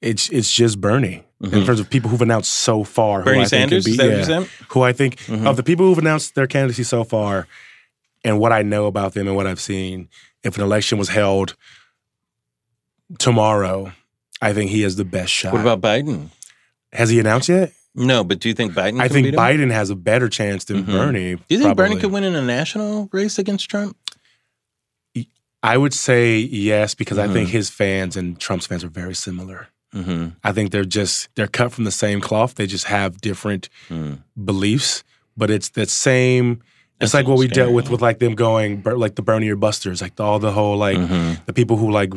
it's 0.00 0.28
it's 0.30 0.52
just 0.52 0.80
Bernie 0.80 1.24
in 1.40 1.64
terms 1.64 1.78
of 1.80 1.88
people 1.88 2.10
who've 2.10 2.22
announced 2.22 2.52
so 2.52 2.82
far. 2.84 3.20
who 3.22 3.30
Mm-hmm. 3.30 3.30
Bernie 3.30 3.40
I 3.40 3.44
think 3.44 3.60
Sanders? 3.70 3.84
beat- 3.84 4.00
Is 4.00 4.26
that 4.26 4.40
yeah? 4.40 4.46
Who 4.70 4.82
I 4.82 4.92
think 4.92 5.16
Mhm. 5.26 5.46
of 5.46 5.56
the 5.56 5.62
people 5.62 5.86
who've 5.86 5.98
announced 5.98 6.34
their 6.34 6.46
candidacy 6.46 6.82
so 6.84 7.04
far, 7.04 7.46
and 8.24 8.38
what 8.40 8.52
I 8.52 8.62
know 8.62 8.86
about 8.86 9.14
them 9.14 9.26
and 9.28 9.36
what 9.36 9.46
I've 9.46 9.60
seen. 9.60 10.08
If 10.44 10.56
an 10.56 10.62
election 10.62 10.98
was 10.98 11.08
held 11.08 11.56
tomorrow, 13.18 13.92
I 14.40 14.52
think 14.52 14.70
he 14.70 14.82
has 14.82 14.96
the 14.96 15.04
best 15.04 15.32
shot. 15.32 15.52
What 15.52 15.60
about 15.62 15.80
Biden? 15.80 16.28
Has 16.92 17.10
he 17.10 17.18
announced 17.20 17.48
yet? 17.48 17.72
No, 17.94 18.22
but 18.22 18.38
do 18.38 18.48
you 18.48 18.54
think 18.54 18.74
Biden? 18.74 19.00
I 19.00 19.08
can 19.08 19.14
think 19.14 19.24
beat 19.26 19.34
him? 19.34 19.40
Biden 19.40 19.70
has 19.72 19.90
a 19.90 19.96
better 19.96 20.28
chance 20.28 20.64
than 20.64 20.84
Mhm. 20.84 20.86
Bernie. 20.86 21.34
Do 21.34 21.42
you 21.48 21.58
think 21.58 21.76
Bernie 21.76 21.96
could 21.98 22.12
win 22.12 22.24
in 22.24 22.34
a 22.34 22.42
national 22.42 23.08
race 23.12 23.38
against 23.38 23.68
Trump? 23.68 23.96
I 25.62 25.76
would 25.76 25.92
say 25.92 26.38
yes 26.38 26.94
because 26.94 27.18
I 27.18 27.26
Mhm. 27.26 27.32
think 27.32 27.48
his 27.48 27.68
fans 27.68 28.16
and 28.16 28.38
Trump's 28.38 28.66
fans 28.66 28.84
are 28.84 28.88
very 28.88 29.14
similar. 29.14 29.68
Mm-hmm. 29.92 30.28
I 30.44 30.52
think 30.52 30.70
they're 30.70 30.84
just 30.84 31.28
they're 31.34 31.48
cut 31.48 31.72
from 31.72 31.84
the 31.84 31.90
same 31.90 32.20
cloth. 32.20 32.54
They 32.54 32.66
just 32.66 32.84
have 32.84 33.20
different 33.20 33.68
Mm. 33.90 34.22
beliefs, 34.42 35.02
but 35.36 35.50
it's 35.50 35.70
that 35.70 35.88
same. 35.90 36.60
That's 37.00 37.08
It's 37.08 37.14
like 37.14 37.26
what 37.26 37.38
we 37.38 37.48
dealt 37.48 37.72
with 37.72 37.90
with 37.90 38.00
like 38.02 38.18
them 38.20 38.34
going 38.36 38.82
like 38.84 39.16
the 39.16 39.22
Bernie 39.22 39.48
or 39.48 39.56
Busters, 39.56 40.00
like 40.00 40.14
the, 40.16 40.22
all 40.22 40.38
the 40.38 40.52
whole 40.52 40.76
like 40.76 40.96
Mhm. 40.98 41.44
the 41.46 41.52
people 41.52 41.76
who 41.78 41.90
like 41.90 42.12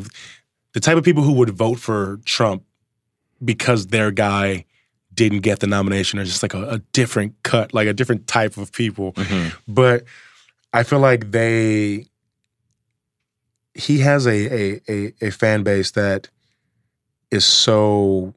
the 0.73 0.79
type 0.79 0.97
of 0.97 1.03
people 1.03 1.23
who 1.23 1.33
would 1.33 1.49
vote 1.49 1.79
for 1.79 2.19
Trump 2.25 2.63
because 3.43 3.87
their 3.87 4.11
guy 4.11 4.65
didn't 5.29 5.41
get 5.43 5.59
the 5.59 5.67
nomination 5.67 6.19
are 6.19 6.25
just 6.25 6.41
like 6.43 6.53
a, 6.55 6.63
a 6.75 6.79
different 6.93 7.33
cut, 7.43 7.73
like 7.73 7.87
a 7.87 7.93
different 7.93 8.27
type 8.27 8.57
of 8.57 8.71
people. 8.71 9.13
Mhm. 9.13 9.53
But 9.67 10.03
I 10.73 10.83
feel 10.83 10.99
like 10.99 11.31
they 11.31 12.05
he 13.73 13.99
has 13.99 14.25
a 14.27 14.39
a 14.53 14.81
a, 14.89 15.13
a 15.27 15.29
fan 15.31 15.63
base 15.63 15.91
that 15.91 16.29
is 17.31 17.45
so 17.45 18.33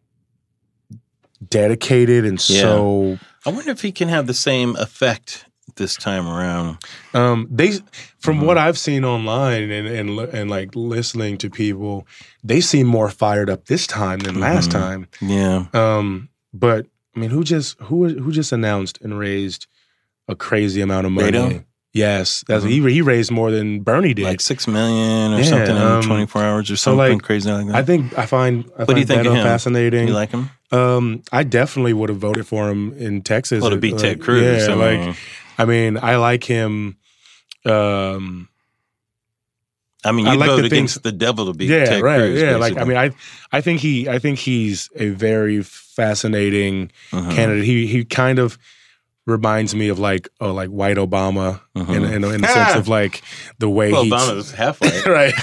dedicated 1.51 2.25
and 2.25 2.39
Yeah. 2.49 2.61
so 2.63 3.19
I 3.47 3.51
wonder 3.51 3.71
if 3.71 3.83
he 3.83 3.93
can 3.93 4.09
have 4.09 4.27
the 4.27 4.35
same 4.35 4.77
effect 4.77 5.45
this 5.77 5.97
time 5.97 6.27
around. 6.29 6.79
Um, 7.15 7.49
they, 7.51 7.73
from 8.19 8.37
Mm-hmm. 8.37 8.47
what 8.47 8.59
I've 8.59 8.79
seen 8.79 9.05
online 9.05 9.71
and 9.71 9.87
and 9.89 10.21
and 10.21 10.51
like 10.51 10.71
listening 10.77 11.37
to 11.39 11.51
people, 11.51 12.07
they 12.45 12.61
seem 12.61 12.87
more 12.87 13.11
fired 13.11 13.51
up 13.51 13.65
this 13.67 13.87
time 13.87 14.21
than 14.21 14.39
last 14.41 14.69
Mhm. 14.71 14.73
time. 14.73 15.07
Yeah. 15.21 15.67
Um, 15.73 16.29
but 16.55 16.87
I 17.15 17.21
mean, 17.21 17.31
who 17.31 17.45
just 17.45 17.79
who 17.81 18.09
who 18.09 18.33
just 18.33 18.53
announced 18.53 18.99
and 19.03 19.19
raised 19.19 19.67
a 20.29 20.35
crazy 20.35 20.81
amount 20.81 21.05
of 21.07 21.13
money? 21.13 21.31
Beto? 21.33 21.65
Yes, 21.93 22.43
that's 22.49 22.65
Mhm. 22.65 22.69
he 22.71 22.93
he 22.95 23.03
raised 23.03 23.31
more 23.31 23.51
than 23.53 23.81
Bernie 23.83 24.15
did. 24.15 24.25
Like 24.25 24.41
six 24.41 24.67
million 24.67 25.33
or 25.35 25.39
Yeah, 25.39 25.45
something 25.45 25.77
um, 25.77 26.01
in 26.01 26.07
24 26.09 26.43
hours 26.43 26.71
or 26.71 26.77
so, 26.77 26.91
something 26.97 27.19
like, 27.19 27.23
crazy 27.23 27.49
like 27.53 27.67
that. 27.69 27.77
I 27.77 27.83
think 27.83 28.19
I 28.19 28.27
find 28.27 28.65
I 28.77 28.83
What 28.85 28.95
do 28.95 29.01
you 29.01 29.07
find 29.07 29.19
think 29.23 29.27
of 29.27 29.35
him? 29.35 29.45
fascinating. 29.45 30.09
you 30.09 30.15
like 30.15 30.31
him? 30.31 30.51
um, 30.73 31.23
I 31.31 31.45
definitely 31.45 31.93
would 31.93 32.09
have 32.09 32.19
voted 32.19 32.47
for 32.49 32.69
him 32.69 32.93
in 32.95 33.23
Texas. 33.23 33.61
Well, 33.63 33.71
to 33.71 33.77
beat 33.77 33.93
Like, 33.93 34.03
Ted 34.03 34.21
Cruz. 34.23 34.67
Yeah, 34.67 34.73
I 34.73 34.77
like 34.77 34.99
mean, 35.01 35.15
I 35.59 35.65
mean, 35.67 35.99
I 36.03 36.17
like 36.17 36.43
him. 36.43 36.97
Um, 37.65 38.49
I 40.05 40.11
mean, 40.13 40.27
you'd 40.27 40.37
like 40.39 40.49
vote 40.51 40.57
the 40.63 40.67
against 40.67 40.95
things- 40.97 41.03
the 41.03 41.13
devil 41.13 41.47
to 41.47 41.53
beat 41.57 41.71
yeah, 41.71 41.85
Ted 41.85 42.03
right. 42.03 42.19
Cruz. 42.19 42.43
yeah, 42.43 42.57
like 42.57 42.77
I 42.77 42.83
mean, 42.85 42.97
I 42.97 43.13
I 43.53 43.61
think 43.61 43.81
he 43.81 44.09
I 44.09 44.19
think 44.19 44.41
he's 44.41 44.91
a 44.97 45.11
very 45.11 45.63
fascinating 45.95 46.91
Mhm. 47.13 47.35
candidate. 47.35 47.65
He 47.65 47.87
he 47.87 48.05
kind 48.05 48.39
of 48.39 48.59
reminds 49.27 49.75
me 49.75 49.89
of 49.89 49.99
like 49.99 50.29
oh 50.41 50.53
like 50.53 50.69
white 50.69 50.99
Obama 50.99 51.61
in, 51.75 51.87
Mhm. 51.87 52.13
in, 52.13 52.25
in 52.25 52.41
the 52.43 52.49
sense 52.53 52.75
of 52.77 52.89
like 52.89 53.23
the 53.59 53.69
way 53.71 53.91
Well, 53.91 54.05
he 54.05 54.11
Obama's 54.11 54.51
halfway. 54.53 55.01
right. 55.07 55.35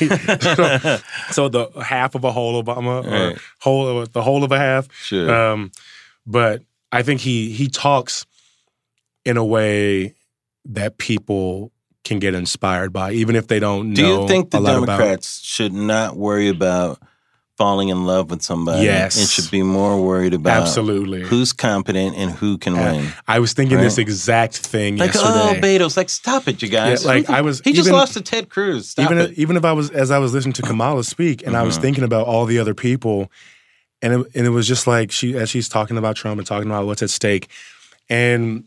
so, 0.41 0.99
so 1.31 1.49
the 1.49 1.67
half 1.83 2.13
of 2.15 2.23
a 2.23 2.31
whole 2.31 2.61
Obama 2.63 3.03
or 3.05 3.39
whole 3.59 3.99
of 4.01 4.11
the 4.13 4.21
whole 4.21 4.43
of 4.43 4.51
a 4.51 4.57
half. 4.59 4.87
sure. 5.01 5.33
Um, 5.33 5.71
but 6.27 6.61
I 6.91 7.01
think 7.01 7.21
he 7.21 7.51
he 7.51 7.67
talks 7.67 8.25
in 9.25 9.37
a 9.37 9.45
way 9.45 10.13
that 10.65 10.97
people 10.99 11.71
can 12.03 12.19
get 12.19 12.33
inspired 12.35 12.91
by, 12.93 13.11
even 13.13 13.35
if 13.35 13.47
they 13.47 13.59
don't 13.59 13.89
know. 13.89 13.95
Do 13.95 14.05
you 14.05 14.27
think 14.27 14.49
the. 14.51 14.59
Democrats 14.59 15.39
should 15.43 15.73
not 15.73 16.17
worry 16.17 16.47
about 16.49 16.99
falling 17.61 17.89
in 17.89 18.05
love 18.05 18.31
with 18.31 18.41
somebody? 18.41 18.85
Yes. 18.85 19.19
And 19.19 19.29
should 19.29 19.51
be 19.51 19.61
more 19.61 20.01
worried 20.01 20.33
about 20.33 20.63
Absolutely. 20.63 21.21
who's 21.21 21.53
competent 21.53 22.15
and 22.17 22.31
who 22.31 22.57
can 22.57 22.73
Yeah. 22.75 22.91
win. 22.93 23.13
I 23.27 23.37
was 23.37 23.53
thinking 23.53 23.77
this 23.77 23.99
exact 23.99 24.57
thing 24.57 24.97
Like, 24.97 25.13
yesterday. 25.13 25.57
oh, 25.57 25.61
Beto's 25.61 25.95
like, 25.95 26.09
stop 26.09 26.47
it, 26.47 26.61
you 26.63 26.69
guys. 26.69 27.03
Yeah, 27.03 27.07
like, 27.07 27.29
I 27.29 27.41
was- 27.41 27.61
he 27.63 27.73
just 27.73 27.89
lost 27.91 28.13
to 28.13 28.21
Ted 28.21 28.49
Cruz. 28.49 28.89
Stop 28.89 29.05
even 29.05 29.17
it. 29.19 29.33
even 29.37 29.57
if 29.57 29.63
I 29.63 29.73
was 29.73 29.91
as 29.91 30.09
I 30.09 30.17
was 30.17 30.33
listening 30.33 30.53
to 30.53 30.63
Kamala 30.63 31.03
speak, 31.03 31.45
and 31.45 31.55
I 31.55 31.61
was 31.61 31.77
Mhm. 31.77 31.81
thinking 31.81 32.03
about 32.03 32.25
all 32.25 32.45
the 32.47 32.57
other 32.57 32.73
people, 32.73 33.29
and 34.01 34.11
it, 34.13 34.27
and 34.33 34.47
it 34.47 34.49
was 34.49 34.67
just 34.67 34.87
like 34.87 35.11
she 35.11 35.35
as 35.37 35.47
she's 35.51 35.69
talking 35.69 35.97
about 35.97 36.15
Trump 36.15 36.39
and 36.39 36.47
talking 36.47 36.67
about 36.67 36.87
what's 36.87 37.03
at 37.03 37.11
stake, 37.11 37.47
and 38.09 38.63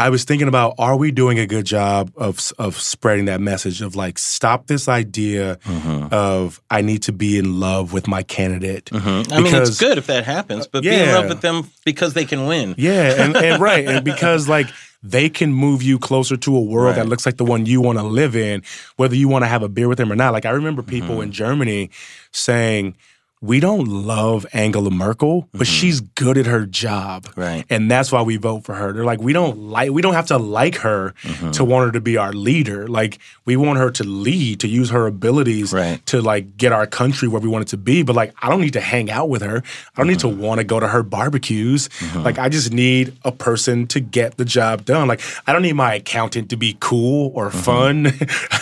I 0.00 0.08
was 0.08 0.24
thinking 0.24 0.48
about 0.48 0.74
are 0.78 0.96
we 0.96 1.10
doing 1.10 1.38
a 1.38 1.46
good 1.46 1.66
job 1.66 2.10
of 2.16 2.52
of 2.58 2.80
spreading 2.80 3.26
that 3.26 3.40
message 3.40 3.82
of 3.82 3.94
like 3.96 4.18
stop 4.18 4.66
this 4.66 4.88
idea 4.88 5.58
Mhm. 5.66 6.12
of 6.12 6.60
I 6.70 6.80
need 6.80 7.02
to 7.02 7.12
be 7.12 7.36
in 7.38 7.60
love 7.60 7.92
with 7.92 8.08
my 8.08 8.22
candidate. 8.22 8.86
Mhm. 8.86 9.32
I 9.32 9.40
mean, 9.40 9.54
it's 9.54 9.78
good 9.78 9.98
if 9.98 10.06
that 10.06 10.24
happens, 10.24 10.66
but 10.66 10.82
be 10.82 10.88
in 10.88 11.08
love 11.14 11.28
with 11.28 11.42
them 11.42 11.70
because 11.84 12.14
they 12.14 12.24
can 12.24 12.46
win. 12.46 12.74
Yeah, 12.78 13.22
and, 13.22 13.36
and 13.36 13.60
right, 13.70 13.86
and 13.86 14.04
because 14.04 14.48
like 14.48 14.68
they 15.02 15.28
can 15.28 15.52
move 15.52 15.82
you 15.82 15.98
closer 15.98 16.36
to 16.36 16.56
a 16.56 16.60
world 16.60 16.96
that 16.96 17.08
looks 17.08 17.24
like 17.26 17.36
the 17.38 17.44
one 17.44 17.64
you 17.66 17.80
want 17.80 17.98
to 17.98 18.04
live 18.04 18.34
in, 18.36 18.62
whether 18.96 19.14
you 19.16 19.28
want 19.28 19.42
to 19.44 19.48
have 19.48 19.62
a 19.62 19.68
beer 19.68 19.88
with 19.88 19.98
them 19.98 20.10
or 20.12 20.16
not. 20.16 20.32
Like 20.32 20.44
I 20.46 20.50
remember 20.50 20.82
people 20.82 21.16
Mm-hmm. 21.16 21.22
in 21.22 21.32
Germany 21.32 21.90
saying, 22.32 22.96
"We 23.40 23.58
don't 23.60 23.86
love 23.86 24.44
Angela 24.52 24.90
Merkel, 24.90 25.48
but 25.52 25.66
she's 25.66 26.00
good 26.00 26.36
at 26.38 26.46
her 26.46 26.66
job." 26.66 27.24
Mm-hmm. 27.24 27.40
Right. 27.40 27.64
And 27.70 27.90
that's 27.90 28.12
why 28.12 28.22
we 28.22 28.36
vote 28.36 28.64
for 28.64 28.74
her. 28.74 28.92
They're 28.92 29.04
like, 29.04 29.20
we 29.20 29.32
don't 29.32 29.58
like, 29.58 29.90
we 29.90 30.02
don't 30.02 30.14
have 30.14 30.26
to 30.26 30.38
like 30.38 30.76
her 30.78 31.14
Mm-hmm. 31.22 31.50
to 31.52 31.64
want 31.64 31.86
her 31.86 31.92
to 31.92 32.00
be 32.00 32.16
our 32.16 32.32
leader. 32.32 32.86
Like, 32.88 33.18
we 33.44 33.56
want 33.56 33.78
her 33.78 33.90
to 33.92 34.04
lead, 34.04 34.60
to 34.60 34.68
use 34.68 34.90
her 34.90 35.06
abilities 35.06 35.72
Right. 35.72 36.04
to 36.06 36.20
like 36.20 36.56
get 36.56 36.72
our 36.72 36.86
country 36.86 37.28
where 37.28 37.40
we 37.40 37.48
want 37.48 37.62
it 37.62 37.68
to 37.68 37.76
be. 37.76 38.02
But 38.02 38.16
like, 38.16 38.34
I 38.42 38.48
don't 38.50 38.60
need 38.60 38.72
to 38.74 38.80
hang 38.80 39.10
out 39.10 39.28
with 39.28 39.42
her. 39.42 39.62
I 39.96 40.00
don't 40.00 40.08
need 40.08 40.20
to 40.20 40.26
Mm-hmm. 40.26 40.40
want 40.42 40.58
to 40.60 40.64
go 40.64 40.78
to 40.80 40.88
her 40.88 41.02
barbecues. 41.02 41.88
Like, 42.14 42.38
I 42.38 42.48
just 42.48 42.72
need 42.72 43.16
a 43.24 43.32
person 43.32 43.86
to 43.88 44.00
get 44.00 44.36
the 44.36 44.44
job 44.44 44.84
done. 44.84 45.08
Like, 45.08 45.20
I 45.46 45.52
don't 45.52 45.62
need 45.62 45.74
my 45.74 45.94
accountant 45.94 46.50
to 46.50 46.56
be 46.56 46.76
cool 46.80 47.32
or 47.34 47.50
Mm-hmm. 47.50 47.58
fun. 47.60 48.06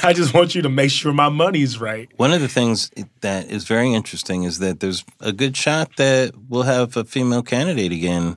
I 0.09 0.12
just 0.12 0.33
want 0.35 0.55
you 0.55 0.62
to 0.62 0.68
make 0.68 0.91
sure 0.91 1.12
my 1.12 1.29
money's 1.29 1.81
right. 1.81 2.09
One 2.16 2.33
of 2.33 2.41
the 2.41 2.49
things 2.49 2.91
that 3.20 3.51
is 3.51 3.64
very 3.64 3.93
interesting 3.93 4.45
is 4.45 4.59
that 4.61 4.68
there's 4.73 5.05
a 5.21 5.33
good 5.33 5.57
shot 5.57 5.91
that 5.97 6.33
we'll 6.49 6.62
have 6.62 6.97
a 6.97 7.05
female 7.05 7.43
candidate 7.43 7.93
again. 7.93 8.37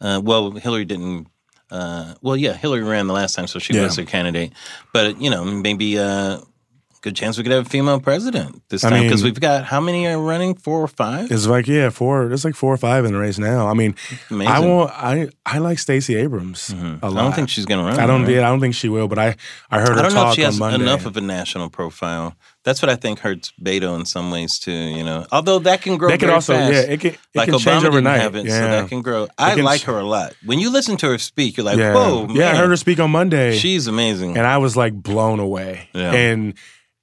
Uh, 0.00 0.20
well, 0.22 0.52
Hillary 0.52 0.84
didn't. 0.84 1.26
Uh, 1.70 2.14
well, 2.22 2.36
yeah, 2.36 2.54
Hillary 2.54 2.82
ran 2.82 3.06
the 3.08 3.12
last 3.14 3.34
time, 3.34 3.46
so 3.46 3.58
she 3.58 3.74
Yeah. 3.74 3.82
was 3.84 3.98
a 3.98 4.04
candidate. 4.06 4.52
But 4.92 5.20
you 5.20 5.28
know, 5.30 5.44
maybe 5.44 5.98
uh, 5.98 6.38
good 7.02 7.14
chance 7.14 7.36
we 7.36 7.42
could 7.44 7.52
have 7.52 7.66
a 7.66 7.68
female 7.68 8.00
president 8.00 8.62
this 8.70 8.82
time 8.82 9.02
because 9.02 9.22
we've 9.22 9.38
got 9.38 9.64
how 9.64 9.80
many 9.80 10.06
are 10.06 10.18
running? 10.18 10.54
Four 10.54 10.80
or 10.82 10.88
five? 10.88 11.30
It's 11.30 11.46
like, 11.46 11.66
yeah, 11.68 11.90
four, 11.90 12.26
there's 12.28 12.44
like 12.44 12.54
four 12.54 12.72
or 12.72 12.76
five 12.78 13.04
in 13.04 13.12
the 13.12 13.18
race 13.18 13.38
now. 13.38 13.68
I 13.68 13.74
mean, 13.74 13.94
Amazing. 14.30 14.52
I 14.52 14.58
want, 14.60 14.90
I, 14.94 15.28
I 15.46 15.58
like 15.58 15.78
Stacey 15.78 16.16
Abrams 16.16 16.68
Mhm. 16.70 17.02
a 17.02 17.06
I 17.06 17.10
don't 17.22 17.34
think 17.34 17.50
she's 17.50 17.66
going 17.66 17.80
to 17.80 17.86
run. 17.90 18.00
I 18.00 18.06
don't. 18.06 18.22
right? 18.22 18.32
Yeah, 18.36 18.46
I 18.46 18.50
don't 18.50 18.60
think 18.60 18.74
she 18.74 18.88
will. 18.88 19.06
But 19.08 19.18
I, 19.18 19.36
I 19.70 19.80
heard 19.80 19.90
her 19.90 19.98
I 19.98 20.02
don't 20.02 20.14
know 20.14 20.20
talk 20.22 20.28
if 20.30 20.34
she 20.36 20.42
has 20.42 20.54
on 20.60 20.70
Monday. 20.72 20.84
enough 20.86 21.06
of 21.06 21.16
a 21.16 21.20
national 21.20 21.68
profile. 21.70 22.34
That's 22.64 22.82
what 22.82 22.90
I 22.90 22.96
think 22.96 23.20
hurts 23.20 23.52
Beto 23.62 23.98
in 23.98 24.04
some 24.04 24.30
ways 24.30 24.58
too. 24.58 24.72
You 24.72 25.04
know, 25.04 25.26
although 25.32 25.58
that 25.60 25.80
can 25.82 25.96
grow. 25.96 26.10
Could 26.10 26.20
very 26.20 26.32
also, 26.32 26.54
fast. 26.54 26.72
yeah, 26.74 26.80
it 26.92 27.00
can, 27.00 27.10
it 27.12 27.18
like 27.34 27.46
can 27.46 27.54
Obama 27.54 27.64
change 27.64 27.84
overnight. 27.84 28.34
it, 28.34 28.46
yeah, 28.46 28.52
so 28.52 28.60
that 28.70 28.88
can 28.88 29.00
grow. 29.02 29.28
I 29.38 29.54
can 29.54 29.64
like 29.64 29.82
her 29.82 29.98
a 29.98 30.04
lot. 30.04 30.34
When 30.44 30.58
you 30.58 30.70
listen 30.70 30.96
to 30.98 31.06
her 31.08 31.18
speak, 31.18 31.56
you're 31.56 31.64
like, 31.64 31.78
yeah. 31.78 31.94
whoa, 31.94 32.26
man. 32.26 32.36
yeah. 32.36 32.50
I 32.50 32.56
heard 32.56 32.68
her 32.68 32.76
speak 32.76 32.98
on 33.00 33.10
Monday, 33.10 33.56
She's 33.56 33.86
amazing. 33.86 34.36
and 34.36 34.46
I 34.46 34.58
was 34.58 34.76
like 34.76 34.92
blown 34.94 35.40
away. 35.40 35.88
Yeah. 35.94 36.12
And 36.12 36.54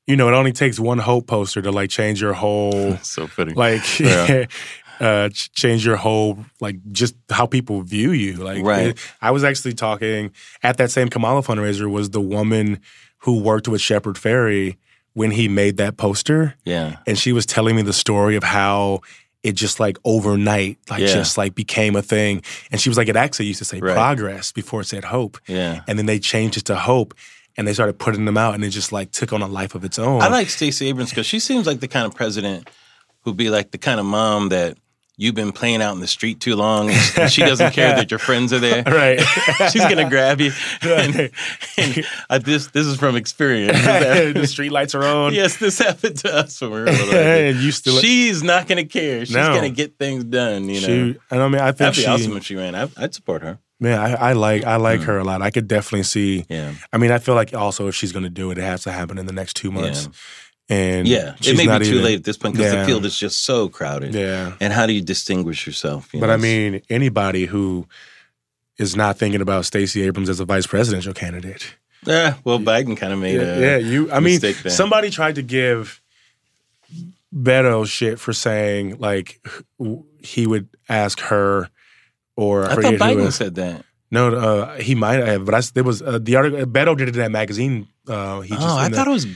you 0.07 0.15
know, 0.15 0.27
it 0.27 0.33
only 0.33 0.51
takes 0.51 0.79
one 0.79 0.99
hope 0.99 1.25
poster 1.25 1.61
to 1.63 1.71
like 1.71 1.89
change 1.89 2.21
your 2.21 2.33
whole, 2.33 2.97
so 3.01 3.25
funny. 3.25 3.53
like, 3.53 3.99
Yeah. 3.99 4.45
uh, 4.99 5.29
change 5.33 5.83
your 5.85 5.95
whole, 5.95 6.45
like, 6.61 6.77
just 6.91 7.15
how 7.31 7.45
people 7.47 7.81
view 7.81 8.11
you. 8.11 8.33
Like, 8.33 8.63
Right. 8.63 8.87
it- 8.89 8.99
I 9.21 9.31
was 9.31 9.43
actually 9.43 9.73
talking 9.73 10.31
at 10.61 10.77
that 10.77 10.91
same 10.91 11.07
Kamala 11.09 11.41
fundraiser 11.41 11.89
was 11.89 12.11
the 12.11 12.21
woman 12.21 12.81
who 13.19 13.39
worked 13.39 13.67
with 13.67 13.81
Shepard 13.81 14.15
Fairey 14.17 14.77
when 15.16 15.32
he 15.32 15.47
made 15.47 15.78
that 15.78 15.97
poster. 15.97 16.53
yeah, 16.66 16.97
and 17.07 17.18
she 17.18 17.34
was 17.34 17.45
telling 17.47 17.76
me 17.76 17.82
the 17.82 17.93
story 17.93 18.36
of 18.36 18.43
how 18.43 19.01
it 19.43 19.53
just 19.53 19.80
like 19.80 19.97
overnight 20.05 20.78
like 20.89 21.01
Yeah. 21.01 21.07
just 21.07 21.38
like 21.38 21.53
became 21.53 21.95
a 21.95 22.01
thing 22.01 22.41
and 22.72 22.82
she 22.82 22.89
was 22.89 22.97
like 22.97 23.07
it 23.07 23.16
actually 23.16 23.45
used 23.45 23.59
to 23.59 23.66
say 23.66 23.80
Right. 23.80 23.93
progress 23.93 24.51
before 24.51 24.82
it 24.82 24.86
said 24.86 25.03
hope 25.03 25.38
yeah. 25.47 25.82
and 25.88 25.99
then 25.99 26.07
they 26.07 26.18
changed 26.18 26.57
it 26.57 26.66
to 26.66 26.76
hope 26.76 27.13
and 27.55 27.68
they 27.68 27.74
started 27.74 27.99
putting 27.99 28.26
them 28.26 28.38
out 28.38 28.55
and 28.55 28.63
it 28.66 28.72
just 28.72 28.91
like 28.91 29.11
took 29.11 29.32
on 29.34 29.43
a 29.43 29.47
life 29.47 29.76
of 29.76 29.86
its 29.86 29.99
own 29.99 30.22
I 30.24 30.30
like 30.30 30.49
Stacey 30.49 30.88
Abrams 30.89 31.11
because 31.11 31.28
she 31.28 31.39
seems 31.39 31.68
like 31.68 31.80
the 31.80 31.88
kind 31.88 32.07
of 32.07 32.16
president 32.16 32.70
who'd 33.22 33.38
be 33.38 33.51
like 33.51 33.70
the 33.70 33.78
kind 33.78 33.99
of 33.99 34.05
mom 34.07 34.49
that 34.49 34.80
you've 35.18 35.36
been 35.36 35.51
playing 35.51 35.82
out 35.82 35.93
in 35.93 35.99
the 36.01 36.07
street 36.07 36.39
too 36.39 36.55
long, 36.55 36.89
and 37.18 37.32
she 37.32 37.41
doesn't 37.41 37.72
care 37.74 37.95
that 37.95 38.11
your 38.11 38.20
friends 38.20 38.51
are 38.53 38.59
there. 38.59 38.84
right 38.88 39.20
She's 39.72 39.84
gonna 39.84 40.09
grab 40.09 40.41
you. 40.41 40.51
Right. 40.84 41.32
and 41.78 42.05
I, 42.30 42.36
uh, 42.36 42.38
this 42.38 42.68
this 42.68 42.86
is 42.86 42.97
from 42.97 43.16
experience. 43.16 43.82
the 43.82 44.45
street 44.47 44.72
lights 44.72 44.93
are 44.95 45.03
on 45.03 45.34
yes, 45.34 45.57
this 45.57 45.80
happened 45.80 46.18
to 46.20 46.36
us 46.36 46.59
when 46.61 46.72
we 46.72 46.80
were 46.80 46.86
little. 46.86 47.16
and 47.16 47.57
you 47.57 47.72
still 47.72 47.99
She's 47.99 48.43
not 48.43 48.68
going 48.68 48.78
to 48.78 48.86
care. 48.86 49.26
She's 49.26 49.36
No. 49.36 49.49
going 49.49 49.63
to 49.63 49.76
get 49.76 49.97
things 49.97 50.24
done. 50.24 50.70
You 50.70 50.82
know, 50.82 50.88
she, 50.88 51.20
and 51.32 51.41
I 51.41 51.47
mean 51.47 51.61
I 51.61 51.68
think 51.68 51.78
that'd 51.78 51.95
be 51.95 52.01
she 52.01 52.07
awesome 52.07 52.38
if 52.38 52.43
she 52.45 52.55
ran. 52.55 52.76
I, 52.76 52.89
I'd 52.97 53.13
support 53.13 53.41
her. 53.41 53.59
man 53.80 53.99
I, 53.99 54.30
I 54.30 54.34
like 54.34 54.63
I 54.63 54.76
like 54.78 55.01
mm. 55.01 55.05
her 55.05 55.18
a 55.18 55.24
lot 55.24 55.41
I 55.41 55.49
could 55.51 55.68
definitely 55.68 56.03
see 56.03 56.45
Yeah, 56.49 56.74
I 56.93 56.97
mean 56.97 57.11
I 57.11 57.18
feel 57.20 57.36
like 57.36 57.53
also 57.53 57.88
if 57.88 57.95
she's 57.95 58.11
going 58.11 58.24
to 58.24 58.30
do 58.30 58.51
it 58.51 58.57
it 58.57 58.63
has 58.63 58.84
to 58.84 58.91
happen 58.91 59.18
in 59.18 59.26
the 59.26 59.34
next 59.34 59.55
two 59.55 59.72
months 59.72 60.07
and 60.70 61.07
yeah. 61.07 61.36
It 61.41 61.55
may 61.57 61.68
be 61.80 61.86
too 61.86 61.91
even- 61.91 62.03
late 62.03 62.16
at 62.20 62.24
this 62.24 62.38
point 62.38 62.55
because 62.55 62.74
Yeah. 62.74 62.82
the 62.82 62.88
field 62.88 63.05
is 63.05 63.18
just 63.18 63.43
so 63.45 63.70
crowded. 63.70 64.13
yeah 64.16 64.53
And 64.59 64.74
how 64.74 64.86
do 64.86 64.93
you 64.93 65.01
distinguish 65.01 65.68
yourself? 65.68 66.09
you 66.13 66.20
But 66.20 66.28
know? 66.28 66.34
I 66.34 66.38
mean, 66.38 66.82
anybody 66.89 67.45
who 67.45 67.88
is 68.78 68.95
not 68.95 69.18
thinking 69.18 69.41
about 69.41 69.66
Stacey 69.66 70.01
Abrams 70.03 70.30
as 70.30 70.39
a 70.39 70.45
vice 70.45 70.68
presidential 70.68 71.13
candidate. 71.13 71.76
yeah. 72.05 72.36
Well, 72.43 72.59
Biden 72.59 72.97
kind 72.97 73.13
of 73.13 73.20
made 73.20 73.36
Yeah, 73.36 73.55
a 73.55 73.61
yeah, 73.61 73.78
you. 73.78 74.11
I 74.11 74.20
mean, 74.20 74.39
there. 74.39 74.53
somebody 74.70 75.09
tried 75.09 75.36
to 75.36 75.41
give 75.43 76.01
Beto 77.34 77.86
shit 77.88 78.20
for 78.20 78.34
saying 78.34 78.97
like 78.99 79.39
he 80.22 80.47
would 80.47 80.68
ask 80.88 81.20
her, 81.22 81.70
or 82.36 82.63
I, 82.63 82.66
I 82.66 82.68
thought 82.70 82.76
forget 82.76 82.91
who 82.91 82.95
it 82.95 82.99
Biden 82.99 83.26
was. 83.26 83.36
said 83.36 83.55
that. 83.55 83.84
No, 84.11 84.30
uh, 84.34 84.76
he 84.78 84.95
might 84.95 85.20
have, 85.26 85.45
but 85.45 85.53
I, 85.55 85.61
there 85.74 85.84
was 85.84 86.01
uh, 86.01 86.20
the 86.22 86.36
article. 86.36 86.59
Beto 86.66 86.95
did 86.97 87.09
it 87.09 87.16
in 87.16 87.22
that 87.22 87.32
magazine. 87.32 87.88
Uh, 88.07 88.41
he 88.41 88.49
just, 88.49 88.61
oh, 88.61 88.78
I 88.78 88.86
in 88.86 88.91
the- 88.91 88.97
thought 88.97 89.07
it 89.07 89.11
was. 89.11 89.28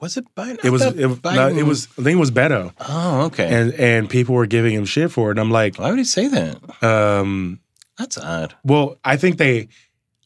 Was 0.00 0.16
it 0.16 0.24
Biden? 0.34 0.64
It 0.64 0.70
was. 0.70 0.82
It, 0.82 0.96
no, 1.24 1.48
it 1.48 1.64
was. 1.66 1.88
I 1.98 2.02
think 2.02 2.16
it 2.16 2.20
was 2.20 2.30
Beto, 2.30 2.72
Oh, 2.88 3.22
okay. 3.26 3.46
and 3.48 3.72
and 3.74 4.08
people 4.08 4.34
were 4.34 4.46
giving 4.46 4.72
him 4.74 4.84
shit 4.86 5.10
for 5.12 5.28
it. 5.28 5.32
And 5.32 5.40
I'm 5.40 5.50
like, 5.50 5.76
Why 5.76 5.90
would 5.90 5.98
he 5.98 6.04
say 6.04 6.28
that? 6.28 6.82
um, 6.82 7.60
That's 7.98 8.16
odd. 8.16 8.54
Well, 8.64 8.96
I 9.04 9.16
think 9.16 9.36
they. 9.38 9.68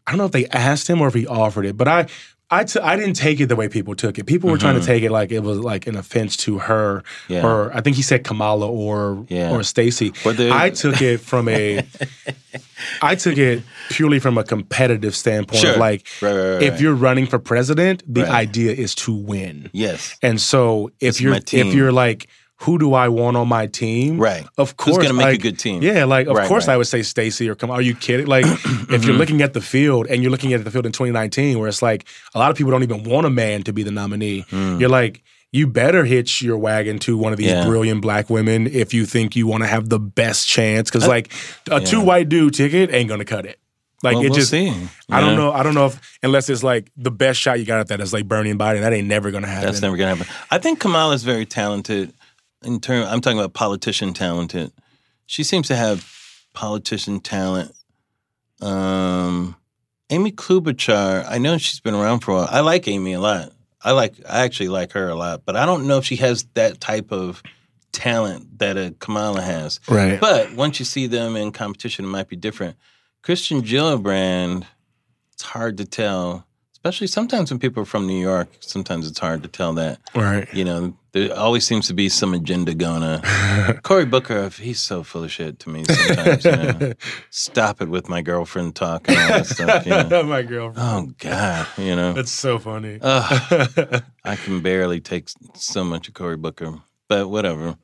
I 0.07 0.11
don't 0.13 0.19
know 0.19 0.27
if 0.27 0.33
they 0.33 0.47
asked 0.49 0.89
him 0.89 1.01
or 1.01 1.09
if 1.09 1.15
he 1.15 1.27
offered 1.27 1.65
it, 1.67 1.77
but 1.77 1.89
I 1.89 2.07
I 2.51 2.65
t- 2.65 2.79
I 2.79 2.95
didn't 2.97 3.15
take 3.15 3.41
it 3.41 3.47
the 3.47 3.57
way 3.57 3.69
people 3.69 3.95
took 3.95 4.19
it. 4.19 4.25
People 4.27 4.51
were 4.51 4.59
trying 4.59 4.75
to 4.75 4.81
Mhm. 4.81 4.87
take 4.87 5.03
it 5.03 5.11
like 5.11 5.33
it 5.33 5.43
was 5.43 5.59
like 5.59 5.87
an 5.87 5.97
offense 5.97 6.37
to 6.39 6.59
her, 6.59 7.03
Yeah. 7.29 7.45
or 7.45 7.75
I 7.75 7.81
think 7.81 7.97
he 7.97 8.03
said 8.03 8.23
Kamala 8.23 8.69
or 8.69 9.25
Yeah. 9.29 9.51
or 9.51 9.63
Stacey. 9.63 10.13
But 10.23 10.39
I 10.39 10.71
took 10.71 11.01
it 11.01 11.19
from 11.21 11.49
a, 11.49 11.83
I 13.03 13.15
took 13.15 13.39
it 13.39 13.63
purely 13.91 14.19
from 14.19 14.37
a 14.39 14.45
competitive 14.45 15.17
standpoint. 15.17 15.63
Sure. 15.63 15.73
Of 15.73 15.79
like, 15.79 16.07
Right, 16.21 16.33
right, 16.35 16.53
right, 16.55 16.63
if 16.63 16.81
you're 16.81 16.95
running 16.95 17.27
for 17.27 17.39
president, 17.39 18.03
the 18.07 18.29
idea 18.29 18.73
is 18.73 18.95
to 18.97 19.13
win. 19.13 19.71
yes, 19.73 20.15
And 20.23 20.41
so 20.41 20.91
if 21.01 21.15
is 21.17 21.21
you're 21.23 21.35
if 21.53 21.75
you're 21.75 21.93
like, 21.93 22.29
who 22.65 22.79
do 22.79 22.95
I 22.95 23.09
want 23.09 23.37
on 23.37 23.49
my 23.49 23.67
team? 23.67 24.19
Right. 24.19 24.47
Of 24.59 24.77
course, 24.77 24.97
Who's 24.97 25.07
gonna 25.07 25.15
make 25.19 25.39
a 25.39 25.43
good 25.43 25.59
team? 25.59 25.83
Yeah, 25.83 26.05
like 26.05 26.27
of 26.27 26.37
Right, 26.37 26.49
course 26.49 26.67
right. 26.67 26.75
I 26.75 26.77
would 26.77 26.87
say 26.87 27.03
Stacey 27.03 27.49
or 27.49 27.55
come. 27.55 27.71
Are 27.71 27.83
you 27.83 27.95
kidding? 27.95 28.27
Like 28.27 28.45
if 28.47 28.61
Mm-hmm. 28.63 29.03
you're 29.09 29.17
looking 29.17 29.43
at 29.43 29.53
the 29.55 29.61
field 29.61 30.07
and 30.09 30.23
you're 30.23 30.31
looking 30.31 30.53
at 30.53 30.65
the 30.65 30.71
field 30.71 30.87
in 30.87 30.93
2019, 30.93 31.59
where 31.59 31.69
it's 31.69 31.83
like 31.83 32.07
a 32.35 32.39
lot 32.39 32.51
of 32.51 32.57
people 32.57 32.71
don't 32.71 32.83
even 32.83 33.03
want 33.05 33.27
a 33.27 33.31
man 33.31 33.63
to 33.65 33.73
be 33.73 33.83
the 33.83 33.91
nominee. 33.93 34.45
You're 34.51 34.89
like. 34.89 35.23
You 35.53 35.69
better 35.69 36.05
hitch 36.05 36.43
your 36.43 36.59
wagon 36.59 36.99
to 37.07 37.17
one 37.17 37.31
of 37.33 37.39
these 37.39 37.47
Mm. 37.53 37.63
Yeah. 37.63 37.65
brilliant 37.67 38.03
black 38.03 38.29
women 38.29 38.67
if 38.67 38.93
you 38.93 39.07
think 39.07 39.37
you 39.37 39.47
want 39.47 39.63
to 39.63 39.69
have 39.69 39.89
the 39.89 40.01
best 40.01 40.49
chance. 40.49 40.91
Because 40.91 41.07
like 41.07 41.33
a 41.71 41.79
yeah. 41.79 41.87
two 41.87 42.01
white 42.01 42.29
dude 42.29 42.55
ticket 42.55 42.93
ain't 42.93 43.09
gonna 43.09 43.25
cut 43.25 43.47
it. 43.47 43.61
Like 44.03 44.17
Well, 44.17 44.25
it 44.25 44.31
we'll 44.31 44.39
just. 44.41 44.51
see. 44.51 44.75
I 45.09 45.21
don't 45.21 45.37
know. 45.37 45.53
I 45.53 45.63
don't 45.63 45.75
know 45.75 45.87
if 45.87 46.19
unless 46.25 46.51
it's 46.51 46.65
like 46.65 46.91
the 46.97 47.13
best 47.13 47.39
shot 47.39 47.61
you 47.61 47.65
got 47.67 47.79
at 47.79 47.87
that 47.87 48.01
is 48.01 48.13
like 48.13 48.27
Bernie 48.27 48.51
and 48.51 48.59
Biden. 48.59 48.81
That 48.81 48.93
ain't 48.93 49.07
never 49.07 49.31
gonna 49.31 49.47
happen. 49.47 49.67
That's 49.67 49.81
never 49.81 49.97
gonna 49.97 50.17
happen. 50.17 50.33
I 50.51 50.59
think 50.59 50.81
Kamala's 50.81 51.23
very 51.23 51.47
talented. 51.47 52.13
In 52.65 52.81
term, 52.81 53.07
I'm 53.07 53.21
talking 53.21 53.39
about 53.39 53.55
politician 53.55 54.15
talented. 54.15 54.73
She 55.27 55.45
seems 55.45 55.69
to 55.69 55.77
have 55.77 56.11
politician 56.53 57.21
talent. 57.21 57.73
Um, 58.61 59.57
Amy 60.11 60.33
Klobuchar, 60.33 61.25
I 61.29 61.39
know 61.39 61.59
she's 61.59 61.81
been 61.81 61.95
around 61.95 62.21
for 62.21 62.33
a 62.33 62.35
while. 62.35 62.49
I 62.51 62.61
like 62.61 62.87
Amy 62.89 63.13
a 63.13 63.21
lot. 63.21 63.53
I 63.83 63.93
like, 63.93 64.15
I 64.29 64.45
actually 64.45 64.69
like 64.69 64.93
her 64.93 65.09
a 65.09 65.15
lot, 65.15 65.43
but 65.45 65.57
I 65.57 65.67
don't 65.67 65.87
know 65.87 65.99
if 65.99 66.05
she 66.05 66.17
has 66.17 66.45
that 66.55 66.81
type 66.81 67.13
of 67.13 67.43
talent 67.93 68.59
that 68.59 68.77
a 68.77 68.95
Kamala 68.99 69.43
has. 69.43 69.81
right. 69.89 70.21
But 70.21 70.55
once 70.55 70.79
you 70.79 70.85
see 70.85 71.07
them 71.07 71.37
in 71.37 71.53
competition, 71.53 72.05
it 72.05 72.09
might 72.09 72.29
be 72.29 72.37
different. 72.37 72.77
Kirsten 73.23 73.63
Gillibrand, 73.63 74.65
it's 75.33 75.43
hard 75.43 75.79
to 75.79 75.85
tell, 75.85 76.47
especially 76.73 77.07
sometimes 77.07 77.51
when 77.51 77.59
people 77.59 77.83
are 77.83 77.87
from 77.87 78.07
New 78.07 78.21
York. 78.21 78.49
Sometimes 78.61 79.09
it's 79.09 79.19
hard 79.19 79.43
to 79.43 79.49
tell 79.49 79.75
that. 79.75 80.01
right. 80.15 80.53
You 80.53 80.65
know, 80.65 80.97
there 81.15 81.33
always 81.39 81.65
seems 81.65 81.87
to 81.87 81.95
be 81.95 82.09
some 82.09 82.35
agenda 82.35 82.75
going 82.75 83.05
on. 83.05 83.23
Cory 83.83 84.05
Booker, 84.05 84.49
he's 84.49 84.81
so 84.81 85.05
full 85.05 85.23
of 85.23 85.31
shit 85.31 85.61
to 85.61 85.71
me 85.71 85.85
sometimes. 85.85 86.45
You 86.45 86.51
know? 86.51 86.93
Stop 87.31 87.81
it 87.81 87.89
with 87.89 88.09
my 88.09 88.21
girlfriend 88.21 88.75
talk 88.75 89.09
and 89.09 89.17
all 89.17 89.29
that 89.29 89.47
stuff. 89.47 89.87
You 89.87 89.93
know? 89.93 90.23
My 90.35 90.43
girlfriend. 90.43 90.77
Oh 90.79 91.15
God, 91.19 91.69
you 91.79 91.95
know. 91.95 92.15
That's 92.15 92.33
so 92.33 92.59
funny. 92.59 92.99
Ugh. 93.01 94.03
I 94.25 94.35
can 94.37 94.61
barely 94.61 95.01
take 95.01 95.29
so 95.55 95.85
much 95.85 96.09
of 96.09 96.15
Cory 96.15 96.37
Booker, 96.37 96.81
but 97.09 97.29
whatever. 97.29 97.77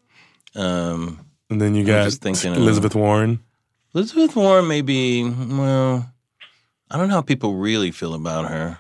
Um, 0.56 1.24
and 1.48 1.60
then 1.60 1.76
you 1.76 1.84
got 1.84 2.02
just 2.04 2.22
thinking 2.22 2.54
Elizabeth 2.54 2.96
Warren. 2.96 3.38
Elizabeth 3.94 4.34
Warren 4.34 4.66
maybe. 4.66 5.22
well. 5.24 6.12
I 6.90 6.96
don't 6.96 7.06
know 7.06 7.14
how 7.14 7.22
people 7.22 7.54
really 7.54 7.92
feel 7.92 8.14
about 8.14 8.50
her. 8.50 8.78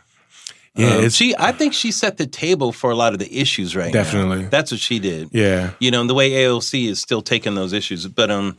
Yeah, 0.74 0.96
Um, 0.98 1.08
she. 1.08 1.34
I 1.38 1.52
think 1.52 1.74
she 1.74 1.90
set 1.90 2.16
the 2.16 2.26
table 2.26 2.70
for 2.72 2.90
a 2.90 2.94
lot 2.94 3.12
of 3.12 3.18
the 3.18 3.40
issues 3.40 3.74
right 3.74 3.92
now. 3.92 4.02
Definitely. 4.02 4.44
That's 4.46 4.70
what 4.70 4.80
she 4.80 4.98
did. 4.98 5.28
Yeah. 5.32 5.72
You 5.80 5.90
know, 5.90 6.00
and 6.00 6.08
the 6.08 6.14
way 6.14 6.30
AOC 6.30 6.88
is 6.88 7.00
still 7.00 7.22
taking 7.22 7.54
those 7.56 7.72
issues, 7.72 8.06
but 8.06 8.30
um, 8.30 8.56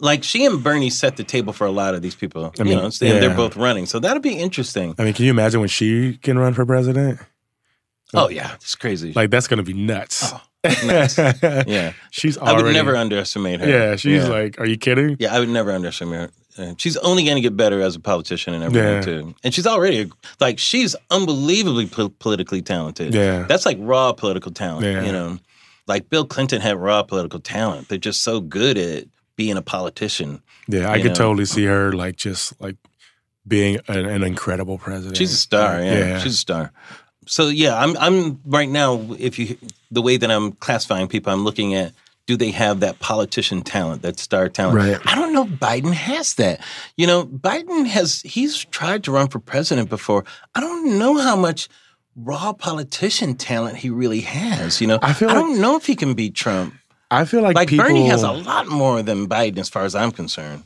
like 0.00 0.24
she 0.24 0.44
and 0.44 0.62
Bernie 0.62 0.90
set 0.90 1.16
the 1.16 1.24
table 1.24 1.52
for 1.52 1.66
a 1.66 1.70
lot 1.70 1.94
of 1.94 2.02
these 2.02 2.14
people. 2.14 2.46
I 2.46 2.50
you 2.58 2.64
mean, 2.64 2.78
know, 2.78 2.84
and 2.84 2.92
they're 3.00 3.34
both 3.34 3.56
running, 3.56 3.86
so 3.86 3.98
that'll 3.98 4.20
be 4.22 4.36
interesting. 4.38 4.94
I 4.98 5.04
mean, 5.04 5.14
can 5.14 5.24
you 5.24 5.30
imagine 5.30 5.60
when 5.60 5.68
she 5.68 6.16
can 6.18 6.38
run 6.38 6.54
for 6.54 6.66
president? 6.66 7.20
Oh 8.12 8.28
yeah, 8.28 8.54
it's 8.54 8.74
crazy. 8.74 9.12
Like 9.12 9.30
that's 9.30 9.46
gonna 9.46 9.62
be 9.62 9.72
nuts. 9.72 10.32
Oh, 10.32 10.42
nuts. 10.84 11.16
yeah, 11.42 11.92
She's 12.10 12.36
I 12.38 12.60
would 12.60 12.72
never 12.72 12.96
underestimate 12.96 13.60
her. 13.60 13.68
Yeah, 13.68 13.96
she's 13.96 14.28
like, 14.28 14.60
Are 14.60 14.66
you 14.66 14.76
kidding? 14.76 15.16
Yeah, 15.20 15.34
I 15.34 15.40
would 15.40 15.48
never 15.48 15.70
underestimate 15.72 16.20
her. 16.20 16.30
Uh, 16.58 16.74
She's 16.78 16.96
only 16.98 17.24
going 17.24 17.36
to 17.36 17.40
get 17.40 17.56
better 17.56 17.80
as 17.80 17.94
a 17.96 18.00
politician 18.00 18.54
and 18.54 18.64
everything 18.64 18.94
Yeah. 18.94 19.00
too. 19.02 19.34
And 19.44 19.54
she's 19.54 19.66
already 19.66 20.10
like 20.40 20.58
she's 20.58 20.96
unbelievably 21.10 21.86
po- 21.86 22.08
politically 22.18 22.62
talented. 22.62 23.14
Yeah. 23.14 23.44
that's 23.48 23.64
like 23.66 23.78
raw 23.80 24.12
political 24.12 24.50
talent. 24.52 24.84
Yeah. 24.84 25.02
You 25.04 25.12
know, 25.12 25.38
like 25.86 26.08
Bill 26.10 26.24
Clinton 26.26 26.60
had 26.60 26.76
raw 26.76 27.02
political 27.02 27.40
talent. 27.40 27.88
They're 27.88 27.98
just 27.98 28.22
so 28.22 28.40
good 28.40 28.76
at 28.78 29.04
being 29.36 29.56
a 29.56 29.62
politician. 29.62 30.42
Yeah, 30.68 30.90
I 30.90 31.00
could 31.00 31.08
know? 31.12 31.14
totally 31.14 31.44
see 31.46 31.64
her 31.64 31.92
like 31.92 32.16
just 32.16 32.60
like 32.60 32.76
being 33.46 33.78
an, 33.88 34.04
an 34.06 34.22
incredible 34.22 34.78
president. 34.78 35.16
She's 35.16 35.32
a 35.32 35.36
star. 35.36 35.80
Yeah, 35.82 35.98
Yeah. 35.98 36.18
she's 36.18 36.34
a 36.34 36.36
star. 36.36 36.72
So 37.26 37.48
yeah, 37.48 37.78
I'm 37.78 37.96
I'm 37.96 38.40
right 38.44 38.68
now. 38.68 39.00
If 39.18 39.38
you 39.38 39.56
the 39.90 40.02
way 40.02 40.16
that 40.16 40.30
I'm 40.30 40.52
classifying 40.52 41.06
people, 41.08 41.32
I'm 41.32 41.44
looking 41.44 41.74
at 41.74 41.92
do 42.26 42.36
they 42.36 42.50
have 42.52 42.80
that 42.80 42.98
politician 43.00 43.62
talent, 43.62 44.02
that 44.02 44.18
star 44.18 44.48
talent? 44.48 44.76
Right. 44.78 45.00
I 45.06 45.14
don't 45.16 45.32
know. 45.32 45.44
if 45.44 45.50
Biden 45.60 45.92
has 45.92 46.34
that. 46.34 46.60
You 46.96 47.06
know, 47.06 47.24
Biden 47.26 47.86
has. 47.86 48.20
He's 48.22 48.64
tried 48.66 49.04
to 49.04 49.12
run 49.12 49.28
for 49.28 49.38
president 49.40 49.88
before. 49.90 50.24
I 50.54 50.60
don't 50.60 50.98
know 50.98 51.18
how 51.18 51.34
much 51.36 51.68
raw 52.16 52.52
politician 52.52 53.34
talent 53.34 53.76
he 53.78 53.90
really 53.90 54.20
has. 54.20 54.80
You 54.80 54.86
know, 54.86 54.98
I 55.02 55.12
feel 55.12 55.28
I 55.30 55.34
like- 55.34 55.42
don't 55.42 55.60
know 55.60 55.76
if 55.76 55.86
he 55.86 55.96
can 55.96 56.14
beat 56.14 56.34
Trump. 56.34 56.74
I 57.12 57.24
feel 57.24 57.42
like, 57.42 57.56
Like 57.56 57.68
people, 57.68 57.84
Bernie 57.86 58.06
has 58.06 58.22
a 58.22 58.30
lot 58.30 58.68
more 58.68 59.02
than 59.02 59.28
Biden, 59.28 59.58
as 59.58 59.68
far 59.68 59.82
as 59.82 59.96
I'm 59.96 60.12
concerned. 60.12 60.62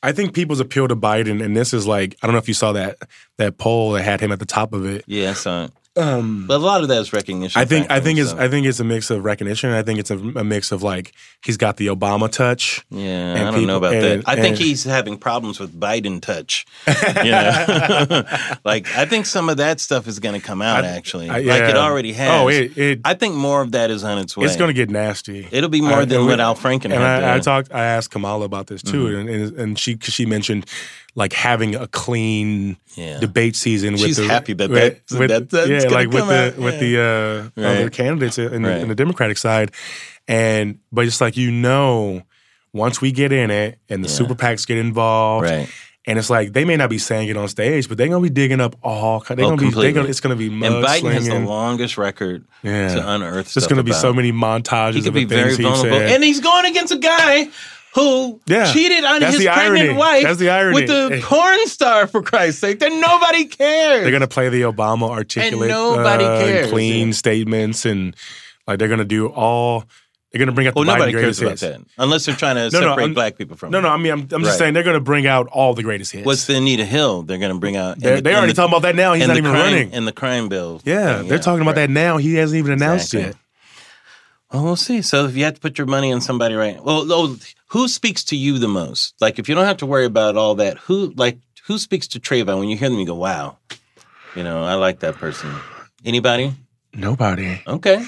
I 0.00 0.12
think 0.12 0.32
people's 0.32 0.60
appeal 0.60 0.86
to 0.86 0.94
Biden, 0.94 1.42
and 1.44 1.56
this 1.56 1.74
is 1.74 1.88
like 1.88 2.16
I 2.22 2.28
don't 2.28 2.34
know 2.34 2.38
if 2.38 2.46
you 2.46 2.54
saw 2.54 2.70
that 2.74 2.98
that 3.38 3.58
poll 3.58 3.92
that 3.92 4.04
had 4.04 4.20
him 4.20 4.30
at 4.30 4.38
the 4.38 4.46
top 4.46 4.72
of 4.72 4.84
it. 4.86 5.02
Yeah, 5.08 5.32
so 5.32 5.70
Um, 5.98 6.46
but 6.46 6.56
a 6.56 6.58
lot 6.58 6.82
of 6.82 6.88
that 6.88 7.00
is 7.00 7.12
recognition. 7.12 7.60
I 7.60 7.64
think 7.64 7.90
I 7.90 8.00
think 8.00 8.18
it's 8.18 8.30
so. 8.30 8.38
I 8.38 8.48
think 8.48 8.66
it's 8.66 8.78
a 8.80 8.84
mix 8.84 9.10
of 9.10 9.24
recognition. 9.24 9.70
I 9.70 9.82
think 9.82 9.98
it's 9.98 10.10
a, 10.10 10.16
a 10.18 10.44
mix 10.44 10.70
of 10.72 10.82
like 10.82 11.12
he's 11.44 11.56
got 11.56 11.76
the 11.76 11.88
Obama 11.88 12.30
touch. 12.30 12.84
Yeah, 12.90 13.34
I 13.48 13.50
don't 13.50 13.66
know 13.66 13.76
about 13.78 13.94
and- 13.94 14.22
that. 14.22 14.28
I 14.28 14.36
think 14.36 14.56
he's 14.56 14.84
having 14.84 15.18
problems 15.18 15.58
with 15.58 15.78
Biden 15.78 16.20
touch. 16.20 16.66
You 16.86 17.30
know, 17.32 18.22
like 18.64 18.86
I 18.96 19.04
think 19.06 19.26
some 19.26 19.48
of 19.48 19.56
that 19.58 19.80
stuff 19.80 20.06
is 20.06 20.18
going 20.20 20.40
to 20.40 20.46
come 20.46 20.62
out. 20.62 20.84
I- 20.84 20.88
actually, 20.88 21.28
I- 21.28 21.40
like 21.40 21.62
it 21.62 21.76
already 21.76 22.12
has. 22.12 22.30
Oh, 22.30 22.48
it, 22.48 22.76
it 22.78 23.00
I 23.04 23.14
think 23.14 23.34
more 23.34 23.60
of 23.62 23.72
that 23.72 23.90
is 23.90 24.04
on 24.04 24.18
its 24.18 24.36
way. 24.36 24.46
it's 24.46 24.56
going 24.56 24.68
to 24.68 24.74
get 24.74 24.90
nasty. 24.90 25.48
It'll 25.50 25.68
be 25.70 25.80
more 25.80 26.00
I- 26.00 26.04
than 26.04 26.24
what 26.26 26.40
Al 26.40 26.54
Franken 26.54 26.84
And 26.86 26.94
had. 26.94 27.24
I, 27.24 27.36
I 27.36 27.40
talked. 27.40 27.72
I 27.74 27.84
asked 27.84 28.10
Kamala 28.10 28.44
about 28.44 28.66
this 28.68 28.82
too, 28.82 29.06
Mm-hmm. 29.06 29.28
and, 29.28 29.58
and 29.58 29.78
she 29.78 29.98
she 30.02 30.26
mentioned 30.26 30.66
like 31.18 31.32
having 31.32 31.74
a 31.74 31.88
clean 31.88 32.76
Yeah. 32.94 33.18
debate 33.18 33.56
season. 33.56 33.94
With 33.94 34.02
She's 34.02 34.16
the, 34.18 34.26
happy 34.28 34.52
that 34.54 34.70
with, 34.70 35.08
that- 35.08 35.18
with- 35.18 35.30
that- 35.30 35.50
that's 35.50 35.84
yeah, 35.84 35.90
like 35.90 36.08
with 36.10 36.26
the 36.28 36.46
out, 36.48 36.56
with 36.56 36.74
yeah. 36.74 36.80
the 37.56 37.62
uh, 37.64 37.68
other 37.70 37.90
candidates 37.90 38.38
in, 38.38 38.62
the, 38.62 38.78
in 38.78 38.88
the 38.88 38.94
Democratic 38.94 39.36
side, 39.36 39.72
and 40.28 40.78
but 40.92 41.06
it's 41.06 41.20
like 41.20 41.36
you 41.36 41.50
know, 41.50 42.22
once 42.72 43.00
we 43.00 43.10
get 43.12 43.32
in 43.32 43.50
it 43.50 43.78
and 43.88 44.04
the 44.04 44.08
Yeah. 44.08 44.14
super 44.14 44.34
PACs 44.36 44.64
get 44.66 44.78
involved, 44.78 45.46
right. 45.46 45.68
and 46.06 46.18
it's 46.20 46.30
like 46.30 46.52
they 46.52 46.64
may 46.64 46.76
not 46.76 46.88
be 46.90 46.98
saying 46.98 47.28
it 47.28 47.36
on 47.36 47.48
stage, 47.48 47.88
but 47.88 47.98
they're 47.98 48.08
gonna 48.08 48.20
be 48.22 48.30
digging 48.30 48.60
up 48.60 48.76
all. 48.82 49.20
They're 49.20 49.44
Oh, 49.44 49.56
gonna 49.56 49.62
be. 49.62 49.70
They're 49.70 49.92
gonna, 49.92 50.08
it's 50.08 50.20
gonna 50.20 50.36
be 50.36 50.46
And 50.46 50.58
mud 50.60 50.84
Biden 50.84 51.12
has 51.12 51.26
the 51.26 51.40
longest 51.40 51.98
record 51.98 52.44
Yeah. 52.62 52.94
to 52.94 53.08
unearth. 53.14 53.46
It's 53.46 53.54
just 53.54 53.64
stuff 53.66 53.70
gonna 53.70 53.82
be 53.82 53.90
about. 53.90 54.02
so 54.02 54.12
many 54.12 54.30
montages 54.32 54.94
He 54.94 55.00
could 55.00 55.08
of 55.08 55.14
be 55.14 55.24
the 55.24 55.34
very 55.34 55.56
things 55.56 55.68
vulnerable, 55.68 55.98
and 55.98 56.22
he's 56.22 56.40
going 56.40 56.66
against 56.66 56.92
a 56.92 56.98
guy 56.98 57.48
who 57.94 58.40
Yeah. 58.46 58.72
cheated 58.72 59.04
on 59.04 59.20
That's 59.20 59.36
his 59.36 59.44
pregnant 59.46 59.76
irony. 59.78 59.94
wife 59.94 60.22
That's 60.24 60.38
the 60.38 60.50
irony. 60.50 60.74
with 60.74 60.86
the 60.88 61.20
porn 61.24 61.66
star. 61.66 62.06
For 62.06 62.22
Christ's 62.22 62.60
sake, 62.60 62.78
that 62.80 62.92
nobody 62.92 63.46
cares. 63.46 64.02
They're 64.02 64.12
gonna 64.12 64.26
play 64.28 64.48
the 64.48 64.62
Obama 64.62 65.08
articulate, 65.10 65.70
nobody 65.70 66.24
uh, 66.24 66.30
and 66.32 66.44
cares. 66.48 66.70
clean 66.70 67.12
statements, 67.12 67.84
and 67.86 68.14
like 68.66 68.78
they're 68.78 68.88
gonna 68.88 69.04
do 69.04 69.26
all. 69.28 69.84
They're 70.30 70.38
gonna 70.40 70.52
bring 70.52 70.66
out 70.66 70.74
the 70.74 70.80
Well, 70.80 70.86
Biden 70.88 70.98
nobody 70.98 71.12
cares 71.12 71.40
greatest 71.40 71.40
about 71.42 71.50
hits. 71.52 71.60
that 71.62 72.02
unless 72.02 72.26
they're 72.26 72.34
trying 72.36 72.56
to 72.56 72.68
No, 72.70 72.80
no, 72.80 72.88
separate 72.90 73.02
I'm- 73.04 73.14
black 73.14 73.38
people 73.38 73.56
from. 73.56 73.70
No, 73.70 73.78
it. 73.78 73.82
no. 73.82 73.88
I 73.88 73.96
mean, 73.96 74.12
I'm, 74.12 74.28
I'm 74.30 74.44
just 74.44 74.58
saying 74.58 74.74
they're 74.74 74.82
gonna 74.82 75.00
bring 75.00 75.26
out 75.26 75.46
all 75.50 75.72
the 75.72 75.82
greatest 75.82 76.12
hits. 76.12 76.26
What's 76.26 76.44
the 76.46 76.56
Anita 76.56 76.84
Hill? 76.84 77.22
They're 77.22 77.38
going 77.38 77.52
to 77.54 77.58
bring 77.58 77.76
out. 77.78 77.98
they're, 77.98 78.10
in 78.10 78.16
the- 78.16 78.22
they're 78.28 78.36
already 78.36 78.52
the- 78.52 78.56
talking 78.56 78.72
about 78.74 78.82
that 78.82 78.94
now. 78.94 79.14
He's 79.14 79.26
not 79.26 79.38
even 79.38 79.50
crime, 79.52 79.62
running. 79.72 79.92
in 79.92 80.04
the 80.04 80.12
crime 80.12 80.50
bill. 80.50 80.82
Yeah, 80.84 81.20
thing, 81.20 81.28
they're 81.28 81.38
talking 81.38 81.62
about 81.62 81.76
right. 81.76 81.86
that 81.86 81.90
now. 81.90 82.18
He 82.18 82.34
hasn't 82.34 82.58
even 82.58 82.72
announced 82.72 83.14
Exactly. 83.14 83.30
it. 83.30 83.36
Well, 84.52 84.64
we'll 84.64 84.76
see. 84.76 85.02
So 85.02 85.26
if 85.26 85.36
you 85.36 85.44
have 85.44 85.54
to 85.54 85.60
put 85.60 85.76
your 85.78 85.86
money 85.86 86.12
on 86.12 86.20
somebody, 86.20 86.54
right? 86.54 86.82
Well, 86.82 87.06
oh, 87.12 87.36
who 87.68 87.86
speaks 87.88 88.24
to 88.24 88.36
you 88.36 88.58
the 88.58 88.68
most? 88.68 89.14
Like, 89.20 89.38
if 89.38 89.48
you 89.48 89.54
don't 89.54 89.66
have 89.66 89.76
to 89.78 89.86
worry 89.86 90.06
about 90.06 90.36
all 90.36 90.54
that, 90.56 90.78
who 90.78 91.12
like 91.16 91.38
who 91.66 91.78
speaks 91.78 92.06
to 92.08 92.20
Travon 92.20 92.58
when 92.58 92.68
you 92.68 92.76
hear 92.76 92.88
them? 92.88 92.98
You 92.98 93.06
go, 93.06 93.14
"Wow, 93.14 93.58
you 94.34 94.42
know, 94.42 94.64
I 94.64 94.74
like 94.74 95.00
that 95.00 95.16
person." 95.16 95.54
Anybody? 96.04 96.54
Nobody. 96.94 97.60
Okay, 97.66 98.02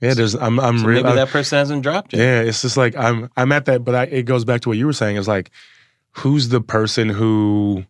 Yeah, 0.00 0.14
there's. 0.14 0.34
I'm. 0.34 0.58
I'm 0.58 0.78
so 0.80 0.86
really. 0.86 1.02
maybe 1.04 1.12
uh, 1.12 1.24
that 1.24 1.28
person 1.28 1.58
hasn't 1.58 1.82
dropped 1.82 2.12
it. 2.14 2.18
Yeah, 2.18 2.40
it's 2.40 2.62
just 2.62 2.76
like 2.76 2.96
I'm. 2.96 3.30
I'm 3.36 3.52
at 3.52 3.66
that, 3.66 3.84
but 3.84 3.94
I, 3.94 4.02
it 4.04 4.22
goes 4.24 4.44
back 4.44 4.62
to 4.62 4.68
what 4.70 4.78
you 4.78 4.86
were 4.86 4.92
saying. 4.92 5.16
It's 5.16 5.28
like, 5.28 5.50
who's 6.10 6.48
the 6.48 6.60
person 6.60 7.08
who 7.08 7.84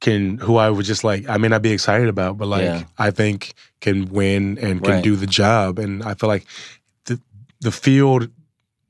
can, 0.00 0.38
who 0.38 0.56
I 0.56 0.70
would 0.70 0.86
just 0.86 1.04
like, 1.04 1.28
I 1.28 1.36
may 1.36 1.48
not 1.48 1.60
be 1.62 1.72
excited 1.72 2.08
about, 2.08 2.38
but 2.38 2.48
like, 2.48 2.62
Yeah. 2.62 2.84
I 2.98 3.10
think 3.10 3.52
can 3.80 4.06
win 4.06 4.56
and 4.58 4.82
can 4.82 4.94
Right. 4.94 5.04
do 5.04 5.14
the 5.16 5.26
job. 5.26 5.78
And 5.78 6.02
I 6.02 6.14
feel 6.14 6.28
like 6.28 6.46
the 7.60 7.72
field, 7.72 8.28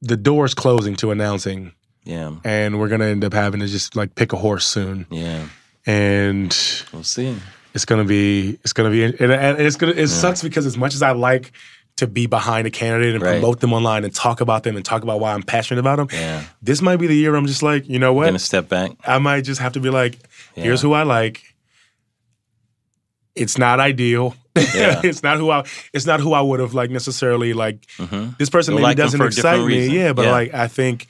the 0.03 0.17
door's 0.17 0.55
closing 0.55 0.97
to 0.97 1.11
announcing, 1.11 1.73
yeah, 2.05 2.35
and 2.45 2.79
we're 2.79 2.89
gonna 2.89 3.07
end 3.07 3.25
up 3.25 3.33
having 3.33 3.61
to 3.61 3.67
just 3.67 3.97
like 3.97 4.15
pick 4.15 4.33
a 4.33 4.37
horse 4.37 4.67
soon. 4.67 5.07
yeah. 5.11 5.47
And 5.87 6.57
We'll 6.93 7.03
see. 7.05 7.37
it's 7.75 7.85
gonna 7.85 8.05
be 8.05 8.59
it's 8.63 8.73
gonna 8.73 8.91
be 8.91 9.05
and, 9.05 9.21
and 9.21 9.61
it's 9.61 9.77
gonna 9.77 9.93
it 9.93 10.09
sucks 10.09 10.43
because 10.43 10.67
as 10.67 10.77
much 10.77 10.95
as 10.95 11.03
I 11.03 11.13
like 11.13 11.53
to 11.97 12.07
be 12.07 12.27
behind 12.27 12.67
a 12.67 12.71
candidate 12.71 13.15
and 13.15 13.23
Right. 13.23 13.33
promote 13.33 13.61
them 13.61 13.73
online 13.73 14.05
and 14.05 14.15
talk 14.15 14.41
about 14.41 14.63
them 14.63 14.77
and 14.77 14.85
talk 14.85 15.03
about 15.03 15.21
why 15.21 15.33
I'm 15.35 15.43
passionate 15.43 15.81
about 15.81 15.97
them. 15.97 16.09
Yeah. 16.13 16.45
This 16.63 16.81
might 16.81 16.97
be 16.97 17.07
the 17.07 17.15
year 17.17 17.35
I'm 17.35 17.47
just 17.47 17.63
like, 17.63 17.89
you 17.89 17.99
know 17.99 18.13
what? 18.13 18.25
I'm 18.27 18.33
Gonna 18.33 18.39
step 18.39 18.69
back. 18.69 18.93
I 19.05 19.19
might 19.19 19.43
just 19.43 19.61
have 19.61 19.73
to 19.73 19.81
be 19.81 19.91
like, 19.91 20.19
here's 20.55 20.83
Yeah. 20.83 20.89
who 20.89 20.95
I 20.95 21.03
like. 21.03 21.43
It's 23.35 23.57
not 23.59 23.81
ideal. 23.81 24.35
Yeah. 24.57 25.01
it's 25.05 25.23
not 25.23 25.39
who 25.39 25.51
I. 25.51 25.65
It's 25.93 26.07
not 26.07 26.21
who 26.21 26.33
I 26.33 26.41
would 26.41 26.61
have 26.61 26.75
like 26.75 26.91
necessarily 26.91 27.53
like. 27.53 27.87
This 28.39 28.51
person 28.51 28.73
You'll 28.75 28.81
maybe 28.83 28.85
like 28.91 28.97
doesn't 28.97 29.21
excite 29.23 29.61
me. 29.61 29.67
reason. 29.67 29.95
Yeah, 29.95 30.13
but 30.13 30.25
Yeah. 30.27 30.33
like 30.33 30.55
I 30.55 30.69
think 30.69 31.07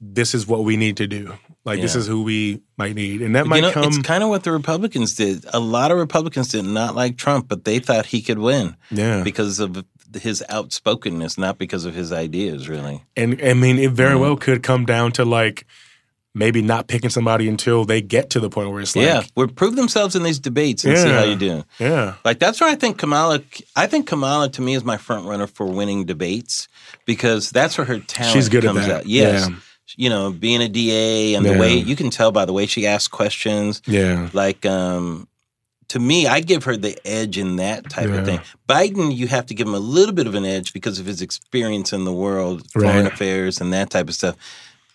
this 0.00 0.34
is 0.34 0.46
what 0.46 0.64
we 0.64 0.76
need 0.76 0.96
to 0.98 1.06
do. 1.06 1.34
Like 1.64 1.80
this 1.80 1.94
is 1.94 2.08
who 2.08 2.24
we 2.24 2.60
might 2.76 2.94
need, 2.96 3.22
and 3.22 3.36
that 3.36 3.44
You 3.44 3.50
might 3.50 3.60
know, 3.60 3.70
come. 3.72 3.84
it's 3.84 3.98
kind 3.98 4.24
of 4.24 4.28
what 4.30 4.42
the 4.42 4.50
Republicans 4.50 5.14
did. 5.14 5.44
A 5.52 5.60
lot 5.60 5.92
of 5.92 5.98
Republicans 5.98 6.48
did 6.48 6.64
not 6.64 6.96
like 6.96 7.16
Trump, 7.16 7.46
but 7.48 7.64
they 7.64 7.78
thought 7.78 8.06
he 8.06 8.20
could 8.20 8.38
win 8.40 8.76
yeah, 8.90 9.22
because 9.22 9.60
of 9.60 9.84
his 10.20 10.42
outspokenness, 10.50 11.38
not 11.38 11.58
because 11.58 11.84
of 11.84 11.94
his 11.94 12.12
ideas, 12.12 12.68
really. 12.68 13.04
and 13.16 13.40
I 13.42 13.54
mean, 13.54 13.78
it 13.78 13.86
Mm-hmm. 13.86 13.94
very 13.94 14.16
well 14.16 14.36
could 14.36 14.62
come 14.64 14.84
down 14.84 15.12
to 15.12 15.24
like 15.24 15.64
maybe 16.34 16.62
not 16.62 16.86
picking 16.88 17.10
somebody 17.10 17.46
until 17.48 17.84
they 17.84 18.00
get 18.00 18.30
to 18.30 18.40
the 18.40 18.48
point 18.48 18.70
where 18.70 18.80
it's 18.80 18.96
like, 18.96 19.04
yeah, 19.04 19.22
would 19.36 19.54
prove 19.54 19.76
themselves 19.76 20.16
in 20.16 20.22
these 20.22 20.38
debates 20.38 20.84
and 20.84 20.96
see 20.96 21.08
how 21.10 21.22
you 21.24 21.36
do. 21.36 21.62
yeah, 21.78 22.14
Like 22.24 22.38
that's 22.38 22.60
where 22.60 22.70
I 22.70 22.74
think 22.74 22.96
Kamala. 22.98 23.42
I 23.76 23.86
think 23.86 24.06
Kamala 24.06 24.48
to 24.50 24.62
me 24.62 24.74
is 24.74 24.82
my 24.84 24.96
front 24.96 25.26
runner 25.26 25.46
for 25.46 25.66
winning 25.66 26.04
debates 26.06 26.68
because 27.04 27.50
that's 27.50 27.76
where 27.76 27.84
her 27.86 27.98
talent 27.98 28.32
She's 28.32 28.48
good 28.48 28.64
at 28.64 28.68
comes 28.74 28.86
that. 28.86 29.00
out. 29.00 29.06
Yes, 29.06 29.48
Yeah. 29.50 29.56
you 29.96 30.08
know, 30.08 30.32
being 30.32 30.62
a 30.62 30.68
DA 30.68 31.34
and 31.34 31.44
Yeah. 31.44 31.52
the 31.52 31.58
way 31.58 31.74
you 31.76 31.96
can 31.96 32.08
tell 32.08 32.32
by 32.32 32.44
the 32.46 32.52
way 32.54 32.64
she 32.66 32.86
asks 32.86 33.08
questions. 33.08 33.82
yeah, 33.86 34.30
Like, 34.32 34.64
um, 34.64 35.28
to 35.88 35.98
me, 35.98 36.26
I 36.26 36.40
give 36.40 36.64
her 36.64 36.78
the 36.78 36.96
edge 37.06 37.36
in 37.36 37.56
that 37.56 37.90
type 37.90 38.08
Yeah. 38.08 38.14
of 38.14 38.24
thing. 38.24 38.40
Biden, 38.66 39.14
you 39.14 39.26
have 39.26 39.44
to 39.46 39.54
give 39.54 39.66
him 39.66 39.74
a 39.74 39.78
little 39.78 40.14
bit 40.14 40.26
of 40.26 40.34
an 40.34 40.46
edge 40.46 40.72
because 40.72 40.98
of 40.98 41.04
his 41.04 41.20
experience 41.20 41.92
in 41.92 42.04
the 42.04 42.12
world, 42.14 42.62
foreign 42.72 43.04
Right. 43.04 43.12
affairs, 43.12 43.60
and 43.60 43.70
that 43.74 43.90
type 43.90 44.08
of 44.08 44.14
stuff. 44.14 44.36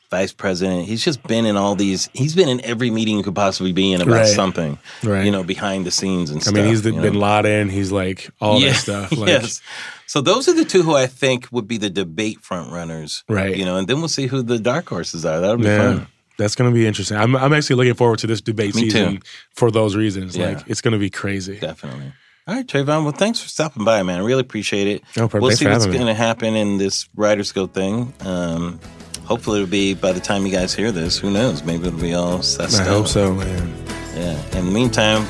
Vice 0.09 0.31
president, 0.31 0.85
he's 0.87 1.03
just 1.03 1.21
been 1.23 1.45
in 1.45 1.57
all 1.57 1.75
these. 1.75 2.09
He's 2.13 2.33
been 2.33 2.47
in 2.47 2.63
every 2.63 2.89
meeting 2.89 3.17
you 3.17 3.23
could 3.23 3.35
possibly 3.35 3.73
be 3.73 3.91
in 3.91 3.99
about 4.01 4.13
Right. 4.13 4.27
something, 4.27 4.77
Right. 5.03 5.25
You 5.25 5.31
know, 5.31 5.43
behind 5.43 5.85
the 5.85 5.91
scenes 5.91 6.29
and 6.29 6.39
I 6.39 6.41
stuff. 6.43 6.53
I 6.53 6.57
mean, 6.61 6.65
he's 6.69 6.81
the 6.83 6.91
you 6.91 6.95
know? 6.95 7.01
Bin 7.01 7.19
Laden. 7.19 7.67
He's 7.69 7.91
like 7.91 8.29
all 8.39 8.59
that 8.61 8.75
stuff. 8.87 9.11
Like, 9.11 9.27
yes. 9.27 9.61
So 10.05 10.21
those 10.21 10.47
are 10.47 10.53
the 10.53 10.63
two 10.63 10.81
who 10.83 10.95
I 10.95 11.07
think 11.07 11.47
would 11.51 11.67
be 11.67 11.77
the 11.77 11.89
debate 11.89 12.39
front 12.41 12.71
runners, 12.71 13.25
Right. 13.27 13.57
You 13.57 13.65
know, 13.65 13.75
and 13.75 13.87
then 13.87 13.99
we'll 13.99 14.07
see 14.07 14.27
who 14.27 14.41
the 14.41 14.59
dark 14.59 14.87
horses 14.87 15.25
are. 15.25 15.41
That'll 15.41 15.57
be 15.57 15.65
Yeah, 15.65 15.77
fun. 15.95 16.07
that's 16.37 16.55
going 16.55 16.71
to 16.71 16.73
be 16.73 16.87
interesting. 16.87 17.17
I'm, 17.17 17.35
I'm 17.35 17.51
actually 17.51 17.75
looking 17.75 17.95
forward 17.95 18.19
to 18.19 18.27
this 18.27 18.39
debate 18.39 18.75
Me 18.75 18.83
too. 18.83 18.89
season 18.91 19.21
for 19.55 19.71
those 19.71 19.97
reasons. 19.97 20.37
Yeah. 20.37 20.51
Like, 20.51 20.63
it's 20.67 20.79
going 20.79 20.93
to 20.93 20.99
be 20.99 21.09
crazy. 21.09 21.59
Definitely. 21.59 22.13
All 22.47 22.55
right, 22.55 22.65
Travon. 22.65 23.03
Well, 23.03 23.11
thanks 23.11 23.41
for 23.41 23.49
stopping 23.49 23.83
by, 23.83 24.01
man. 24.03 24.21
I 24.21 24.23
really 24.23 24.39
appreciate 24.39 24.87
it. 24.87 25.01
No 25.17 25.27
problem. 25.27 25.41
We'll 25.41 25.49
Thanks 25.49 25.59
see 25.59 25.67
what's 25.67 25.85
going 25.85 26.05
to 26.07 26.13
happen 26.13 26.55
in 26.55 26.77
this 26.77 27.09
Writers 27.13 27.51
Guild 27.51 27.73
thing. 27.73 28.13
Um, 28.21 28.79
hopefully, 29.27 29.61
it'll 29.61 29.69
be 29.69 29.93
by 29.93 30.11
the 30.11 30.19
time 30.19 30.45
you 30.45 30.51
guys 30.51 30.73
hear 30.73 30.91
this. 30.91 31.17
Who 31.17 31.29
knows? 31.29 31.63
Maybe 31.63 31.87
it'll 31.87 31.99
be 31.99 32.13
all 32.13 32.39
sussed 32.39 32.79
I 32.79 32.83
hope 32.85 33.07
so, 33.07 33.33
man. 33.33 33.73
Yeah. 34.15 34.57
In 34.57 34.65
the 34.65 34.71
meantime, 34.71 35.27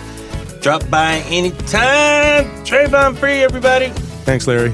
drop 0.62 0.88
by 0.90 1.16
anytime. 1.28 2.46
Travon 2.64 3.18
Free, 3.18 3.44
everybody. 3.44 3.90
Thanks, 4.24 4.48
Larry. 4.48 4.74